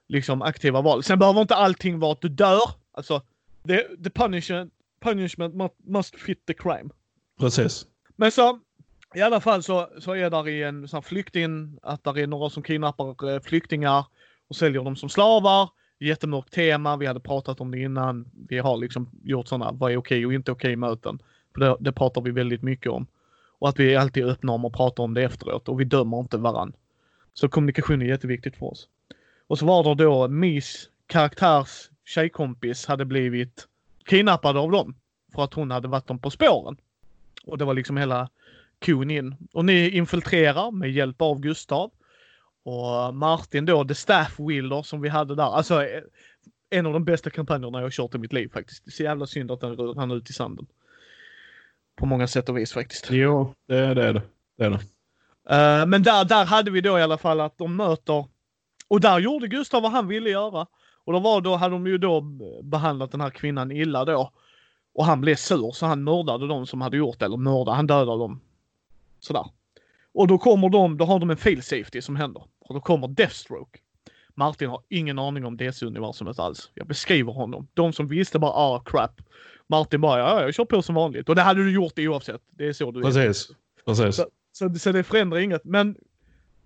liksom 0.07 0.41
aktiva 0.41 0.81
val. 0.81 1.03
Sen 1.03 1.19
behöver 1.19 1.41
inte 1.41 1.55
allting 1.55 1.99
vara 1.99 2.11
att 2.11 2.21
du 2.21 2.29
dör. 2.29 2.69
Alltså, 2.91 3.21
the, 3.67 3.83
the 4.03 4.09
punishment, 4.09 4.73
punishment 4.99 5.73
must, 5.83 6.15
fit 6.19 6.45
the 6.45 6.53
crime. 6.53 6.89
Precis. 7.39 7.85
Men 8.15 8.31
så, 8.31 8.59
i 9.15 9.21
alla 9.21 9.41
fall 9.41 9.63
så, 9.63 9.89
så 9.99 10.15
är 10.15 10.29
där 10.29 10.47
i 10.47 10.63
en 10.63 10.87
sån 10.87 11.03
flykting, 11.03 11.79
att 11.81 12.03
där 12.03 12.17
är 12.17 12.27
några 12.27 12.49
som 12.49 12.63
kidnappar 12.63 13.33
eh, 13.33 13.39
flyktingar 13.41 14.05
och 14.47 14.55
säljer 14.55 14.83
dem 14.83 14.95
som 14.95 15.09
slavar. 15.09 15.69
Jättemörkt 15.99 16.53
tema, 16.53 16.97
vi 16.97 17.05
hade 17.05 17.19
pratat 17.19 17.61
om 17.61 17.71
det 17.71 17.79
innan. 17.79 18.25
Vi 18.47 18.57
har 18.57 18.77
liksom 18.77 19.09
gjort 19.23 19.47
sådana, 19.47 19.71
vad 19.71 19.91
är 19.91 19.97
okej 19.97 20.25
och 20.25 20.33
inte 20.33 20.51
okej 20.51 20.75
möten. 20.75 21.19
För 21.53 21.59
det, 21.59 21.77
det 21.79 21.91
pratar 21.91 22.21
vi 22.21 22.31
väldigt 22.31 22.61
mycket 22.61 22.91
om. 22.91 23.07
Och 23.59 23.69
att 23.69 23.79
vi 23.79 23.95
alltid 23.95 24.23
är 24.23 24.27
öppna 24.27 24.51
om 24.51 24.65
att 24.65 24.73
prata 24.73 25.01
om 25.01 25.13
det 25.13 25.23
efteråt 25.23 25.69
och 25.69 25.79
vi 25.79 25.83
dömer 25.83 26.19
inte 26.19 26.37
varann. 26.37 26.73
Så 27.33 27.49
kommunikation 27.49 28.01
är 28.01 28.05
jätteviktigt 28.05 28.55
för 28.55 28.65
oss. 28.65 28.87
Och 29.47 29.59
så 29.59 29.65
var 29.65 29.95
det 29.95 30.03
då 30.03 30.27
Mis 30.27 30.89
karaktärs 31.07 31.89
tjejkompis 32.05 32.85
hade 32.85 33.05
blivit 33.05 33.67
kidnappad 34.05 34.57
av 34.57 34.71
dem. 34.71 34.95
För 35.35 35.43
att 35.43 35.53
hon 35.53 35.71
hade 35.71 35.87
varit 35.87 36.07
dem 36.07 36.19
på 36.19 36.29
spåren. 36.29 36.77
Och 37.45 37.57
det 37.57 37.65
var 37.65 37.73
liksom 37.73 37.97
hela 37.97 38.29
kon 38.85 39.11
in. 39.11 39.35
Och 39.53 39.65
ni 39.65 39.89
infiltrerar 39.89 40.71
med 40.71 40.91
hjälp 40.91 41.21
av 41.21 41.39
Gustav. 41.39 41.91
Och 42.65 43.15
Martin 43.15 43.65
då, 43.65 43.85
the 43.85 43.95
staff 43.95 44.39
wielder 44.39 44.81
som 44.81 45.01
vi 45.01 45.09
hade 45.09 45.35
där. 45.35 45.55
Alltså 45.55 45.83
eh, 45.83 46.01
en 46.69 46.85
av 46.85 46.93
de 46.93 47.05
bästa 47.05 47.29
kampanjerna 47.29 47.77
jag 47.77 47.85
har 47.85 47.91
kört 47.91 48.15
i 48.15 48.17
mitt 48.17 48.33
liv 48.33 48.49
faktiskt. 48.53 48.85
Det 48.85 48.89
är 48.89 48.91
så 48.91 49.03
jävla 49.03 49.25
synd 49.25 49.51
att 49.51 49.61
den 49.61 49.75
rann 49.75 50.11
ut 50.11 50.29
i 50.29 50.33
sanden. 50.33 50.65
På 51.95 52.05
många 52.05 52.27
sätt 52.27 52.49
och 52.49 52.57
vis 52.57 52.73
faktiskt. 52.73 53.07
Jo, 53.11 53.53
det, 53.67 53.93
det 53.93 54.03
är 54.03 54.13
det. 54.13 54.21
det, 54.57 54.65
är 54.65 54.69
det. 54.69 54.79
Eh, 55.49 55.85
men 55.85 56.03
där, 56.03 56.25
där 56.25 56.45
hade 56.45 56.71
vi 56.71 56.81
då 56.81 56.99
i 56.99 57.01
alla 57.01 57.17
fall 57.17 57.39
att 57.41 57.57
de 57.57 57.75
möter 57.75 58.25
och 58.87 59.01
där 59.01 59.19
gjorde 59.19 59.47
Gustav 59.47 59.81
vad 59.83 59.91
han 59.91 60.07
ville 60.07 60.29
göra. 60.29 60.67
Och 61.03 61.13
då, 61.13 61.19
var, 61.19 61.41
då 61.41 61.55
hade 61.55 61.75
de 61.75 61.87
ju 61.87 61.97
då 61.97 62.21
behandlat 62.63 63.11
den 63.11 63.21
här 63.21 63.29
kvinnan 63.29 63.71
illa 63.71 64.05
då. 64.05 64.31
Och 64.93 65.05
han 65.05 65.21
blev 65.21 65.35
sur 65.35 65.71
så 65.71 65.85
han 65.85 66.03
mördade 66.03 66.47
de 66.47 66.65
som 66.65 66.81
hade 66.81 66.97
gjort 66.97 67.19
det. 67.19 67.25
Eller 67.25 67.37
mördade, 67.37 67.75
han 67.75 67.87
dödade 67.87 68.19
dem. 68.19 68.41
Sådär. 69.19 69.45
Och 70.13 70.27
då 70.27 70.37
kommer 70.37 70.69
de, 70.69 70.97
då 70.97 71.05
har 71.05 71.19
de 71.19 71.29
en 71.29 71.37
fail 71.37 71.63
safety 71.63 72.01
som 72.01 72.15
händer. 72.15 72.43
Och 72.67 72.75
då 72.75 72.81
kommer 72.81 73.07
Deathstroke. 73.07 73.79
Martin 74.33 74.69
har 74.69 74.81
ingen 74.89 75.19
aning 75.19 75.45
om 75.45 75.57
DC-universumet 75.57 76.39
alls. 76.39 76.71
Jag 76.73 76.87
beskriver 76.87 77.33
honom. 77.33 77.67
De 77.73 77.93
som 77.93 78.07
visste 78.07 78.39
bara 78.39 78.51
ah 78.51 78.79
crap. 78.79 79.21
Martin 79.67 80.01
bara 80.01 80.19
ja, 80.19 80.41
jag 80.41 80.53
kör 80.53 80.65
på 80.65 80.81
som 80.81 80.95
vanligt. 80.95 81.29
Och 81.29 81.35
det 81.35 81.41
hade 81.41 81.63
du 81.63 81.71
gjort 81.71 81.99
oavsett. 81.99 82.41
Det 82.49 82.67
är 82.67 82.73
så 82.73 82.91
du 82.91 82.99
är. 82.99 83.03
Precis. 83.03 83.49
Precis. 83.85 84.15
Så, 84.15 84.25
så, 84.51 84.79
så 84.79 84.91
det 84.91 85.03
förändrar 85.03 85.39
inget. 85.39 85.63
Men, 85.63 85.97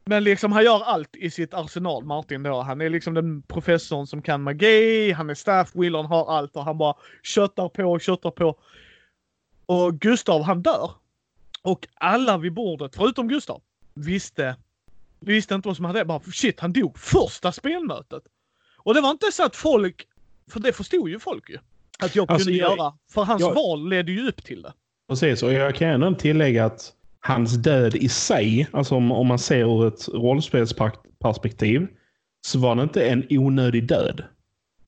men 0.05 0.23
liksom 0.23 0.51
han 0.51 0.63
gör 0.63 0.83
allt 0.83 1.15
i 1.15 1.31
sitt 1.31 1.53
arsenal, 1.53 2.05
Martin 2.05 2.43
då. 2.43 2.61
Han 2.61 2.81
är 2.81 2.89
liksom 2.89 3.13
den 3.13 3.41
professorn 3.41 4.07
som 4.07 4.21
kan 4.21 4.41
magi, 4.41 5.11
han 5.11 5.29
är 5.29 5.33
staff 5.33 5.71
willern, 5.73 6.05
har 6.05 6.37
allt 6.37 6.55
och 6.55 6.63
han 6.63 6.77
bara 6.77 6.95
köttar 7.23 7.69
på 7.69 7.83
och 7.83 8.01
köttar 8.01 8.31
på. 8.31 8.59
Och 9.65 9.99
Gustav 9.99 10.41
han 10.41 10.61
dör. 10.61 10.91
Och 11.61 11.87
alla 11.93 12.37
vid 12.37 12.53
bordet, 12.53 12.95
förutom 12.95 13.27
Gustav, 13.27 13.61
visste, 13.93 14.55
visste 15.19 15.55
inte 15.55 15.67
vad 15.67 15.75
som 15.75 15.85
hade 15.85 16.05
Bara 16.05 16.19
shit, 16.19 16.59
han 16.59 16.73
dog 16.73 16.99
första 16.99 17.51
spelmötet. 17.51 18.23
Och 18.77 18.93
det 18.93 19.01
var 19.01 19.11
inte 19.11 19.31
så 19.31 19.43
att 19.43 19.55
folk, 19.55 20.07
för 20.51 20.59
det 20.59 20.73
förstod 20.73 21.09
ju 21.09 21.19
folk 21.19 21.49
ju. 21.49 21.57
Att 21.99 22.15
jag 22.15 22.31
Alltså, 22.31 22.45
kunde 22.45 22.59
jag- 22.59 22.77
göra. 22.77 22.93
För 23.13 23.23
hans 23.23 23.41
jag- 23.41 23.53
val 23.55 23.89
ledde 23.89 24.11
ju 24.11 24.27
upp 24.27 24.43
till 24.43 24.61
det. 24.61 24.73
Precis, 25.09 25.43
och 25.43 25.53
jag 25.53 25.75
kan 25.75 25.89
ändå 25.89 26.13
tillägga 26.15 26.65
att 26.65 26.93
hans 27.19 27.53
död 27.53 27.95
i 27.95 28.09
sig, 28.09 28.67
alltså 28.71 28.95
om, 28.95 29.11
om 29.11 29.27
man 29.27 29.39
ser 29.39 29.63
ur 29.81 29.87
ett 29.87 30.07
rollspelsperspektiv, 30.09 31.87
så 32.41 32.59
var 32.59 32.75
det 32.75 32.83
inte 32.83 33.09
en 33.09 33.25
onödig 33.29 33.87
död. 33.87 34.23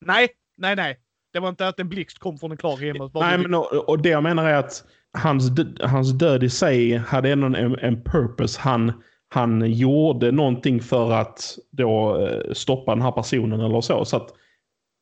Nej, 0.00 0.28
nej, 0.56 0.76
nej. 0.76 0.98
Det 1.32 1.40
var 1.40 1.48
inte 1.48 1.68
att 1.68 1.80
en 1.80 1.88
blixt 1.88 2.18
kom 2.18 2.38
från 2.38 2.50
en 2.50 2.56
klar 2.56 2.76
himmel. 2.76 3.10
Nej, 3.14 3.38
men 3.38 3.54
och, 3.54 3.88
och 3.88 4.02
det 4.02 4.08
jag 4.08 4.22
menar 4.22 4.44
är 4.48 4.54
att 4.54 4.84
hans, 5.18 5.50
hans 5.80 6.12
död 6.12 6.42
i 6.44 6.50
sig 6.50 6.96
hade 6.96 7.30
ändå 7.30 7.46
en, 7.46 7.56
en 7.78 8.02
purpose. 8.04 8.60
Han, 8.60 8.92
han 9.32 9.72
gjorde 9.72 10.32
någonting 10.32 10.80
för 10.80 11.10
att 11.12 11.58
då 11.70 12.18
eh, 12.26 12.52
stoppa 12.52 12.94
den 12.94 13.02
här 13.02 13.12
personen 13.12 13.60
eller 13.60 13.80
så. 13.80 14.04
Så 14.04 14.16
att 14.16 14.34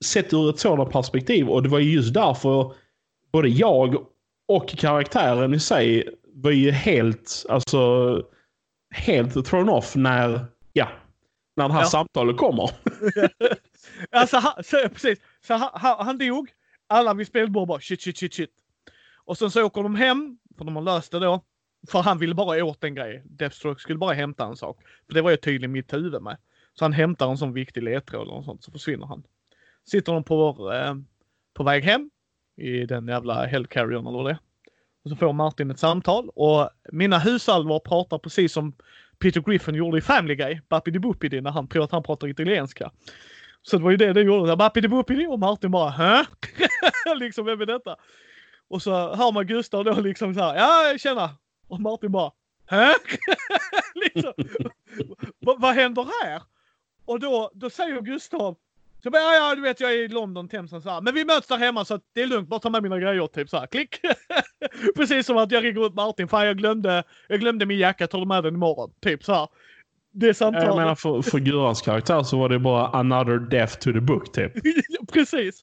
sett 0.05 0.33
ur 0.33 0.51
ett 0.51 0.59
sådant 0.59 0.91
perspektiv, 0.91 1.49
och 1.49 1.63
det 1.63 1.69
var 1.69 1.79
ju 1.79 1.93
just 1.93 2.15
därför 2.15 2.73
både 3.33 3.49
jag 3.49 3.97
och 4.49 4.69
karaktären 4.69 5.55
i 5.55 5.61
sig 5.61 6.09
var 6.35 6.51
ju 6.51 6.71
helt, 6.71 7.45
alltså, 7.49 8.23
helt 8.95 9.47
thrown 9.47 9.69
off 9.69 9.97
när, 9.97 10.45
ja, 10.73 10.89
när 11.57 11.69
det 11.69 11.75
här 11.75 11.81
Ja. 11.81 11.87
samtalet 11.87 12.37
kommer. 12.37 12.71
Alltså, 14.11 14.37
han, 14.37 14.53
så, 14.65 14.89
precis. 14.89 15.19
Så 15.47 15.55
han, 15.55 15.71
han, 15.73 16.07
han 16.07 16.19
dog. 16.19 16.49
Alla 16.89 17.15
vid 17.15 17.27
spelbord 17.27 17.69
bara 17.69 17.81
shit, 17.81 18.03
shit, 18.03 18.19
shit, 18.19 18.35
shit. 18.35 18.51
Och 19.25 19.39
sen 19.39 19.51
så 19.51 19.65
åker 19.65 19.83
de 19.83 19.95
hem, 19.95 20.39
för 20.59 20.65
de 20.65 20.77
har 20.77 20.83
löst 20.83 21.13
det 21.13 21.19
då. 21.19 21.41
För 21.89 22.03
han 22.03 22.19
ville 22.19 22.35
bara 22.35 22.65
åt 22.65 22.85
en 22.85 22.95
grej. 22.95 23.23
Deathstroke 23.25 23.81
skulle 23.81 23.99
bara 23.99 24.13
hämta 24.13 24.45
en 24.45 24.57
sak. 24.57 24.79
För 25.07 25.15
det 25.15 25.23
var 25.23 25.31
ju 25.31 25.37
tydligen 25.37 25.73
mitt 25.73 25.93
huvud 25.93 26.23
med. 26.23 26.37
Så 26.75 26.85
han 26.85 26.93
hämtar 26.93 27.31
en 27.31 27.39
sån 27.39 27.53
viktig 27.53 27.83
ledtråd 27.83 28.23
eller 28.23 28.35
något 28.35 28.45
sånt, 28.45 28.65
så 28.65 28.73
försvinner 28.73 29.07
han. 29.07 29.23
Sitter 29.91 30.13
de 30.13 30.25
på, 30.25 30.73
eh, 30.73 30.95
på 31.55 31.63
väg 31.63 31.85
hem 31.85 32.11
i 32.57 32.87
den 32.87 33.09
jävla 33.09 33.47
Hellcarriern 33.47 34.07
eller 34.07 34.19
vad 34.19 34.27
det 34.27 34.31
är. 34.31 34.39
Och 35.05 35.11
så 35.11 35.17
får 35.17 35.33
Martin 35.33 35.71
ett 35.71 35.79
samtal 35.79 36.31
och 36.35 36.71
mina 36.93 37.19
husalvar 37.19 37.79
pratar 37.79 38.19
precis 38.19 38.53
som 38.53 38.75
Peter 39.19 39.41
Griffin 39.41 39.75
gjorde 39.75 39.99
i 39.99 40.01
Family 40.01 40.35
Guy, 40.35 40.61
Bappidi 40.69 40.99
Boopidi, 40.99 41.41
när 41.41 41.51
han 41.51 41.69
tror 41.69 41.85
att 41.85 41.93
han 41.93 42.03
pratar 42.03 42.29
italienska. 42.29 42.91
Så 43.63 43.77
det 43.77 43.85
var 43.85 43.91
ju 43.91 43.97
det 43.97 44.13
det 44.13 44.23
gjorde. 44.23 44.57
Bappidi 44.57 44.89
Boopidi 44.89 45.27
och 45.27 45.39
Martin 45.39 45.71
bara 45.71 45.91
hä? 45.91 46.25
liksom 47.17 47.45
vem 47.45 47.61
är 47.61 47.67
detta? 47.67 47.97
Och 48.69 48.83
så 48.83 49.15
hör 49.15 49.33
man 49.33 49.47
Gustav 49.47 49.85
då 49.85 50.01
liksom 50.01 50.35
så 50.35 50.41
här, 50.41 50.55
ja 50.57 50.99
tjena. 50.99 51.31
Och 51.71 51.81
Martin 51.81 52.13
bara 52.13 52.33
hä? 52.67 52.95
liksom, 53.95 54.33
"Va- 55.41 55.57
vad 55.59 55.75
händer 55.75 56.07
här? 56.25 56.43
Och 57.05 57.21
då, 57.21 57.51
då 57.55 57.71
säger 57.71 58.01
Gustav 58.01 58.57
så 59.03 59.11
bara, 59.11 59.23
ja, 59.23 59.35
ja, 59.35 59.55
du 59.55 59.63
vet 59.63 59.81
jag 59.81 59.93
är 59.93 59.97
i 59.97 60.09
London, 60.09 60.49
Themsen 60.49 60.83
så 60.83 60.91
här. 60.91 61.01
Men 61.01 61.15
vi 61.15 61.25
möts 61.25 61.47
där 61.47 61.57
hemma 61.57 61.85
så 61.85 61.95
att 61.95 62.03
det 62.13 62.23
är 62.23 62.27
lugnt, 62.27 62.49
bara 62.49 62.61
ta 62.61 62.71
med 62.71 62.83
mina 62.83 62.99
grejer 62.99 63.27
typ 63.27 63.49
så 63.49 63.59
här. 63.59 63.67
Klick! 63.67 64.01
Precis 64.97 65.27
som 65.27 65.37
att 65.37 65.51
jag 65.53 65.65
ringer 65.65 65.87
ut 65.87 65.95
Martin, 65.95 66.29
fan 66.29 66.47
jag 66.47 66.59
glömde, 66.59 67.03
jag 67.29 67.41
glömde 67.41 67.67
min 67.67 67.79
jacka, 67.79 68.07
tar 68.07 68.19
du 68.19 68.27
med 68.27 68.45
den 68.45 68.55
imorgon? 68.55 68.93
Typ 69.01 69.25
så 69.25 69.33
här. 69.35 69.49
Det 70.13 70.35
samtalet. 70.35 70.67
Jag 70.69 70.77
menar 70.77 70.95
för, 70.95 71.23
för 71.23 71.39
Gurans 71.39 71.83
karaktär 71.83 72.23
så 72.23 72.39
var 72.39 72.49
det 72.49 72.59
bara 72.59 72.87
another 72.89 73.39
death 73.39 73.79
to 73.79 73.93
the 73.93 74.01
book 74.01 74.33
typ. 74.33 74.53
Precis. 75.13 75.61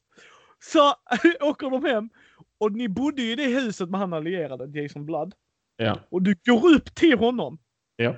Så 0.60 0.94
åker 1.42 1.70
de 1.70 1.86
hem 1.86 2.10
och 2.58 2.72
ni 2.72 2.88
bodde 2.90 3.22
ju 3.22 3.32
i 3.32 3.36
det 3.36 3.46
huset 3.48 3.90
med 3.90 4.00
han 4.00 4.14
allierade, 4.14 4.82
Jason 4.82 5.06
Blood. 5.06 5.34
Ja. 5.78 6.00
Och 6.10 6.22
du 6.22 6.36
går 6.46 6.74
upp 6.76 6.96
till 6.96 7.18
honom, 7.18 7.58
Ja. 7.96 8.16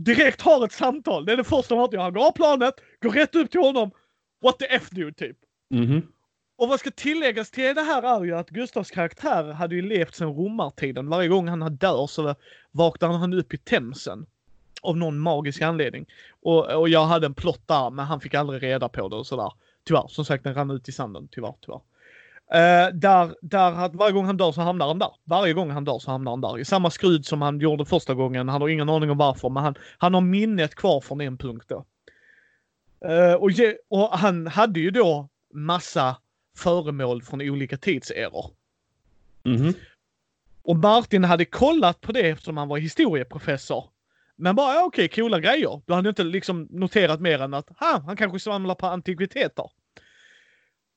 direkt 0.00 0.40
har 0.40 0.64
ett 0.64 0.72
samtal. 0.72 1.24
Det 1.24 1.32
är 1.32 1.36
det 1.36 1.44
första 1.44 1.74
man 1.74 1.88
hör. 1.92 1.98
Han 1.98 2.12
går 2.12 2.26
av 2.26 2.32
planet, 2.32 2.74
går 3.02 3.10
rätt 3.10 3.34
upp 3.34 3.50
till 3.50 3.60
honom. 3.60 3.90
What 4.42 4.58
the 4.58 4.64
F 4.64 4.90
dude 4.90 5.12
typ. 5.12 5.36
Mhm. 5.70 6.02
Och 6.58 6.68
vad 6.68 6.80
ska 6.80 6.90
tilläggas 6.90 7.50
till 7.50 7.74
det 7.74 7.82
här 7.82 8.02
är 8.20 8.24
ju 8.24 8.36
att 8.36 8.50
Gustavs 8.50 8.90
karaktär 8.90 9.52
hade 9.52 9.74
ju 9.74 9.82
levt 9.82 10.14
sedan 10.14 10.34
romartiden. 10.34 11.08
Varje 11.08 11.28
gång 11.28 11.48
han 11.48 11.76
dör 11.76 12.06
så 12.06 12.34
vaknar 12.70 13.08
han 13.12 13.32
upp 13.34 13.54
i 13.54 13.58
Themsen. 13.58 14.26
Av 14.82 14.96
någon 14.96 15.18
magisk 15.18 15.62
anledning. 15.62 16.06
Och, 16.42 16.66
och 16.80 16.88
jag 16.88 17.04
hade 17.04 17.26
en 17.26 17.34
plott 17.34 17.68
där 17.68 17.90
men 17.90 18.04
han 18.04 18.20
fick 18.20 18.34
aldrig 18.34 18.62
reda 18.62 18.88
på 18.88 19.08
det 19.08 19.16
och 19.16 19.26
sådär. 19.26 19.52
Tyvärr, 19.84 20.08
som 20.08 20.24
sagt 20.24 20.44
den 20.44 20.54
rann 20.54 20.70
ut 20.70 20.88
i 20.88 20.92
sanden. 20.92 21.28
Tyvärr, 21.30 21.54
tyvärr. 21.60 21.80
Uh, 22.54 22.94
där, 22.94 23.34
där 23.42 23.72
att 23.72 23.94
varje 23.94 24.12
gång 24.12 24.24
han 24.26 24.36
dör 24.36 24.52
så 24.52 24.60
hamnar 24.60 24.86
han 24.86 24.98
där. 24.98 25.10
Varje 25.24 25.52
gång 25.52 25.70
han 25.70 25.84
dör 25.84 25.98
så 25.98 26.10
hamnar 26.10 26.32
han 26.32 26.40
där. 26.40 26.58
I 26.58 26.64
samma 26.64 26.90
skrud 26.90 27.26
som 27.26 27.42
han 27.42 27.60
gjorde 27.60 27.84
första 27.84 28.14
gången. 28.14 28.48
Han 28.48 28.60
har 28.62 28.68
ingen 28.68 28.88
aning 28.88 29.10
om 29.10 29.18
varför, 29.18 29.48
men 29.48 29.62
han, 29.62 29.74
han 29.98 30.14
har 30.14 30.20
minnet 30.20 30.74
kvar 30.74 31.00
från 31.00 31.20
en 31.20 31.38
punkt 31.38 31.66
då. 31.68 31.84
Uh, 33.08 33.34
och, 33.34 33.50
ge, 33.50 33.76
och 33.88 34.08
han 34.08 34.46
hade 34.46 34.80
ju 34.80 34.90
då 34.90 35.28
massa 35.54 36.16
föremål 36.58 37.22
från 37.22 37.40
olika 37.40 37.76
tidseror. 37.76 38.50
Mhm. 39.44 39.74
Och 40.62 40.76
Martin 40.76 41.24
hade 41.24 41.44
kollat 41.44 42.00
på 42.00 42.12
det 42.12 42.20
eftersom 42.20 42.56
han 42.56 42.68
var 42.68 42.78
historieprofessor. 42.78 43.84
Men 44.36 44.56
bara, 44.56 44.74
ja, 44.74 44.84
okej, 44.84 45.08
coola 45.08 45.40
grejer. 45.40 45.80
Du 45.86 45.94
hade 45.94 46.08
inte 46.08 46.24
liksom 46.24 46.68
noterat 46.70 47.20
mer 47.20 47.42
än 47.42 47.54
att, 47.54 47.68
ha, 47.78 48.02
han 48.06 48.16
kanske 48.16 48.40
samlar 48.40 48.74
på 48.74 48.86
antikviteter. 48.86 49.70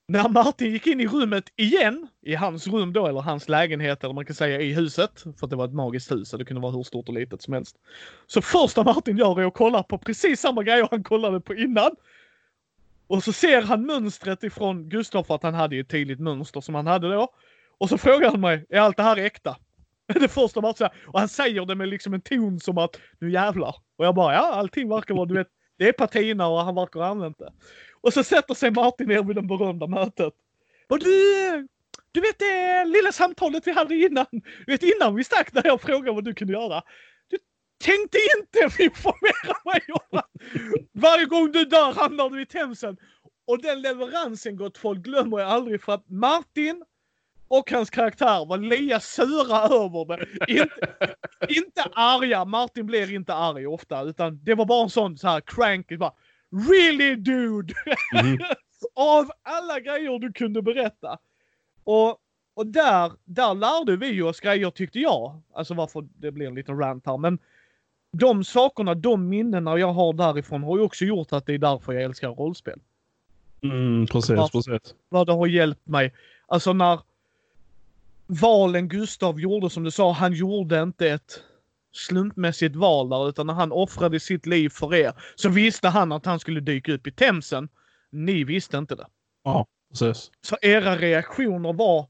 När 0.09 0.29
Martin 0.29 0.71
gick 0.71 0.87
in 0.87 1.01
i 1.01 1.07
rummet 1.07 1.43
igen, 1.55 2.07
i 2.21 2.35
hans 2.35 2.67
rum 2.67 2.93
då, 2.93 3.07
eller 3.07 3.21
hans 3.21 3.49
lägenhet, 3.49 4.03
eller 4.03 4.13
man 4.13 4.25
kan 4.25 4.35
säga 4.35 4.61
i 4.61 4.73
huset, 4.73 5.21
för 5.21 5.45
att 5.45 5.49
det 5.49 5.55
var 5.55 5.65
ett 5.65 5.73
magiskt 5.73 6.11
hus, 6.11 6.29
så 6.29 6.37
det 6.37 6.45
kunde 6.45 6.61
vara 6.61 6.71
hur 6.71 6.83
stort 6.83 7.07
och 7.07 7.13
litet 7.13 7.41
som 7.41 7.53
helst. 7.53 7.75
Så 8.27 8.41
första 8.41 8.83
Martin 8.83 9.17
gör 9.17 9.41
är 9.41 9.45
att 9.45 9.53
kolla 9.53 9.83
på 9.83 9.97
precis 9.97 10.39
samma 10.39 10.63
grejer 10.63 10.87
han 10.91 11.03
kollade 11.03 11.41
på 11.41 11.55
innan. 11.55 11.91
Och 13.07 13.23
så 13.23 13.33
ser 13.33 13.61
han 13.61 13.85
mönstret 13.85 14.43
ifrån 14.43 14.89
Gustav, 14.89 15.23
för 15.23 15.35
att 15.35 15.43
han 15.43 15.53
hade 15.53 15.75
ju 15.75 15.81
ett 15.81 15.89
tydligt 15.89 16.19
mönster 16.19 16.61
som 16.61 16.75
han 16.75 16.87
hade 16.87 17.13
då. 17.13 17.27
Och 17.77 17.89
så 17.89 17.97
frågar 17.97 18.31
han 18.31 18.41
mig, 18.41 18.65
är 18.69 18.79
allt 18.79 18.97
det 18.97 19.03
här 19.03 19.17
äkta? 19.17 19.57
Det 20.13 20.27
första 20.27 20.61
Martin 20.61 20.77
säger. 20.77 20.93
Och 21.07 21.19
han 21.19 21.29
säger 21.29 21.65
det 21.65 21.75
med 21.75 21.87
liksom 21.87 22.13
en 22.13 22.21
ton 22.21 22.59
som 22.59 22.77
att, 22.77 22.99
nu 23.19 23.31
jävlar. 23.31 23.75
Och 23.97 24.05
jag 24.05 24.15
bara, 24.15 24.33
ja 24.33 24.53
allting 24.53 24.89
verkar 24.89 25.15
vara, 25.15 25.25
du 25.25 25.33
vet, 25.33 25.47
det 25.79 25.87
är 25.87 25.93
patina 25.93 26.47
och 26.47 26.59
han 26.59 26.75
verkar 26.75 26.99
ha 26.99 27.07
använt 27.07 27.39
det. 27.39 27.53
Och 28.01 28.13
så 28.13 28.23
sätter 28.23 28.53
sig 28.53 28.71
Martin 28.71 29.07
ner 29.07 29.23
vid 29.23 29.35
det 29.35 29.41
berömda 29.41 29.87
mötet. 29.87 30.33
Och 30.89 30.99
du, 30.99 31.67
du 32.11 32.21
vet 32.21 32.39
det 32.39 32.85
lilla 32.85 33.11
samtalet 33.11 33.67
vi 33.67 33.71
hade 33.71 33.95
innan, 33.95 34.25
du 34.65 34.71
vet 34.71 34.83
innan 34.83 35.15
vi 35.15 35.23
stack 35.23 35.53
där 35.53 35.61
jag 35.65 35.81
frågade 35.81 36.11
vad 36.11 36.23
du 36.23 36.33
kunde 36.33 36.53
göra. 36.53 36.81
Du 37.27 37.37
tänkte 37.83 38.17
inte 38.37 38.83
informera 38.83 39.55
mig 39.65 39.81
om 39.89 40.19
att 40.19 40.31
varje 40.93 41.25
gång 41.25 41.51
du 41.51 41.65
dör 41.65 41.93
hamnar 41.93 42.29
du 42.29 42.41
i 42.41 42.45
Themsen. 42.45 42.97
Och 43.47 43.61
den 43.61 43.81
leveransen 43.81 44.55
gott 44.55 44.77
folk 44.77 44.99
glömmer 44.99 45.39
jag 45.39 45.49
aldrig 45.49 45.83
för 45.83 45.93
att 45.93 46.09
Martin 46.09 46.83
och 47.49 47.71
hans 47.71 47.89
karaktär 47.89 48.45
var 48.45 48.57
lika 48.57 48.99
sura 48.99 49.57
över 49.57 50.17
det. 50.17 50.51
Inte, 50.51 50.97
inte 51.47 51.83
arga, 51.93 52.45
Martin 52.45 52.85
blir 52.85 53.13
inte 53.13 53.33
arg 53.33 53.67
ofta 53.67 54.01
utan 54.01 54.39
det 54.43 54.55
var 54.55 54.65
bara 54.65 54.83
en 54.83 54.89
sån 54.89 55.17
så 55.17 55.27
här 55.27 55.41
cranky 55.41 55.97
bara 55.97 56.13
Really 56.51 57.15
dude! 57.15 57.73
Mhm. 58.23 58.39
Av 58.93 59.31
alla 59.43 59.79
grejer 59.79 60.19
du 60.19 60.33
kunde 60.33 60.61
berätta. 60.61 61.17
Och, 61.83 62.17
och 62.53 62.67
där, 62.67 63.11
där 63.25 63.53
lärde 63.53 63.95
vi 63.95 64.21
oss 64.21 64.39
grejer 64.39 64.71
tyckte 64.71 64.99
jag. 64.99 65.41
Alltså 65.53 65.73
varför 65.73 66.07
det 66.17 66.31
blir 66.31 66.47
en 66.47 66.55
liten 66.55 66.77
rant 66.77 67.05
här. 67.05 67.17
Men 67.17 67.39
de 68.11 68.43
sakerna, 68.43 68.95
de 68.95 69.29
minnena 69.29 69.77
jag 69.77 69.93
har 69.93 70.13
därifrån 70.13 70.63
har 70.63 70.77
ju 70.77 70.83
också 70.83 71.05
gjort 71.05 71.33
att 71.33 71.45
det 71.45 71.53
är 71.53 71.57
därför 71.57 71.93
jag 71.93 72.03
älskar 72.03 72.29
rollspel. 72.29 72.79
Mm, 73.63 74.07
precis, 74.07 74.37
Varför? 74.37 74.59
precis. 74.59 74.95
Vad 75.09 75.27
det 75.27 75.33
har 75.33 75.47
hjälpt 75.47 75.87
mig. 75.87 76.13
Alltså 76.47 76.73
när 76.73 76.99
valen 78.29 78.87
Gustav 78.87 79.39
gjorde 79.39 79.69
som 79.69 79.83
du 79.83 79.91
sa, 79.91 80.11
han 80.11 80.33
gjorde 80.33 80.81
inte 80.81 81.09
ett 81.09 81.43
slumpmässigt 81.91 82.75
val 82.75 83.09
där 83.09 83.29
utan 83.29 83.47
när 83.47 83.53
han 83.53 83.71
offrade 83.71 84.19
sitt 84.19 84.45
liv 84.45 84.69
för 84.69 84.95
er 84.95 85.13
så 85.35 85.49
visste 85.49 85.87
han 85.87 86.11
att 86.11 86.25
han 86.25 86.39
skulle 86.39 86.59
dyka 86.59 86.93
upp 86.93 87.07
i 87.07 87.11
Themsen. 87.11 87.69
Ni 88.11 88.43
visste 88.43 88.77
inte 88.77 88.95
det. 88.95 89.07
Ja, 89.43 89.67
precis. 89.89 90.31
Så 90.41 90.57
era 90.61 90.97
reaktioner 90.97 91.73
var, 91.73 92.07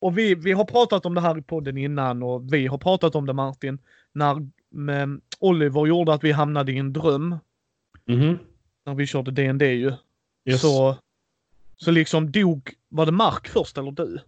och 0.00 0.18
vi, 0.18 0.34
vi 0.34 0.52
har 0.52 0.64
pratat 0.64 1.06
om 1.06 1.14
det 1.14 1.20
här 1.20 1.38
i 1.38 1.42
podden 1.42 1.78
innan 1.78 2.22
och 2.22 2.52
vi 2.52 2.66
har 2.66 2.78
pratat 2.78 3.14
om 3.14 3.26
det 3.26 3.32
Martin, 3.32 3.78
när 4.12 4.48
med 4.70 5.20
Oliver 5.38 5.86
gjorde 5.86 6.14
att 6.14 6.24
vi 6.24 6.32
hamnade 6.32 6.72
i 6.72 6.78
en 6.78 6.92
dröm. 6.92 7.36
Mhm. 8.06 8.38
När 8.86 8.94
vi 8.94 9.06
körde 9.06 9.30
D&D 9.30 9.72
ju. 9.72 9.92
Yes. 10.44 10.60
Så, 10.60 10.96
så 11.76 11.90
liksom 11.90 12.32
dog, 12.32 12.74
var 12.88 13.06
det 13.06 13.12
Mark 13.12 13.48
först 13.48 13.78
eller 13.78 13.90
du? 13.90 14.20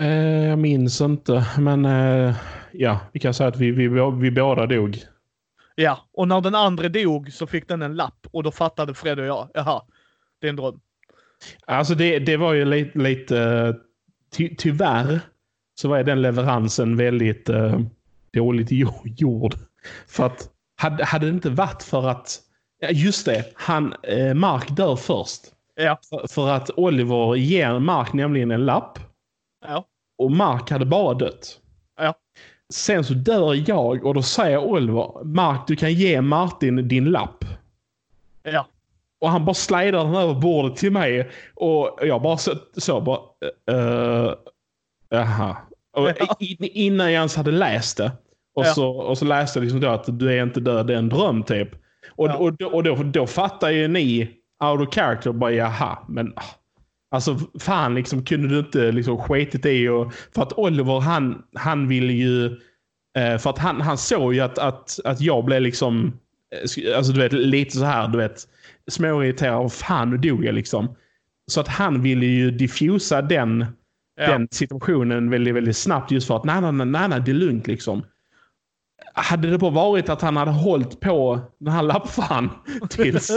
Eh, 0.00 0.48
jag 0.48 0.58
minns 0.58 1.00
inte, 1.00 1.46
men 1.58 1.84
eh, 1.84 2.34
ja, 2.72 3.00
vi 3.12 3.20
kan 3.20 3.34
säga 3.34 3.48
att 3.48 3.56
vi, 3.56 3.70
vi, 3.70 3.88
vi 4.20 4.30
båda 4.30 4.66
dog. 4.66 4.98
Ja, 5.74 5.98
och 6.12 6.28
när 6.28 6.40
den 6.40 6.54
andra 6.54 6.88
dog 6.88 7.32
så 7.32 7.46
fick 7.46 7.68
den 7.68 7.82
en 7.82 7.96
lapp 7.96 8.26
och 8.30 8.42
då 8.42 8.50
fattade 8.50 8.94
Fred 8.94 9.18
och 9.18 9.26
jag, 9.26 9.50
jaha, 9.54 9.82
det 10.40 10.46
är 10.46 10.50
en 10.50 10.56
dröm. 10.56 10.80
Alltså 11.66 11.94
det, 11.94 12.18
det 12.18 12.36
var 12.36 12.52
ju 12.52 12.64
lite, 12.64 12.98
lite 12.98 13.74
ty, 14.36 14.54
tyvärr 14.58 15.20
så 15.80 15.88
var 15.88 16.02
den 16.02 16.22
leveransen 16.22 16.96
väldigt 16.96 17.48
eh, 17.48 17.80
dåligt 18.32 18.68
jo- 18.70 19.02
gjord. 19.04 19.54
För 20.08 20.26
att 20.26 20.50
hade, 20.76 21.04
hade 21.04 21.26
det 21.26 21.32
inte 21.32 21.50
varit 21.50 21.82
för 21.82 22.08
att, 22.08 22.40
ja, 22.78 22.88
just 22.90 23.26
det, 23.26 23.44
han, 23.54 23.94
eh, 24.02 24.34
Mark 24.34 24.76
dör 24.76 24.96
först. 24.96 25.40
Ja. 25.74 25.98
För, 26.10 26.26
för 26.28 26.48
att 26.48 26.70
Oliver 26.70 27.34
ger 27.36 27.78
Mark 27.78 28.12
nämligen 28.12 28.50
en 28.50 28.64
lapp 28.64 28.98
Ja. 29.66 29.84
och 30.18 30.30
Mark 30.30 30.70
hade 30.70 30.86
bara 30.86 31.14
dött. 31.14 31.60
Ja. 32.00 32.14
Sen 32.74 33.04
så 33.04 33.14
dör 33.14 33.70
jag 33.70 34.04
och 34.06 34.14
då 34.14 34.22
säger 34.22 34.58
Oliver, 34.58 35.24
Mark 35.24 35.60
du 35.66 35.76
kan 35.76 35.92
ge 35.92 36.20
Martin 36.20 36.88
din 36.88 37.04
lapp. 37.04 37.44
Ja. 38.42 38.66
Och 39.20 39.30
han 39.30 39.44
bara 39.44 39.54
slidar 39.54 40.04
den 40.04 40.14
över 40.14 40.34
bordet 40.34 40.76
till 40.76 40.92
mig. 40.92 41.30
Och 41.54 41.98
jag 42.02 42.22
bara 42.22 42.36
så, 42.36 42.52
så 42.76 43.00
bara... 43.00 43.18
Uh, 43.70 44.34
jaha. 45.08 45.56
Och 45.96 46.08
Ja. 46.08 46.36
in, 46.40 46.56
innan 46.60 47.06
jag 47.06 47.18
ens 47.18 47.36
hade 47.36 47.50
läst 47.50 47.96
det. 47.96 48.12
Och, 48.54 48.66
Ja. 48.66 48.74
så, 48.74 48.90
och 48.90 49.18
så 49.18 49.24
läste 49.24 49.58
jag 49.58 49.62
liksom 49.64 49.80
då 49.80 49.88
att 49.88 50.18
du 50.18 50.32
är 50.38 50.42
inte 50.42 50.60
död, 50.60 50.86
det 50.86 50.94
är 50.94 50.98
en 50.98 51.08
dröm 51.08 51.42
typ. 51.42 51.68
Och, 52.16 52.28
Ja. 52.28 52.36
och, 52.36 52.52
då, 52.52 52.66
och 52.66 52.82
då, 52.82 52.94
då 52.94 53.26
fattar 53.26 53.70
ju 53.70 53.88
ni 53.88 54.30
out 54.64 54.88
of 54.88 54.94
character 54.94 55.32
bara 55.32 55.52
jaha. 55.52 55.98
Men 56.08 56.32
ah. 56.36 56.42
Alltså 57.10 57.38
fan 57.60 57.94
liksom 57.94 58.24
kunde 58.24 58.48
du 58.48 58.58
inte 58.58 58.92
liksom 58.92 59.18
skitit 59.18 59.66
i 59.66 59.88
och 59.88 60.12
För 60.34 60.42
att 60.42 60.52
Oliver 60.52 61.00
han, 61.00 61.42
han 61.54 61.88
ville 61.88 62.12
ju... 62.12 62.44
eh, 63.18 63.38
för 63.38 63.50
att 63.50 63.58
han, 63.58 63.80
han 63.80 63.98
såg 63.98 64.34
ju 64.34 64.40
att, 64.40 64.58
att, 64.58 65.00
att 65.04 65.20
jag 65.20 65.44
blev 65.44 65.62
liksom... 65.62 66.12
eh, 66.84 66.96
Alltså 66.96 67.12
du 67.12 67.20
vet 67.20 67.32
lite 67.32 67.76
så 67.76 67.84
här 67.84 68.08
du 68.08 68.18
vet 68.18 68.48
småirriterad. 68.90 69.62
Vad 69.62 69.72
fan, 69.72 70.10
nu 70.10 70.16
dog 70.16 70.44
jag 70.44 70.54
liksom. 70.54 70.96
Så 71.50 71.60
att 71.60 71.68
han 71.68 72.02
ville 72.02 72.26
ju 72.26 72.50
diffusa 72.50 73.22
den, 73.22 73.66
Ja. 74.20 74.26
den 74.30 74.48
situationen 74.50 75.30
väldigt, 75.30 75.54
väldigt 75.54 75.76
snabbt. 75.76 76.10
Just 76.10 76.26
för 76.26 76.36
att 76.36 76.44
nej, 76.44 76.60
nej, 76.60 76.72
nej, 76.72 77.08
nej 77.08 77.20
det 77.24 77.30
är 77.30 77.34
lugnt 77.34 77.66
liksom. 77.66 78.02
Hade 79.20 79.50
det 79.50 79.58
bara 79.58 79.70
varit 79.70 80.08
att 80.08 80.22
han 80.22 80.36
hade 80.36 80.50
hållit 80.50 81.00
på 81.00 81.40
den 81.58 81.72
här 81.72 81.82
lappfan 81.82 82.50
tills, 82.90 83.30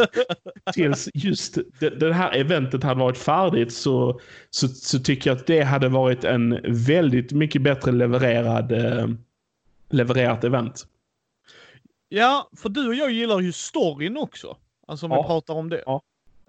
tills 0.74 1.10
just 1.14 1.58
det, 1.80 1.90
det 1.90 2.14
här 2.14 2.36
eventet 2.36 2.84
hade 2.84 3.00
varit 3.00 3.18
färdigt 3.18 3.74
så, 3.74 4.20
så, 4.50 4.68
så 4.68 5.00
tycker 5.00 5.30
jag 5.30 5.38
att 5.38 5.48
det 5.48 5.62
hade 5.62 5.90
varit 5.90 6.24
en 6.24 6.60
väldigt 6.86 7.32
mycket 7.32 7.62
bättre 7.62 7.92
levererad, 7.92 8.72
eh, 8.72 9.08
levererat 9.90 10.44
event. 10.44 10.88
Ja, 12.10 12.50
för 12.58 12.70
du 12.70 12.88
och 12.88 12.96
jag 12.96 13.12
gillar 13.12 13.40
ju 13.40 13.52
storyn 13.52 14.18
också. 14.18 14.58
Alltså 14.88 15.06
om 15.06 15.12
Ja. 15.12 15.22
vi 15.22 15.28
pratar 15.28 15.54
om 15.54 15.70
det. 15.70 15.84
Ja. 15.86 16.02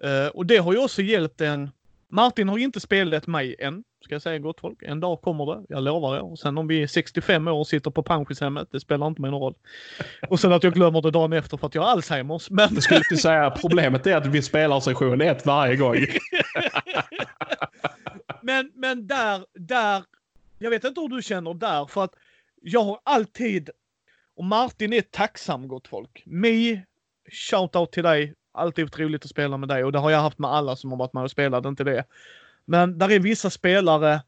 Eh, 0.03 0.27
och 0.27 0.45
det 0.45 0.57
har 0.57 0.73
ju 0.73 0.83
också 0.83 1.01
hjälpt 1.01 1.41
en... 1.41 1.69
Martin 2.09 2.49
har 2.49 2.57
inte 2.57 2.79
spelat 2.79 3.27
mig 3.27 3.55
än, 3.59 3.83
ska 4.03 4.15
jag 4.15 4.21
säga 4.21 4.39
gott 4.39 4.59
folk. 4.59 4.79
En 4.81 4.99
dag 4.99 5.21
kommer 5.21 5.45
det, 5.45 5.65
jag 5.69 5.83
lovar 5.83 6.15
er. 6.15 6.31
Och 6.31 6.39
sen 6.39 6.57
om 6.57 6.67
vi 6.67 6.83
är 6.83 6.87
65 6.87 7.47
år 7.47 7.59
och 7.59 7.67
sitter 7.67 7.91
på 7.91 8.03
pensionshemmet, 8.03 8.67
det 8.71 8.79
spelar 8.79 9.07
inte 9.07 9.21
mig 9.21 9.31
någon 9.31 9.41
roll. 9.41 9.55
Och 10.29 10.39
sen 10.39 10.53
att 10.53 10.63
jag 10.63 10.73
glömmer 10.73 11.01
det 11.01 11.11
dagen 11.11 11.33
efter 11.33 11.57
för 11.57 11.67
att 11.67 11.75
jag 11.75 11.81
har 11.81 11.89
Alzheimers. 11.89 12.49
Men 12.49 12.73
Jag 12.73 12.83
skulle 12.83 12.97
inte 13.11 13.17
säga 13.17 13.51
problemet 13.51 14.07
är 14.07 14.15
att 14.15 14.25
vi 14.25 14.41
spelar 14.41 14.79
session 14.79 15.21
ett 15.21 15.45
varje 15.45 15.75
gång. 15.75 15.95
Men, 18.41 18.71
men 18.75 19.07
där, 19.07 19.45
där, 19.53 20.03
jag 20.59 20.69
vet 20.69 20.83
inte 20.83 21.01
hur 21.01 21.09
du 21.09 21.21
känner 21.21 21.53
där 21.53 21.85
för 21.85 22.03
att 22.03 22.13
jag 22.61 22.83
har 22.83 22.99
alltid, 23.03 23.69
och 24.35 24.43
Martin 24.43 24.93
är 24.93 25.01
tacksam 25.01 25.67
gott 25.67 25.87
folk. 25.87 26.23
Mi, 26.25 26.81
shoutout 27.31 27.91
till 27.91 28.03
dig, 28.03 28.33
alltid 28.51 28.91
trevligt 28.91 29.23
att 29.23 29.29
spela 29.29 29.57
med 29.57 29.69
dig 29.69 29.83
och 29.83 29.91
det 29.91 29.99
har 29.99 30.11
jag 30.11 30.19
haft 30.19 30.39
med 30.39 30.51
alla 30.51 30.75
som 30.75 30.91
har 30.91 30.97
varit 30.97 31.13
med 31.13 31.23
och 31.23 31.31
spelat, 31.31 31.65
inte 31.65 31.83
det. 31.83 32.05
Men 32.65 32.97
där 32.97 33.11
är 33.11 33.19
vissa 33.19 33.49
spelare 33.49 34.21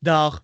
där 0.00 0.34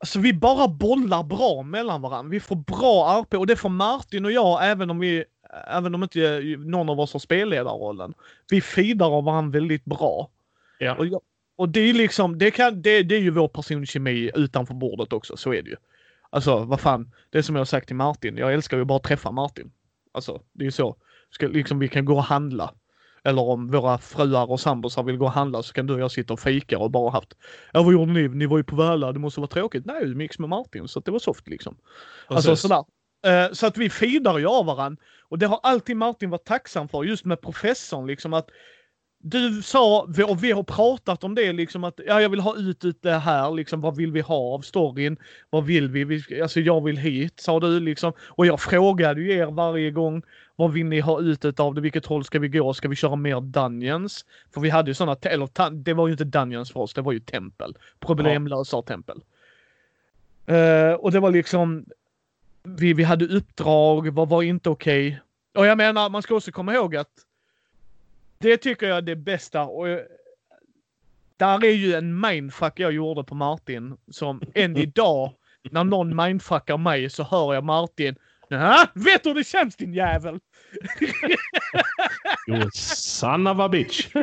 Alltså 0.00 0.18
vi 0.18 0.32
bara 0.32 0.68
bollar 0.68 1.22
bra 1.22 1.62
mellan 1.62 2.02
varandra. 2.02 2.30
Vi 2.30 2.40
får 2.40 2.56
bra 2.56 3.20
RP 3.20 3.34
och 3.34 3.46
det 3.46 3.56
får 3.56 3.68
Martin 3.68 4.24
och 4.24 4.32
jag 4.32 4.70
även 4.70 4.90
om 4.90 4.98
vi, 4.98 5.24
även 5.66 5.94
om 5.94 6.02
inte 6.02 6.40
någon 6.58 6.88
av 6.88 7.00
oss 7.00 7.12
har 7.12 7.20
spelledarrollen. 7.20 8.14
Vi 8.50 8.60
feedar 8.60 9.10
av 9.16 9.24
varandra 9.24 9.58
väldigt 9.58 9.84
bra. 9.84 10.30
Ja. 10.78 10.94
Och, 10.94 11.06
jag, 11.06 11.20
och 11.56 11.68
det 11.68 11.80
är 11.80 11.94
liksom, 11.94 12.38
det, 12.38 12.50
kan, 12.50 12.82
det, 12.82 13.02
det 13.02 13.14
är 13.14 13.20
ju 13.20 13.30
vår 13.30 13.48
personkemi 13.48 14.30
utanför 14.34 14.74
bordet 14.74 15.12
också, 15.12 15.36
så 15.36 15.54
är 15.54 15.62
det 15.62 15.70
ju. 15.70 15.76
Alltså 16.30 16.58
vad 16.58 16.80
fan, 16.80 17.12
det 17.30 17.38
är 17.38 17.42
som 17.42 17.54
jag 17.54 17.60
har 17.60 17.66
sagt 17.66 17.86
till 17.86 17.96
Martin, 17.96 18.36
jag 18.36 18.54
älskar 18.54 18.76
ju 18.76 18.84
bara 18.84 18.96
att 18.96 19.02
träffa 19.02 19.30
Martin. 19.30 19.72
Alltså 20.12 20.40
det 20.52 20.62
är 20.62 20.64
ju 20.64 20.70
så. 20.70 20.96
Ska, 21.30 21.46
liksom, 21.46 21.78
vi 21.78 21.88
kan 21.88 22.04
gå 22.04 22.14
och 22.14 22.24
handla. 22.24 22.74
Eller 23.28 23.42
om 23.42 23.70
våra 23.70 23.98
fruar 23.98 24.50
och 24.50 24.60
sambosar 24.60 25.02
vill 25.02 25.16
gå 25.16 25.24
och 25.24 25.32
handla 25.32 25.62
så 25.62 25.72
kan 25.72 25.86
du 25.86 25.94
och 25.94 26.00
jag 26.00 26.10
sitta 26.10 26.32
och 26.32 26.40
fika 26.40 26.78
och 26.78 26.90
bara 26.90 27.10
haft. 27.10 27.34
Ja 27.72 27.82
vad 27.82 27.92
gjorde 27.92 28.12
ni? 28.12 28.28
Ni 28.28 28.46
var 28.46 28.56
ju 28.56 28.64
på 28.64 28.76
Väla, 28.76 29.12
det 29.12 29.18
måste 29.18 29.40
vara 29.40 29.48
tråkigt. 29.48 29.86
Nej, 29.86 30.04
vi 30.04 30.14
mix 30.14 30.38
med 30.38 30.48
Martin 30.48 30.88
så 30.88 31.00
det 31.00 31.10
var 31.10 31.18
soft 31.18 31.48
liksom. 31.48 31.76
Alltså 32.26 32.56
sådär. 32.56 32.84
Eh, 33.26 33.52
så 33.52 33.66
att 33.66 33.76
vi 33.76 33.90
feedar 33.90 34.38
ju 34.38 34.46
av 34.46 34.66
varandra. 34.66 35.02
Och 35.28 35.38
det 35.38 35.46
har 35.46 35.60
alltid 35.62 35.96
Martin 35.96 36.30
varit 36.30 36.44
tacksam 36.44 36.88
för, 36.88 37.04
just 37.04 37.24
med 37.24 37.40
professorn 37.40 38.06
liksom 38.06 38.34
att 38.34 38.48
du 39.20 39.62
sa, 39.62 40.02
och 40.28 40.44
vi 40.44 40.52
har 40.52 40.62
pratat 40.62 41.24
om 41.24 41.34
det 41.34 41.52
liksom 41.52 41.84
att 41.84 42.00
ja, 42.06 42.20
jag 42.20 42.28
vill 42.28 42.40
ha 42.40 42.56
ut, 42.56 42.84
ut 42.84 43.02
det 43.02 43.14
här 43.14 43.50
liksom. 43.50 43.80
Vad 43.80 43.96
vill 43.96 44.12
vi 44.12 44.20
ha 44.20 44.54
av 44.54 44.60
storyn? 44.60 45.16
Vad 45.50 45.64
vill 45.64 45.88
vi? 45.88 46.04
vi 46.04 46.42
alltså 46.42 46.60
jag 46.60 46.84
vill 46.84 46.96
hit, 46.96 47.40
sa 47.40 47.60
du 47.60 47.80
liksom. 47.80 48.12
Och 48.20 48.46
jag 48.46 48.60
frågade 48.60 49.20
ju 49.20 49.32
er 49.32 49.46
varje 49.46 49.90
gång. 49.90 50.22
Vad 50.58 50.72
vill 50.72 50.86
ni 50.86 51.00
ha 51.00 51.20
ut 51.20 51.60
av 51.60 51.74
det? 51.74 51.80
Vilket 51.80 52.06
håll 52.06 52.24
ska 52.24 52.38
vi 52.38 52.48
gå? 52.48 52.74
Ska 52.74 52.88
vi 52.88 52.96
köra 52.96 53.16
mer 53.16 53.40
Dungeons? 53.40 54.24
För 54.54 54.60
vi 54.60 54.70
hade 54.70 54.90
ju 54.90 54.94
sådana, 54.94 55.16
eller 55.22 55.70
det 55.70 55.94
var 55.94 56.06
ju 56.06 56.12
inte 56.12 56.24
Dungeons 56.24 56.72
för 56.72 56.80
oss, 56.80 56.94
det 56.94 57.02
var 57.02 57.12
ju 57.12 57.20
tempel. 57.20 57.76
Problemlösar-tempel. 58.00 59.22
Uh, 60.50 60.92
och 60.92 61.12
det 61.12 61.20
var 61.20 61.30
liksom, 61.30 61.84
vi, 62.62 62.92
vi 62.92 63.04
hade 63.04 63.26
uppdrag, 63.26 64.08
vad 64.08 64.28
var 64.28 64.42
inte 64.42 64.70
okej? 64.70 65.08
Okay? 65.08 65.20
Och 65.54 65.66
jag 65.66 65.78
menar, 65.78 66.10
man 66.10 66.22
ska 66.22 66.34
också 66.34 66.52
komma 66.52 66.74
ihåg 66.74 66.96
att 66.96 67.12
det 68.38 68.56
tycker 68.56 68.88
jag 68.88 68.98
är 68.98 69.02
det 69.02 69.16
bästa. 69.16 69.64
Och 69.64 69.86
där 71.36 71.64
är 71.64 71.72
ju 71.72 71.94
en 71.94 72.20
mindfuck 72.20 72.80
jag 72.80 72.92
gjorde 72.92 73.24
på 73.24 73.34
Martin 73.34 73.96
som 74.10 74.42
än 74.54 74.76
idag 74.86 75.32
när 75.70 75.84
någon 75.84 76.16
mindfuckar 76.16 76.76
mig 76.76 77.10
så 77.10 77.22
hör 77.22 77.54
jag 77.54 77.64
Martin. 77.64 78.16
Nä, 78.50 78.86
vet 78.94 79.22
du 79.22 79.30
hur 79.30 79.34
det 79.34 79.44
känns 79.44 79.76
din 79.76 79.94
jävel? 79.94 80.40
you 82.48 82.70
son 82.72 83.46
of 83.46 83.58
a 83.58 83.68
bitch. 83.68 84.08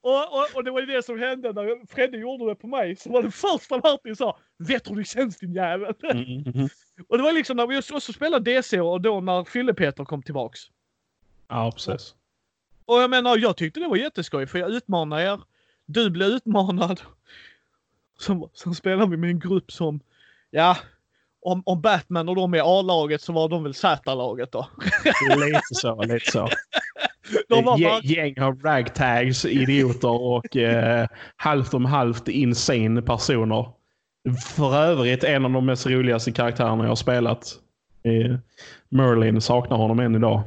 och, 0.00 0.32
och, 0.32 0.46
och, 0.54 0.64
det 0.64 0.70
var 0.70 0.80
ju 0.80 0.86
det 0.86 1.02
som 1.02 1.18
hände 1.18 1.52
när 1.52 1.86
Fredde 1.86 2.18
gjorde 2.18 2.48
det 2.48 2.54
på 2.54 2.66
mig. 2.66 2.96
Så 2.96 3.12
var 3.12 3.22
det 3.22 3.30
första 3.30 3.76
Martin 3.76 4.16
sa. 4.16 4.38
Vet 4.58 4.84
du 4.84 4.90
hur 4.90 4.96
det 4.96 5.04
känns 5.04 5.36
din 5.36 5.54
jävel? 5.54 5.94
Mm, 6.02 6.24
mm, 6.24 6.52
mm. 6.54 6.68
och 7.08 7.16
det 7.18 7.22
var 7.22 7.32
liksom 7.32 7.56
när 7.56 7.66
vi 7.66 7.78
också 7.78 8.12
spelade 8.12 8.52
DC 8.52 8.80
och 8.80 9.00
då 9.00 9.20
när 9.20 9.44
Fylle-Peter 9.44 10.04
kom 10.04 10.22
tillbaks. 10.22 10.60
Ja, 11.48 11.72
precis. 11.72 12.14
Och 12.84 13.02
jag 13.02 13.10
menar, 13.10 13.38
jag 13.38 13.56
tyckte 13.56 13.80
det 13.80 13.88
var 13.88 13.96
jätteskoj 13.96 14.46
för 14.46 14.58
jag 14.58 14.70
utmanar 14.70 15.20
er. 15.20 15.40
Du 15.86 16.10
blev 16.10 16.28
utmanad. 16.28 17.00
Sen, 18.20 18.48
sen 18.54 18.74
spelar 18.74 19.06
vi 19.06 19.16
med 19.16 19.30
en 19.30 19.38
grupp 19.38 19.72
som, 19.72 20.00
ja, 20.50 20.76
om, 21.42 21.62
om 21.66 21.80
Batman 21.80 22.28
och 22.28 22.36
de 22.36 22.54
är 22.54 22.78
A-laget 22.80 23.22
så 23.22 23.32
var 23.32 23.48
de 23.48 23.62
väl 23.62 23.74
Z-laget 23.74 24.52
då. 24.52 24.68
lite 25.36 25.74
så, 25.74 26.02
lite 26.02 26.30
så. 26.30 26.48
De 27.48 27.64
var 27.64 27.78
bara... 27.78 28.00
Gäng 28.02 28.40
av 28.40 28.62
ragtags, 28.62 29.44
idioter 29.44 30.22
och 30.22 30.56
eh, 30.56 31.06
halvt 31.36 31.74
om 31.74 31.84
halvt 31.84 32.28
insane 32.28 33.02
personer. 33.02 33.68
För 34.56 34.76
övrigt 34.76 35.24
en 35.24 35.44
av 35.44 35.52
de 35.52 35.66
mest 35.66 35.86
roligaste 35.86 36.32
karaktärerna 36.32 36.84
jag 36.84 36.88
har 36.88 36.96
spelat. 36.96 37.54
Eh, 38.02 38.36
Merlin 38.88 39.40
saknar 39.40 39.76
honom 39.76 40.00
än 40.00 40.14
idag. 40.14 40.42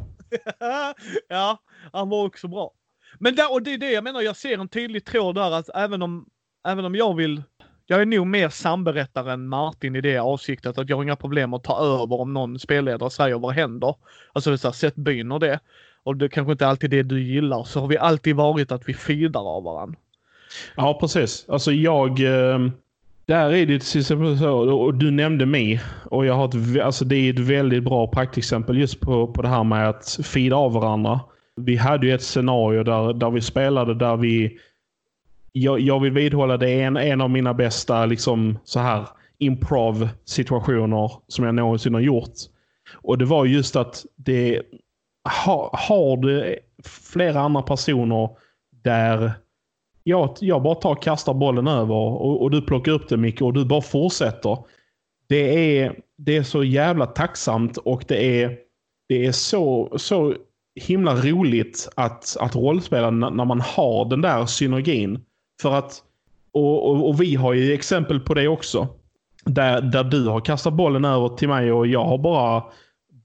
ja, 1.29 1.57
han 1.91 2.09
var 2.09 2.25
också 2.25 2.47
bra. 2.47 2.71
Men 3.19 3.35
där, 3.35 3.51
och 3.53 3.61
det 3.61 3.73
är 3.73 3.77
det 3.77 3.91
jag 3.91 4.03
menar, 4.03 4.21
jag 4.21 4.37
ser 4.37 4.57
en 4.57 4.69
tydlig 4.69 5.05
tråd 5.05 5.35
där 5.35 5.51
att 5.51 5.69
även 5.75 6.01
om, 6.01 6.25
även 6.67 6.85
om 6.85 6.95
jag 6.95 7.15
vill 7.15 7.43
jag 7.87 8.01
är 8.01 8.05
nog 8.05 8.27
mer 8.27 8.49
samberättare 8.49 9.33
än 9.33 9.47
Martin 9.47 9.95
i 9.95 10.01
det 10.01 10.17
avsiktet 10.17 10.77
att 10.77 10.89
jag 10.89 10.97
har 10.97 11.03
inga 11.03 11.15
problem 11.15 11.53
att 11.53 11.63
ta 11.63 11.79
över 11.79 12.21
om 12.21 12.33
någon 12.33 12.59
spelledare 12.59 13.09
säger 13.09 13.39
vad 13.39 13.53
händer. 13.53 13.95
Alltså 14.33 14.57
så 14.57 14.67
här, 14.67 14.73
sätt 14.73 14.95
byn 14.95 15.31
och 15.31 15.39
det. 15.39 15.59
Och 16.03 16.17
det 16.17 16.29
kanske 16.29 16.51
inte 16.51 16.67
alltid 16.67 16.93
är 16.93 16.97
det 16.97 17.03
du 17.03 17.23
gillar. 17.23 17.63
Så 17.63 17.79
har 17.79 17.87
vi 17.87 17.97
alltid 17.97 18.35
varit 18.35 18.71
att 18.71 18.89
vi 18.89 18.93
feedar 18.93 19.55
av 19.57 19.63
varandra. 19.63 19.99
Ja, 20.75 20.97
precis. 20.99 21.45
Alltså 21.49 21.71
jag... 21.71 22.09
Eh, 22.19 22.59
där 23.25 23.53
är 23.53 23.65
det 23.65 23.79
till 23.79 23.99
exempel 23.99 24.37
så, 24.37 24.51
och 24.53 24.93
du 24.93 25.11
nämnde 25.11 25.45
mig. 25.45 25.81
Och 26.05 26.25
jag 26.25 26.33
har 26.33 26.47
ett, 26.47 26.81
alltså 26.81 27.05
det 27.05 27.15
är 27.15 27.33
ett 27.33 27.39
väldigt 27.39 27.83
bra 27.83 28.07
praktexempel 28.07 28.77
just 28.77 28.99
på, 28.99 29.27
på 29.27 29.41
det 29.41 29.47
här 29.47 29.63
med 29.63 29.89
att 29.89 30.19
feeda 30.23 30.55
av 30.55 30.73
varandra. 30.73 31.19
Vi 31.55 31.75
hade 31.75 32.07
ju 32.07 32.13
ett 32.13 32.23
scenario 32.23 32.83
där, 32.83 33.13
där 33.13 33.29
vi 33.29 33.41
spelade 33.41 33.95
där 33.95 34.17
vi... 34.17 34.59
Jag, 35.55 35.79
jag 35.79 35.99
vill 35.99 36.11
vidhålla 36.11 36.57
det 36.57 36.69
är 36.69 36.87
en, 36.87 36.97
en 36.97 37.21
av 37.21 37.29
mina 37.29 37.53
bästa 37.53 38.05
liksom 38.05 38.59
så 38.63 38.79
här 38.79 39.07
improv 39.37 40.09
situationer 40.25 41.11
som 41.27 41.45
jag 41.45 41.55
någonsin 41.55 41.93
har 41.93 42.01
gjort. 42.01 42.33
Och 42.93 43.17
det 43.17 43.25
var 43.25 43.45
just 43.45 43.75
att 43.75 44.05
det 44.15 44.61
har, 45.29 45.69
har 45.73 46.17
du 46.17 46.59
flera 46.83 47.39
andra 47.39 47.61
personer 47.61 48.29
där 48.83 49.31
jag, 50.03 50.35
jag 50.39 50.63
bara 50.63 50.75
tar 50.75 50.91
och 50.91 51.03
kastar 51.03 51.33
bollen 51.33 51.67
över 51.67 51.95
och, 51.95 52.41
och 52.41 52.51
du 52.51 52.61
plockar 52.61 52.91
upp 52.91 53.09
det 53.09 53.17
Micke 53.17 53.41
och 53.41 53.53
du 53.53 53.65
bara 53.65 53.81
fortsätter. 53.81 54.57
Det 55.29 55.79
är, 55.79 55.99
det 56.17 56.37
är 56.37 56.43
så 56.43 56.63
jävla 56.63 57.05
tacksamt 57.05 57.77
och 57.77 58.03
det 58.07 58.41
är, 58.41 58.57
det 59.09 59.25
är 59.25 59.31
så, 59.31 59.93
så 59.97 60.35
himla 60.75 61.15
roligt 61.15 61.89
att, 61.95 62.37
att 62.39 62.55
rollspela 62.55 63.09
när 63.09 63.45
man 63.45 63.61
har 63.61 64.09
den 64.09 64.21
där 64.21 64.45
synergin. 64.45 65.25
För 65.63 65.75
att, 65.75 66.03
och, 66.53 66.89
och, 66.89 67.09
och, 67.09 67.21
vi 67.21 67.35
har 67.35 67.53
ju 67.53 67.73
exempel 67.73 68.19
på 68.19 68.33
det 68.33 68.47
också. 68.47 68.87
Där, 69.45 69.81
där 69.81 70.03
du 70.03 70.27
har 70.27 70.39
kastat 70.39 70.73
bollen 70.73 71.05
över 71.05 71.29
till 71.29 71.49
mig 71.49 71.71
och 71.71 71.87
jag 71.87 72.05
har 72.05 72.17
bara, 72.17 72.63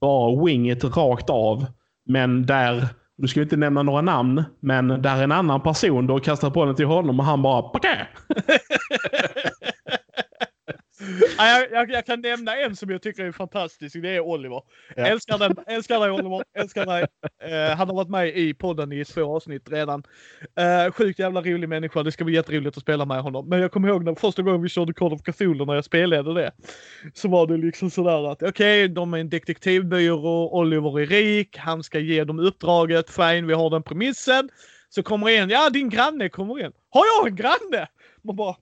bara 0.01 0.45
winget 0.45 0.83
rakt 0.83 1.29
av. 1.29 1.65
Men 2.05 2.45
där, 2.45 2.87
nu 3.17 3.27
ska 3.27 3.39
vi 3.39 3.43
inte 3.43 3.57
nämna 3.57 3.83
några 3.83 4.01
namn, 4.01 4.43
men 4.59 4.87
där 4.87 5.23
en 5.23 5.31
annan 5.31 5.61
person 5.61 6.07
då 6.07 6.19
kastar 6.19 6.49
bollen 6.49 6.75
till 6.75 6.85
honom 6.85 7.19
och 7.19 7.25
han 7.25 7.41
bara 7.41 7.61
jag, 11.47 11.71
jag, 11.71 11.91
jag, 11.91 12.05
kan 12.05 12.21
nämna 12.21 12.57
en 12.57 12.75
som 12.75 12.89
jag 12.89 13.01
tycker 13.01 13.25
är 13.25 13.31
fantastisk. 13.31 14.01
Det 14.01 14.15
är 14.15 14.19
Oliver. 14.19 14.61
Ja. 14.95 15.05
Älskar, 15.05 15.37
den, 15.37 15.55
älskar 15.67 15.99
dig 15.99 16.11
Oliver. 16.11 16.43
Älskar 16.57 16.85
dig. 16.85 17.01
Uh, 17.01 17.75
han 17.75 17.87
har 17.87 17.95
varit 17.95 18.09
med 18.09 18.37
i 18.37 18.53
podden 18.53 18.91
i 18.91 19.05
två 19.05 19.35
avsnitt 19.35 19.69
redan. 19.71 20.03
Uh, 20.59 20.91
sjukt 20.91 21.19
jävla 21.19 21.41
rolig 21.41 21.69
människa. 21.69 22.03
Det 22.03 22.11
ska 22.11 22.23
bli 22.23 22.35
jätteroligt 22.35 22.77
att 22.77 22.83
spela 22.83 23.05
med 23.05 23.21
honom. 23.21 23.49
Men 23.49 23.59
jag 23.59 23.71
kommer 23.71 23.87
ihåg 23.87 24.03
när 24.03 24.15
första 24.15 24.41
gången 24.41 24.61
vi 24.61 24.69
körde 24.69 24.93
Call 24.93 25.13
of 25.13 25.21
Cthulhu 25.21 25.65
när 25.65 25.75
jag 25.75 25.85
spelade 25.85 26.33
det. 26.33 26.51
Så 27.13 27.27
var 27.27 27.47
det 27.47 27.57
liksom 27.57 27.89
sådär 27.89 28.31
att 28.31 28.43
okej, 28.43 28.49
okay, 28.83 28.87
de 28.87 29.13
är 29.13 29.17
en 29.17 29.29
detektivbyrå. 29.29 30.49
Oliver 30.51 30.99
är 30.99 31.05
rik. 31.05 31.57
Han 31.57 31.83
ska 31.83 31.99
ge 31.99 32.23
dem 32.23 32.39
uppdraget. 32.39 33.09
Fine, 33.09 33.47
vi 33.47 33.53
har 33.53 33.69
den 33.69 33.83
premissen. 33.83 34.49
Så 34.89 35.03
kommer 35.03 35.29
en, 35.29 35.49
ja 35.49 35.69
din 35.69 35.89
granne 35.89 36.29
kommer 36.29 36.65
in. 36.65 36.71
Har 36.89 37.05
jag 37.05 37.27
en 37.27 37.35
granne? 37.35 37.87
Man 38.23 38.35
bara, 38.35 38.55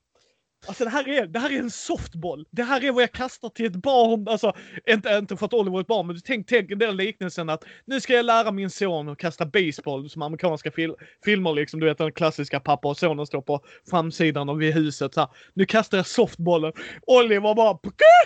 Alltså 0.68 0.84
det 0.84 0.90
här, 0.90 1.10
är, 1.10 1.28
det 1.28 1.40
här 1.40 1.52
är 1.52 1.60
en 1.60 1.72
softboll. 1.72 2.46
Det 2.52 2.64
här 2.64 2.84
är 2.84 2.92
vad 2.92 3.04
jag 3.04 3.12
kastar 3.12 3.50
till 3.50 3.66
ett 3.66 3.76
barn. 3.76 4.28
Alltså, 4.28 4.54
inte, 4.90 5.10
inte 5.10 5.38
för 5.38 5.46
att 5.46 5.54
Oliver 5.54 5.78
är 5.78 5.82
ett 5.82 5.88
barn, 5.88 6.08
men 6.08 6.20
tänk, 6.26 6.48
tänk 6.48 6.80
den 6.80 6.98
liknelsen 6.98 7.50
att 7.50 7.64
nu 7.86 8.02
ska 8.02 8.14
jag 8.14 8.26
lära 8.26 8.52
min 8.52 8.70
son 8.70 9.10
att 9.10 9.18
kasta 9.18 9.46
baseball 9.46 10.10
som 10.10 10.22
amerikanska 10.22 10.72
fil 10.72 10.96
filmer 11.26 11.54
liksom. 11.54 11.80
Du 11.80 11.86
vet 11.86 11.98
den 11.98 12.12
klassiska 12.12 12.60
pappa 12.60 12.88
och 12.88 12.98
sonen 12.98 13.26
står 13.26 13.42
på 13.42 13.62
framsidan 13.90 14.50
av 14.50 14.62
huset 14.62 15.14
så 15.14 15.20
här. 15.20 15.30
Nu 15.54 15.66
kastar 15.66 15.98
jag 15.98 16.08
softbollen. 16.08 16.74
Oliver 17.08 17.56
bara, 17.56 17.80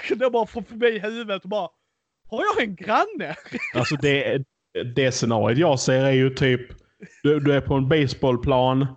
det 0.10 0.30
bara 0.30 0.48
får 0.48 0.62
förbi 0.62 0.99
huvudet 0.99 1.44
och 1.44 1.49
bara, 1.49 1.70
har 2.30 2.44
jag 2.44 2.64
en 2.64 2.76
granne? 2.76 3.36
Alltså 3.76 3.95
det, 3.95 4.44
det 4.95 5.12
scenariot 5.12 5.58
jag 5.58 5.80
ser 5.80 6.06
är 6.06 6.12
ju 6.12 6.30
typ, 6.30 6.62
du, 7.24 7.40
du 7.40 7.53
är 7.53 7.62
på 7.62 7.74
en 7.74 7.90
baseballplan 7.90 8.88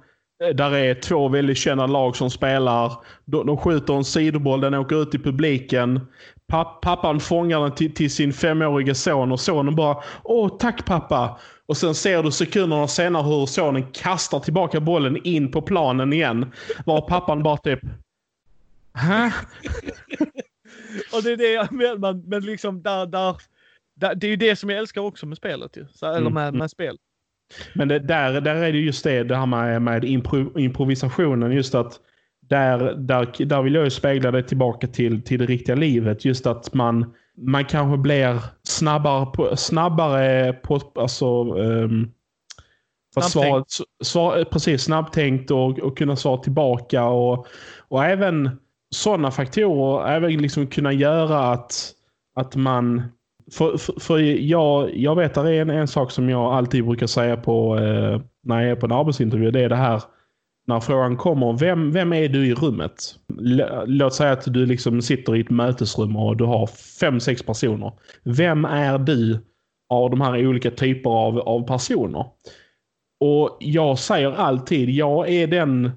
där 0.52 0.74
är 0.74 0.94
två 0.94 1.28
väldigt 1.28 1.58
kända 1.58 1.86
lag 1.86 2.16
som 2.16 2.30
spelar. 2.30 2.92
De, 3.24 3.46
de 3.46 3.56
skjuter 3.56 3.94
en 3.94 4.04
sidoboll, 4.04 4.60
den 4.60 4.74
åker 4.74 5.02
ut 5.02 5.14
i 5.14 5.18
publiken. 5.18 6.00
Papp, 6.46 6.80
pappan 6.80 7.20
fångar 7.20 7.60
den 7.60 7.74
till, 7.74 7.94
till, 7.94 8.10
sin 8.10 8.32
femåriga 8.32 8.94
son 8.94 9.32
och 9.32 9.40
sonen 9.40 9.74
bara 9.74 9.96
Åh, 10.24 10.56
tack 10.58 10.84
pappa. 10.84 11.40
Och 11.66 11.76
sen 11.76 11.94
ser 11.94 12.22
du 12.22 12.30
sekunderna 12.30 12.88
senare 12.88 13.22
hur 13.22 13.46
sonen 13.46 13.92
kastar 13.92 14.40
tillbaka 14.40 14.80
bollen 14.80 15.16
in 15.24 15.50
på 15.50 15.62
planen 15.62 16.12
igen. 16.12 16.52
Var 16.86 17.00
pappan 17.00 17.42
bara 17.42 17.56
typ 17.56 17.80
Hä? 18.94 19.32
och 21.12 21.22
det 21.22 21.32
är 21.32 21.36
det 21.36 21.52
jag 21.52 21.72
menar, 21.72 22.28
men 22.28 22.42
liksom 22.42 22.82
där, 22.82 23.06
där, 23.06 23.36
där, 23.94 24.14
det 24.14 24.26
är 24.26 24.30
ju 24.30 24.36
det 24.36 24.56
som 24.56 24.70
jag 24.70 24.78
älskar 24.78 25.00
också 25.00 25.26
med 25.26 25.36
spelet 25.36 25.76
ju. 25.76 25.86
Så, 25.94 26.06
eller 26.06 26.18
mm, 26.18 26.34
med, 26.34 26.48
mm. 26.48 26.58
med 26.58 26.70
spel. 26.70 26.98
Men 27.74 27.88
det, 27.88 27.98
där, 27.98 28.40
där 28.40 28.54
är 28.54 28.72
det 28.72 28.78
just 28.78 29.04
det, 29.04 29.22
det 29.22 29.36
här 29.36 29.46
med, 29.46 29.82
med 29.82 30.04
impro, 30.04 30.58
improvisationen. 30.58 31.52
Just 31.52 31.74
att 31.74 32.00
där, 32.48 32.78
där, 32.94 33.44
där 33.44 33.62
vill 33.62 33.74
jag 33.74 33.84
ju 33.84 33.90
spegla 33.90 34.30
det 34.30 34.42
tillbaka 34.42 34.86
till, 34.86 35.22
till 35.22 35.38
det 35.38 35.46
riktiga 35.46 35.76
livet. 35.76 36.24
Just 36.24 36.46
att 36.46 36.74
man, 36.74 37.14
man 37.36 37.64
kanske 37.64 37.98
blir 37.98 38.40
snabbare 38.62 39.26
på, 39.26 39.56
snabbare 39.56 40.52
på 40.52 40.80
alltså, 40.94 41.54
um, 41.54 42.10
Svaret, 43.20 43.66
svar, 44.04 44.44
precis, 44.44 44.82
snabbtänkt 44.82 45.50
och, 45.50 45.78
och 45.78 45.98
kunna 45.98 46.16
svara 46.16 46.38
tillbaka. 46.38 47.04
Och, 47.04 47.46
och 47.88 48.04
även 48.04 48.50
sådana 48.94 49.30
faktorer, 49.30 50.08
även 50.08 50.42
liksom 50.42 50.66
kunna 50.66 50.92
göra 50.92 51.38
att, 51.38 51.92
att 52.34 52.56
man 52.56 53.02
för, 53.52 53.76
för, 53.76 54.00
för 54.00 54.18
jag, 54.18 54.96
jag 54.96 55.16
vet 55.16 55.36
att 55.36 55.44
det 55.44 55.54
är 55.54 55.62
en, 55.62 55.70
en 55.70 55.88
sak 55.88 56.10
som 56.10 56.28
jag 56.30 56.52
alltid 56.52 56.86
brukar 56.86 57.06
säga 57.06 57.36
på 57.36 57.78
eh, 57.78 58.20
när 58.42 58.60
jag 58.60 58.70
är 58.70 58.76
på 58.76 58.86
en 58.86 58.92
arbetsintervju. 58.92 59.50
Det 59.50 59.60
är 59.60 59.68
det 59.68 59.76
här 59.76 60.02
när 60.66 60.80
frågan 60.80 61.16
kommer, 61.16 61.52
vem, 61.52 61.92
vem 61.92 62.12
är 62.12 62.28
du 62.28 62.46
i 62.46 62.54
rummet? 62.54 63.14
L 63.40 63.62
låt 63.86 64.14
säga 64.14 64.32
att 64.32 64.44
du 64.54 64.66
liksom 64.66 65.02
sitter 65.02 65.36
i 65.36 65.40
ett 65.40 65.50
mötesrum 65.50 66.16
och 66.16 66.36
du 66.36 66.44
har 66.44 66.66
fem, 67.00 67.20
sex 67.20 67.42
personer. 67.42 67.92
Vem 68.22 68.64
är 68.64 68.98
du 68.98 69.44
av 69.88 70.10
de 70.10 70.20
här 70.20 70.46
olika 70.46 70.70
typer 70.70 71.10
av, 71.10 71.38
av 71.38 71.66
personer? 71.66 72.26
Och 73.20 73.56
jag 73.60 73.98
säger 73.98 74.32
alltid, 74.32 74.90
jag 74.90 75.28
är 75.28 75.46
den 75.46 75.90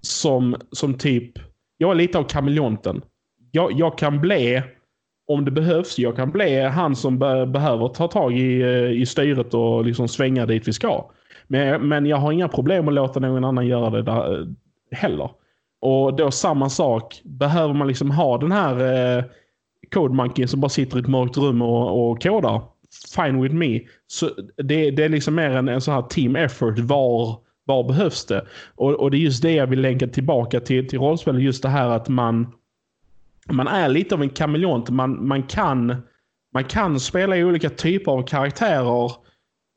som, 0.00 0.56
som 0.72 0.94
typ, 0.94 1.32
jag 1.78 1.90
är 1.90 1.94
lite 1.94 2.18
av 2.18 2.24
kameleonten. 2.24 3.02
Jag, 3.50 3.72
jag 3.72 3.98
kan 3.98 4.20
bli, 4.20 4.62
om 5.28 5.44
det 5.44 5.50
behövs, 5.50 5.98
jag 5.98 6.16
kan 6.16 6.30
bli 6.30 6.60
han 6.60 6.96
som 6.96 7.18
be 7.18 7.46
behöver 7.46 7.88
ta 7.88 8.08
tag 8.08 8.32
i, 8.38 8.62
eh, 8.62 8.90
i 8.90 9.06
styret 9.06 9.54
och 9.54 9.84
liksom 9.84 10.08
svänga 10.08 10.46
dit 10.46 10.68
vi 10.68 10.72
ska. 10.72 11.10
Men, 11.46 11.88
men 11.88 12.06
jag 12.06 12.16
har 12.16 12.32
inga 12.32 12.48
problem 12.48 12.88
att 12.88 12.94
låta 12.94 13.20
någon 13.20 13.44
annan 13.44 13.66
göra 13.66 13.90
det 13.90 14.02
där, 14.02 14.40
eh, 14.40 14.46
heller. 14.90 15.30
Och 15.80 16.16
då 16.16 16.30
samma 16.30 16.70
sak, 16.70 17.20
behöver 17.24 17.74
man 17.74 17.88
liksom 17.88 18.10
ha 18.10 18.38
den 18.38 18.52
här 18.52 19.18
eh, 19.18 19.24
CodeMonkey 19.94 20.46
som 20.46 20.60
bara 20.60 20.68
sitter 20.68 20.96
i 20.96 21.00
ett 21.00 21.08
mörkt 21.08 21.36
rum 21.36 21.62
och, 21.62 22.10
och 22.10 22.22
kodar. 22.22 22.62
Fine 23.16 23.42
with 23.42 23.54
me. 23.54 23.80
Så 24.06 24.30
det, 24.56 24.90
det 24.90 25.04
är 25.04 25.08
liksom 25.08 25.34
mer 25.34 25.50
en, 25.50 25.68
en 25.68 25.80
sån 25.80 25.94
här 25.94 26.02
team 26.02 26.36
effort. 26.36 26.78
Var, 26.78 27.38
var 27.64 27.84
behövs 27.84 28.26
det? 28.26 28.46
Och, 28.74 28.92
och 28.92 29.10
det 29.10 29.16
är 29.16 29.20
just 29.20 29.42
det 29.42 29.52
jag 29.52 29.66
vill 29.66 29.80
länka 29.80 30.06
tillbaka 30.06 30.60
till, 30.60 30.88
till 30.88 30.98
rollspel. 30.98 31.42
Just 31.42 31.62
det 31.62 31.68
här 31.68 31.88
att 31.88 32.08
man, 32.08 32.52
man 33.52 33.68
är 33.68 33.88
lite 33.88 34.14
av 34.14 34.22
en 34.22 34.30
kameleont. 34.30 34.90
Man, 34.90 35.28
man, 35.28 35.42
kan, 35.42 35.96
man 36.54 36.64
kan 36.64 37.00
spela 37.00 37.36
i 37.36 37.44
olika 37.44 37.70
typer 37.70 38.12
av 38.12 38.22
karaktärer 38.22 39.12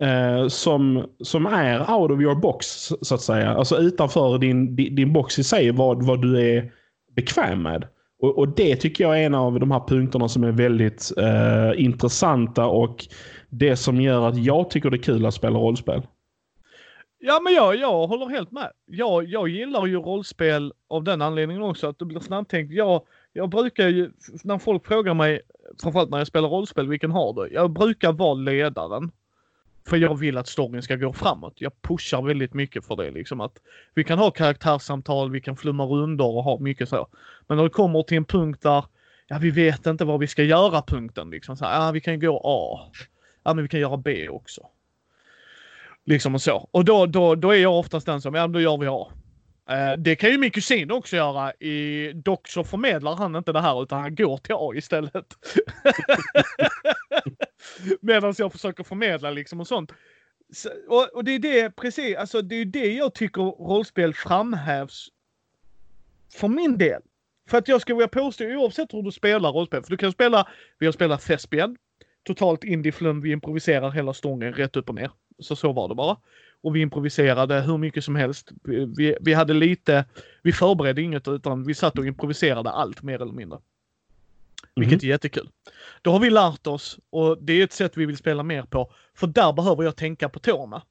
eh, 0.03 0.47
som, 0.47 1.05
som 1.23 1.45
är 1.45 1.91
out 1.93 2.11
of 2.11 2.21
your 2.21 2.35
box, 2.35 2.67
så 3.01 3.15
att 3.15 3.21
säga. 3.21 3.49
Alltså 3.49 3.77
utanför 3.77 4.37
din, 4.37 4.75
din, 4.75 4.95
din 4.95 5.13
box 5.13 5.39
i 5.39 5.43
sig, 5.43 5.71
vad, 5.71 6.05
vad 6.05 6.21
du 6.21 6.41
är 6.41 6.71
bekväm 7.15 7.63
med. 7.63 7.87
Och, 8.21 8.37
och, 8.37 8.47
det 8.47 8.75
tycker 8.75 9.03
jag 9.03 9.19
är 9.19 9.25
en 9.25 9.35
av 9.35 9.59
de 9.59 9.71
här 9.71 9.87
punkterna 9.87 10.27
som 10.27 10.43
är 10.43 10.51
väldigt 10.51 11.11
eh, 11.17 11.83
intressanta 11.83 12.65
och 12.65 13.07
det 13.49 13.75
som 13.75 14.01
gör 14.01 14.27
att 14.27 14.37
jag 14.37 14.69
tycker 14.69 14.89
det 14.89 14.97
är 14.97 15.01
kul 15.01 15.25
att 15.25 15.33
spela 15.33 15.59
rollspel. 15.59 16.01
Ja, 17.19 17.39
men 17.43 17.53
jag, 17.53 17.75
jag 17.75 18.07
håller 18.07 18.25
helt 18.25 18.51
med. 18.51 18.71
Jag, 18.85 19.25
jag 19.25 19.49
gillar 19.49 19.85
ju 19.85 19.97
rollspel 19.97 20.73
av 20.89 21.03
den 21.03 21.21
anledningen 21.21 21.63
också, 21.63 21.87
att 21.87 21.99
det 21.99 22.05
blir 22.05 22.19
snabbtänkt. 22.19 22.73
Jag, 22.73 23.01
jag 23.33 23.49
brukar 23.49 23.87
ju, 23.87 24.11
när 24.43 24.57
folk 24.57 24.87
frågar 24.87 25.13
mig, 25.13 25.41
framförallt 25.81 26.09
när 26.09 26.17
jag 26.17 26.27
spelar 26.27 26.49
rollspel, 26.49 26.87
vilken 26.87 27.11
har 27.11 27.33
du? 27.33 27.53
Jag 27.53 27.71
brukar 27.71 28.11
vara 28.11 28.33
ledaren. 28.33 29.11
För 29.87 29.97
jag 29.97 30.19
vill 30.19 30.37
att 30.37 30.47
storyn 30.47 30.81
ska 30.81 30.95
gå 30.95 31.13
framåt. 31.13 31.53
Jag 31.55 31.81
pushar 31.81 32.21
väldigt 32.21 32.53
mycket 32.53 32.85
för 32.85 32.95
det 32.95 33.11
liksom 33.11 33.41
att 33.41 33.59
vi 33.93 34.03
kan 34.03 34.19
ha 34.19 34.31
karaktärssamtal, 34.31 35.31
vi 35.31 35.41
kan 35.41 35.57
flumma 35.57 35.85
rundor 35.85 36.35
och 36.35 36.43
ha 36.43 36.59
mycket 36.59 36.89
så. 36.89 37.07
Men 37.47 37.57
när 37.57 37.63
det 37.63 37.69
kommer 37.69 38.03
till 38.03 38.17
en 38.17 38.25
punkt 38.25 38.61
där, 38.61 38.85
ja 39.27 39.37
vi 39.37 39.51
vet 39.51 39.85
inte 39.85 40.05
vad 40.05 40.19
vi 40.19 40.27
ska 40.27 40.43
göra 40.43 40.81
punkten 40.81 41.29
liksom. 41.29 41.57
Så 41.57 41.65
här, 41.65 41.85
ja 41.85 41.91
vi 41.91 42.01
kan 42.01 42.19
gå 42.19 42.41
A. 42.43 42.91
Ja 43.43 43.53
men 43.53 43.63
vi 43.63 43.67
kan 43.67 43.79
göra 43.79 43.97
B 43.97 44.29
också. 44.29 44.61
Liksom 46.05 46.35
och 46.35 46.41
så. 46.41 46.67
Och 46.71 46.85
då, 46.85 47.05
då, 47.05 47.35
då 47.35 47.51
är 47.51 47.61
jag 47.61 47.79
oftast 47.79 48.05
den 48.05 48.21
som, 48.21 48.35
ja 48.35 48.47
då 48.47 48.61
gör 48.61 48.77
vi 48.77 48.87
A. 48.87 49.07
Eh, 49.69 49.97
det 49.97 50.15
kan 50.15 50.31
ju 50.31 50.37
min 50.37 50.51
kusin 50.51 50.91
också 50.91 51.15
göra. 51.15 51.53
I, 51.53 52.11
dock 52.13 52.47
så 52.47 52.63
förmedlar 52.63 53.15
han 53.15 53.35
inte 53.35 53.51
det 53.51 53.61
här 53.61 53.83
utan 53.83 54.01
han 54.01 54.15
går 54.15 54.37
till 54.37 54.55
A 54.55 54.71
istället. 54.75 55.25
Medan 58.01 58.33
jag 58.37 58.51
försöker 58.51 58.83
förmedla 58.83 59.31
liksom 59.31 59.59
och 59.59 59.67
sånt. 59.67 59.91
Så, 60.53 60.69
och, 60.87 61.09
och, 61.13 61.23
det 61.23 61.31
är 61.31 61.39
det 61.39 61.75
precis, 61.75 62.17
alltså 62.17 62.41
det 62.41 62.55
är 62.55 62.65
det 62.65 62.93
jag 62.93 63.13
tycker 63.13 63.41
rollspel 63.41 64.13
framhävs. 64.13 65.07
För 66.33 66.47
min 66.47 66.77
del. 66.77 67.01
För 67.49 67.57
att 67.57 67.67
jag 67.67 67.81
skulle 67.81 67.95
vilja 67.95 68.07
påstå 68.07 68.45
oavsett 68.45 68.93
hur 68.93 69.03
du 69.03 69.11
spelar 69.11 69.51
rollspel. 69.51 69.83
För 69.83 69.89
du 69.89 69.97
kan 69.97 70.11
spela, 70.11 70.47
vi 70.79 70.85
har 70.85 70.93
spelat 70.93 71.21
Thespian. 71.21 71.77
Totalt 72.23 72.63
indieflum, 72.63 73.21
vi 73.21 73.31
improviserar 73.31 73.91
hela 73.91 74.13
stången 74.13 74.53
rätt 74.53 74.75
upp 74.75 74.89
och 74.89 74.95
ner. 74.95 75.11
Så 75.39 75.55
så 75.55 75.71
var 75.71 75.87
det 75.87 75.95
bara 75.95 76.17
och 76.61 76.75
vi 76.75 76.79
improviserade 76.81 77.61
hur 77.61 77.77
mycket 77.77 78.03
som 78.03 78.15
helst. 78.15 78.51
Vi, 78.97 79.17
vi 79.21 79.33
hade 79.33 79.53
lite, 79.53 80.05
vi 80.41 80.51
förberedde 80.51 81.01
inget 81.01 81.27
utan 81.27 81.63
vi 81.63 81.73
satt 81.73 81.97
och 81.99 82.05
improviserade 82.05 82.69
allt 82.69 83.03
mer 83.03 83.21
eller 83.21 83.33
mindre. 83.33 83.59
Vilket 84.75 85.03
mm. 85.03 85.09
är 85.09 85.13
jättekul. 85.13 85.49
Då 86.01 86.11
har 86.11 86.19
vi 86.19 86.29
lärt 86.29 86.67
oss 86.67 86.99
och 87.09 87.43
det 87.43 87.53
är 87.53 87.63
ett 87.63 87.73
sätt 87.73 87.97
vi 87.97 88.05
vill 88.05 88.17
spela 88.17 88.43
mer 88.43 88.63
på. 88.63 88.91
För 89.13 89.27
där 89.27 89.53
behöver 89.53 89.83
jag 89.83 89.95
tänka 89.95 90.29
på 90.29 90.39
tårna. 90.39 90.81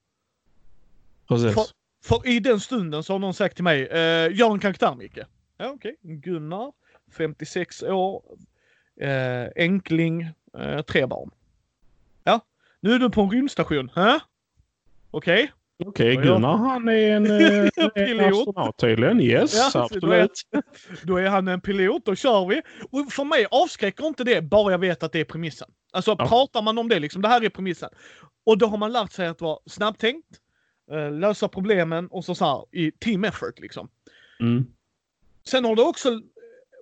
Precis. 1.28 1.54
För, 1.54 1.64
för, 2.04 2.28
i 2.28 2.40
den 2.40 2.60
stunden 2.60 3.02
så 3.02 3.14
har 3.14 3.18
någon 3.18 3.34
sagt 3.34 3.54
till 3.54 3.64
mig, 3.64 3.86
eh, 3.86 4.36
gör 4.36 4.52
en 4.52 4.58
karaktär 4.58 4.94
Micke. 4.94 5.18
Ja 5.56 5.70
okej, 5.70 5.96
okay. 6.02 6.16
Gunnar, 6.16 6.72
56 7.12 7.82
år, 7.82 8.22
eh, 9.00 9.46
enkling, 9.56 10.22
eh, 10.58 10.82
tre 10.82 11.06
barn. 11.06 11.30
Ja, 12.24 12.40
nu 12.80 12.92
är 12.92 12.98
du 12.98 13.10
på 13.10 13.20
en 13.22 13.30
rymdstation. 13.30 13.90
Okej? 13.90 14.20
Okay. 15.10 15.48
Okej, 15.86 16.18
okay, 16.18 16.24
Gunnar 16.24 16.56
han 16.56 16.88
är 16.88 17.10
en, 17.10 17.26
eh, 17.30 17.68
en 17.94 18.20
astronaut 18.20 18.78
tydligen. 18.78 19.20
Yes, 19.20 19.54
ja, 19.74 19.82
absolut. 19.82 20.02
Då 20.02 20.12
är, 20.12 20.28
då 21.02 21.16
är, 21.16 21.28
han 21.28 21.48
en 21.48 21.60
pilot, 21.60 22.04
då 22.04 22.14
kör 22.14 22.46
vi. 22.46 22.62
Och 22.90 23.12
för 23.12 23.24
mig 23.24 23.46
avskräcker 23.50 24.06
inte 24.06 24.24
det, 24.24 24.42
bara 24.42 24.72
jag 24.72 24.78
vet 24.78 25.02
att 25.02 25.12
det 25.12 25.20
är 25.20 25.24
premissen. 25.24 25.68
Alltså 25.92 26.16
ja. 26.18 26.26
pratar 26.26 26.62
man 26.62 26.78
om 26.78 26.88
det 26.88 26.98
liksom, 26.98 27.22
det 27.22 27.28
här 27.28 27.44
är 27.44 27.48
premissen. 27.48 27.88
Och 28.46 28.58
då 28.58 28.66
har 28.66 28.78
man 28.78 28.92
lärt 28.92 29.12
sig 29.12 29.26
att 29.26 29.40
vara 29.40 29.58
snabbtänkt, 29.66 30.28
eh, 30.92 31.12
lösa 31.12 31.48
problemen 31.48 32.06
och 32.06 32.24
så, 32.24 32.34
så 32.34 32.44
här, 32.44 32.78
i 32.80 32.90
team 32.90 33.24
effort 33.24 33.58
liksom. 33.58 33.88
Mm. 34.40 34.66
Sen 35.48 35.64
har 35.64 35.76
du 35.76 35.82
också, 35.82 36.20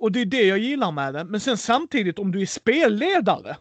och 0.00 0.12
det 0.12 0.20
är 0.20 0.26
det 0.26 0.42
jag 0.42 0.58
gillar 0.58 0.92
med 0.92 1.14
det, 1.14 1.24
men 1.24 1.40
sen 1.40 1.56
samtidigt 1.56 2.18
om 2.18 2.32
du 2.32 2.40
är 2.42 2.46
spelledare. 2.46 3.56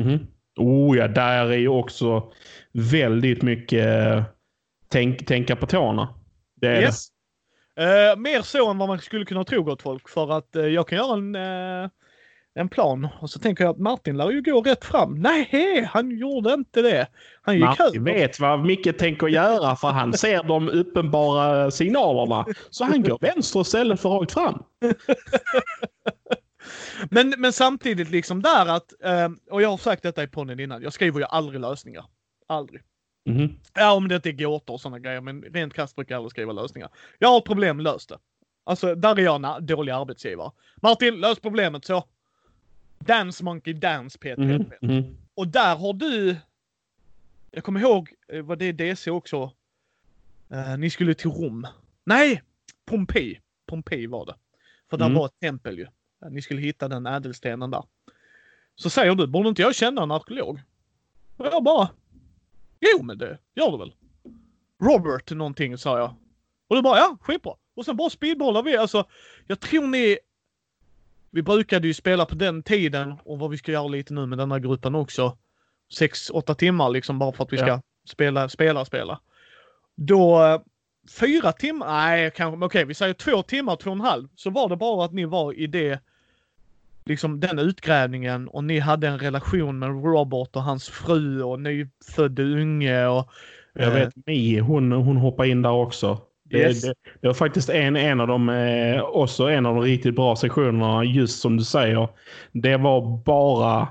Mm. 0.00 0.26
Oh 0.56 0.98
ja, 0.98 1.08
där 1.08 1.46
är 1.46 1.56
ju 1.56 1.68
också 1.68 2.32
väldigt 2.72 3.42
mycket 3.42 4.24
tänk, 4.88 5.26
tänka 5.26 5.56
på 5.56 5.66
tårna. 5.66 6.14
Det 6.60 6.66
är 6.66 6.82
yes. 6.82 7.08
det. 7.08 7.14
Uh, 8.12 8.18
mer 8.18 8.42
så 8.42 8.70
än 8.70 8.78
vad 8.78 8.88
man 8.88 8.98
skulle 8.98 9.24
kunna 9.24 9.44
tro 9.44 9.62
gott 9.62 9.82
folk. 9.82 10.08
För 10.08 10.32
att 10.32 10.56
uh, 10.56 10.66
jag 10.66 10.88
kan 10.88 10.98
göra 10.98 11.14
en, 11.14 11.36
uh, 11.36 11.88
en 12.54 12.68
plan 12.68 13.08
och 13.20 13.30
så 13.30 13.38
tänker 13.38 13.64
jag 13.64 13.70
att 13.70 13.78
Martin 13.78 14.16
lär 14.16 14.30
ju 14.30 14.42
gå 14.42 14.60
rätt 14.60 14.84
fram. 14.84 15.20
Nej, 15.20 15.88
han 15.92 16.18
gjorde 16.18 16.54
inte 16.54 16.82
det. 16.82 17.06
Han 17.42 17.54
gick 17.54 17.64
Martin 17.64 17.86
över. 17.86 18.14
vet 18.14 18.40
vad 18.40 18.64
Micke 18.64 18.98
tänker 18.98 19.26
göra 19.26 19.76
för 19.76 19.88
han 19.88 20.12
ser 20.12 20.42
de 20.42 20.68
uppenbara 20.68 21.70
signalerna. 21.70 22.46
Så 22.70 22.84
han 22.84 23.02
går 23.02 23.18
vänster 23.20 23.60
istället 23.60 24.00
för 24.00 24.08
rakt 24.08 24.32
fram. 24.32 24.62
men, 27.10 27.34
men 27.38 27.52
samtidigt 27.52 28.10
liksom 28.10 28.42
där 28.42 28.66
att, 28.66 28.92
och 29.50 29.62
jag 29.62 29.68
har 29.68 29.76
sagt 29.76 30.02
detta 30.02 30.22
i 30.22 30.28
podden 30.28 30.60
innan, 30.60 30.82
jag 30.82 30.92
skriver 30.92 31.20
ju 31.20 31.26
aldrig 31.26 31.60
lösningar. 31.60 32.04
Aldrig. 32.46 32.82
Mm. 33.28 33.54
Ja, 33.74 33.92
om 33.92 34.08
det 34.08 34.16
inte 34.16 34.28
är 34.28 34.32
gåtor 34.32 34.74
och 34.74 34.80
sådana 34.80 34.98
grejer, 34.98 35.20
men 35.20 35.42
rent 35.42 35.74
krasst 35.74 35.96
brukar 35.96 36.14
jag 36.14 36.18
aldrig 36.18 36.30
skriva 36.30 36.52
lösningar. 36.52 36.90
Jag 37.18 37.28
har 37.28 37.40
problem, 37.40 37.80
lös 37.80 38.06
det. 38.06 38.18
Alltså, 38.64 38.94
där 38.94 39.18
är 39.18 39.22
jag 39.22 39.44
en 39.44 39.66
dålig 39.66 39.92
arbetsgivare. 39.92 40.50
Martin, 40.76 41.20
lös 41.20 41.40
problemet 41.40 41.84
så. 41.84 42.04
Dance 42.98 43.44
Monkey 43.44 43.72
Dance, 43.74 44.18
Peter. 44.18 44.42
Mm. 44.42 44.72
Mm. 44.82 45.16
Och 45.34 45.48
där 45.48 45.76
har 45.76 45.92
du... 45.92 46.36
Jag 47.50 47.64
kommer 47.64 47.80
ihåg, 47.80 48.12
eh, 48.28 48.42
var 48.42 48.56
det 48.56 48.72
DC 48.72 49.10
också? 49.10 49.52
Uh, 50.52 50.78
ni 50.78 50.90
skulle 50.90 51.14
till 51.14 51.30
Rom. 51.30 51.66
Nej! 52.04 52.42
Pompeji. 52.84 53.40
Pompeji 53.66 54.06
var 54.06 54.26
det. 54.26 54.34
För 54.90 54.96
där 54.96 55.06
mm. 55.06 55.18
var 55.18 55.26
ett 55.26 55.40
tempel 55.40 55.78
ju. 55.78 55.86
Ni 56.30 56.42
skulle 56.42 56.60
hitta 56.60 56.88
den 56.88 57.06
ädelstenen 57.06 57.70
där. 57.70 57.82
Så 58.74 58.90
säger 58.90 59.14
du, 59.14 59.26
borde 59.26 59.48
inte 59.48 59.62
jag 59.62 59.74
känna 59.74 60.02
en 60.02 60.10
arkeolog? 60.10 60.60
Och 61.36 61.46
jag 61.46 61.64
bara, 61.64 61.88
Jo, 62.80 63.02
men 63.02 63.18
det 63.18 63.38
gör 63.54 63.70
du 63.70 63.78
väl? 63.78 63.94
Robert 64.82 65.30
någonting, 65.30 65.78
sa 65.78 65.98
jag. 65.98 66.14
Och 66.68 66.76
du 66.76 66.82
bara, 66.82 66.98
ja, 66.98 67.16
skitbra. 67.20 67.54
Och 67.76 67.84
sen 67.84 67.96
bara 67.96 68.10
speedbollar 68.10 68.62
vi. 68.62 68.76
Alltså, 68.76 69.04
jag 69.46 69.60
tror 69.60 69.86
ni... 69.86 70.18
Vi 71.30 71.42
brukade 71.42 71.86
ju 71.86 71.94
spela 71.94 72.26
på 72.26 72.34
den 72.34 72.62
tiden 72.62 73.14
och 73.24 73.38
vad 73.38 73.50
vi 73.50 73.58
ska 73.58 73.72
göra 73.72 73.88
lite 73.88 74.14
nu 74.14 74.26
med 74.26 74.38
den 74.38 74.52
här 74.52 74.58
gruppen 74.58 74.94
också. 74.94 75.38
Sex, 75.92 76.30
åtta 76.30 76.54
timmar 76.54 76.90
liksom 76.90 77.18
bara 77.18 77.32
för 77.32 77.44
att 77.44 77.52
vi 77.52 77.56
ska 77.56 77.66
ja. 77.66 77.82
spela, 78.08 78.48
spela, 78.48 78.84
spela. 78.84 79.20
Då, 79.94 80.62
fyra 81.20 81.52
timmar, 81.52 81.86
nej 81.86 82.32
kanske, 82.36 82.66
okej 82.66 82.84
vi 82.84 82.94
säger 82.94 83.14
två 83.14 83.42
timmar, 83.42 83.76
två 83.76 83.90
och 83.90 83.96
en 83.96 84.00
halv. 84.00 84.28
Så 84.34 84.50
var 84.50 84.68
det 84.68 84.76
bara 84.76 85.04
att 85.04 85.12
ni 85.12 85.24
var 85.24 85.52
i 85.52 85.66
det 85.66 86.00
liksom 87.08 87.40
den 87.40 87.58
utgrävningen 87.58 88.48
och 88.48 88.64
ni 88.64 88.78
hade 88.78 89.08
en 89.08 89.18
relation 89.18 89.78
med 89.78 89.88
Robert 89.88 90.56
och 90.56 90.62
hans 90.62 90.88
fru 90.88 91.42
och 91.42 91.60
nyfödd 91.60 92.38
unge 92.38 93.06
och... 93.06 93.30
Jag 93.74 93.90
vet, 93.90 94.16
eh, 94.16 94.22
Mi, 94.26 94.58
hon, 94.58 94.92
hon 94.92 95.16
hoppar 95.16 95.44
in 95.44 95.62
där 95.62 95.72
också. 95.72 96.18
Det, 96.44 96.58
yes. 96.58 96.82
det, 96.82 96.94
det, 97.20 97.26
var 97.26 97.34
faktiskt 97.34 97.70
en, 97.70 97.96
en 97.96 98.20
av 98.20 98.26
de, 98.26 98.48
eh, 98.48 99.02
också 99.02 99.44
en 99.44 99.66
av 99.66 99.74
de 99.74 99.84
riktigt 99.84 100.14
bra 100.14 100.36
sektionerna, 100.36 101.04
just 101.04 101.40
som 101.40 101.56
du 101.56 101.64
säger. 101.64 102.08
Det 102.52 102.76
var 102.76 103.24
bara 103.24 103.88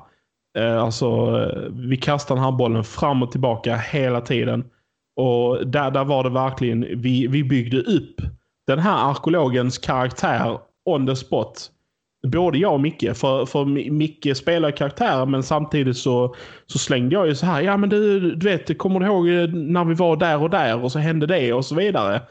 Eh, 0.57 0.83
alltså, 0.83 1.05
eh, 1.05 1.71
vi 1.71 1.97
kastar 1.97 2.35
den 2.35 2.43
här 2.43 2.51
bollen 2.51 2.83
fram 2.83 3.23
och 3.23 3.31
tillbaka 3.31 3.75
hela 3.75 4.21
tiden. 4.21 4.65
Och 5.15 5.67
där, 5.67 5.91
där 5.91 6.05
var 6.05 6.23
det 6.23 6.29
verkligen, 6.29 7.01
vi, 7.01 7.27
vi 7.27 7.43
byggde 7.43 7.77
upp 7.77 8.21
den 8.67 8.79
här 8.79 9.09
arkeologens 9.11 9.77
karaktär 9.77 10.59
on 10.85 11.07
the 11.07 11.15
spot. 11.15 11.71
Både 12.27 12.57
jag 12.57 12.73
och 12.73 12.81
Micke. 12.81 13.15
För, 13.15 13.45
för 13.45 13.65
Micke 13.91 14.37
spelar 14.37 14.71
karaktär 14.71 15.25
men 15.25 15.43
samtidigt 15.43 15.97
så, 15.97 16.35
så 16.65 16.79
slängde 16.79 17.15
jag 17.15 17.27
ju 17.27 17.35
så 17.35 17.45
här. 17.45 17.61
Ja 17.61 17.77
men 17.77 17.89
du, 17.89 18.19
du 18.35 18.49
vet, 18.49 18.77
kommer 18.77 18.99
du 18.99 19.05
ihåg 19.05 19.25
när 19.53 19.85
vi 19.85 19.93
var 19.93 20.15
där 20.15 20.41
och 20.41 20.49
där 20.49 20.83
och 20.83 20.91
så 20.91 20.99
hände 20.99 21.25
det 21.25 21.53
och 21.53 21.65
så 21.65 21.75
vidare. 21.75 22.21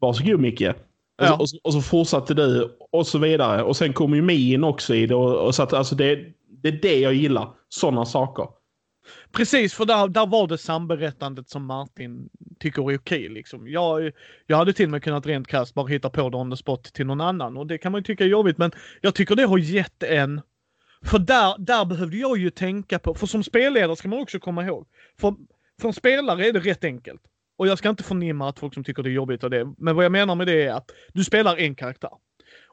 Varsågod 0.00 0.40
Micke. 0.40 0.60
Och, 0.60 1.26
ja. 1.26 1.34
och, 1.34 1.46
och, 1.62 1.72
så 1.72 1.80
fortsatte 1.80 2.34
du 2.34 2.76
och 2.92 3.06
så 3.06 3.18
vidare. 3.18 3.62
Och 3.62 3.76
sen 3.76 3.92
kom 3.92 4.14
ju 4.14 4.22
Mi 4.22 4.52
in 4.52 4.64
också 4.64 4.94
i 4.94 5.06
det. 5.06 5.14
Och, 5.14 5.46
och 5.46 5.54
så 5.54 5.62
att, 5.62 5.72
alltså 5.72 5.94
det, 5.94 6.18
det 6.62 6.68
är 6.68 6.78
det 6.82 6.98
jag 6.98 7.14
gillar. 7.14 7.48
Sådana 7.68 8.04
saker. 8.04 8.46
Precis, 9.32 9.74
för 9.74 9.84
där, 9.84 10.08
där 10.08 10.26
var 10.26 10.46
det 10.46 10.58
samberättandet 10.58 11.48
som 11.48 11.66
Martin 11.66 12.28
tycker 12.58 12.92
är 12.92 12.98
okej. 12.98 13.28
Liksom. 13.28 13.68
Jag, 13.68 14.12
jag 14.46 14.56
hade 14.56 14.72
till 14.72 14.84
och 14.84 14.90
med 14.90 15.02
kunnat 15.02 15.26
rent 15.26 15.48
krasst 15.48 15.74
bara 15.74 15.86
hitta 15.86 16.10
på 16.10 16.30
det 16.30 16.36
on 16.36 16.50
the 16.50 16.56
spot 16.56 16.84
till 16.84 17.06
någon 17.06 17.20
annan 17.20 17.56
och 17.56 17.66
det 17.66 17.78
kan 17.78 17.92
man 17.92 17.98
ju 17.98 18.04
tycka 18.04 18.24
är 18.24 18.28
jobbigt 18.28 18.58
men 18.58 18.72
jag 19.00 19.14
tycker 19.14 19.36
det 19.36 19.44
har 19.44 19.58
gett 19.58 20.02
en 20.02 20.40
för 21.04 21.18
där, 21.18 21.54
där 21.58 21.84
behövde 21.84 22.16
jag 22.16 22.38
ju 22.38 22.50
tänka 22.50 22.98
på, 22.98 23.14
för 23.14 23.26
som 23.26 23.44
spelledare 23.44 23.96
ska 23.96 24.08
man 24.08 24.18
också 24.18 24.38
komma 24.38 24.64
ihåg. 24.64 24.86
För, 25.20 25.34
för 25.80 25.88
en 25.88 25.94
spelare 25.94 26.46
är 26.46 26.52
det 26.52 26.60
rätt 26.60 26.84
enkelt. 26.84 27.20
Och 27.56 27.66
jag 27.66 27.78
ska 27.78 27.88
inte 27.88 28.02
förnimma 28.02 28.48
att 28.48 28.58
folk 28.58 28.74
som 28.74 28.84
tycker 28.84 29.02
det 29.02 29.10
är 29.10 29.12
jobbigt 29.12 29.44
och 29.44 29.50
det. 29.50 29.74
Men 29.78 29.96
vad 29.96 30.04
jag 30.04 30.12
menar 30.12 30.34
med 30.34 30.46
det 30.46 30.62
är 30.62 30.72
att 30.72 30.90
du 31.12 31.24
spelar 31.24 31.56
en 31.56 31.74
karaktär. 31.74 32.10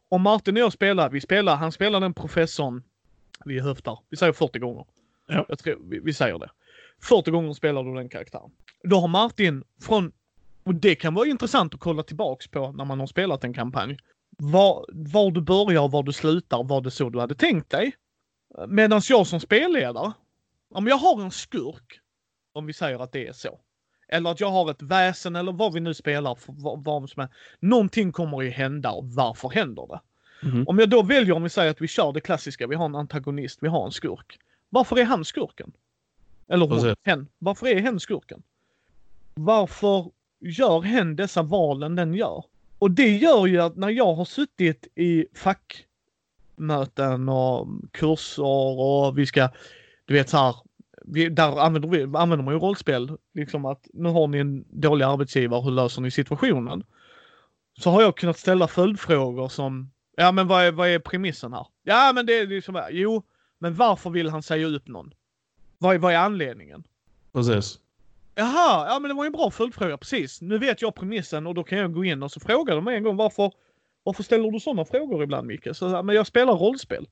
Om 0.09 0.21
Martin 0.21 0.55
och 0.55 0.61
jag 0.61 0.73
spelar, 0.73 1.09
vi 1.09 1.21
spelar, 1.21 1.55
han 1.55 1.71
spelar 1.71 1.99
den 1.99 2.13
professorn 2.13 2.83
vi 3.45 3.59
höftar. 3.59 3.99
Vi 4.09 4.17
säger 4.17 4.33
40 4.33 4.59
gånger. 4.59 4.85
Ja. 5.31 5.45
Jag 5.49 5.59
tror, 5.59 5.77
vi, 5.89 5.99
vi 5.99 6.13
säger 6.13 6.39
det. 6.39 6.49
40 7.03 7.31
gånger 7.31 7.53
spelar 7.53 7.83
du 7.83 7.95
den 7.95 8.09
karaktären. 8.09 8.51
Då 8.83 8.99
har 8.99 9.07
Martin 9.07 9.63
från, 9.81 10.11
och 10.63 10.75
det 10.75 10.95
kan 10.95 11.13
vara 11.13 11.27
intressant 11.27 11.73
att 11.73 11.79
kolla 11.79 12.03
tillbaks 12.03 12.47
på 12.47 12.71
när 12.71 12.85
man 12.85 12.99
har 12.99 13.07
spelat 13.07 13.43
en 13.43 13.53
kampanj. 13.53 13.97
Var, 14.37 14.85
var 14.89 15.31
du 15.31 15.41
börjar 15.41 15.81
och 15.81 15.91
var 15.91 16.03
du 16.03 16.13
slutar, 16.13 16.63
var 16.63 16.81
det 16.81 16.91
så 16.91 17.09
du 17.09 17.19
hade 17.19 17.35
tänkt 17.35 17.69
dig? 17.69 17.91
Medan 18.67 19.01
jag 19.09 19.27
som 19.27 19.39
spelledare, 19.39 20.13
om 20.69 20.87
jag 20.87 20.95
har 20.95 21.21
en 21.21 21.31
skurk, 21.31 21.99
om 22.53 22.65
vi 22.65 22.73
säger 22.73 22.99
att 22.99 23.11
det 23.11 23.27
är 23.27 23.33
så. 23.33 23.59
Eller 24.07 24.31
att 24.31 24.39
jag 24.39 24.49
har 24.49 24.71
ett 24.71 24.81
väsen 24.81 25.35
eller 25.35 25.51
vad 25.51 25.73
vi 25.73 25.79
nu 25.79 25.93
spelar 25.93 26.35
för 26.35 26.53
vad, 26.57 26.83
vad 26.83 27.09
som 27.09 27.23
är. 27.23 27.29
Någonting 27.59 28.11
kommer 28.11 28.41
ju 28.41 28.49
hända 28.49 28.91
och 28.91 29.05
varför 29.05 29.49
händer 29.49 29.87
det? 29.87 29.99
Mm. 30.47 30.67
Om 30.67 30.79
jag 30.79 30.89
då 30.89 31.03
väljer, 31.03 31.35
om 31.35 31.43
vi 31.43 31.49
säger 31.49 31.71
att 31.71 31.81
vi 31.81 31.87
kör 31.87 32.11
det 32.13 32.21
klassiska, 32.21 32.67
vi 32.67 32.75
har 32.75 32.85
en 32.85 32.95
antagonist, 32.95 33.59
vi 33.61 33.67
har 33.67 33.85
en 33.85 33.91
skurk. 33.91 34.39
Varför 34.73 34.99
är 34.99 35.05
han 35.05 35.25
skurken? 35.25 35.71
Eller 36.47 36.67
hon, 36.67 36.95
hen. 37.03 37.27
Varför 37.39 37.67
är 37.67 37.79
hen 37.79 37.99
skurken? 37.99 38.43
Varför 39.33 40.11
gör 40.39 40.81
hen 40.81 41.15
dessa 41.15 41.41
valen 41.41 41.95
den 41.95 42.13
gör? 42.13 42.45
Och 42.79 42.91
det 42.91 43.17
gör 43.17 43.45
ju 43.45 43.61
att 43.61 43.75
när 43.75 43.89
jag 43.89 44.13
har 44.13 44.25
suttit 44.25 44.87
i 44.95 45.25
fackmöten 45.33 47.29
och 47.29 47.67
kurser 47.91 48.79
och 48.79 49.17
vi 49.17 49.25
ska, 49.25 49.49
du 50.05 50.13
vet 50.13 50.29
så 50.29 50.37
här, 50.37 50.55
vi, 51.05 51.29
där 51.29 51.59
använder, 51.59 51.89
vi, 51.89 52.03
använder 52.03 52.43
man 52.43 52.53
ju 52.53 52.59
rollspel. 52.59 53.17
Liksom 53.33 53.65
att 53.65 53.87
nu 53.93 54.09
har 54.09 54.27
ni 54.27 54.37
en 54.37 54.65
dålig 54.69 55.05
arbetsgivare, 55.05 55.61
hur 55.61 55.71
löser 55.71 56.01
ni 56.01 56.11
situationen? 56.11 56.83
Så 57.79 57.89
har 57.89 58.01
jag 58.01 58.17
kunnat 58.17 58.39
ställa 58.39 58.67
följdfrågor 58.67 59.49
som, 59.49 59.91
ja 60.17 60.31
men 60.31 60.47
vad 60.47 60.63
är, 60.63 60.71
vad 60.71 60.87
är 60.87 60.99
premissen 60.99 61.53
här? 61.53 61.67
Ja 61.83 62.11
men 62.15 62.25
det 62.25 62.39
är 62.39 62.47
liksom, 62.47 62.83
jo, 62.91 63.23
men 63.61 63.75
varför 63.75 64.09
vill 64.09 64.29
han 64.29 64.43
säga 64.43 64.67
upp 64.67 64.87
någon? 64.87 65.13
Vad 65.77 65.95
är, 65.95 65.99
vad 65.99 66.13
är 66.13 66.17
anledningen? 66.17 66.83
Precis. 67.33 67.79
Jaha, 68.35 68.87
ja 68.87 68.99
men 68.99 69.09
det 69.09 69.15
var 69.15 69.23
ju 69.23 69.27
en 69.27 69.33
bra 69.33 69.51
följdfråga. 69.51 69.97
Precis. 69.97 70.41
Nu 70.41 70.57
vet 70.57 70.81
jag 70.81 70.95
premissen 70.95 71.47
och 71.47 71.55
då 71.55 71.63
kan 71.63 71.77
jag 71.77 71.93
gå 71.93 72.05
in 72.05 72.23
och 72.23 72.31
så 72.31 72.39
fråga 72.39 72.75
dem 72.75 72.87
en 72.87 73.03
gång 73.03 73.15
varför, 73.15 73.51
varför 74.03 74.23
ställer 74.23 74.51
du 74.51 74.59
sådana 74.59 74.85
frågor 74.85 75.23
ibland 75.23 75.47
Micke? 75.47 75.67
Så, 75.73 76.03
men 76.03 76.15
jag 76.15 76.27
spelar 76.27 76.53
rollspel. 76.53 77.07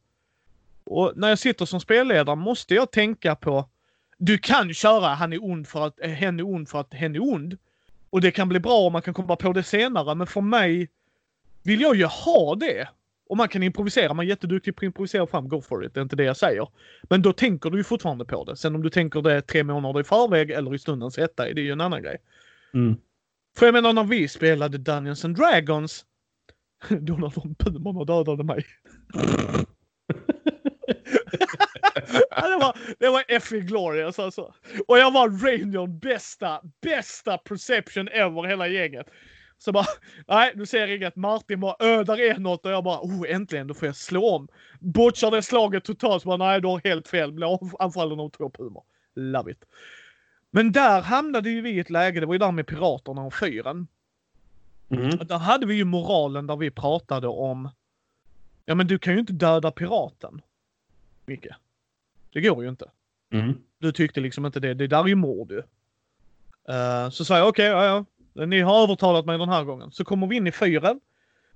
Och 0.83 1.13
när 1.15 1.29
jag 1.29 1.39
sitter 1.39 1.65
som 1.65 1.79
spelledare 1.79 2.35
måste 2.35 2.75
jag 2.75 2.91
tänka 2.91 3.35
på 3.35 3.69
du 4.17 4.37
kan 4.37 4.73
köra 4.73 5.07
han 5.07 5.33
är 5.33 5.43
ond 5.43 5.67
för 5.67 5.87
att, 5.87 5.99
hen 6.01 6.39
är 6.39 6.43
ond 6.43 6.69
för 6.69 6.79
att 6.79 6.93
hen 6.93 7.15
är 7.15 7.23
ond. 7.23 7.57
Och 8.09 8.21
det 8.21 8.31
kan 8.31 8.49
bli 8.49 8.59
bra 8.59 8.77
om 8.77 8.93
man 8.93 9.01
kan 9.01 9.13
komma 9.13 9.35
på 9.35 9.53
det 9.53 9.63
senare, 9.63 10.15
men 10.15 10.27
för 10.27 10.41
mig 10.41 10.89
vill 11.63 11.81
jag 11.81 11.95
ju 11.95 12.05
ha 12.05 12.55
det. 12.55 12.87
Och 13.29 13.37
man 13.37 13.49
kan 13.49 13.63
improvisera, 13.63 14.13
man 14.13 14.25
är 14.25 14.29
jätteduktig 14.29 14.75
på 14.75 14.79
att 14.79 14.83
improvisera 14.83 15.27
fram, 15.27 15.49
go 15.49 15.61
for 15.61 15.85
it, 15.85 15.93
det 15.93 15.99
är 15.99 16.01
inte 16.01 16.15
det 16.15 16.23
jag 16.23 16.37
säger. 16.37 16.67
Men 17.09 17.21
då 17.21 17.33
tänker 17.33 17.69
du 17.69 17.77
ju 17.77 17.83
fortfarande 17.83 18.25
på 18.25 18.43
det. 18.43 18.57
Sen 18.57 18.75
om 18.75 18.81
du 18.83 18.89
tänker 18.89 19.21
det 19.21 19.41
tre 19.41 19.63
månader 19.63 19.99
i 19.99 20.03
förväg 20.03 20.51
eller 20.51 20.75
i 20.75 20.79
stundens 20.79 21.17
hetta, 21.17 21.43
det 21.43 21.61
är 21.61 21.63
ju 21.63 21.71
en 21.71 21.81
annan 21.81 22.03
grej. 22.03 22.17
Mm. 22.73 22.95
För 23.57 23.65
jag 23.65 23.73
menar 23.73 23.93
när 23.93 24.03
vi 24.03 24.27
spelade 24.27 24.77
Dungeons 24.77 25.25
and 25.25 25.37
Dragons, 25.37 26.05
då 26.89 27.13
när 27.13 27.33
de 27.35 27.55
pumorna 27.55 28.03
dödade 28.03 28.43
mig. 28.43 28.65
ja, 32.29 32.49
det 32.49 32.57
var, 32.57 32.77
det 32.99 33.09
var 33.09 33.23
effing 33.27 33.65
glorious 33.65 34.19
alltså. 34.19 34.53
Och 34.87 34.97
jag 34.97 35.11
var 35.11 35.29
Rainion 35.29 35.99
bästa, 35.99 36.61
bästa 36.81 37.37
perception 37.37 38.07
ever 38.07 38.43
hela 38.43 38.67
gänget. 38.67 39.07
Så 39.59 39.71
bara, 39.71 39.85
nej 40.27 40.53
nu 40.55 40.65
ser 40.65 40.79
jag 40.79 40.95
inget. 40.95 41.15
Martin 41.15 41.59
bara, 41.59 41.75
öh 41.79 42.01
där 42.01 42.19
är 42.19 42.37
något 42.37 42.65
och 42.65 42.71
jag 42.71 42.83
bara, 42.83 42.99
oh 42.99 43.31
äntligen 43.31 43.67
då 43.67 43.73
får 43.73 43.85
jag 43.85 43.95
slå 43.95 44.35
om. 44.35 44.47
Botchar 44.79 45.31
det 45.31 45.41
slaget 45.41 45.83
totalt 45.83 46.23
så 46.23 46.27
bara, 46.27 46.37
nej 46.37 46.61
du 46.61 46.67
har 46.67 46.81
helt 46.83 47.07
fel. 47.07 47.31
Blir 47.31 47.81
anfallen 47.83 48.19
av 48.19 48.29
två 48.29 48.49
pumor. 48.49 48.83
Love 49.15 49.51
it. 49.51 49.65
Men 50.51 50.71
där 50.71 51.01
hamnade 51.01 51.49
ju 51.49 51.61
vi 51.61 51.69
i 51.69 51.79
ett 51.79 51.89
läge, 51.89 52.19
det 52.19 52.25
var 52.25 52.33
ju 52.33 52.39
där 52.39 52.51
med 52.51 52.67
piraterna 52.67 53.21
och 53.21 53.33
fyren. 53.33 53.87
Mm. 54.89 55.09
Där 55.09 55.37
hade 55.37 55.65
vi 55.65 55.75
ju 55.75 55.83
moralen 55.83 56.47
där 56.47 56.55
vi 56.55 56.71
pratade 56.71 57.27
om, 57.27 57.69
ja 58.65 58.75
men 58.75 58.87
du 58.87 58.99
kan 58.99 59.13
ju 59.13 59.19
inte 59.19 59.33
döda 59.33 59.71
piraten. 59.71 60.41
Micke. 61.25 61.47
Det 62.33 62.41
går 62.41 62.63
ju 62.63 62.69
inte. 62.69 62.89
Mm. 63.33 63.57
Du 63.79 63.91
tyckte 63.91 64.19
liksom 64.19 64.45
inte 64.45 64.59
det. 64.59 64.73
Det 64.73 64.87
där 64.87 65.03
är 65.03 65.07
ju 65.07 65.15
mord 65.15 65.51
ju. 65.51 65.57
Uh, 65.57 67.09
så 67.09 67.25
sa 67.25 67.37
jag 67.37 67.47
okej, 67.47 67.73
okay, 67.73 67.85
ja, 67.85 67.85
ja. 67.85 68.05
Ni 68.47 68.61
har 68.61 68.83
övertalat 68.83 69.25
mig 69.25 69.37
den 69.37 69.49
här 69.49 69.63
gången. 69.63 69.91
Så 69.91 70.03
kommer 70.03 70.27
vi 70.27 70.35
in 70.35 70.47
i 70.47 70.51
fyren. 70.51 70.99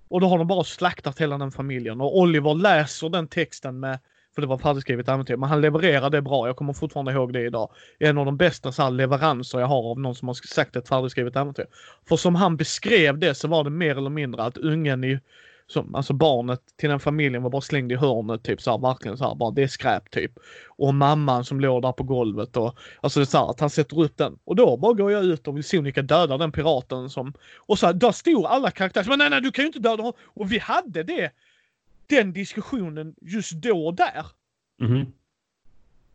Och 0.09 0.21
då 0.21 0.27
har 0.27 0.37
de 0.37 0.47
bara 0.47 0.63
slaktat 0.63 1.21
hela 1.21 1.37
den 1.37 1.51
familjen. 1.51 2.01
Och 2.01 2.17
Oliver 2.19 2.55
läser 2.55 3.09
den 3.09 3.27
texten 3.27 3.79
med, 3.79 3.99
för 4.35 4.41
det 4.41 4.47
var 4.47 4.57
färdigskrivet 4.57 5.09
äventyr, 5.09 5.35
men 5.35 5.49
han 5.49 5.61
levererar 5.61 6.09
det 6.09 6.21
bra. 6.21 6.47
Jag 6.47 6.55
kommer 6.55 6.73
fortfarande 6.73 7.11
ihåg 7.11 7.33
det 7.33 7.41
idag. 7.41 7.69
En 7.99 8.17
av 8.17 8.25
de 8.25 8.37
bästa 8.37 8.71
så 8.71 8.83
här, 8.83 8.91
leveranser 8.91 9.59
jag 9.59 9.67
har 9.67 9.91
av 9.91 9.99
någon 9.99 10.15
som 10.15 10.27
har 10.27 10.35
sagt 10.35 10.75
ett 10.75 10.87
färdigskrivet 10.87 11.35
äventyr. 11.35 11.65
För 12.09 12.15
som 12.15 12.35
han 12.35 12.57
beskrev 12.57 13.17
det 13.17 13.35
så 13.35 13.47
var 13.47 13.63
det 13.63 13.69
mer 13.69 13.97
eller 13.97 14.09
mindre 14.09 14.43
att 14.43 14.57
ungen 14.57 15.03
i 15.03 15.19
som, 15.67 15.95
alltså 15.95 16.13
barnet 16.13 16.61
till 16.75 16.89
den 16.89 16.99
familjen 16.99 17.43
var 17.43 17.49
bara 17.49 17.61
slängd 17.61 17.91
i 17.91 17.95
hörnet, 17.95 18.43
typ 18.43 18.61
så 18.61 18.71
här, 18.71 18.77
verkligen 18.77 19.17
så 19.17 19.27
här, 19.27 19.35
bara 19.35 19.51
det 19.51 19.63
är 19.63 19.67
skräp 19.67 20.11
typ. 20.11 20.31
Och 20.67 20.93
mamman 20.93 21.45
som 21.45 21.59
låg 21.59 21.81
där 21.81 21.91
på 21.91 22.03
golvet 22.03 22.57
och 22.57 22.77
alltså 23.01 23.19
det 23.19 23.23
är 23.23 23.25
så 23.25 23.37
här, 23.37 23.49
att 23.49 23.59
han 23.59 23.69
sätter 23.69 24.01
upp 24.01 24.17
den. 24.17 24.37
Och 24.43 24.55
då 24.55 24.77
bara 24.77 24.93
går 24.93 25.11
jag 25.11 25.25
ut 25.25 25.47
och 25.47 25.57
vill 25.57 25.63
sonika 25.63 26.01
döda 26.01 26.37
den 26.37 26.51
piraten 26.51 27.09
som, 27.09 27.33
och 27.57 27.79
så 27.79 27.85
här, 27.85 27.93
där 27.93 28.11
stod 28.11 28.45
alla 28.45 28.71
karaktärer, 28.71 29.05
men 29.09 29.19
nej 29.19 29.29
nej 29.29 29.41
du 29.41 29.51
kan 29.51 29.63
ju 29.63 29.67
inte 29.67 29.79
döda 29.79 30.03
honom. 30.03 30.19
Och 30.23 30.51
vi 30.51 30.59
hade 30.59 31.03
det, 31.03 31.31
den 32.07 32.33
diskussionen 32.33 33.15
just 33.21 33.51
då 33.51 33.85
och 33.85 33.93
där. 33.93 34.25
Mm. 34.81 35.05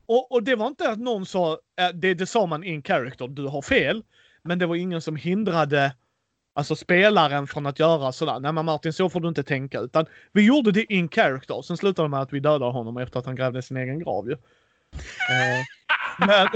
Och, 0.06 0.32
och 0.32 0.42
det 0.42 0.56
var 0.56 0.66
inte 0.66 0.90
att 0.90 0.98
någon 0.98 1.26
sa, 1.26 1.58
äh, 1.80 1.88
det, 1.94 2.14
det 2.14 2.26
sa 2.26 2.46
man 2.46 2.64
in 2.64 2.82
character, 2.82 3.28
du 3.28 3.46
har 3.46 3.62
fel. 3.62 4.02
Men 4.42 4.58
det 4.58 4.66
var 4.66 4.76
ingen 4.76 5.00
som 5.00 5.16
hindrade 5.16 5.94
Alltså 6.58 6.76
spelaren 6.76 7.46
från 7.46 7.66
att 7.66 7.78
göra 7.78 8.12
sådär. 8.12 8.40
Nej 8.40 8.52
men 8.52 8.64
Martin, 8.64 8.92
så 8.92 9.10
får 9.10 9.20
du 9.20 9.28
inte 9.28 9.42
tänka. 9.42 9.80
Utan 9.80 10.06
vi 10.32 10.46
gjorde 10.46 10.72
det 10.72 10.92
in 10.92 11.08
character. 11.08 11.62
Sen 11.62 11.76
slutade 11.76 12.06
det 12.06 12.10
med 12.10 12.20
att 12.20 12.32
vi 12.32 12.40
dödade 12.40 12.72
honom 12.72 12.96
efter 12.96 13.18
att 13.18 13.26
han 13.26 13.36
grävde 13.36 13.62
sin 13.62 13.76
egen 13.76 13.98
grav 13.98 14.26
ju. 14.28 14.32
uh, 14.32 14.38
men, 16.26 16.48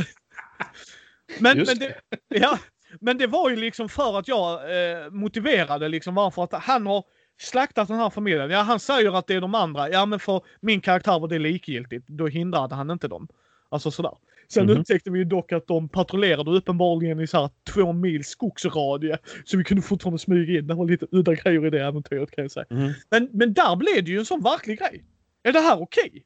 men, 1.40 1.58
men, 1.66 1.78
det, 1.78 1.94
ja, 2.28 2.58
men 3.00 3.18
det 3.18 3.26
var 3.26 3.50
ju 3.50 3.56
liksom 3.56 3.88
för 3.88 4.18
att 4.18 4.28
jag 4.28 4.52
eh, 4.52 5.10
motiverade 5.10 5.88
liksom 5.88 6.14
varför 6.14 6.44
att 6.44 6.52
han 6.52 6.86
har 6.86 7.04
slaktat 7.40 7.88
den 7.88 7.98
här 7.98 8.10
familjen. 8.10 8.50
Ja, 8.50 8.60
han 8.60 8.80
säger 8.80 9.18
att 9.18 9.26
det 9.26 9.34
är 9.34 9.40
de 9.40 9.54
andra. 9.54 9.88
Ja, 9.88 10.06
men 10.06 10.18
för 10.18 10.42
min 10.60 10.80
karaktär 10.80 11.18
var 11.18 11.28
det 11.28 11.38
likgiltigt. 11.38 12.08
Då 12.08 12.26
hindrade 12.26 12.74
han 12.74 12.90
inte 12.90 13.08
dem. 13.08 13.28
Alltså 13.68 13.90
sådär. 13.90 14.14
Sen 14.48 14.62
mm 14.62 14.76
-hmm. 14.76 14.80
upptäckte 14.80 15.10
vi 15.10 15.18
ju 15.18 15.24
dock 15.24 15.52
att 15.52 15.66
de 15.66 15.88
patrullerade 15.88 16.50
uppenbarligen 16.50 17.20
i 17.20 17.26
så 17.26 17.40
här 17.40 17.50
två 17.74 17.92
mils 17.92 18.28
skogsradie. 18.28 19.18
Så 19.44 19.56
vi 19.56 19.64
kunde 19.64 19.82
fortfarande 19.82 20.18
smyga 20.18 20.58
in. 20.58 20.66
Det 20.66 20.74
var 20.74 20.86
lite 20.86 21.06
udda 21.10 21.34
grejer 21.34 21.66
i 21.66 21.70
det 21.70 21.84
äventyret 21.84 22.30
kan 22.30 22.44
jag 22.44 22.50
säga. 22.50 22.66
Mm. 22.70 22.92
Men, 23.10 23.28
men 23.32 23.52
där 23.52 23.76
blev 23.76 24.04
det 24.04 24.10
ju 24.10 24.18
en 24.18 24.24
sån 24.24 24.42
verklig 24.42 24.78
grej. 24.78 25.04
Är 25.42 25.52
det 25.52 25.60
här 25.60 25.82
okej? 25.82 26.08
Okay? 26.08 26.22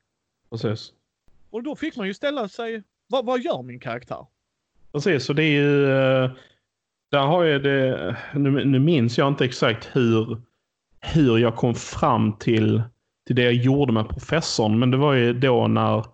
Precis. 0.50 0.92
Och 1.50 1.62
då 1.62 1.76
fick 1.76 1.96
man 1.96 2.06
ju 2.06 2.14
ställa 2.14 2.48
sig, 2.48 2.82
vad, 3.06 3.26
vad 3.26 3.40
gör 3.40 3.62
min 3.62 3.80
karaktär? 3.80 4.26
Precis, 4.92 5.24
så 5.24 5.32
det 5.32 5.42
är 5.44 5.60
ju... 5.62 5.84
Eh, 5.90 6.30
där 7.10 7.26
har 7.26 7.44
jag 7.44 7.62
det... 7.62 8.16
Nu, 8.34 8.64
nu 8.64 8.78
minns 8.78 9.18
jag 9.18 9.28
inte 9.28 9.44
exakt 9.44 9.96
hur, 9.96 10.40
hur 11.00 11.38
jag 11.38 11.56
kom 11.56 11.74
fram 11.74 12.36
till, 12.38 12.82
till 13.26 13.36
det 13.36 13.42
jag 13.42 13.54
gjorde 13.54 13.92
med 13.92 14.08
professorn. 14.08 14.78
Men 14.78 14.90
det 14.90 14.96
var 14.96 15.14
ju 15.14 15.32
då 15.32 15.66
när 15.66 16.04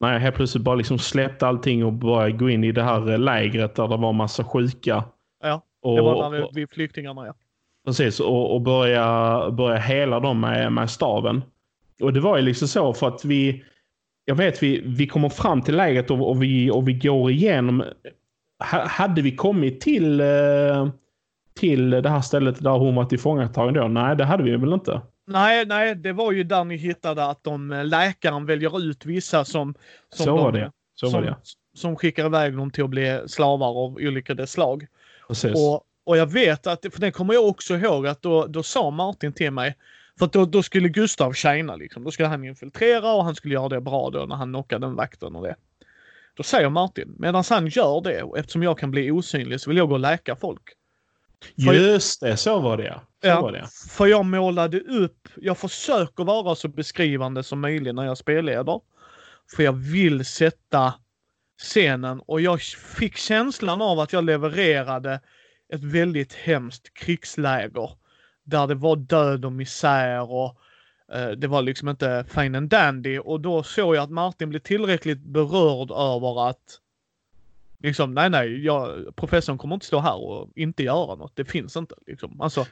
när 0.00 0.12
jag 0.12 0.20
helt 0.20 0.36
plötsligt 0.36 0.64
bara 0.64 0.74
liksom 0.74 0.98
släppte 0.98 1.46
allting 1.46 1.84
och 1.84 1.92
började 1.92 2.32
gå 2.32 2.50
in 2.50 2.64
i 2.64 2.72
det 2.72 2.82
här 2.82 3.18
lägret 3.18 3.74
där 3.74 3.88
det 3.88 3.96
var 3.96 4.12
massa 4.12 4.44
sjuka. 4.44 5.04
Ja, 5.42 5.62
och, 5.82 5.96
det 5.96 6.02
var 6.02 6.30
när 6.30 6.38
vi, 6.38 6.60
vi 6.60 6.66
flyktingarna 6.66 7.26
ja. 7.26 7.34
Precis, 7.86 8.20
och, 8.20 8.54
och 8.54 8.60
börja, 8.60 9.50
börja 9.50 9.78
hela 9.78 10.20
dem 10.20 10.40
med, 10.40 10.72
med 10.72 10.90
staven. 10.90 11.42
Och 12.02 12.12
det 12.12 12.20
var 12.20 12.36
ju 12.36 12.42
liksom 12.42 12.68
så 12.68 12.92
för 12.92 13.08
att 13.08 13.24
vi, 13.24 13.64
jag 14.24 14.34
vet 14.34 14.62
vi, 14.62 14.82
vi 14.86 15.06
kommer 15.06 15.28
fram 15.28 15.62
till 15.62 15.76
lägret 15.76 16.10
och, 16.10 16.30
och, 16.30 16.42
vi, 16.42 16.70
och 16.70 16.88
vi 16.88 16.92
går 16.92 17.30
igenom. 17.30 17.84
hade 18.86 19.22
vi 19.22 19.36
kommit 19.36 19.80
till, 19.80 20.20
eh, 20.20 20.88
till 21.54 21.90
det 21.90 22.08
här 22.08 22.20
stället 22.20 22.62
där 22.62 22.78
hon 22.78 22.94
var 22.94 23.04
tillfångatagen 23.04 23.74
då? 23.74 23.88
Nej, 23.88 24.16
det 24.16 24.24
hade 24.24 24.42
vi 24.42 24.56
väl 24.56 24.72
inte. 24.72 25.00
Nej, 25.30 25.66
nej, 25.66 25.94
det 25.94 26.12
var 26.12 26.32
ju 26.32 26.44
där 26.44 26.64
ni 26.64 26.76
hittade 26.76 27.24
att 27.24 27.44
de, 27.44 27.72
eh, 27.72 27.84
läkaren 27.84 28.46
väljer 28.46 28.82
ut 28.82 29.06
vissa 29.06 29.44
som... 29.44 29.74
som 30.14 30.24
så 30.24 30.30
de, 30.30 30.38
var 30.38 30.52
det. 30.52 30.72
Så 30.94 31.10
som, 31.10 31.20
var 31.20 31.26
det. 31.26 31.36
som 31.74 31.96
skickar 31.96 32.26
iväg 32.26 32.56
dem 32.56 32.70
till 32.70 32.84
att 32.84 32.90
bli 32.90 33.20
slavar 33.26 33.68
av 33.68 33.92
olika 33.92 34.46
slag. 34.46 34.86
Precis. 35.28 35.56
Och, 35.56 35.82
och 36.04 36.16
jag 36.16 36.26
vet 36.26 36.66
att, 36.66 36.86
för 36.92 37.00
det 37.00 37.10
kommer 37.10 37.34
jag 37.34 37.48
också 37.48 37.74
ihåg 37.74 38.06
att 38.06 38.22
då, 38.22 38.46
då 38.46 38.62
sa 38.62 38.90
Martin 38.90 39.32
till 39.32 39.50
mig, 39.50 39.76
för 40.18 40.26
att 40.26 40.32
då, 40.32 40.44
då 40.44 40.62
skulle 40.62 40.88
Gustav 40.88 41.32
tjäna 41.32 41.76
liksom. 41.76 42.04
Då 42.04 42.10
skulle 42.10 42.28
han 42.28 42.44
infiltrera 42.44 43.12
och 43.12 43.24
han 43.24 43.34
skulle 43.34 43.54
göra 43.54 43.68
det 43.68 43.80
bra 43.80 44.10
då 44.10 44.26
när 44.26 44.36
han 44.36 44.48
knockade 44.48 44.86
den 44.86 44.94
vakten 44.94 45.36
och 45.36 45.42
det. 45.42 45.56
Då 46.34 46.42
säger 46.42 46.68
Martin, 46.68 47.14
medan 47.18 47.44
han 47.50 47.66
gör 47.66 48.00
det 48.00 48.22
och 48.22 48.38
eftersom 48.38 48.62
jag 48.62 48.78
kan 48.78 48.90
bli 48.90 49.10
osynlig 49.10 49.60
så 49.60 49.70
vill 49.70 49.76
jag 49.76 49.88
gå 49.88 49.94
och 49.94 50.00
läka 50.00 50.36
folk. 50.36 50.62
Just 51.54 52.20
det, 52.20 52.36
så 52.36 52.60
var 52.60 52.76
det 52.76 53.00
så 53.22 53.28
ja. 53.28 53.40
Var 53.40 53.52
det. 53.52 53.68
För 53.90 54.06
jag 54.06 54.24
målade 54.24 54.80
upp, 54.80 55.28
jag 55.36 55.58
försöker 55.58 56.24
vara 56.24 56.54
så 56.54 56.68
beskrivande 56.68 57.42
som 57.42 57.60
möjligt 57.60 57.94
när 57.94 58.04
jag 58.04 58.18
spelleder. 58.18 58.80
För 59.56 59.62
jag 59.62 59.72
vill 59.72 60.24
sätta 60.24 60.94
scenen 61.62 62.20
och 62.26 62.40
jag 62.40 62.60
fick 62.96 63.16
känslan 63.16 63.82
av 63.82 64.00
att 64.00 64.12
jag 64.12 64.24
levererade 64.24 65.20
ett 65.72 65.84
väldigt 65.84 66.32
hemskt 66.32 66.94
krigsläger. 66.94 67.90
Där 68.44 68.66
det 68.66 68.74
var 68.74 68.96
död 68.96 69.44
och 69.44 69.52
misär 69.52 70.30
och 70.30 70.58
eh, 71.12 71.30
det 71.30 71.46
var 71.46 71.62
liksom 71.62 71.88
inte 71.88 72.24
fine 72.28 72.54
and 72.54 72.68
dandy. 72.68 73.18
Och 73.18 73.40
då 73.40 73.62
såg 73.62 73.96
jag 73.96 74.02
att 74.02 74.10
Martin 74.10 74.48
blev 74.48 74.60
tillräckligt 74.60 75.20
berörd 75.20 75.90
över 75.90 76.48
att 76.48 76.80
liksom, 77.82 78.14
nej 78.14 78.30
nej, 78.30 78.64
jag, 78.64 79.06
professorn 79.16 79.58
kommer 79.58 79.74
inte 79.74 79.86
stå 79.86 79.98
här 79.98 80.16
och 80.16 80.48
inte 80.56 80.82
göra 80.82 81.14
något. 81.14 81.36
Det 81.36 81.44
finns 81.44 81.76
inte 81.76 81.94
liksom. 82.06 82.40
Alltså. 82.40 82.66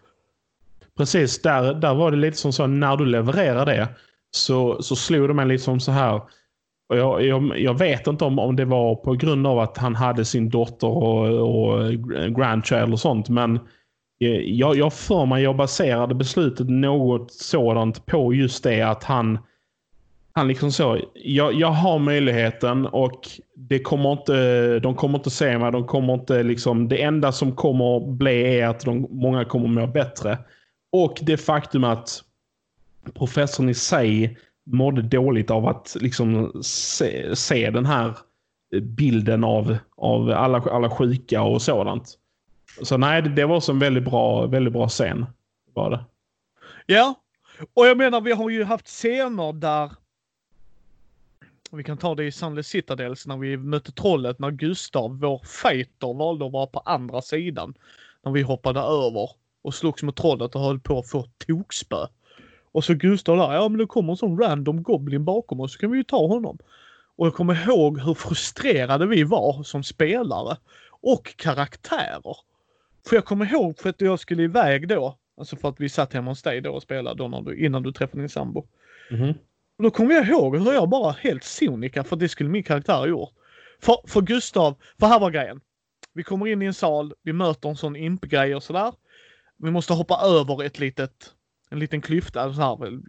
Precis, 0.96 1.42
där, 1.42 1.74
där 1.74 1.94
var 1.94 2.10
det 2.10 2.16
lite 2.16 2.36
som 2.36 2.52
så 2.52 2.66
när 2.66 2.96
du 2.96 3.06
levererar 3.06 3.66
det 3.66 3.88
så, 4.30 4.82
så 4.82 4.96
slog 4.96 5.28
det 5.28 5.34
mig 5.34 5.46
liksom 5.46 5.80
så 5.80 5.92
här. 5.92 6.20
Och 6.88 6.96
jag, 6.96 7.24
jag, 7.24 7.58
jag, 7.58 7.78
vet 7.78 8.06
inte 8.06 8.24
om, 8.24 8.38
om 8.38 8.56
det 8.56 8.64
var 8.64 8.94
på 8.94 9.12
grund 9.12 9.46
av 9.46 9.58
att 9.58 9.76
han 9.76 9.94
hade 9.94 10.24
sin 10.24 10.48
dotter 10.48 10.88
och, 10.88 11.26
och 11.26 11.92
grandchild 12.36 12.92
och 12.92 13.00
sånt. 13.00 13.28
Men 13.28 13.56
eh, 14.20 14.30
jag, 14.30 14.76
jag 14.76 14.92
för 14.92 15.26
mig 15.26 15.42
jag 15.42 15.56
baserade 15.56 16.14
beslutet 16.14 16.68
något 16.68 17.32
sådant 17.32 18.06
på 18.06 18.34
just 18.34 18.64
det 18.64 18.82
att 18.82 19.04
han 19.04 19.38
han 20.38 20.48
liksom 20.48 20.72
så, 20.72 21.00
jag, 21.14 21.54
jag 21.54 21.70
har 21.70 21.98
möjligheten 21.98 22.86
och 22.86 23.28
det 23.56 23.78
kommer 23.78 24.12
inte, 24.12 24.78
de 24.78 24.94
kommer 24.94 25.18
inte 25.18 25.30
se 25.30 25.58
mig. 25.58 25.72
De 25.72 25.86
kommer 25.86 26.14
inte 26.14 26.42
liksom, 26.42 26.88
det 26.88 27.02
enda 27.02 27.32
som 27.32 27.56
kommer 27.56 28.12
bli 28.12 28.58
är 28.58 28.66
att 28.68 28.80
de, 28.80 29.06
många 29.10 29.44
kommer 29.44 29.68
må 29.68 29.86
bättre. 29.86 30.38
Och 30.92 31.18
det 31.22 31.36
faktum 31.36 31.84
att 31.84 32.22
professorn 33.14 33.68
i 33.68 33.74
sig 33.74 34.38
mådde 34.66 35.02
dåligt 35.02 35.50
av 35.50 35.66
att 35.66 35.96
liksom 36.00 36.60
se, 36.62 37.36
se 37.36 37.70
den 37.70 37.86
här 37.86 38.18
bilden 38.82 39.44
av, 39.44 39.76
av 39.96 40.30
alla, 40.30 40.58
alla 40.58 40.90
sjuka 40.90 41.42
och 41.42 41.62
sådant. 41.62 42.18
Så 42.82 42.96
nej, 42.96 43.22
det 43.22 43.44
var 43.44 43.56
också 43.56 43.72
en 43.72 43.78
väldigt 43.78 44.04
bra, 44.04 44.46
väldigt 44.46 44.72
bra 44.72 44.88
scen. 44.88 45.26
Var 45.74 45.90
det. 45.90 46.04
Ja, 46.86 47.14
och 47.74 47.86
jag 47.86 47.96
menar 47.96 48.20
vi 48.20 48.32
har 48.32 48.50
ju 48.50 48.64
haft 48.64 48.86
scener 48.86 49.52
där 49.52 49.90
vi 51.70 51.84
kan 51.84 51.98
ta 51.98 52.14
det 52.14 52.24
i 52.24 52.32
Sunley 52.32 52.62
Citadels 52.62 53.26
när 53.26 53.36
vi 53.36 53.56
mötte 53.56 53.92
trollet 53.92 54.38
när 54.38 54.50
Gustav, 54.50 55.18
vår 55.20 55.40
fighter, 55.44 56.14
valde 56.14 56.46
att 56.46 56.52
vara 56.52 56.66
på 56.66 56.78
andra 56.78 57.22
sidan. 57.22 57.74
När 58.24 58.32
vi 58.32 58.42
hoppade 58.42 58.80
över 58.80 59.30
och 59.62 59.74
slogs 59.74 60.02
mot 60.02 60.16
trollet 60.16 60.54
och 60.54 60.60
höll 60.60 60.80
på 60.80 60.98
att 60.98 61.08
få 61.08 61.24
tokspö. 61.46 62.06
Och 62.72 62.84
så 62.84 62.94
Gustav 62.94 63.36
där, 63.36 63.52
ja 63.52 63.68
men 63.68 63.78
det 63.78 63.86
kommer 63.86 64.12
en 64.12 64.16
sån 64.16 64.38
random 64.38 64.82
goblin 64.82 65.24
bakom 65.24 65.60
oss 65.60 65.72
så 65.72 65.78
kan 65.78 65.90
vi 65.90 65.98
ju 65.98 66.04
ta 66.04 66.26
honom. 66.26 66.58
Och 67.16 67.26
jag 67.26 67.34
kommer 67.34 67.68
ihåg 67.68 68.00
hur 68.00 68.14
frustrerade 68.14 69.06
vi 69.06 69.22
var 69.22 69.62
som 69.62 69.82
spelare. 69.82 70.56
Och 71.00 71.36
karaktärer. 71.36 72.36
För 73.08 73.16
jag 73.16 73.24
kommer 73.24 73.52
ihåg 73.52 73.78
för 73.78 73.90
att 73.90 74.00
jag 74.00 74.20
skulle 74.20 74.42
iväg 74.42 74.88
då, 74.88 75.18
alltså 75.36 75.56
för 75.56 75.68
att 75.68 75.80
vi 75.80 75.88
satt 75.88 76.12
hemma 76.12 76.30
hos 76.30 76.42
dig 76.42 76.60
då 76.60 76.70
och 76.70 76.82
spelade 76.82 77.18
då 77.18 77.28
när 77.28 77.42
du, 77.42 77.64
innan 77.64 77.82
du 77.82 77.92
träffade 77.92 78.22
din 78.22 78.28
sambo. 78.28 78.66
Mm. 79.10 79.34
Och 79.78 79.84
då 79.84 79.90
kommer 79.90 80.14
jag 80.14 80.28
ihåg 80.28 80.56
hur 80.56 80.72
jag 80.72 80.88
bara 80.88 81.12
helt 81.12 81.44
sonika, 81.44 82.04
för 82.04 82.16
det 82.16 82.28
skulle 82.28 82.50
min 82.50 82.62
karaktär 82.62 82.94
ha 82.94 83.06
gjort. 83.06 83.30
För, 83.82 83.96
för 84.06 84.20
Gustav, 84.20 84.74
för 85.00 85.06
här 85.06 85.20
var 85.20 85.30
grejen. 85.30 85.60
Vi 86.14 86.22
kommer 86.22 86.46
in 86.46 86.62
i 86.62 86.66
en 86.66 86.74
sal, 86.74 87.12
vi 87.22 87.32
möter 87.32 87.68
en 87.68 87.76
sån 87.76 87.96
impgrej 87.96 88.54
och 88.54 88.62
sådär. 88.62 88.92
Vi 89.56 89.70
måste 89.70 89.92
hoppa 89.92 90.20
över 90.24 90.64
ett 90.64 90.78
litet, 90.78 91.12
en 91.70 91.78
liten 91.78 92.00
klyfta, 92.00 92.54
så 92.54 92.60
här, 92.60 93.00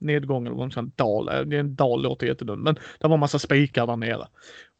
nedgång 0.00 0.46
eller 0.46 0.56
någon 0.56 0.70
sån 0.70 0.92
dal. 0.96 1.26
Det 1.26 1.56
är 1.56 1.60
en 1.60 1.74
dal 1.74 2.02
låter 2.02 2.26
jättedumt, 2.26 2.62
men 2.62 2.74
det 3.00 3.08
var 3.08 3.16
massa 3.16 3.38
spikar 3.38 3.86
där 3.86 3.96
nere. 3.96 4.28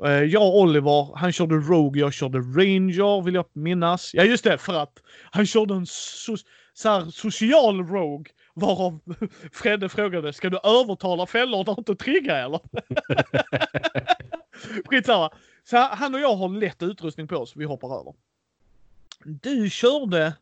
Eh, 0.04 0.24
jag 0.24 0.42
och 0.42 0.58
Oliver, 0.60 1.16
han 1.16 1.32
körde 1.32 1.54
Rogue, 1.54 2.00
jag 2.00 2.12
körde 2.12 2.38
Ranger 2.38 3.22
vill 3.22 3.34
jag 3.34 3.44
minnas. 3.52 4.10
Ja 4.14 4.24
just 4.24 4.44
det, 4.44 4.58
för 4.58 4.74
att 4.74 5.02
han 5.30 5.46
körde 5.46 5.74
en 5.74 5.86
so 5.86 6.36
så 6.74 6.88
här, 6.88 7.10
social 7.10 7.86
Rogue 7.86 8.32
Varav 8.60 9.00
Fredde 9.52 9.88
frågade, 9.88 10.32
ska 10.32 10.50
du 10.50 10.58
övertala 10.64 11.26
fällor 11.26 11.70
att 11.70 11.78
inte 11.78 11.94
trigga 11.94 12.36
eller? 12.36 12.60
Skitsamma. 14.84 15.30
Så 15.64 15.76
han 15.76 16.14
och 16.14 16.20
jag 16.20 16.36
har 16.36 16.48
lätt 16.48 16.82
utrustning 16.82 17.28
på 17.28 17.36
oss, 17.36 17.56
vi 17.56 17.64
hoppar 17.64 18.00
över. 18.00 18.14
Du 19.24 19.70
körde, 19.70 20.36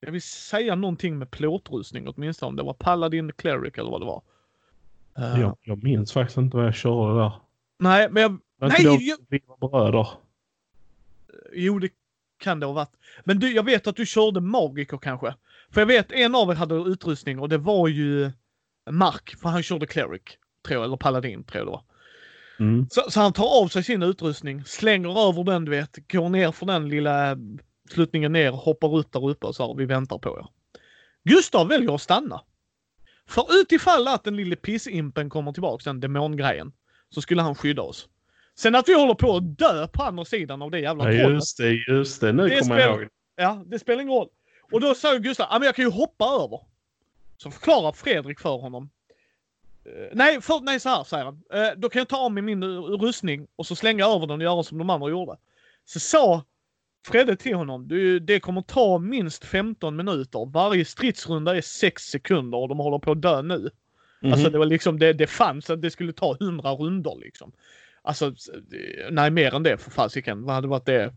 jag 0.00 0.12
vill 0.12 0.22
säga 0.22 0.74
någonting 0.74 1.18
med 1.18 1.30
plåtrustning 1.30 2.08
åtminstone, 2.08 2.48
om 2.48 2.56
det 2.56 2.62
var 2.62 2.74
Paladin 2.74 3.32
Cleric 3.32 3.74
eller 3.74 3.90
vad 3.90 4.00
det 4.00 4.06
var. 4.06 4.22
Uh, 5.18 5.40
jag, 5.40 5.56
jag 5.62 5.82
minns 5.82 6.12
faktiskt 6.12 6.38
inte 6.38 6.56
vad 6.56 6.66
jag 6.66 6.74
körde 6.74 7.20
där. 7.20 7.32
Nej, 7.78 8.08
men 8.10 8.22
jag... 8.22 8.38
jag 8.58 8.68
nej! 8.68 9.08
Jag, 9.08 9.18
vi 9.28 9.40
var 9.46 9.68
bröder. 9.68 10.08
Jo, 11.52 11.78
det 11.78 11.88
kan 12.38 12.60
det 12.60 12.66
ha 12.66 12.72
varit. 12.72 12.96
Men 13.24 13.38
du, 13.38 13.52
jag 13.52 13.62
vet 13.62 13.86
att 13.86 13.96
du 13.96 14.06
körde 14.06 14.40
Magiker 14.40 14.98
kanske? 14.98 15.34
För 15.74 15.80
jag 15.80 15.86
vet 15.86 16.12
en 16.12 16.34
av 16.34 16.50
er 16.50 16.54
hade 16.54 16.74
utrustning 16.74 17.38
och 17.38 17.48
det 17.48 17.58
var 17.58 17.88
ju 17.88 18.30
Mark, 18.90 19.36
för 19.40 19.48
han 19.48 19.62
körde 19.62 19.86
Cleric, 19.86 20.22
tror 20.66 20.80
jag, 20.80 20.84
eller 20.84 20.96
Paladin 20.96 21.44
tror 21.44 21.58
jag 21.58 21.66
det 21.66 21.70
var. 21.70 21.82
Mm. 22.58 22.86
Så, 22.90 23.10
så, 23.10 23.20
han 23.20 23.32
tar 23.32 23.62
av 23.62 23.68
sig 23.68 23.84
sin 23.84 24.02
utrustning, 24.02 24.64
slänger 24.64 25.28
över 25.28 25.44
den 25.44 25.64
du 25.64 25.70
vet, 25.70 26.12
går 26.12 26.28
ner 26.28 26.52
för 26.52 26.66
den 26.66 26.88
lilla 26.88 27.36
sluttningen 27.90 28.32
ner, 28.32 28.50
hoppar 28.50 28.96
upp 28.96 29.12
där 29.12 29.28
uppe 29.28 29.46
och 29.46 29.54
så 29.54 29.66
här, 29.66 29.74
vi 29.74 29.84
väntar 29.84 30.18
på 30.18 30.38
er. 30.38 30.46
Gustav 31.24 31.68
väljer 31.68 31.94
att 31.94 32.02
stanna. 32.02 32.40
För 33.28 33.60
utifall 33.60 34.08
att 34.08 34.24
den 34.24 34.36
lille 34.36 34.56
pissimpen 34.56 35.30
kommer 35.30 35.52
tillbaks, 35.52 35.84
den 35.84 36.00
demongrejen, 36.00 36.72
så 37.10 37.20
skulle 37.20 37.42
han 37.42 37.54
skydda 37.54 37.82
oss. 37.82 38.08
Sen 38.58 38.74
att 38.74 38.88
vi 38.88 38.94
håller 38.94 39.14
på 39.14 39.36
att 39.36 39.58
dö 39.58 39.88
på 39.88 40.02
andra 40.02 40.24
sidan 40.24 40.62
av 40.62 40.70
det 40.70 40.80
jävla 40.80 41.04
trollet. 41.04 41.20
Ja, 41.20 41.30
just 41.30 41.58
det, 41.58 41.70
just 41.88 42.20
det. 42.20 42.32
Nu 42.32 42.60
kommer 42.60 42.78
jag 42.78 43.00
ihåg. 43.00 43.08
Ja, 43.36 43.64
det 43.66 43.78
spelar 43.78 44.02
ingen 44.02 44.14
roll. 44.14 44.28
Och 44.74 44.80
då 44.80 44.94
sa 44.94 45.16
Gustav, 45.16 45.46
ja 45.50 45.58
men 45.58 45.66
jag 45.66 45.74
kan 45.74 45.84
ju 45.84 45.90
hoppa 45.90 46.24
över. 46.24 46.60
Så 47.36 47.50
förklarar 47.50 47.92
Fredrik 47.92 48.40
för 48.40 48.56
honom. 48.56 48.90
Uh, 49.86 50.08
nej, 50.12 50.40
för, 50.40 50.60
nej 50.60 50.80
så 50.80 50.88
här 50.88 51.04
säger 51.04 51.24
han. 51.24 51.34
Uh, 51.34 51.80
då 51.80 51.88
kan 51.88 52.00
jag 52.00 52.08
ta 52.08 52.16
av 52.16 52.32
mig 52.32 52.42
min 52.42 52.64
rustning 52.80 53.46
och 53.56 53.66
så 53.66 53.76
slänga 53.76 54.06
över 54.06 54.26
den 54.26 54.40
och 54.40 54.42
göra 54.42 54.62
som 54.62 54.78
de 54.78 54.90
andra 54.90 55.10
gjorde. 55.10 55.36
Så 55.84 56.00
sa 56.00 56.44
Fredde 57.06 57.36
till 57.36 57.54
honom, 57.54 57.88
du, 57.88 58.18
det 58.18 58.40
kommer 58.40 58.62
ta 58.62 58.98
minst 58.98 59.44
15 59.44 59.96
minuter. 59.96 60.52
Varje 60.52 60.84
stridsrunda 60.84 61.56
är 61.56 61.60
6 61.60 62.02
sekunder 62.02 62.58
och 62.58 62.68
de 62.68 62.78
håller 62.78 62.98
på 62.98 63.10
att 63.10 63.22
dö 63.22 63.42
nu. 63.42 63.54
Mm 63.54 63.70
-hmm. 64.20 64.32
Alltså 64.32 64.50
det 64.50 64.58
var 64.58 64.66
liksom, 64.66 64.98
det, 64.98 65.12
det 65.12 65.26
fanns 65.26 65.70
att 65.70 65.82
det 65.82 65.90
skulle 65.90 66.12
ta 66.12 66.36
100 66.40 66.70
runder 66.70 67.16
liksom. 67.20 67.52
Alltså, 68.02 68.34
nej 69.10 69.30
mer 69.30 69.54
än 69.54 69.62
det 69.62 69.78
för 69.78 69.90
fasiken. 69.90 70.42
Vad 70.42 70.54
hade 70.54 70.68
varit 70.68 70.86
det? 70.86 71.14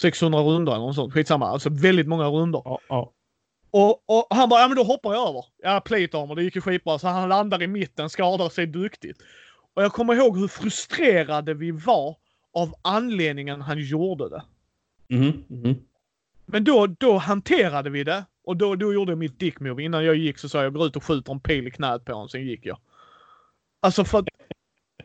600 0.00 0.40
runder 0.40 0.72
eller 0.72 0.86
något 0.86 0.94
sånt. 0.94 1.14
Skitsamma. 1.14 1.46
Alltså 1.46 1.70
väldigt 1.70 2.08
många 2.08 2.26
runder. 2.26 2.62
Ja, 2.64 2.80
ja. 2.88 3.12
Och, 3.70 4.02
och, 4.06 4.26
han 4.30 4.48
bara, 4.48 4.60
ja 4.60 4.68
men 4.68 4.76
då 4.76 4.84
hoppar 4.84 5.14
jag 5.14 5.28
över. 5.28 5.44
Ja, 5.62 5.80
plate 5.80 6.18
armor, 6.18 6.36
det 6.36 6.42
gick 6.42 6.54
ju 6.54 6.60
skitbra. 6.60 6.98
Så 6.98 7.08
han 7.08 7.28
landar 7.28 7.62
i 7.62 7.66
mitten, 7.66 8.10
skadar 8.10 8.48
sig 8.48 8.66
duktigt. 8.66 9.18
Och 9.74 9.82
jag 9.82 9.92
kommer 9.92 10.14
ihåg 10.14 10.38
hur 10.38 10.48
frustrerade 10.48 11.54
vi 11.54 11.70
var 11.70 12.16
av 12.52 12.74
anledningen 12.82 13.60
han 13.60 13.78
gjorde 13.78 14.28
det. 14.28 14.42
Mm, 15.14 15.44
mm. 15.50 15.76
Men 16.46 16.64
då, 16.64 16.86
då 16.86 17.18
hanterade 17.18 17.90
vi 17.90 18.04
det. 18.04 18.24
Och 18.44 18.56
då, 18.56 18.76
då 18.76 18.92
gjorde 18.92 19.12
jag 19.12 19.18
mitt 19.18 19.38
dick 19.38 19.60
move. 19.60 19.82
Innan 19.82 20.04
jag 20.04 20.16
gick 20.16 20.38
så 20.38 20.48
sa 20.48 20.62
jag, 20.62 20.74
gå 20.74 20.86
ut 20.86 20.96
och 20.96 21.04
skjuter 21.04 21.32
en 21.32 21.40
pil 21.40 21.66
i 21.66 21.70
knät 21.70 22.04
på 22.04 22.12
honom, 22.12 22.28
sen 22.28 22.46
gick 22.46 22.66
jag. 22.66 22.78
Alltså 23.80 24.04
för 24.04 24.18
att 24.18 24.28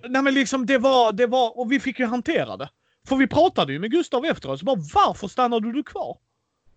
nej 0.10 0.22
men 0.22 0.34
liksom 0.34 0.66
det 0.66 0.78
var, 0.78 1.12
det 1.12 1.28
var, 1.28 1.60
och 1.60 1.72
vi 1.72 1.80
fick 1.80 2.00
ju 2.00 2.06
hantera 2.06 2.58
det. 2.58 2.70
För 3.08 3.16
vi 3.16 3.28
pratade 3.28 3.74
ju 3.74 3.80
med 3.80 3.92
Gustav 3.92 4.26
efteråt, 4.26 4.60
så 4.60 4.66
bara 4.66 4.82
varför 4.94 5.28
stannade 5.28 5.72
du 5.72 5.84
kvar? 5.84 6.18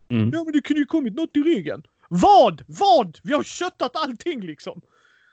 Mm. 0.08 0.30
Ja 0.32 0.44
men 0.44 0.52
det 0.52 0.60
kunde 0.60 0.80
ju 0.80 0.86
kommit 0.86 1.14
något 1.14 1.36
i 1.36 1.40
ryggen. 1.40 1.82
Vad? 2.08 2.62
Vad? 2.66 3.18
Vi 3.22 3.32
har 3.32 3.42
köttat 3.42 3.96
allting 3.96 4.40
liksom. 4.40 4.80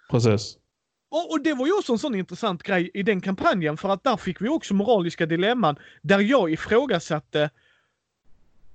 Precis. 0.10 0.57
Och, 1.10 1.32
och 1.32 1.41
det 1.41 1.53
var 1.53 1.65
ju 1.65 1.74
också 1.74 1.91
en 1.91 1.99
sån 1.99 2.15
intressant 2.15 2.64
grej 2.64 2.91
i 2.94 3.03
den 3.03 3.22
kampanjen 3.22 3.78
för 3.78 3.90
att 3.90 4.03
där 4.03 4.18
fick 4.18 4.41
vi 4.41 4.49
också 4.49 4.74
moraliska 4.74 5.26
dilemman 5.26 5.76
där 6.02 6.19
jag 6.19 6.52
ifrågasatte 6.52 7.49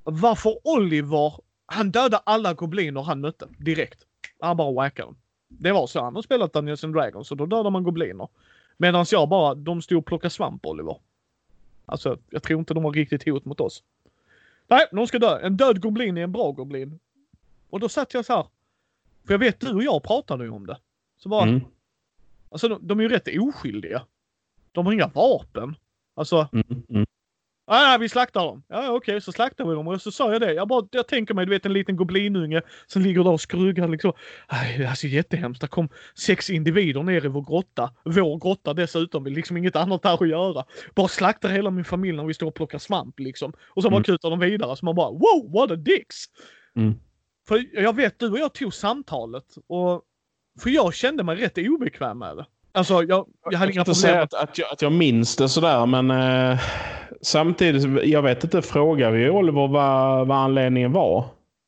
varför 0.05 0.59
Oliver, 0.65 1.33
han 1.67 1.91
dödade 1.91 2.17
alla 2.17 2.55
gobliner 2.55 3.03
han 3.03 3.21
mötte 3.21 3.49
direkt. 3.59 3.99
Han 4.41 4.57
bara 4.57 4.73
whackade 4.73 5.09
dem. 5.09 5.17
Det 5.49 5.73
var 5.73 5.87
så. 5.87 6.03
Han 6.03 6.15
har 6.15 6.23
spelat 6.23 6.53
Dungeons 6.53 6.85
and 6.85 6.95
Dragons 6.95 7.29
så 7.29 7.35
då 7.35 7.47
dödar 7.47 7.71
man 7.71 7.85
gobliner. 7.85 8.29
Medan 8.77 9.07
jag 9.11 9.29
bara, 9.29 9.55
de 9.55 9.83
stod 9.83 9.99
och 9.99 10.07
plockade 10.07 10.31
svamp 10.31 10.67
Oliver. 10.67 10.97
Alltså, 11.87 12.19
jag 12.31 12.43
tror 12.43 12.59
inte 12.59 12.75
de 12.75 12.83
var 12.83 12.93
riktigt 12.93 13.25
hot 13.29 13.45
mot 13.45 13.61
oss. 13.61 13.83
Nej, 14.69 14.87
de 14.93 15.07
ska 15.07 15.19
dö. 15.19 15.39
En 15.41 15.57
död 15.57 15.81
goblin 15.81 16.19
är 16.19 16.23
en 16.23 16.33
bra 16.33 16.53
goblin. 16.53 16.99
Och 17.71 17.81
då 17.81 17.89
satt 17.89 18.15
jag 18.15 18.25
så 18.25 18.33
här. 18.33 18.47
För 19.27 19.35
jag 19.35 19.39
vet 19.39 19.61
du 19.61 19.75
och 19.75 19.83
jag 19.83 20.03
pratade 20.03 20.45
ju 20.45 20.51
om 20.51 20.67
det. 20.67 20.79
Så 21.17 21.29
bara, 21.29 21.49
Mm. 21.49 21.61
alltså 22.51 22.69
de, 22.69 22.87
de 22.87 22.99
är 22.99 23.03
ju 23.03 23.09
rätt 23.09 23.29
oskyldiga. 23.41 24.03
De 24.73 24.87
har 24.87 24.93
inga 24.93 25.07
vapen. 25.07 25.75
Alltså, 26.15 26.49
Mm. 26.53 26.83
Mm. 26.89 27.07
Nej, 27.71 27.85
nej 27.87 27.99
vi 27.99 28.09
slaktar 28.09 28.41
dem. 28.45 28.63
Ja, 28.69 28.91
okej, 28.91 29.21
så 29.21 29.33
slaktar 29.33 29.65
vi 29.65 29.75
dem 29.75 29.89
och 29.89 30.03
så 30.03 30.11
sa 30.13 30.33
jag 30.33 30.41
det. 30.41 30.53
Jag 30.53 30.69
bara, 30.69 30.89
jag 30.91 31.09
tänker 31.09 31.35
mig, 31.35 31.47
du 31.47 31.51
vet 31.51 31.67
en 31.67 31.73
liten 31.73 31.97
goblinunge 31.97 32.63
som 32.87 33.03
ligger 33.03 33.25
där 33.25 33.31
och 33.31 33.41
skruggar 33.41 33.89
liksom. 33.89 34.13
Är 34.49 34.87
alltså 34.87 35.07
jättehemskt. 35.07 35.61
Det 35.61 35.67
kom 35.69 35.89
sex 36.15 36.51
individer 36.51 37.03
ner 37.03 37.25
i 37.25 37.29
vår 37.29 37.43
grotta. 37.43 37.91
Vår 38.05 38.39
grotta 38.41 38.75
dessutom, 38.75 39.23
med 39.23 39.33
liksom 39.33 39.57
inget 39.57 39.77
annat 39.77 40.03
där 40.03 40.15
att 40.23 40.29
göra. 40.29 40.65
Bara 40.95 41.09
slaktar 41.09 41.49
hela 41.49 41.71
min 41.71 41.85
familj 41.85 42.17
när 42.17 42.25
vi 42.25 42.35
står 42.35 42.47
och 42.47 42.55
plockar 42.55 42.79
svamp 42.79 43.19
liksom. 43.21 43.53
Och 43.69 43.83
så 43.83 43.91
bara 43.91 43.97
Mm. 43.97 44.05
kutar 44.05 44.31
de 44.31 44.39
vidare. 44.39 44.77
Så 44.77 44.85
man 44.85 44.95
bara, 44.95 45.11
wow, 45.11 45.51
what 45.53 45.71
a 45.71 45.77
dicks! 45.77 46.17
Mm. 46.77 46.95
För 47.49 47.65
jag 47.73 47.97
vet, 47.97 48.19
du 48.19 48.31
och 48.31 48.39
jag 48.39 48.55
tog 48.55 48.75
samtalet 48.75 49.45
och 49.67 50.03
för 50.61 50.71
jag 50.71 50.95
kände 50.95 51.23
mig 51.25 51.37
rätt 51.37 51.59
obekväm 51.59 52.19
med 52.19 52.37
det. 52.37 52.47
Alltså 52.73 53.03
jag, 53.03 53.27
jag 53.51 53.59
hade 53.59 53.73
inga 53.73 53.85
problem. 53.85 53.95
säga 53.95 54.23
att, 54.23 54.35
att, 54.35 54.59
jag, 54.59 54.73
att 54.73 54.83
jag 54.83 54.93
minns 54.93 55.37
det 55.37 55.49
sådär, 55.49 55.87
men 55.87 56.11
eh, 56.11 56.61
samtidigt, 57.23 58.05
jag 58.07 58.23
vet 58.23 58.45
inte, 58.45 58.63
frågar 58.63 59.11
vi 59.11 59.31
Oliver 59.31 59.69
vad, 59.69 60.27
vad 60.27 60.39
anledningen 60.39 60.93
var? 60.93 61.25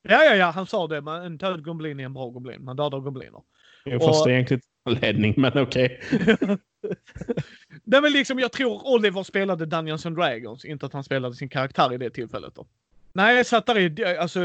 Ja, 0.08 0.24
ja, 0.24 0.34
ja, 0.34 0.50
han 0.50 0.66
sa 0.66 0.86
det. 0.86 1.00
Men 1.00 1.22
en 1.22 1.38
död 1.38 1.64
goblin 1.64 2.00
är 2.00 2.04
en 2.04 2.14
bra 2.14 2.28
goblin. 2.28 2.64
Man 2.64 2.76
dödar 2.76 3.00
gobliner. 3.00 3.40
Jag 3.84 4.02
fast 4.02 4.20
Och- 4.20 4.26
det 4.26 4.32
är 4.32 4.34
egentligen 4.34 4.60
anledning, 4.86 5.34
men 5.36 5.58
okej. 5.58 6.00
Nej 7.84 8.00
men 8.00 8.12
liksom 8.12 8.38
jag 8.38 8.52
tror 8.52 8.94
Oliver 8.94 9.22
spelade 9.22 9.66
Dungeons 9.66 10.06
and 10.06 10.16
Dragons, 10.16 10.64
inte 10.64 10.86
att 10.86 10.92
han 10.92 11.04
spelade 11.04 11.34
sin 11.34 11.48
karaktär 11.48 11.92
i 11.92 11.98
det 11.98 12.10
tillfället 12.10 12.54
då. 12.54 12.66
Nej, 13.12 13.36
jag 13.36 13.46
satt 13.46 13.66
där 13.66 13.78
i, 13.78 14.16
alltså 14.18 14.40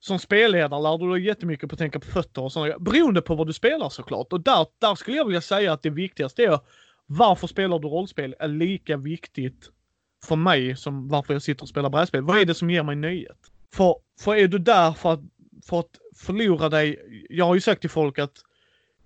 som 0.00 0.18
spelledare 0.18 0.82
lär 0.82 0.98
du 0.98 1.12
dig 1.12 1.26
jättemycket 1.26 1.68
på 1.68 1.74
att 1.74 1.78
tänka 1.78 2.00
på 2.00 2.06
fötter 2.06 2.42
och 2.42 2.52
sådana 2.52 2.78
Beroende 2.78 3.22
på 3.22 3.34
vad 3.34 3.46
du 3.46 3.52
spelar 3.52 3.88
såklart. 3.88 4.32
Och 4.32 4.40
där, 4.40 4.66
där 4.78 4.94
skulle 4.94 5.16
jag 5.16 5.24
vilja 5.24 5.40
säga 5.40 5.72
att 5.72 5.82
det 5.82 5.90
viktigaste 5.90 6.44
är 6.44 6.60
varför 7.06 7.46
spelar 7.46 7.78
du 7.78 7.88
rollspel 7.88 8.34
är 8.38 8.48
lika 8.48 8.96
viktigt 8.96 9.70
för 10.24 10.36
mig 10.36 10.76
som 10.76 11.08
varför 11.08 11.32
jag 11.32 11.42
sitter 11.42 11.62
och 11.62 11.68
spelar 11.68 11.90
brädspel. 11.90 12.22
Vad 12.22 12.38
är 12.38 12.44
det 12.44 12.54
som 12.54 12.70
ger 12.70 12.82
mig 12.82 12.96
nöjet? 12.96 13.38
För, 13.74 13.96
för 14.20 14.34
är 14.34 14.48
du 14.48 14.58
där 14.58 14.92
för 14.92 15.12
att, 15.12 15.20
för 15.64 15.80
att 15.80 15.98
förlora 16.16 16.68
dig. 16.68 16.96
Jag 17.30 17.44
har 17.44 17.54
ju 17.54 17.60
sagt 17.60 17.80
till 17.80 17.90
folk 17.90 18.18
att 18.18 18.32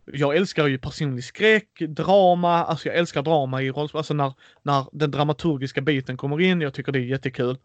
jag 0.07 0.37
älskar 0.37 0.67
ju 0.67 0.79
personlig 0.79 1.25
skräck, 1.25 1.81
drama, 1.89 2.65
alltså 2.65 2.89
jag 2.89 2.97
älskar 2.97 3.23
drama 3.23 3.63
i 3.63 3.71
rollspel, 3.71 3.99
alltså 3.99 4.15
när, 4.15 4.33
när 4.63 4.87
den 4.93 5.11
dramaturgiska 5.11 5.81
biten 5.81 6.17
kommer 6.17 6.41
in, 6.41 6.61
jag 6.61 6.75
tycker 6.75 6.93
det 6.93 6.99
är 6.99 7.05
jättekul. 7.05 7.59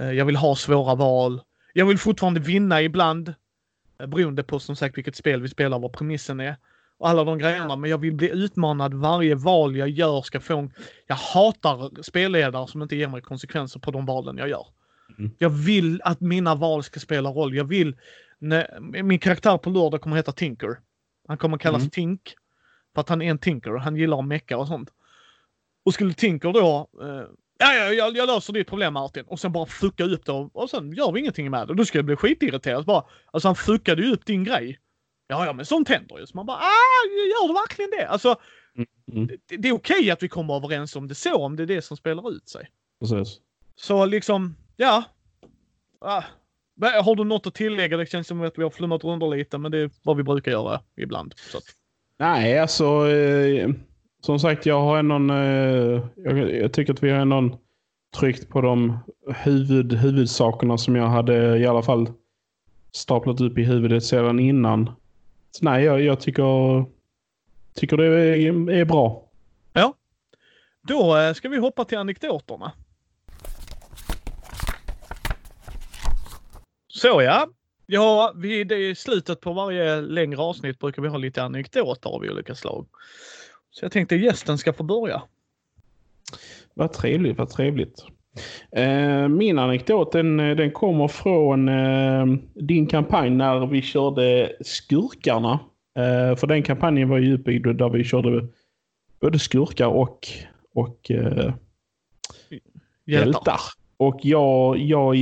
Eh, 0.00 0.12
jag 0.12 0.24
vill 0.24 0.36
ha 0.36 0.56
svåra 0.56 0.94
val. 0.94 1.40
Jag 1.72 1.86
vill 1.86 1.98
fortfarande 1.98 2.40
vinna 2.40 2.82
ibland. 2.82 3.34
eh, 4.00 4.06
Beroende 4.06 4.42
på 4.42 4.58
som 4.58 4.76
sagt 4.76 4.98
vilket 4.98 5.16
spel 5.16 5.42
vi 5.42 5.48
spelar, 5.48 5.78
vad 5.78 5.92
premissen 5.92 6.40
är. 6.40 6.56
Och 6.98 7.08
alla 7.08 7.24
de 7.24 7.38
grejerna. 7.38 7.76
Men 7.76 7.90
jag 7.90 7.98
vill 7.98 8.14
bli 8.14 8.30
utmanad. 8.30 8.94
Varje 8.94 9.34
val 9.34 9.76
jag 9.76 9.88
gör 9.88 10.22
ska 10.22 10.40
få 10.40 10.58
en... 10.58 10.72
Jag 11.06 11.16
hatar 11.16 12.02
spelledare 12.02 12.68
som 12.68 12.82
inte 12.82 12.96
ger 12.96 13.08
mig 13.08 13.22
konsekvenser 13.22 13.80
på 13.80 13.90
de 13.90 14.06
valen 14.06 14.36
jag 14.36 14.48
gör. 14.48 14.66
Mm. 15.18 15.30
Jag 15.38 15.50
vill 15.50 16.00
att 16.04 16.20
mina 16.20 16.54
val 16.54 16.82
ska 16.82 17.00
spela 17.00 17.30
roll. 17.30 17.54
Jag 17.54 17.64
vill... 17.64 17.96
Min 18.80 19.18
karaktär 19.18 19.58
på 19.58 19.70
lördag 19.70 20.00
kommer 20.00 20.16
heta 20.16 20.32
Tinker. 20.32 20.78
Han 21.28 21.38
kommer 21.38 21.58
kallas 21.58 21.82
Mm. 21.82 21.90
Tink. 21.90 22.34
För 22.94 23.00
att 23.00 23.08
han 23.08 23.22
är 23.22 23.30
en 23.30 23.38
Tinker. 23.38 23.70
Han 23.70 23.96
gillar 23.96 24.18
att 24.18 24.26
mecka 24.26 24.58
och 24.58 24.66
sånt. 24.68 24.90
Och 25.84 25.94
skulle 25.94 26.12
Tinker 26.12 26.52
då... 26.52 26.88
Eh, 27.02 27.24
ja, 27.60 27.74
ja, 27.74 27.92
jag, 27.92 28.16
jag 28.16 28.26
löser 28.26 28.52
ditt 28.52 28.68
problem 28.68 28.92
Martin. 28.92 29.24
Och 29.26 29.40
sen 29.40 29.52
bara 29.52 29.66
fucka 29.66 30.04
upp 30.04 30.24
det 30.24 30.32
och, 30.32 30.56
och 30.56 30.70
sen 30.70 30.92
gör 30.92 31.12
vi 31.12 31.20
ingenting 31.20 31.50
med 31.50 31.68
det. 31.68 31.74
Då 31.74 31.84
skulle 31.84 31.98
jag 31.98 32.06
bli 32.06 32.16
skitirriterad. 32.16 32.84
Bara, 32.84 33.04
alltså 33.32 33.48
han 33.48 33.56
fuckade 33.56 34.02
ju 34.02 34.12
upp 34.12 34.26
din 34.26 34.44
grej. 34.44 34.78
Ja, 35.26 35.46
ja, 35.46 35.52
men 35.52 35.66
sånt 35.66 35.88
händer 35.88 36.18
ju. 36.18 36.26
Så 36.26 36.36
man 36.36 36.46
bara, 36.46 36.56
ah, 36.56 37.06
gör 37.06 37.48
det 37.48 37.54
verkligen 37.54 37.90
det? 37.90 38.08
Alltså, 38.08 38.36
Mm. 39.12 39.26
det, 39.26 39.56
det 39.56 39.68
är 39.68 39.72
okej 39.72 40.10
att 40.10 40.22
vi 40.22 40.28
kommer 40.28 40.54
överens 40.56 40.96
om 40.96 41.08
det 41.08 41.14
så, 41.14 41.44
om 41.44 41.56
det 41.56 41.62
är 41.62 41.66
det 41.66 41.82
som 41.82 41.96
spelar 41.96 42.30
ut 42.30 42.48
sig. 42.48 42.68
Precis. 43.00 43.38
Så 43.76 44.04
liksom, 44.04 44.56
ja. 44.76 45.04
Ah. 46.00 46.22
Har 47.02 47.16
du 47.16 47.24
något 47.24 47.46
att 47.46 47.54
tillägga? 47.54 47.96
Det 47.96 48.06
känns 48.06 48.26
som 48.26 48.42
att 48.42 48.58
vi 48.58 48.62
har 48.62 48.70
flummat 48.70 49.04
runt 49.04 49.36
lite, 49.36 49.58
men 49.58 49.72
det 49.72 49.78
är 49.78 49.90
vad 50.02 50.16
vi 50.16 50.22
brukar 50.22 50.50
göra 50.52 50.80
ibland. 50.96 51.34
Så 51.36 51.58
Nej, 52.18 52.58
alltså 52.58 53.08
eh, 53.08 53.68
som 54.20 54.38
sagt, 54.38 54.66
jag 54.66 54.80
har 54.80 55.02
någon, 55.02 55.30
eh, 55.30 56.02
jag, 56.16 56.54
jag 56.54 56.72
tycker 56.72 56.92
att 56.92 57.02
vi 57.02 57.10
har 57.10 57.24
någon 57.24 57.56
tryckt 58.18 58.48
på 58.48 58.60
de 58.60 58.98
huvud, 59.26 59.92
huvudsakerna 59.92 60.78
som 60.78 60.96
jag 60.96 61.06
hade 61.06 61.58
i 61.58 61.66
alla 61.66 61.82
fall 61.82 62.08
staplat 62.92 63.40
upp 63.40 63.58
i 63.58 63.62
huvudet 63.62 64.04
sedan 64.04 64.38
innan. 64.38 64.90
Så 65.50 65.64
nej, 65.64 65.84
jag, 65.84 66.02
jag 66.02 66.20
tycker, 66.20 66.84
tycker 67.74 67.96
det 67.96 68.06
är, 68.06 68.70
är 68.70 68.84
bra. 68.84 69.30
då 70.82 71.16
eh, 71.16 71.32
ska 71.32 71.48
vi 71.48 71.56
hoppa 71.56 71.84
till 71.84 71.98
anekdoterna. 71.98 72.72
Så 76.88 77.22
ja. 77.22 77.48
Ja, 77.86 78.32
vid 78.36 78.98
slutet 78.98 79.40
på 79.40 79.52
varje 79.52 80.00
längre 80.00 80.40
avsnitt 80.40 80.78
brukar 80.78 81.02
vi 81.02 81.08
ha 81.08 81.16
lite 81.16 81.42
anekdoter 81.42 82.10
av 82.10 82.20
olika 82.20 82.54
slag. 82.54 82.86
Så 83.70 83.84
jag 83.84 83.92
tänkte 83.92 84.16
gästen 84.16 84.58
ska 84.58 84.72
få 84.72 84.82
börja. 84.82 85.22
Vad 86.74 86.92
trevligt, 86.92 87.38
vad 87.38 87.50
trevligt. 87.50 88.04
Eh, 88.72 89.28
min 89.28 89.58
anekdot 89.58 90.12
den, 90.12 90.36
den 90.36 90.70
kommer 90.70 91.08
från 91.08 91.68
eh, 91.68 92.26
din 92.54 92.86
kampanj 92.86 93.30
när 93.30 93.66
vi 93.66 93.82
körde 93.82 94.52
Skurkarna. 94.60 95.58
Eh, 95.96 96.36
för 96.36 96.46
den 96.46 96.62
kampanjen 96.62 97.08
var 97.08 97.18
ju 97.18 97.34
uppbyggd 97.34 97.76
där 97.76 97.88
vi 97.88 98.04
körde 98.04 98.48
både 99.20 99.38
skurkar 99.38 99.86
och, 99.86 100.28
och 100.74 101.10
eh, 101.10 101.54
hjältar. 103.04 103.60
Och 103.96 104.20
jag, 104.22 104.78
jag 104.78 105.16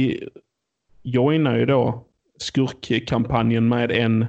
joinar 1.02 1.56
ju 1.56 1.66
då 1.66 2.04
skurkkampanjen 2.38 3.68
med 3.68 3.90
en, 3.90 4.26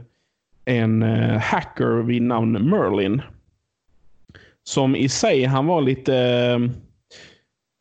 en 0.66 1.04
eh, 1.04 1.40
hacker 1.40 2.04
vid 2.04 2.22
namn 2.22 2.70
Merlin. 2.70 3.22
Som 4.70 4.96
i 4.96 5.10
sig, 5.10 5.44
han 5.46 5.66
var 5.68 5.82
lite 5.82 6.16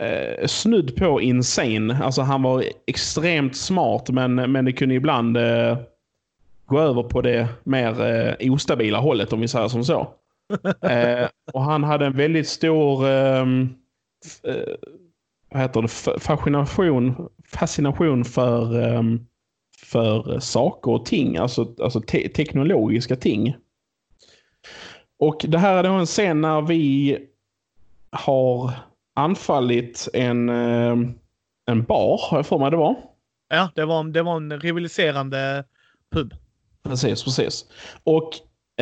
eh, 0.03 0.47
snudd 0.47 0.97
på 0.97 1.21
insane. 1.21 1.99
Alltså 2.05 2.23
han 2.23 2.43
var 2.43 2.65
extremt 2.87 3.57
smart 3.57 4.11
men, 4.11 4.35
men 4.35 4.65
det 4.65 4.73
kunde 4.73 4.95
ibland 4.95 5.37
eh, 5.37 5.79
gå 6.67 6.81
över 6.81 7.03
på 7.03 7.21
det 7.21 7.49
mer 7.65 8.07
eh, 8.07 8.53
ostabila 8.53 8.99
hållet 8.99 9.33
om 9.33 9.41
vi 9.41 9.49
säger 9.49 9.69
som 9.69 9.85
så. 9.85 10.01
eh, 10.83 11.29
och 11.53 11.63
han 11.63 11.85
hade 11.85 12.07
en 12.07 12.17
väldigt 12.17 12.49
stor 12.49 13.09
ehm, 13.09 13.75
eh, 14.45 14.75
vad 15.51 15.63
heter 15.63 15.83
det? 15.83 15.89
Fascination, 16.21 17.29
fascination 17.55 18.25
för, 18.25 18.83
ehm, 18.83 19.27
för 19.85 20.39
saker 20.39 20.91
och 20.91 21.07
ting. 21.07 21.37
Alltså, 21.37 21.75
alltså 21.83 22.01
te- 22.01 22.29
teknologiska 22.29 23.17
ting. 23.17 23.55
Och 25.19 25.45
det 25.49 25.59
här 25.59 25.77
är 25.77 25.83
då 25.83 25.93
en 25.93 26.07
scen 26.07 26.41
när 26.41 26.63
vi 26.63 27.19
har 28.11 28.71
anfallit 29.17 30.09
en, 30.15 30.49
eh, 30.49 30.97
en 31.71 31.83
bar, 31.83 32.21
har 32.31 32.39
jag 32.39 32.47
för 32.47 32.59
mig 32.59 32.71
det 32.71 32.77
var. 32.77 32.97
Ja, 33.49 33.71
det 33.75 33.85
var, 33.85 34.05
det 34.05 34.23
var 34.23 34.37
en 34.37 34.61
rivaliserande 34.61 35.65
pub. 36.13 36.35
Precis, 36.83 37.25
precis. 37.25 37.65
Och 38.05 38.31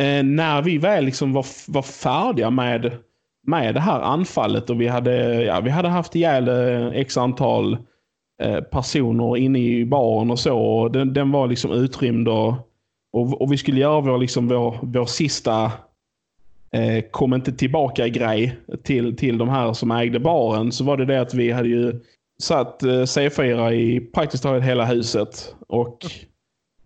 eh, 0.03 0.23
när 0.23 0.61
vi 0.61 0.77
väl 0.77 1.05
liksom 1.05 1.33
var, 1.33 1.45
var 1.71 1.81
färdiga 1.81 2.49
med, 2.49 2.97
med 3.43 3.73
det 3.73 3.79
här 3.79 4.01
anfallet 4.01 4.69
och 4.69 4.81
vi 4.81 4.87
hade, 4.87 5.43
ja, 5.43 5.59
vi 5.59 5.69
hade 5.69 5.89
haft 5.89 6.15
ihjäl 6.15 6.47
eh, 6.47 6.87
x 6.87 7.17
antal 7.17 7.77
eh, 8.41 8.61
personer 8.61 9.37
inne 9.37 9.59
i 9.59 9.85
baren 9.85 10.31
och 10.31 10.39
så. 10.39 10.57
Och 10.59 10.91
den, 10.91 11.13
den 11.13 11.31
var 11.31 11.47
liksom 11.47 11.71
utrymd 11.71 12.27
och, 12.27 12.53
och, 13.13 13.41
och 13.41 13.51
vi 13.51 13.57
skulle 13.57 13.79
göra 13.79 14.01
vår, 14.01 14.17
liksom 14.17 14.47
vår, 14.47 14.79
vår 14.81 15.05
sista 15.05 15.71
eh, 16.71 17.03
kom 17.11 17.33
inte 17.33 17.51
tillbaka-grej 17.51 18.57
till, 18.83 19.17
till 19.17 19.37
de 19.37 19.49
här 19.49 19.73
som 19.73 19.91
ägde 19.91 20.19
baren 20.19 20.71
så 20.71 20.83
var 20.83 20.97
det 20.97 21.05
det 21.05 21.21
att 21.21 21.33
vi 21.33 21.51
hade 21.51 21.69
ju 21.69 22.01
satt 22.41 22.83
eh, 22.83 22.87
C4 22.89 23.71
i 23.71 23.99
praktiskt 23.99 24.43
taget 24.43 24.63
hela 24.63 24.85
huset. 24.85 25.55
Och 25.67 25.97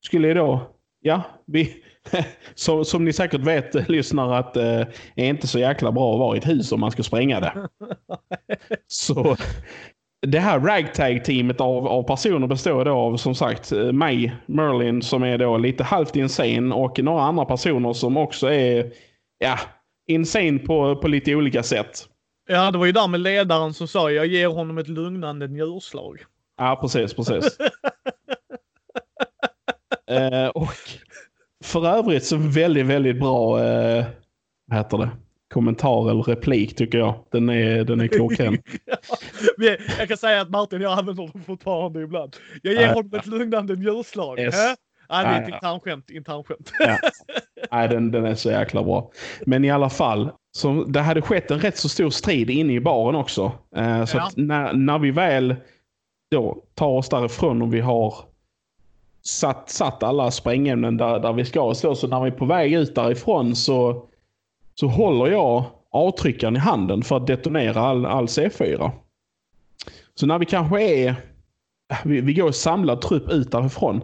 skulle 0.02 0.34
då, 0.34 0.68
ja, 1.02 1.24
vi, 1.46 1.74
som, 2.56 2.86
som 2.86 3.06
ni 3.06 3.14
säkert 3.14 3.42
vet 3.42 3.90
lyssnare 3.90 4.38
att 4.38 4.54
det 4.54 4.80
eh, 4.80 4.88
är 5.26 5.30
inte 5.30 5.48
så 5.48 5.60
jäkla 5.60 5.92
bra 5.92 6.14
att 6.14 6.20
vara 6.20 6.36
i 6.36 6.40
ett 6.40 6.48
hus 6.48 6.72
om 6.72 6.80
man 6.80 6.92
ska 6.92 7.04
spränga 7.04 7.40
det. 7.40 7.54
så 8.88 9.36
det 10.28 10.40
här 10.40 10.60
ragtag-teamet 10.60 11.62
av, 11.62 11.88
av 11.88 12.04
personer 12.04 12.48
består 12.48 12.86
då 12.86 12.92
av 12.92 13.18
som 13.18 13.36
sagt 13.36 13.72
eh, 13.72 13.92
mig, 13.92 14.36
Merlin, 14.46 15.02
som 15.02 15.24
är 15.24 15.38
då 15.38 15.58
lite 15.58 15.84
halvt 15.84 16.16
insane 16.16 16.76
och 16.76 17.00
några 17.00 17.22
andra 17.22 17.46
personer 17.46 17.94
som 17.94 18.18
också 18.18 18.52
är 18.52 18.92
ja, 19.42 19.60
insane 20.08 20.60
på, 20.60 20.96
på 20.96 21.08
lite 21.08 21.36
olika 21.36 21.64
sätt. 21.64 22.08
Ja, 22.48 22.72
det 22.72 22.78
var 22.78 22.86
ju 22.86 22.92
där 22.92 23.08
med 23.08 23.20
ledaren 23.20 23.74
som 23.74 23.88
sa 23.88 24.12
jag 24.12 24.28
ger 24.28 24.48
honom 24.48 24.78
ett 24.78 24.88
lugnande 24.88 25.48
njurslag. 25.48 26.24
Ja, 26.58 26.78
precis, 26.82 27.14
precis. 27.14 27.58
eh, 30.10 30.48
och 30.48 30.70
för 31.64 31.88
övrigt 31.88 32.26
så 32.26 32.38
väldigt, 32.38 32.86
väldigt 32.86 33.20
bra, 33.20 33.64
eh, 33.64 34.06
vad 34.68 34.78
heter 34.78 34.98
det? 34.98 35.10
kommentar 35.52 36.10
eller 36.12 36.24
replik 36.24 36.76
tycker 36.76 36.98
jag. 36.98 37.26
Den 37.32 37.50
är, 37.50 37.84
den 37.84 38.02
är 38.02 38.08
klockren. 38.08 38.54
ja, 39.58 39.78
jag 40.00 40.08
kan 40.08 40.18
säga 40.18 40.42
att 40.42 40.50
Martin 40.50 40.82
jag 40.82 41.00
använder 41.00 41.28
dem 41.28 41.44
fortfarande 41.46 42.02
ibland. 42.02 42.36
Jag 42.62 42.74
ger 42.74 42.88
honom 42.88 43.14
ett 43.14 43.28
lugnande 43.28 43.76
njurslag. 43.76 44.40
Yes. 44.40 44.56
Nej, 45.12 45.24
det 45.26 45.30
är 45.30 45.42
ett 45.42 45.54
internskämt. 45.54 46.10
internskämt. 46.10 46.72
ja. 46.80 46.98
Nej, 47.72 47.88
den, 47.88 48.12
den 48.12 48.26
är 48.26 48.36
så 48.36 48.52
jäkla 48.52 48.84
bra. 48.84 49.12
Men 49.46 49.66
i 49.66 49.72
alla 49.72 49.90
fall, 49.90 50.32
så 50.52 50.84
det 50.84 51.00
hade 51.00 51.22
skett 51.22 51.52
en 51.52 51.60
rätt 51.60 51.78
så 51.78 51.90
stor 51.90 52.10
strid 52.10 52.50
inne 52.50 52.74
i 52.74 52.80
baren 52.80 53.16
också. 53.16 53.52
Eh, 53.76 54.06
så 54.06 54.18
ja. 54.18 54.30
när, 54.36 54.74
när 54.74 55.00
vi 55.00 55.12
väl 55.12 55.56
då 56.32 56.64
tar 56.76 56.88
oss 56.88 57.10
därifrån 57.10 57.62
och 57.62 57.74
vi 57.74 57.80
har 57.80 58.16
satt, 59.24 59.70
satt 59.70 60.04
alla 60.04 60.32
sprängämnen 60.32 60.98
där, 60.98 61.20
där 61.20 61.34
vi 61.34 61.46
ska 61.46 61.74
stå. 61.74 61.96
Så 61.96 62.08
när 62.08 62.22
vi 62.22 62.28
är 62.28 62.36
på 62.36 62.46
väg 62.46 62.74
ut 62.74 62.96
därifrån 62.96 63.56
så, 63.56 64.06
så 64.76 64.88
håller 64.88 65.32
jag 65.32 65.66
avtryckaren 65.92 66.56
i 66.56 66.60
handen 66.60 67.04
för 67.04 67.18
att 67.18 67.28
detonera 67.28 67.82
all, 67.82 68.06
all 68.06 68.26
C4. 68.26 68.92
Så 70.16 70.26
när 70.26 70.40
vi 70.40 70.46
kanske 70.46 70.82
är, 70.82 71.16
vi, 72.04 72.22
vi 72.22 72.34
går 72.34 72.52
samlad 72.52 73.02
trupp 73.02 73.30
ut 73.30 73.52
därifrån. 73.52 74.02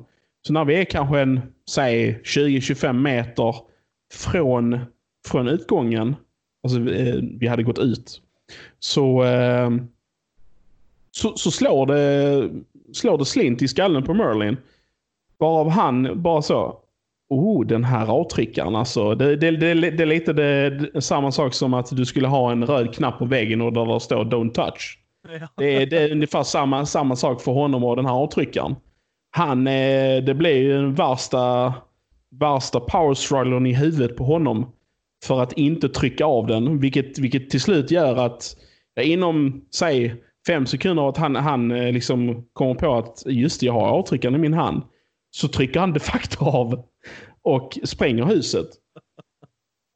Så 0.47 0.53
när 0.53 0.65
vi 0.65 0.75
är 0.75 0.85
kanske 0.85 1.19
en, 1.19 1.41
säg 1.69 2.21
20-25 2.23 2.93
meter 2.93 3.55
från, 4.13 4.79
från 5.27 5.47
utgången, 5.47 6.15
alltså 6.63 6.79
vi, 6.79 7.09
eh, 7.09 7.15
vi 7.39 7.47
hade 7.47 7.63
gått 7.63 7.79
ut, 7.79 8.21
så, 8.79 9.23
eh, 9.23 9.69
så, 11.11 11.37
så, 11.37 11.51
slår, 11.51 11.85
det, 11.85 12.49
slår 12.93 13.17
det 13.17 13.25
slint 13.25 13.61
i 13.61 13.67
skallen 13.67 14.03
på 14.03 14.13
Merlin. 14.13 14.57
Varav 15.37 15.69
han 15.69 16.21
bara 16.21 16.41
så, 16.41 16.79
oh 17.29 17.65
den 17.65 17.83
här 17.83 18.07
avtryckaren 18.07 18.75
alltså. 18.75 19.15
Det, 19.15 19.35
det, 19.35 19.51
det, 19.51 19.73
det 19.73 20.03
är 20.03 20.05
lite 20.05 20.33
det, 20.33 21.01
samma 21.01 21.31
sak 21.31 21.53
som 21.53 21.73
att 21.73 21.97
du 21.97 22.05
skulle 22.05 22.27
ha 22.27 22.51
en 22.51 22.65
röd 22.65 22.95
knapp 22.95 23.19
på 23.19 23.25
väggen 23.25 23.61
och 23.61 23.73
där 23.73 23.85
det 23.85 23.99
står 23.99 24.25
don't 24.25 24.51
touch. 24.51 24.99
Ja. 25.39 25.47
Det, 25.57 25.75
är, 25.75 25.85
det 25.85 25.97
är 25.97 26.11
ungefär 26.11 26.43
samma, 26.43 26.85
samma 26.85 27.15
sak 27.15 27.41
för 27.41 27.51
honom 27.51 27.83
och 27.83 27.95
den 27.95 28.05
här 28.05 28.13
avtryckaren. 28.13 28.75
Han, 29.37 29.67
eh, 29.67 30.23
det 30.23 30.33
blir 30.33 30.57
ju 30.57 30.73
den 30.73 30.95
värsta, 30.95 31.73
värsta 32.39 32.79
power 32.79 33.67
i 33.67 33.73
huvudet 33.73 34.17
på 34.17 34.23
honom. 34.23 34.71
För 35.25 35.41
att 35.41 35.53
inte 35.53 35.89
trycka 35.89 36.25
av 36.25 36.47
den. 36.47 36.79
Vilket, 36.79 37.19
vilket 37.19 37.49
till 37.49 37.61
slut 37.61 37.91
gör 37.91 38.15
att 38.15 38.57
inom, 39.01 39.61
säg 39.75 40.15
fem 40.47 40.65
sekunder 40.65 41.09
att 41.09 41.17
han, 41.17 41.35
han 41.35 41.71
eh, 41.71 41.91
liksom 41.91 42.45
kommer 42.53 42.73
på 42.73 42.95
att 42.95 43.23
just 43.25 43.63
jag 43.63 43.73
har 43.73 43.87
avtryckaren 43.87 44.35
i 44.35 44.37
min 44.37 44.53
hand. 44.53 44.81
Så 45.31 45.47
trycker 45.47 45.79
han 45.79 45.93
de 45.93 45.99
facto 45.99 46.45
av 46.45 46.83
och 47.41 47.79
spränger 47.83 48.25
huset. 48.25 48.67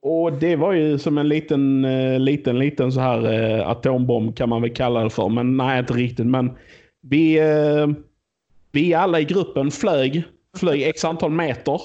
Och 0.01 0.34
det 0.34 0.55
var 0.55 0.73
ju 0.73 0.97
som 0.97 1.18
en 1.18 1.27
liten, 1.27 1.85
eh, 1.85 2.19
liten, 2.19 2.59
liten 2.59 2.91
så 2.91 2.99
här 2.99 3.23
atombomb 3.72 4.38
kan 4.38 4.49
man 4.49 4.61
väl 4.61 4.73
kalla 4.73 5.03
det 5.03 5.09
för. 5.09 5.30
Men 5.30 5.57
nej, 5.57 5.80
inte 5.80 5.93
riktigt. 5.93 6.26
Men 6.26 6.51
vi, 7.01 7.39
vi 8.72 8.93
alla 8.93 9.19
i 9.19 9.26
gruppen 9.26 9.72
flög, 9.72 10.23
flög 10.57 10.81
x 10.81 11.06
antal 11.06 11.31
meter. 11.31 11.81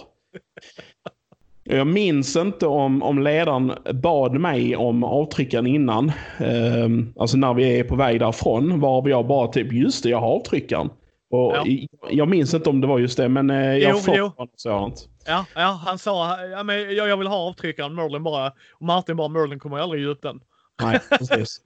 Jag 1.65 1.87
minns 1.87 2.37
inte 2.37 2.67
om, 2.67 3.03
om 3.03 3.23
ledaren 3.23 3.73
bad 3.93 4.33
mig 4.41 4.77
om 4.77 5.05
avtryckaren 5.05 5.67
innan. 5.67 6.13
Eh, 6.39 6.89
alltså 7.21 7.37
när 7.37 7.55
vi 7.55 7.79
är 7.79 7.85
på 7.85 7.97
väg 7.97 8.21
därifrån. 8.21 8.81
Var 8.81 9.09
jag 9.09 9.27
bara 9.27 9.49
typ, 9.49 9.73
just 9.73 10.03
det, 10.03 10.09
jag 10.09 10.21
har 10.21 10.37
avtryckaren. 10.37 10.91
Och 11.31 11.55
ja. 11.57 11.65
Jag 12.11 12.29
minns 12.29 12.55
inte 12.55 12.71
om 12.71 12.81
det 12.81 12.87
var 12.87 12.99
just 12.99 13.17
det, 13.17 13.29
men 13.29 13.51
eh, 13.51 13.77
jag 13.77 14.05
får 14.05 14.17
jo. 14.17 14.33
sånt. 14.57 15.09
Ja, 15.27 15.47
ja, 15.55 15.81
han 15.87 15.99
sa 15.99 16.45
ja, 16.45 16.63
men 16.63 16.95
jag, 16.95 17.09
jag 17.09 17.17
vill 17.17 17.27
ha 17.27 17.37
avtryckaren. 17.37 17.95
Merlin 17.95 18.23
bara, 18.23 18.53
och 18.73 18.87
Martin 18.87 19.17
bara, 19.17 19.29
Merlin 19.29 19.59
kommer 19.59 19.79
aldrig 19.79 20.03
ge 20.03 20.09
ut 20.09 20.23
den. 20.23 20.41
Nej, 20.83 21.01
precis. 21.11 21.61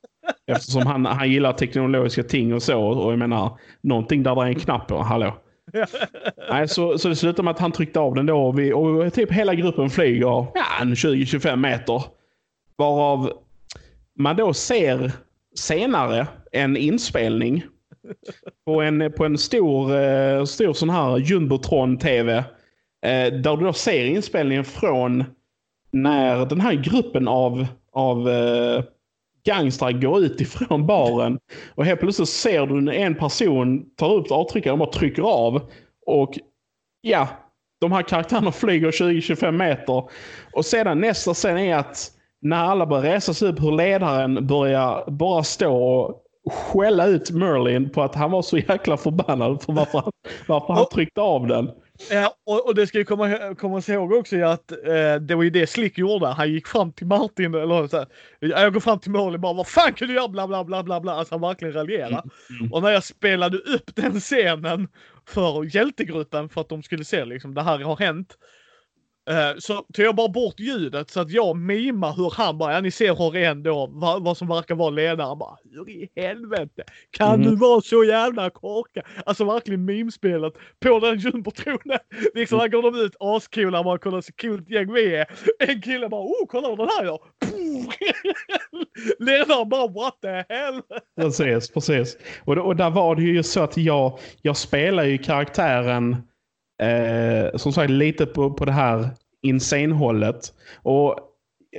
Eftersom 0.46 0.86
han, 0.86 1.06
han 1.06 1.30
gillar 1.30 1.52
teknologiska 1.52 2.22
ting 2.22 2.54
och 2.54 2.62
så. 2.62 2.82
Och 2.82 3.12
jag 3.12 3.18
menar, 3.18 3.58
någonting 3.80 4.22
där 4.22 4.34
det 4.34 4.40
är 4.40 4.46
en 4.46 4.54
knapp 4.54 4.88
på. 4.88 5.02
Hallå. 5.02 5.36
Nej, 6.50 6.68
så, 6.68 6.98
så 6.98 7.08
det 7.08 7.16
slutade 7.16 7.42
med 7.42 7.50
att 7.50 7.58
han 7.58 7.72
tryckte 7.72 8.00
av 8.00 8.14
den 8.14 8.26
då. 8.26 8.46
Och, 8.46 8.58
vi, 8.58 8.72
och 8.72 9.12
typ 9.12 9.32
hela 9.32 9.54
gruppen 9.54 9.90
flyger 9.90 10.20
ja, 10.26 10.46
20-25 10.82 11.56
meter. 11.56 12.04
Varav 12.76 13.32
man 14.18 14.36
då 14.36 14.54
ser 14.54 15.12
senare 15.54 16.26
en 16.52 16.76
inspelning 16.76 17.64
på 18.66 18.82
en, 18.82 19.12
på 19.16 19.24
en 19.24 19.38
stor, 19.38 19.96
eh, 19.96 20.44
stor 20.44 20.72
sån 20.72 20.90
här 20.90 21.18
Jumbotron-TV. 21.18 22.36
Eh, 23.02 23.32
där 23.32 23.56
du 23.56 23.64
då 23.64 23.72
ser 23.72 24.04
inspelningen 24.04 24.64
från 24.64 25.24
när 25.90 26.46
den 26.46 26.60
här 26.60 26.74
gruppen 26.74 27.28
av, 27.28 27.66
av 27.92 28.28
eh, 28.28 28.84
gangstrar 29.44 29.92
går 29.92 30.20
ut 30.20 30.40
ifrån 30.40 30.86
baren 30.86 31.38
och 31.74 31.84
helt 31.84 32.00
plötsligt 32.00 32.28
ser 32.28 32.66
du 32.66 32.94
en 32.94 33.14
person 33.14 33.84
tar 33.96 34.14
upp 34.14 34.30
avtryckaren 34.30 34.72
och 34.72 34.86
bara 34.86 34.98
trycker 34.98 35.22
av. 35.22 35.70
Och 36.06 36.38
ja, 37.00 37.28
de 37.80 37.92
här 37.92 38.02
karaktärerna 38.02 38.52
flyger 38.52 38.90
20-25 38.90 39.52
meter. 39.52 40.04
Och 40.52 40.64
sedan 40.64 41.00
nästa 41.00 41.34
scen 41.34 41.58
är 41.58 41.76
att 41.76 42.10
när 42.42 42.64
alla 42.64 42.86
börjar 42.86 43.02
resa 43.02 43.34
sig 43.34 43.48
upp 43.48 43.62
hur 43.62 43.72
ledaren 43.72 44.46
börjar 44.46 45.10
bara 45.10 45.42
stå 45.42 45.74
och 46.44 46.52
skälla 46.52 47.06
ut 47.06 47.30
Merlin 47.30 47.90
på 47.90 48.02
att 48.02 48.14
han 48.14 48.30
var 48.30 48.42
så 48.42 48.58
jäkla 48.58 48.96
förbannad 48.96 49.62
för 49.62 49.72
varför 49.72 49.98
han, 49.98 50.12
varför 50.48 50.74
han 50.74 50.86
tryckte 50.92 51.20
av 51.20 51.46
den. 51.46 51.70
Ja, 52.10 52.34
och, 52.46 52.66
och 52.66 52.74
det 52.74 52.86
ska 52.86 52.98
ju 52.98 53.04
komma, 53.04 53.54
komma 53.54 53.82
ihåg 53.88 54.12
också 54.12 54.44
att 54.44 54.72
eh, 54.72 55.14
det 55.20 55.34
var 55.34 55.42
ju 55.42 55.50
det 55.50 55.66
Slick 55.66 55.98
gjorde. 55.98 56.26
Han 56.26 56.52
gick 56.52 56.66
fram 56.66 56.92
till 56.92 57.06
Martin, 57.06 57.54
eller 57.54 57.86
så 57.86 57.96
här, 57.96 58.06
jag 58.40 58.72
går 58.72 58.80
fram 58.80 58.98
till 58.98 59.10
mål 59.10 59.34
och 59.34 59.40
bara 59.40 59.52
vad 59.52 59.66
fan 59.66 59.94
du 60.06 60.14
göra 60.14 60.28
bla 60.28 60.48
bla 60.48 60.64
bla 60.64 60.82
bla 60.82 61.00
bla. 61.00 61.12
Alltså 61.12 61.34
han 61.34 61.40
verkligen 61.40 61.74
raljerade. 61.74 62.22
Mm, 62.50 62.60
mm. 62.60 62.72
Och 62.72 62.82
när 62.82 62.90
jag 62.90 63.04
spelade 63.04 63.58
upp 63.58 63.96
den 63.96 64.20
scenen 64.20 64.88
för 65.26 65.76
hjältegruppen 65.76 66.48
för 66.48 66.60
att 66.60 66.68
de 66.68 66.82
skulle 66.82 67.04
se 67.04 67.24
liksom 67.24 67.54
det 67.54 67.62
här 67.62 67.78
har 67.78 67.96
hänt. 67.96 68.36
Eh, 69.30 69.56
så 69.58 69.74
tog 69.74 70.04
jag 70.06 70.14
bara 70.14 70.28
bort 70.28 70.60
ljudet 70.60 71.10
så 71.10 71.20
att 71.20 71.30
jag 71.30 71.56
mimar 71.56 72.12
hur 72.12 72.30
han 72.36 72.58
bara, 72.58 72.72
ja 72.72 72.80
ni 72.80 72.90
ser 72.90 73.14
hur 73.14 73.36
en 73.36 73.62
då, 73.62 73.88
vad, 73.90 74.24
vad 74.24 74.36
som 74.36 74.48
verkar 74.48 74.74
vara 74.74 74.90
ledaren 74.90 75.38
bara, 75.38 75.56
hur 75.70 75.90
i 75.90 76.10
helvete 76.16 76.82
kan 77.10 77.34
mm. 77.34 77.50
du 77.50 77.56
vara 77.56 77.80
så 77.80 78.04
jävla 78.04 78.50
korkad? 78.50 79.04
Alltså 79.26 79.44
verkligen 79.44 79.84
mimspelet 79.84 80.52
på 80.80 80.98
den 80.98 81.18
jumbotronen. 81.18 81.98
Liksom 82.34 82.58
här 82.58 82.68
går 82.68 82.82
de 82.82 83.00
ut 83.00 83.16
ascoola, 83.20 83.84
bara 83.84 83.98
kolla 83.98 84.22
så 84.22 84.32
coolt 84.32 84.70
gäng 84.70 84.92
vi 84.92 85.16
är. 85.16 85.26
En 85.58 85.82
kille 85.82 86.08
bara, 86.08 86.22
oh 86.22 86.46
kolla 86.48 86.68
vad 86.68 86.78
den 86.78 86.88
här 86.98 87.04
gör. 87.04 87.20
Ledaren 89.24 89.68
bara, 89.68 89.88
what 89.88 90.20
the 90.22 90.54
hell? 90.54 90.82
Precis, 91.20 91.70
precis. 91.70 92.16
Och, 92.44 92.56
och 92.56 92.76
där 92.76 92.90
var 92.90 93.16
det 93.16 93.22
ju 93.22 93.42
så 93.42 93.60
att 93.60 93.76
jag, 93.76 94.18
jag 94.42 94.56
spelar 94.56 95.04
ju 95.04 95.18
karaktären 95.18 96.16
Eh, 96.80 97.56
som 97.56 97.72
sagt, 97.72 97.90
lite 97.90 98.26
på, 98.26 98.50
på 98.50 98.64
det 98.64 98.72
här 98.72 99.08
insane-hållet. 99.42 100.40
Och 100.82 101.10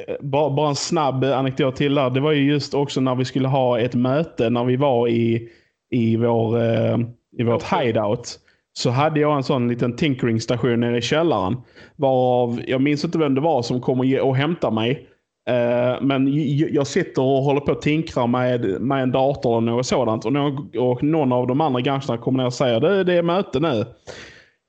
eh, 0.08 0.16
bara, 0.22 0.50
bara 0.50 0.70
en 0.70 0.76
snabb 0.76 1.24
anekdot 1.24 1.76
till 1.76 1.96
där. 1.96 2.10
Det 2.10 2.20
var 2.20 2.32
ju 2.32 2.52
just 2.52 2.74
också 2.74 3.02
när 3.02 3.16
vi 3.16 3.26
skulle 3.26 3.48
ha 3.48 3.80
ett 3.80 3.96
möte 3.96 4.50
när 4.50 4.64
vi 4.64 4.76
var 4.76 5.08
i, 5.08 5.50
i, 5.92 6.16
vår, 6.16 6.62
eh, 6.62 6.98
i 7.38 7.44
vårt 7.44 7.64
hideout. 7.64 8.40
Så 8.74 8.90
hade 8.90 9.20
jag 9.20 9.36
en 9.36 9.44
sån 9.44 9.68
liten 9.68 9.96
tinkering-station 9.96 10.80
nere 10.80 10.98
i 10.98 11.02
källaren. 11.02 11.58
Varav, 11.96 12.62
jag 12.68 12.82
minns 12.82 13.06
inte 13.06 13.18
vem 13.18 13.36
det 13.36 13.42
var 13.42 13.62
som 13.62 13.82
kom 13.82 14.00
och, 14.00 14.06
och 14.06 14.36
hämtade 14.36 14.76
mig. 14.76 15.08
Uh, 15.50 16.02
men 16.02 16.30
jag 16.74 16.88
sitter 16.88 17.22
och 17.22 17.44
håller 17.44 17.62
på 17.62 17.72
att 17.72 17.82
tinkra 17.82 18.28
med, 18.28 18.82
med 18.82 19.04
en 19.04 19.12
dator 19.12 19.56
och 19.56 19.64
något 19.64 19.86
sådant. 19.86 20.26
Och 20.26 20.34
någon, 20.34 20.70
och 20.78 21.04
någon 21.04 21.32
av 21.32 21.48
de 21.48 21.62
andra 21.62 21.82
gangsterna 21.82 22.18
kommer 22.18 22.38
ner 22.38 22.46
och 22.46 22.54
säger 22.54 22.80
det, 22.80 23.04
det 23.04 23.14
är 23.14 23.24
möte 23.24 23.60
nu 23.60 23.86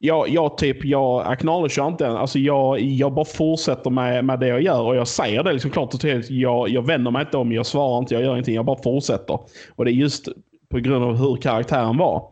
jag, 0.04 0.28
jag 0.28 0.58
typ, 0.58 0.84
jag 0.84 1.26
acknowledgear 1.26 1.88
inte. 1.88 2.08
Alltså 2.08 2.38
jag, 2.38 2.80
jag 2.80 3.12
bara 3.12 3.24
fortsätter 3.24 3.90
med, 3.90 4.24
med 4.24 4.40
det 4.40 4.46
jag 4.46 4.62
gör. 4.62 4.82
Och 4.82 4.96
jag 4.96 5.08
säger 5.08 5.42
det 5.42 5.52
liksom 5.52 5.70
klart 5.70 5.94
och 5.94 6.00
tydligt. 6.00 6.30
Jag, 6.30 6.68
jag 6.68 6.86
vänder 6.86 7.10
mig 7.10 7.20
inte 7.22 7.36
om, 7.36 7.52
jag 7.52 7.66
svarar 7.66 7.98
inte, 7.98 8.14
jag 8.14 8.22
gör 8.22 8.32
ingenting. 8.32 8.54
Jag 8.54 8.64
bara 8.64 8.82
fortsätter. 8.82 9.38
Och 9.74 9.84
det 9.84 9.90
är 9.90 9.92
just 9.92 10.28
på 10.70 10.78
grund 10.78 11.04
av 11.04 11.16
hur 11.16 11.36
karaktären 11.36 11.96
var. 11.96 12.28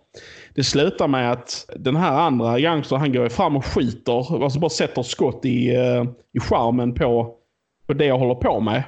Det 0.55 0.65
slutar 0.65 1.09
med 1.09 1.33
att 1.33 1.71
den 1.77 1.97
här 1.97 2.13
andra 2.13 2.61
gangstern, 2.61 3.01
han 3.01 3.13
går 3.13 3.29
fram 3.29 3.57
och 3.57 3.67
skjuter. 3.67 4.45
Alltså 4.45 4.59
bara 4.59 4.71
sätter 4.71 5.03
skott 5.03 5.45
i, 5.45 5.75
eh, 5.75 6.05
i 6.33 6.41
skärmen 6.41 6.95
på, 6.95 7.35
på 7.87 7.93
det 7.93 8.05
jag 8.05 8.19
håller 8.19 8.35
på 8.35 8.61
med. 8.61 8.83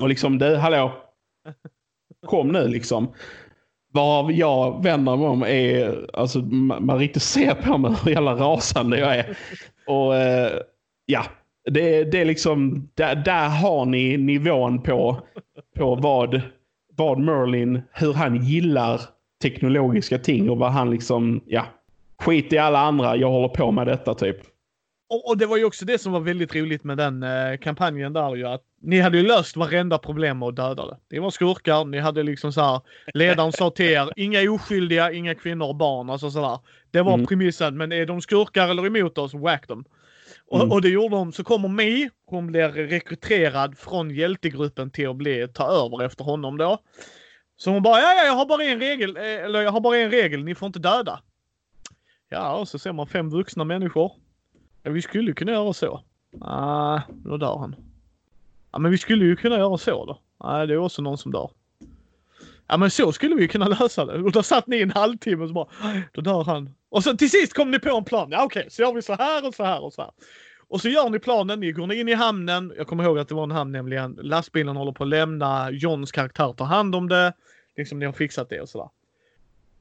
Och 0.00 0.08
liksom, 0.08 0.38
du, 0.38 0.56
hallå. 0.56 0.92
Kom 2.26 2.48
nu 2.48 2.68
liksom. 2.68 3.08
Vad 3.92 4.32
jag 4.32 4.82
vänder 4.82 5.16
mig 5.16 5.26
om 5.26 5.42
är, 5.42 6.06
alltså 6.12 6.38
man, 6.38 6.86
man 6.86 6.98
riktigt 6.98 7.22
ser 7.22 7.54
på 7.54 7.78
mig 7.78 7.94
hur 8.04 8.10
jävla 8.10 8.34
rasande 8.34 8.98
jag 8.98 9.16
är. 9.16 9.36
Och 9.86 10.16
eh, 10.16 10.52
ja, 11.06 11.24
det, 11.64 12.04
det 12.04 12.20
är 12.20 12.24
liksom, 12.24 12.88
där, 12.94 13.16
där 13.16 13.48
har 13.48 13.86
ni 13.86 14.16
nivån 14.16 14.82
på, 14.82 15.20
på 15.76 15.94
vad, 15.94 16.40
vad 16.96 17.18
Merlin, 17.18 17.82
hur 17.92 18.12
han 18.12 18.44
gillar 18.44 19.00
teknologiska 19.42 20.18
ting 20.18 20.50
och 20.50 20.58
vad 20.58 20.72
han 20.72 20.90
liksom, 20.90 21.40
ja, 21.46 21.66
skit 22.18 22.52
i 22.52 22.58
alla 22.58 22.78
andra, 22.78 23.16
jag 23.16 23.30
håller 23.30 23.48
på 23.48 23.70
med 23.70 23.86
detta 23.86 24.14
typ. 24.14 24.36
Och, 25.10 25.28
och 25.28 25.38
det 25.38 25.46
var 25.46 25.56
ju 25.56 25.64
också 25.64 25.84
det 25.84 25.98
som 25.98 26.12
var 26.12 26.20
väldigt 26.20 26.54
roligt 26.54 26.84
med 26.84 26.96
den 26.96 27.22
eh, 27.22 27.56
kampanjen 27.60 28.12
där 28.12 28.34
ju 28.34 28.46
att 28.46 28.62
ni 28.82 29.00
hade 29.00 29.18
ju 29.18 29.26
löst 29.26 29.56
varenda 29.56 29.98
problem 29.98 30.38
med 30.38 30.48
att 30.48 30.56
döda 30.56 30.86
det. 30.86 30.96
Det 31.08 31.20
var 31.20 31.30
skurkar, 31.30 31.84
ni 31.84 31.98
hade 31.98 32.22
liksom 32.22 32.52
så 32.52 32.60
här, 32.60 32.80
ledaren 33.14 33.52
sa 33.52 33.70
till 33.70 33.86
er, 33.86 34.12
inga 34.16 34.50
oskyldiga, 34.50 35.12
inga 35.12 35.34
kvinnor 35.34 35.66
och 35.66 35.76
barn, 35.76 36.10
alltså 36.10 36.30
sådär. 36.30 36.58
Det 36.90 37.02
var 37.02 37.14
mm. 37.14 37.26
premissen, 37.26 37.76
men 37.76 37.92
är 37.92 38.06
de 38.06 38.20
skurkar 38.20 38.68
eller 38.68 38.86
emot 38.86 39.18
oss, 39.18 39.34
whack 39.34 39.68
dem. 39.68 39.84
Och, 40.46 40.60
mm. 40.60 40.72
och 40.72 40.82
det 40.82 40.88
gjorde 40.88 41.16
de. 41.16 41.32
Så 41.32 41.44
kommer 41.44 41.68
Mi, 41.68 42.10
hon 42.26 42.46
blir 42.46 42.68
rekryterad 42.68 43.78
från 43.78 44.10
hjältegruppen 44.10 44.90
till 44.90 45.08
att 45.08 45.16
bli, 45.16 45.48
ta 45.54 45.64
över 45.64 46.04
efter 46.04 46.24
honom 46.24 46.58
då. 46.58 46.78
Så 47.56 47.70
hon 47.70 47.82
bara, 47.82 48.00
ja, 48.00 48.14
ja, 48.14 48.24
jag 48.24 48.32
har 48.32 48.46
bara 48.46 48.64
en 48.64 48.80
regel, 48.80 49.16
eh, 49.16 49.22
eller 49.22 49.62
jag 49.62 49.72
har 49.72 49.80
bara 49.80 49.96
en 49.96 50.10
regel, 50.10 50.44
ni 50.44 50.54
får 50.54 50.66
inte 50.66 50.78
döda. 50.78 51.20
Ja, 52.28 52.56
och 52.56 52.68
så 52.68 52.78
ser 52.78 52.92
man 52.92 53.06
fem 53.06 53.30
vuxna 53.30 53.64
människor. 53.64 54.12
Ja, 54.82 54.90
vi 54.90 55.02
skulle 55.02 55.32
kunna 55.32 55.52
göra 55.52 55.72
så. 55.72 56.04
Nej, 56.32 56.42
ah, 56.42 57.00
då 57.08 57.36
dör 57.36 57.58
han. 57.58 57.89
Ja, 58.72 58.78
men 58.78 58.90
vi 58.90 58.98
skulle 58.98 59.24
ju 59.24 59.36
kunna 59.36 59.58
göra 59.58 59.78
så 59.78 60.04
då. 60.04 60.20
Nej, 60.44 60.66
det 60.66 60.74
är 60.74 60.78
också 60.78 61.02
någon 61.02 61.18
som 61.18 61.32
dör. 61.32 61.50
Ja, 62.66 62.76
men 62.76 62.90
så 62.90 63.12
skulle 63.12 63.34
vi 63.34 63.48
kunna 63.48 63.68
lösa 63.80 64.04
det. 64.04 64.22
Och 64.22 64.32
då 64.32 64.42
satt 64.42 64.66
ni 64.66 64.80
en 64.80 64.90
halvtimme 64.90 65.42
och 65.42 65.48
så 65.48 65.54
bara, 65.54 65.68
då 66.12 66.20
dör 66.20 66.44
han. 66.44 66.74
Och 66.88 67.04
så 67.04 67.16
till 67.16 67.30
sist 67.30 67.54
kom 67.54 67.70
ni 67.70 67.78
på 67.78 67.96
en 67.96 68.04
plan. 68.04 68.28
Ja, 68.30 68.44
okej, 68.44 68.60
okay, 68.60 68.70
så 68.70 68.82
gör 68.82 68.92
vi 68.92 69.02
så 69.02 69.14
här 69.14 69.46
och 69.46 69.54
så 69.54 69.64
här 69.64 69.84
och 69.84 69.92
så 69.92 70.02
här. 70.02 70.10
Och 70.68 70.80
så 70.80 70.88
gör 70.88 71.10
ni 71.10 71.18
planen, 71.18 71.60
ni 71.60 71.72
går 71.72 71.92
in 71.92 72.08
i 72.08 72.14
hamnen. 72.14 72.72
Jag 72.76 72.86
kommer 72.86 73.04
ihåg 73.04 73.18
att 73.18 73.28
det 73.28 73.34
var 73.34 73.42
en 73.42 73.50
hamn 73.50 73.72
nämligen. 73.72 74.18
Lastbilen 74.22 74.76
håller 74.76 74.92
på 74.92 75.02
att 75.04 75.08
lämna. 75.08 75.70
Johns 75.70 76.12
karaktär 76.12 76.52
tar 76.52 76.64
hand 76.64 76.94
om 76.94 77.08
det. 77.08 77.32
Liksom 77.76 77.98
ni 77.98 78.06
har 78.06 78.12
fixat 78.12 78.48
det 78.50 78.60
och 78.60 78.68
sådär. 78.68 78.88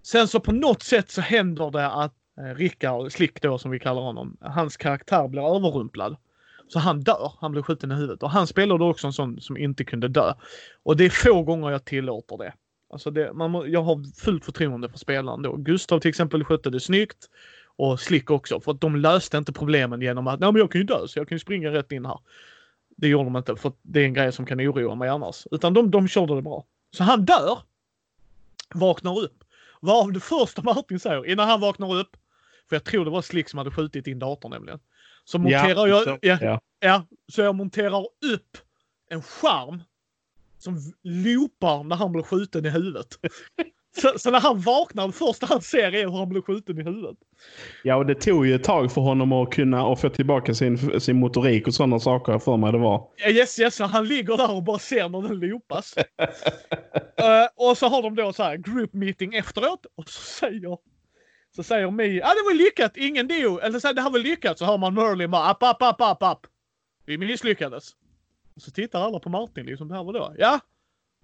Sen 0.02 0.28
så 0.28 0.40
på 0.40 0.52
något 0.52 0.84
sätt 0.84 1.12
så 1.12 1.22
händer 1.22 1.72
det 1.72 1.88
att 1.88 2.14
eh, 2.38 2.56
Rickard, 2.56 3.12
Slick 3.12 3.42
då 3.42 3.58
som 3.58 3.72
vi 3.72 3.80
kallar 3.80 4.02
honom, 4.02 4.38
hans 4.42 4.78
karaktär 4.78 5.28
blir 5.28 5.56
överrumplad. 5.56 6.18
Så 6.70 6.80
han 6.80 7.00
dör, 7.00 7.34
han 7.40 7.52
blir 7.52 7.62
skjuten 7.62 7.92
i 7.92 7.96
huvudet. 7.96 8.24
Och 8.24 8.30
han 8.30 8.48
spelade 8.48 8.84
också 8.84 9.08
en 9.08 9.14
sån 9.14 9.42
som 9.42 9.58
inte 9.58 9.84
kunde 9.84 10.08
dö. 10.08 10.34
Och 10.84 10.98
det 10.98 11.06
är 11.06 11.10
få 11.10 11.44
gånger 11.44 11.72
jag 11.72 11.86
tillåter 11.86 12.38
det. 12.38 12.54
Alltså 12.90 13.12
det, 13.12 13.34
man 13.34 13.72
jag 13.72 13.84
har 13.84 14.22
fullt 14.22 14.46
förtroende 14.46 14.90
för 14.90 14.98
spelaren 14.98 15.42
då. 15.42 15.56
Gustav 15.56 16.00
till 16.00 16.10
exempel 16.10 16.44
skötte 16.44 16.70
det 16.70 16.80
snyggt. 16.80 17.30
Och 17.76 18.00
Slick 18.00 18.32
också. 18.32 18.60
För 18.60 18.72
att 18.72 18.82
de 18.82 18.96
löste 18.96 19.38
inte 19.38 19.54
problemen 19.54 20.02
genom 20.02 20.28
att, 20.28 20.40
nej 20.40 20.52
men 20.52 20.60
jag 20.60 20.72
kan 20.72 20.82
ju 20.82 20.86
dö 20.86 21.08
så 21.08 21.20
jag 21.20 21.28
kan 21.30 21.36
ju 21.36 21.40
springa 21.40 21.72
rätt 21.72 21.92
in 21.92 22.06
här. 22.06 22.20
Det 22.98 23.08
gjorde 23.08 23.24
de 23.24 23.36
inte 23.36 23.56
för 23.56 23.72
det 23.82 24.00
är 24.00 24.06
en 24.06 24.14
grej 24.14 24.32
som 24.32 24.46
kan 24.46 24.60
oroa 24.62 24.96
mig 24.96 25.10
annars. 25.10 25.48
Utan 25.52 25.74
de, 25.74 25.92
de 25.92 26.08
körde 26.08 26.36
det 26.36 26.42
bra. 26.42 26.66
Så 26.98 27.04
han 27.04 27.26
dör 27.26 27.60
vaknar 28.76 29.20
upp. 29.20 29.44
Vad 29.80 30.14
det 30.14 30.20
första 30.20 30.62
Martin 30.62 31.00
säger 31.00 31.26
innan 31.26 31.50
han 31.50 31.60
vaknar 31.62 31.96
upp, 31.96 32.18
för 32.70 32.76
jag 32.76 32.84
tror 32.84 33.06
det 33.06 33.12
var 33.12 33.22
Slick 33.22 33.50
som 33.50 33.58
hade 33.58 33.72
skjutit 33.72 34.08
in 34.08 34.20
datorn 34.20 34.52
nämligen. 34.52 34.80
Så 35.30 35.40
monterar 35.40 35.88
ja, 35.88 36.04
jag, 36.06 36.20
ja, 36.22 36.38
ja. 36.42 36.60
ja, 36.80 37.06
så 37.32 37.42
jag 37.42 37.56
monterar 37.56 38.02
upp 38.02 38.58
en 39.10 39.22
skärm 39.22 39.84
som 40.58 40.78
loopar 41.04 41.84
när 41.84 41.96
han 41.96 42.12
blir 42.12 42.24
skjuten 42.24 42.66
i 42.66 42.70
huvudet. 42.70 43.08
Så, 43.98 44.20
så, 44.20 44.32
när 44.32 44.40
han 44.40 44.62
vaknar, 44.62 45.08
det 45.08 45.14
första 45.14 45.46
han 45.46 45.62
ser 45.62 45.96
är 45.96 46.06
hur 46.06 46.18
han 46.18 46.30
blir 46.30 46.42
skjuten 46.42 46.80
i 46.80 46.84
huvudet. 46.84 47.18
Ja, 47.84 47.96
och 47.96 48.06
det 48.06 48.16
tog 48.16 48.48
ju 48.48 48.56
ett 48.56 48.64
tag 48.64 48.92
för 48.92 49.02
honom 49.02 49.34
att 49.34 49.52
kunna 49.52 49.86
och 49.86 50.00
få 50.00 50.10
tillbaka 50.10 50.54
sin, 50.54 51.02
sin 51.02 51.20
motorik 51.20 51.68
och 51.68 51.74
sådana 51.74 52.00
saker 52.00 52.40
för 52.40 52.58
mig 52.58 52.72
det 52.72 52.78
var. 52.78 53.08
Yes, 53.30 53.60
yes, 53.60 53.80
han 53.80 54.08
ligger 54.08 54.38
där 54.38 54.56
och 54.56 54.64
bara 54.64 54.80
ser 54.80 55.10
när 55.10 55.22
den 55.22 55.40
loopas. 55.40 55.98
uh, 55.98 56.06
och 57.70 57.78
så 57.78 57.88
har 57.88 58.02
de 58.02 58.16
då 58.16 58.34
så 58.34 58.44
här 58.44 58.58
group 58.58 58.94
meeting 58.94 59.34
efteråt 59.34 59.86
och 59.96 60.10
så 60.10 60.22
säger 60.22 60.78
så 61.56 61.64
säger 61.64 61.92
Mi, 61.92 62.22
ah, 62.22 62.28
det 62.28 62.44
var 62.46 62.54
lyckat, 62.54 62.98
ingen 62.98 63.28
dog. 63.28 63.60
Eller 63.64 63.80
så 63.80 63.88
här, 63.88 63.94
det 63.94 64.02
har 64.02 64.12
väl 64.12 64.22
lyckats. 64.22 64.60
Så 64.60 64.66
hör 64.66 64.78
man 64.78 64.94
Merlin 64.94 65.32
bara, 65.32 65.46
app, 65.46 65.64
app, 65.64 65.82
app, 65.82 66.02
app, 66.02 66.24
app. 66.24 66.48
Vi 67.06 67.18
misslyckades. 67.18 67.92
Och 68.56 68.62
så 68.62 68.72
tittar 68.72 69.02
alla 69.02 69.20
på 69.20 69.30
Martin 69.30 69.66
liksom, 69.66 69.88
det 69.88 69.96
här 69.96 70.04
var 70.04 70.14
då. 70.14 70.36
Ja, 70.38 70.60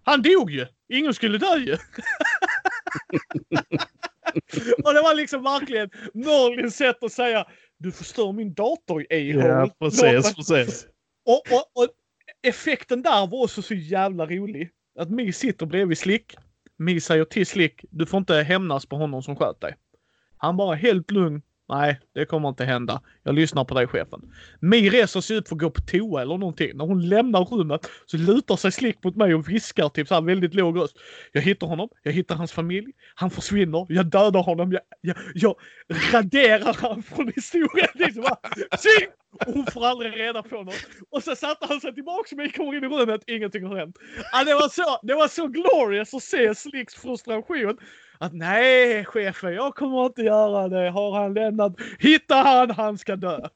han 0.04 0.22
dog 0.22 0.52
ju. 0.52 0.68
Ingen 0.90 1.14
skulle 1.14 1.38
dö 1.38 1.58
ju. 1.58 1.74
och 4.84 4.94
det 4.94 5.02
var 5.02 5.16
liksom 5.16 5.44
verkligen 5.44 5.90
Merlins 6.14 6.76
sätt 6.76 7.04
att 7.04 7.12
säga 7.12 7.46
du 7.78 7.92
förstår 7.92 8.34
min 8.34 8.54
dator 8.54 9.14
i 9.14 9.32
Ja, 9.32 9.70
precis, 9.80 10.36
precis. 10.36 10.88
Och, 11.26 11.42
och, 11.52 11.84
och, 11.84 11.90
effekten 12.48 13.02
där 13.02 13.28
var 13.28 13.44
också 13.44 13.62
så 13.62 13.74
jävla 13.74 14.26
rolig. 14.26 14.70
Att 15.00 15.10
Mi 15.10 15.34
sitter 15.34 15.66
bredvid 15.66 15.98
Slick. 15.98 16.36
Mi 16.78 17.02
säger 17.02 17.26
till 17.26 17.46
Slick, 17.46 17.86
du 17.90 18.06
får 18.06 18.18
inte 18.18 18.36
hämnas 18.36 18.86
på 18.86 18.96
honom 18.96 19.24
som 19.24 19.36
sköt 19.36 19.62
dig. 19.62 19.76
Han 20.38 20.58
bara 20.58 20.76
helt 20.76 21.12
lugn. 21.12 21.42
Nej, 21.70 22.00
det 22.14 22.26
kommer 22.26 22.50
inte 22.50 22.66
hända. 22.66 23.02
Jag 23.24 23.36
lyssnar 23.36 23.66
på 23.66 23.76
dig 23.76 23.88
chefen. 23.88 24.22
Mi 24.60 24.90
reser 24.90 25.22
sig 25.22 25.38
upp 25.38 25.48
för 25.48 25.56
att 25.56 25.62
gå 25.62 25.70
på 25.70 25.82
toa 25.82 26.22
eller 26.22 26.38
någonting. 26.38 26.78
När 26.78 26.86
hon 26.86 27.10
lämnar 27.10 27.46
rummet 27.46 27.90
så 28.06 28.18
lutar 28.18 28.56
sig 28.56 28.72
Slick 28.72 29.04
mot 29.04 29.16
mig 29.16 29.36
och 29.36 29.50
viskar 29.50 29.90
typ 29.90 30.08
såhär 30.08 30.22
väldigt 30.22 30.54
låg 30.54 30.78
röst. 30.78 30.98
Jag 31.32 31.42
hittar 31.42 31.68
honom, 31.68 31.90
jag 32.04 32.12
hittar 32.12 32.36
hans 32.36 32.52
familj, 32.52 32.92
han 33.16 33.30
försvinner, 33.30 33.86
jag 33.90 34.06
dödar 34.06 34.44
honom, 34.44 34.72
jag, 34.72 34.82
jag, 35.02 35.16
jag 35.34 35.56
raderar 36.14 36.82
honom 36.82 37.04
från 37.04 37.32
historien. 37.36 37.90
Liksom 37.94 38.22
bara, 38.22 38.38
och 39.46 39.54
hon 39.54 39.66
får 39.66 39.86
aldrig 39.86 40.20
reda 40.20 40.44
på 40.44 40.64
något. 40.64 40.88
Och 41.10 41.24
så 41.24 41.36
satte 41.36 41.66
han 41.70 41.82
sig 41.82 41.94
tillbaks 41.94 42.32
och 42.32 42.38
kommer 42.56 42.78
in 42.78 42.84
i 42.84 42.88
rummet, 42.88 43.22
ingenting 43.28 43.66
har 43.66 43.78
hänt. 43.78 43.98
Ja, 44.32 44.44
det, 44.44 44.54
var 44.54 44.70
så, 44.70 45.00
det 45.04 45.16
var 45.16 45.28
så 45.28 45.48
glorious 45.48 46.14
att 46.14 46.24
se 46.24 46.56
Slicks 46.56 46.96
frustration 46.96 47.78
att 48.18 48.34
nej 48.34 49.06
chefen, 49.06 49.54
jag 49.54 49.76
kommer 49.76 50.06
inte 50.06 50.22
göra 50.22 50.68
det. 50.68 50.90
Har 50.90 51.12
han 51.12 51.34
lämnat, 51.34 51.74
hittar 52.00 52.44
han, 52.44 52.72
han 52.72 52.98
ska 52.98 53.16
dö. 53.16 53.40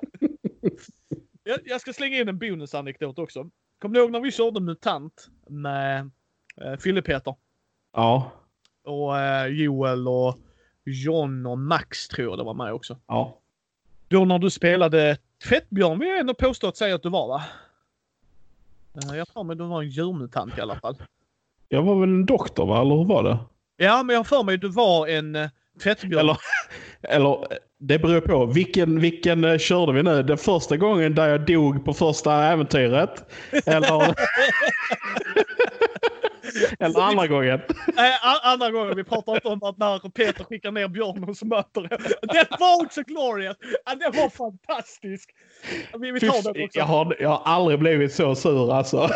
jag, 1.43 1.59
jag, 1.65 1.81
ska 1.81 1.93
slänga 1.93 2.17
in 2.17 2.29
en 2.29 2.39
bonusanekdot 2.39 3.19
också. 3.19 3.49
Kommer 3.81 3.95
du 3.95 4.01
ihåg 4.01 4.11
när 4.11 4.19
vi 4.19 4.31
körde 4.31 4.59
MUTANT 4.59 5.29
med 5.49 6.09
eh, 6.61 6.77
Fille-Peter? 6.77 7.35
Ja. 7.93 8.31
Och 8.83 9.19
eh, 9.19 9.47
Joel 9.47 10.07
och 10.07 10.37
John 10.85 11.45
och 11.45 11.57
Max 11.57 12.07
tror 12.07 12.29
jag 12.29 12.37
det 12.37 12.43
var 12.43 12.53
med 12.53 12.73
också. 12.73 12.97
Ja. 13.07 13.37
Då 14.07 14.25
när 14.25 14.39
du 14.39 14.49
spelade 14.49 15.17
Tvättbjörn 15.47 15.99
vill 15.99 16.09
jag 16.09 16.19
ändå 16.19 16.33
påstå 16.33 16.67
att 16.67 16.77
säga 16.77 16.95
att 16.95 17.03
du 17.03 17.09
var 17.09 17.27
va? 17.27 17.43
Eh, 18.93 19.17
jag 19.17 19.27
tror 19.27 19.43
mig 19.43 19.55
du 19.55 19.63
var 19.63 19.81
en 19.81 19.89
djurmutant 19.89 20.57
i 20.57 20.61
alla 20.61 20.75
fall. 20.75 20.95
Jag 21.67 21.83
var 21.83 21.99
väl 21.99 22.09
en 22.09 22.25
doktor 22.25 22.65
va, 22.65 22.81
eller 22.81 22.95
hur 22.95 23.05
var 23.05 23.23
det? 23.23 23.39
Ja, 23.81 24.03
men 24.03 24.13
jag 24.13 24.19
har 24.19 24.23
för 24.23 24.43
mig 24.43 24.55
att 24.55 24.61
du 24.61 24.69
var 24.69 25.07
en 25.07 25.35
uh, 25.35 25.47
tvättbjörn. 25.83 26.19
Eller, 26.19 26.37
eller 27.01 27.47
det 27.79 27.99
beror 27.99 28.21
på. 28.21 28.45
Vilken, 28.45 28.99
vilken 28.99 29.43
uh, 29.43 29.57
körde 29.57 29.93
vi 29.93 30.03
nu? 30.03 30.23
Den 30.23 30.37
första 30.37 30.77
gången 30.77 31.15
där 31.15 31.27
jag 31.27 31.45
dog 31.45 31.85
på 31.85 31.93
första 31.93 32.43
äventyret? 32.43 33.31
Eller, 33.65 34.01
eller 36.79 37.01
andra 37.01 37.27
gången? 37.27 37.61
Nej, 37.95 38.13
andra 38.43 38.71
gången. 38.71 38.95
Vi 38.95 39.03
pratar 39.03 39.35
inte 39.35 39.47
om 39.47 39.63
att 39.63 39.77
när 39.77 40.09
Peter 40.09 40.43
skickar 40.43 40.71
ner 40.71 40.87
björnen 40.87 41.35
så 41.35 41.45
möter 41.45 41.81
det. 41.81 41.97
Det 42.21 42.47
var 42.59 42.85
också 42.85 43.01
glorious! 43.01 43.57
Det 43.85 44.17
var 44.17 44.29
fantastiskt! 44.29 45.29
Vi, 45.99 46.11
vi 46.11 46.19
tar 46.19 46.53
det 46.53 46.63
också. 46.63 46.79
Jag 46.79 46.85
har, 46.85 47.15
jag 47.19 47.29
har 47.29 47.41
aldrig 47.45 47.79
blivit 47.79 48.13
så 48.13 48.35
sur 48.35 48.73
alltså 48.73 49.09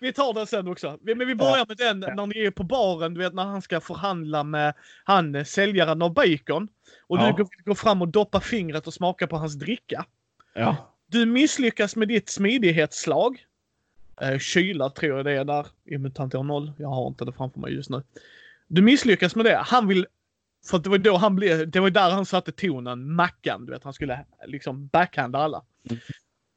vi 0.00 0.12
tar 0.12 0.34
den 0.34 0.46
sen 0.46 0.68
också. 0.68 0.98
Men 1.02 1.18
vi 1.18 1.34
börjar 1.34 1.66
med 1.68 1.76
den 1.76 2.00
när 2.00 2.26
ni 2.26 2.38
är 2.38 2.50
på 2.50 2.62
baren, 2.62 3.14
du 3.14 3.20
vet 3.20 3.34
när 3.34 3.44
han 3.44 3.62
ska 3.62 3.80
förhandla 3.80 4.44
med 4.44 4.74
han 5.04 5.34
eh, 5.34 5.44
säljaren 5.44 6.02
av 6.02 6.14
bacon. 6.14 6.68
Och 7.00 7.18
ja. 7.18 7.34
du 7.36 7.46
går, 7.64 7.74
fram 7.74 8.02
och 8.02 8.08
doppar 8.08 8.40
fingret 8.40 8.86
och 8.86 8.94
smakar 8.94 9.26
på 9.26 9.36
hans 9.36 9.54
dricka. 9.54 10.04
Ja. 10.54 10.76
Du 11.06 11.26
misslyckas 11.26 11.96
med 11.96 12.08
ditt 12.08 12.28
smidighetsslag. 12.28 13.46
Eh, 14.20 14.38
kyla 14.38 14.90
tror 14.90 15.16
jag 15.16 15.24
det 15.24 15.32
är 15.32 15.44
där 15.44 15.66
i 15.84 15.98
Mutant 15.98 16.32
0. 16.32 16.72
Jag 16.78 16.88
har 16.88 17.06
inte 17.06 17.24
det 17.24 17.32
framför 17.32 17.60
mig 17.60 17.74
just 17.74 17.90
nu. 17.90 18.02
Du 18.66 18.82
misslyckas 18.82 19.36
med 19.36 19.44
det. 19.44 19.62
Han 19.66 19.88
vill 19.88 20.06
För 20.66 20.78
det 20.78 20.88
var 20.88 20.98
då 20.98 21.16
han 21.16 21.36
blev, 21.36 21.70
det 21.70 21.80
var 21.80 21.90
där 21.90 22.10
han 22.10 22.26
satte 22.26 22.52
tonen, 22.52 23.14
Mackan, 23.14 23.66
du 23.66 23.72
vet, 23.72 23.84
han 23.84 23.92
skulle 23.92 24.24
liksom 24.46 24.86
backhanda 24.86 25.38
alla. 25.38 25.62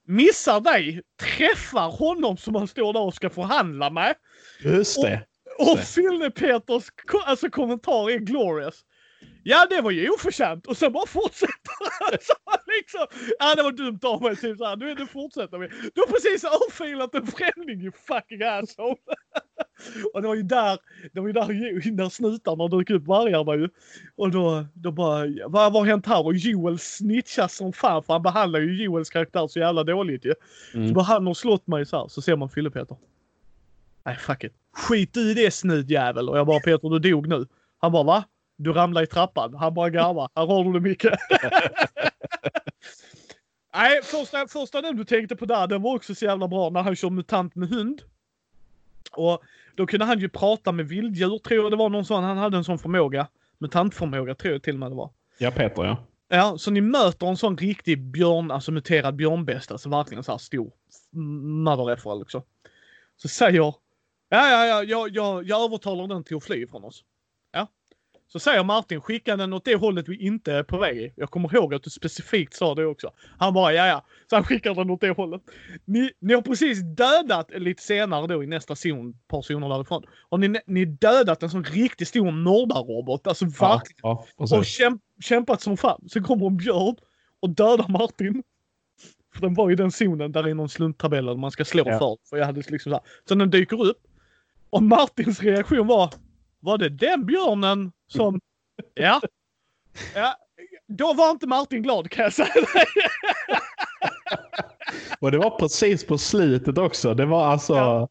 Missar 0.08 0.60
dig, 0.62 1.02
träffar 1.22 1.90
honom 1.92 2.38
som 2.38 2.56
han 2.56 2.68
står 2.68 2.94
där 2.94 3.02
och 3.02 3.14
ska 3.14 3.30
förhandla 3.30 3.90
med. 3.90 4.16
Just 4.64 5.02
det. 5.02 5.26
Och 5.60 5.80
Filne 5.80 6.32
Peters 6.32 6.90
ko- 7.08 7.20
alltså, 7.26 7.50
kommentar 7.50 8.10
är 8.12 8.18
glorious. 8.18 8.82
Ja, 9.44 9.68
det 9.70 9.82
var 9.82 9.92
ju 9.92 10.10
oförtjänt. 10.10 10.68
Och 10.68 10.78
sen 10.78 10.92
bara 10.92 11.08
fortsätter 11.08 11.72
han. 12.00 12.60
Liksom, 12.78 13.08
ja, 13.40 13.56
det 13.56 13.64
var 13.64 13.72
dumt 13.72 14.00
av 14.04 14.22
mig. 14.22 14.36
Typ 14.36 14.58
såhär. 14.58 14.76
Nu, 14.76 14.96
nu 14.96 15.08
fortsätter 15.08 15.58
vi. 15.58 15.68
Du 15.68 16.02
har 16.02 16.08
precis 16.08 16.44
örfilat 16.44 17.16
en 17.16 17.28
främling, 17.28 17.82
you 17.82 17.92
fucking 18.08 18.44
asshole. 18.44 18.96
och 20.14 20.22
det 20.22 20.28
var 20.28 20.36
ju 20.36 20.44
där, 20.44 20.80
det 21.14 21.20
var 21.20 21.28
ju 21.28 21.34
där, 21.34 21.92
när 21.92 22.10
snutarna 22.10 22.68
dök 22.68 22.90
upp, 22.90 23.08
vargarna 23.08 23.56
ju. 23.56 23.70
Och 24.16 24.32
då, 24.32 24.66
då 24.74 24.92
bara, 24.92 25.26
vad, 25.48 25.74
har 25.74 25.86
hänt 25.86 26.06
här? 26.06 26.26
Och 26.26 26.36
Joel 26.36 26.80
snitchar 26.80 27.48
som 27.48 27.74
fan, 27.74 28.04
för 28.04 28.14
han 28.14 28.22
behandlar 28.22 28.60
ju 28.60 28.84
Joels 28.84 29.10
karaktär 29.10 29.48
så 29.48 29.60
jävla 29.60 29.84
dåligt 29.84 30.26
ju. 30.26 30.34
Mm. 30.74 30.88
Så 30.88 30.94
bara 30.94 31.06
han 31.06 31.28
har 31.28 31.34
slått 31.34 31.68
mig 31.68 31.86
så 31.86 31.98
här, 31.98 32.08
så 32.08 32.22
ser 32.22 32.36
man 32.36 32.50
Fille-Peter. 32.50 32.98
Nej, 34.06 34.16
fuck 34.16 34.44
it. 34.44 34.54
Skit 34.74 35.18
i 35.18 35.34
det 35.34 35.52
snutjävel. 35.52 36.30
Och 36.30 36.38
jag 36.38 36.48
bara, 36.48 36.60
Peter 36.60 36.90
du 36.90 37.00
dog 37.12 37.28
nu. 37.28 37.46
Han 37.78 37.92
bara, 37.92 38.04
va? 38.04 38.24
Du 38.58 38.74
ramlade 38.74 39.04
i 39.04 39.08
trappan. 39.08 39.54
Han 39.54 39.74
bara 39.74 39.90
garvar. 39.90 40.30
Här 40.36 40.46
har 40.46 40.64
du 40.64 40.74
det 40.74 40.80
Micke. 40.80 41.06
Nej, 43.74 44.02
första, 44.04 44.48
första 44.48 44.82
den 44.82 44.96
du 44.96 45.06
tänkte 45.06 45.36
på 45.36 45.46
där, 45.46 45.68
den 45.68 45.82
var 45.82 45.96
också 45.96 46.16
så 46.16 46.26
jävla 46.26 46.48
bra 46.48 46.70
när 46.70 46.82
han 46.82 46.96
kör 46.96 47.10
MUTANT 47.10 47.56
med 47.56 47.70
hund. 47.70 48.02
Och 49.12 49.44
då 49.76 49.88
kunde 49.88 50.06
han 50.06 50.20
ju 50.20 50.30
prata 50.30 50.72
med 50.72 50.88
vilddjur, 50.88 51.38
tror 51.38 51.64
jag 51.64 51.72
det 51.72 51.78
var 51.78 51.90
någon 51.90 52.06
sån, 52.06 52.24
han 52.24 52.38
hade 52.38 52.58
en 52.58 52.64
sån 52.64 52.80
förmåga. 52.80 53.28
MUTANT-förmåga 53.58 54.36
tror 54.36 54.54
jag 54.54 54.64
till 54.64 54.74
och 54.74 54.80
med 54.80 54.92
det 54.92 54.96
var. 54.96 55.12
Ja, 55.38 55.52
Peter 55.52 55.84
ja. 55.84 55.98
Ja, 56.30 56.58
så 56.58 56.72
ni 56.72 56.82
möter 56.82 57.28
en 57.28 57.38
sån 57.38 57.58
riktig 57.58 58.02
björn, 58.02 58.52
alltså 58.52 58.72
muterad 58.72 59.16
björnbäst, 59.16 59.72
alltså 59.72 59.90
verkligen 59.90 60.24
så 60.24 60.32
här 60.32 60.40
stor 60.40 60.72
mother 61.64 61.92
effer 61.92 62.16
liksom. 62.20 62.42
Så 63.18 63.28
säger, 63.28 63.58
ja, 63.58 63.74
ja, 64.30 64.66
ja, 64.66 64.84
jag, 64.84 65.10
jag, 65.10 65.44
jag 65.48 65.64
övertalar 65.64 66.08
den 66.08 66.24
till 66.24 66.38
att 66.38 66.44
fly 66.44 66.68
från 66.68 66.84
oss. 66.84 67.04
Så 68.30 68.40
säger 68.40 68.64
Martin, 68.64 69.02
skicka 69.02 69.38
den 69.38 69.54
åt 69.54 69.66
det 69.66 69.76
hållet 69.76 70.10
vi 70.10 70.26
inte 70.26 70.54
är 70.54 70.64
på 70.64 70.78
väg 70.78 70.98
i. 70.98 71.14
Jag 71.16 71.32
kommer 71.32 71.56
ihåg 71.56 71.74
att 71.74 71.84
du 71.84 71.90
specifikt 71.90 72.54
sa 72.54 72.76
det 72.76 72.86
också. 72.86 73.12
Han 73.38 73.54
bara, 73.54 73.74
ja, 73.74 73.88
ja. 73.88 74.06
Så 74.30 74.36
han 74.36 74.44
skickar 74.44 74.76
den 74.76 74.90
åt 74.90 75.02
det 75.02 75.10
hållet. 75.10 75.42
Ni, 75.86 76.12
ni 76.20 76.34
har 76.34 76.42
precis 76.42 76.80
dödat, 76.82 77.52
lite 77.56 77.84
senare 77.84 78.28
då 78.28 78.44
i 78.44 78.48
nästa 78.48 78.76
zon, 78.76 79.10
ett 79.10 79.28
par 79.28 79.42
zoner 79.42 79.70
därifrån, 79.70 80.04
har 80.30 80.38
ni, 80.38 80.60
ni 80.66 80.86
dödat 80.86 81.44
en 81.44 81.50
sån 81.50 81.64
riktigt 81.64 82.08
stor 82.08 82.32
mördarrobot. 82.32 83.28
Alltså 83.28 83.46
Ja, 83.46 83.68
verkligen 83.68 84.00
ja, 84.02 84.58
och 84.58 84.66
kämp, 84.66 85.02
kämpat 85.24 85.62
som 85.62 85.78
fan. 85.78 86.04
Så 86.10 86.24
kommer 86.24 86.48
en 86.48 86.58
björn 86.58 86.96
och 87.40 87.50
dödar 87.50 87.88
Martin. 87.88 88.44
För 89.34 89.42
den 89.42 89.54
var 89.54 89.72
i 89.72 89.76
den 89.76 89.92
zonen 89.92 90.32
där 90.32 90.48
är 90.48 90.54
någon 90.54 90.70
slumptabell 90.70 91.38
man 91.38 91.52
ska 91.52 91.66
slå 91.66 91.84
Ja. 91.86 92.00
för. 92.00 92.18
för 92.30 92.38
jag 92.38 92.46
hade 92.46 92.62
liksom 92.68 92.90
så, 92.90 92.96
här. 92.96 93.02
så 93.28 93.36
den 93.36 93.50
dyker 93.50 93.82
upp. 93.84 93.98
Och 94.70 94.84
Martins 94.84 95.42
reaktion 95.44 95.88
var, 95.88 96.14
var 96.60 96.78
det 96.78 96.90
den 96.90 97.26
björnen 97.26 97.92
som... 98.08 98.40
ja. 98.94 99.22
ja. 100.16 100.36
Då 100.88 101.14
var 101.14 101.32
inte 101.32 101.48
Martin 101.48 101.84
glad 101.84 102.12
kan 102.12 102.24
jag 102.24 102.34
säga. 102.34 102.54
Och 105.20 105.32
det 105.32 105.38
var 105.38 105.50
precis 105.50 106.06
på 106.08 106.18
slutet 106.18 106.78
också. 106.78 107.14
Det 107.14 107.26
var 107.26 107.46
alltså... 107.46 107.74
Ja. 107.74 108.08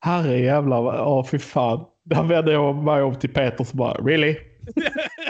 Herre 0.00 0.38
jävlar. 0.38 0.84
Ja, 0.84 1.26
fy 1.30 1.38
fan. 1.38 1.84
Där 2.04 2.22
vände 2.22 2.52
jag 2.52 2.76
mig 2.76 3.02
om 3.02 3.18
till 3.18 3.32
Peter 3.34 3.64
så 3.64 3.76
bara, 3.76 3.94
really? 3.94 4.36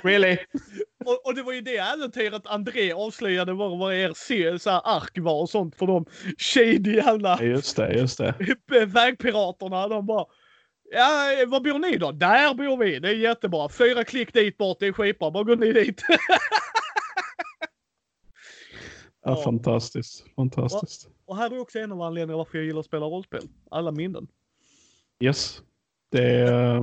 really? 0.03 0.39
och, 1.05 1.27
och 1.27 1.35
det 1.35 1.43
var 1.43 1.53
ju 1.53 1.61
det 1.61 1.77
äventyret 1.77 2.47
André 2.47 2.93
avslöjade 2.93 3.53
var 3.53 3.77
vad 3.77 3.95
er 3.95 4.12
se- 4.16 4.59
så 4.59 4.70
här 4.70 4.81
ark 4.85 5.19
var 5.19 5.41
och 5.41 5.51
sånt 5.51 5.77
för 5.77 5.87
de 5.87 6.07
shady 6.39 6.95
jävla 6.95 7.43
Just 7.43 7.77
det, 7.77 7.93
just 7.93 8.19
det. 8.19 8.35
vägpiraterna. 8.87 9.89
De 9.89 10.07
bara 10.07 10.24
Ja, 10.91 11.45
var 11.47 11.61
bor 11.61 11.79
ni 11.79 11.97
då? 11.97 12.13
Där 12.13 12.55
bor 12.55 12.77
vi. 12.77 12.99
Det 12.99 13.09
är 13.09 13.15
jättebra. 13.15 13.69
Fyra 13.69 14.05
klick 14.05 14.33
dit 14.33 14.59
bort. 14.59 14.77
Det 14.81 14.87
är 14.87 14.93
skitbra. 14.93 15.31
Bara 15.31 15.45
gå 15.45 15.55
ni 15.55 15.73
dit. 15.73 16.03
Ja, 19.25 19.37
fantastiskt. 19.37 20.25
Fantastiskt. 20.37 21.09
Och 21.27 21.37
här 21.37 21.51
är 21.55 21.61
också 21.61 21.79
en 21.79 21.93
av 21.93 22.03
anledningarna 22.03 22.37
varför 22.37 22.59
jag 22.59 22.65
gillar 22.67 22.81
att 22.81 22.87
spela 22.87 23.07
rollspel. 23.07 23.41
Alla 23.71 23.91
minnen. 23.91 24.27
Yes. 25.21 25.63
Det 26.13 26.25
är... 26.25 26.75
eh, 26.77 26.83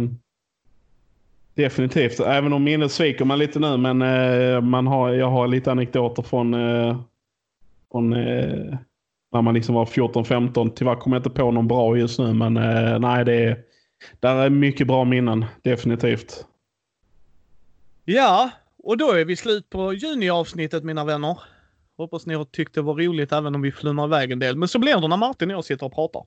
Definitivt. 1.56 2.20
Även 2.20 2.54
om 2.54 2.64
minnet 2.64 2.92
sviker 2.92 3.26
man 3.26 3.40
lite 3.40 3.60
nu. 3.60 3.78
Men 3.78 4.02
eh, 4.02 4.62
man 4.62 4.88
har, 4.88 5.10
jag 5.12 5.30
har 5.30 5.48
lite 5.48 5.72
anekdoter 5.72 6.24
från, 6.24 6.54
eh, 6.54 7.00
från 7.92 8.14
eh, 8.14 8.78
när 9.32 9.42
man 9.42 9.54
liksom 9.54 9.76
var 9.76 9.86
14-15. 9.86 10.72
Tyvärr 10.76 10.96
kommer 10.96 11.16
jag 11.16 11.20
inte 11.20 11.30
på 11.40 11.52
någon 11.52 11.68
bra 11.68 11.98
just 11.98 12.20
nu. 12.20 12.34
Men 12.34 12.54
nej, 13.02 13.26
det 13.26 13.34
är, 13.36 13.64
där 14.20 14.36
är 14.36 14.50
mycket 14.50 14.88
bra 14.88 15.06
minnen. 15.06 15.46
Definitivt. 15.62 16.46
Ja, 18.06 18.52
och 18.78 18.98
då 18.98 19.12
är 19.12 19.26
vi 19.26 19.36
slut 19.36 19.70
på 19.70 19.94
juniavsnittet 19.94 20.84
mina 20.84 21.06
vänner. 21.06 21.40
Hoppas 21.98 22.26
ni 22.26 22.34
har 22.34 22.46
tyckt 22.46 22.74
det 22.74 22.82
var 22.82 22.96
roligt 22.96 23.32
även 23.32 23.56
om 23.56 23.62
vi 23.62 23.72
flummar 23.72 24.06
iväg 24.06 24.32
en 24.32 24.40
del. 24.40 24.56
Men 24.58 24.68
så 24.68 24.80
blir 24.80 25.02
det 25.02 25.08
när 25.08 25.18
Martin 25.18 25.52
och 25.52 25.58
jag 25.58 25.66
sitter 25.66 25.86
och 25.86 25.94
pratar. 25.94 26.26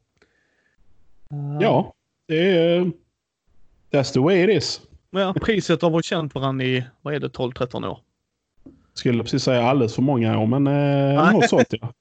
Ja, 1.61 1.95
det 2.29 2.49
är... 2.49 2.93
That's 3.91 4.13
the 4.13 4.21
way 4.21 4.45
it 4.45 4.51
is. 4.51 4.81
ja. 5.11 5.35
Priset 5.43 5.83
har 5.83 5.91
varit 5.91 6.05
känt 6.05 6.35
varandra 6.35 6.65
i, 6.65 6.85
vad 7.03 7.15
är 7.15 7.21
det, 7.21 7.29
12-13 7.29 7.87
år. 7.89 8.01
Skulle 8.95 9.23
precis 9.23 9.43
säga 9.43 9.63
alldeles 9.63 9.95
för 9.95 10.03
många 10.03 10.39
år, 10.39 10.47
men 10.47 10.67
eh, 10.67 11.33
något 11.33 11.49
sånt 11.49 11.69
ja. 11.71 11.93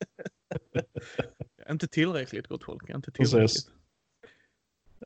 Inte 1.71 1.87
tillräckligt 1.87 2.47
gott 2.47 2.63
folk. 2.63 2.89
Inte 2.89 3.11
Precis. 3.11 3.31
tillräckligt. 3.31 3.67
Eh, 3.67 3.73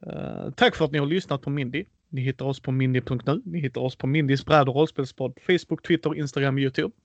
Eh, 0.08 0.52
tack 0.56 0.76
för 0.76 0.86
att 0.86 0.92
ni 0.92 0.98
har 0.98 1.06
lyssnat 1.06 1.42
på 1.42 1.50
Mindy. 1.50 1.86
Ni 2.10 2.22
hittar 2.22 2.46
oss 2.46 2.60
på 2.60 2.72
mindy.nu. 2.72 3.42
Ni 3.46 3.60
hittar 3.60 3.82
oss 3.82 3.96
på 3.96 4.08
Mindys 4.08 4.46
bräd 4.46 4.70
och 4.70 4.76
rollspelspodd 4.76 5.36
på 5.36 5.42
Facebook, 5.42 5.88
Twitter, 5.88 6.16
Instagram, 6.16 6.56
och 6.56 6.60
Youtube. 6.60 6.96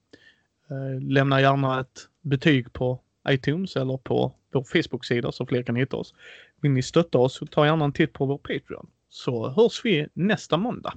Eh, 0.71 1.03
lämna 1.03 1.41
gärna 1.41 1.81
ett 1.81 2.09
betyg 2.23 2.73
på 2.73 3.01
iTunes 3.29 3.77
eller 3.77 3.97
på 3.97 4.35
vår 4.53 4.63
Facebook-sida 4.63 5.33
så 5.33 5.47
fler 5.47 5.63
kan 5.63 5.77
hitta 5.77 5.97
oss. 5.97 6.15
Vill 6.61 6.71
ni 6.71 6.83
stötta 6.83 7.19
oss 7.19 7.35
så 7.35 7.47
ta 7.47 7.67
gärna 7.67 7.85
en 7.85 7.93
titt 7.93 8.13
på 8.13 8.27
vår 8.27 8.39
Patreon. 8.39 8.87
Så 9.09 9.49
hörs 9.49 9.85
vi 9.85 10.07
nästa 10.15 10.57
måndag. 10.57 10.95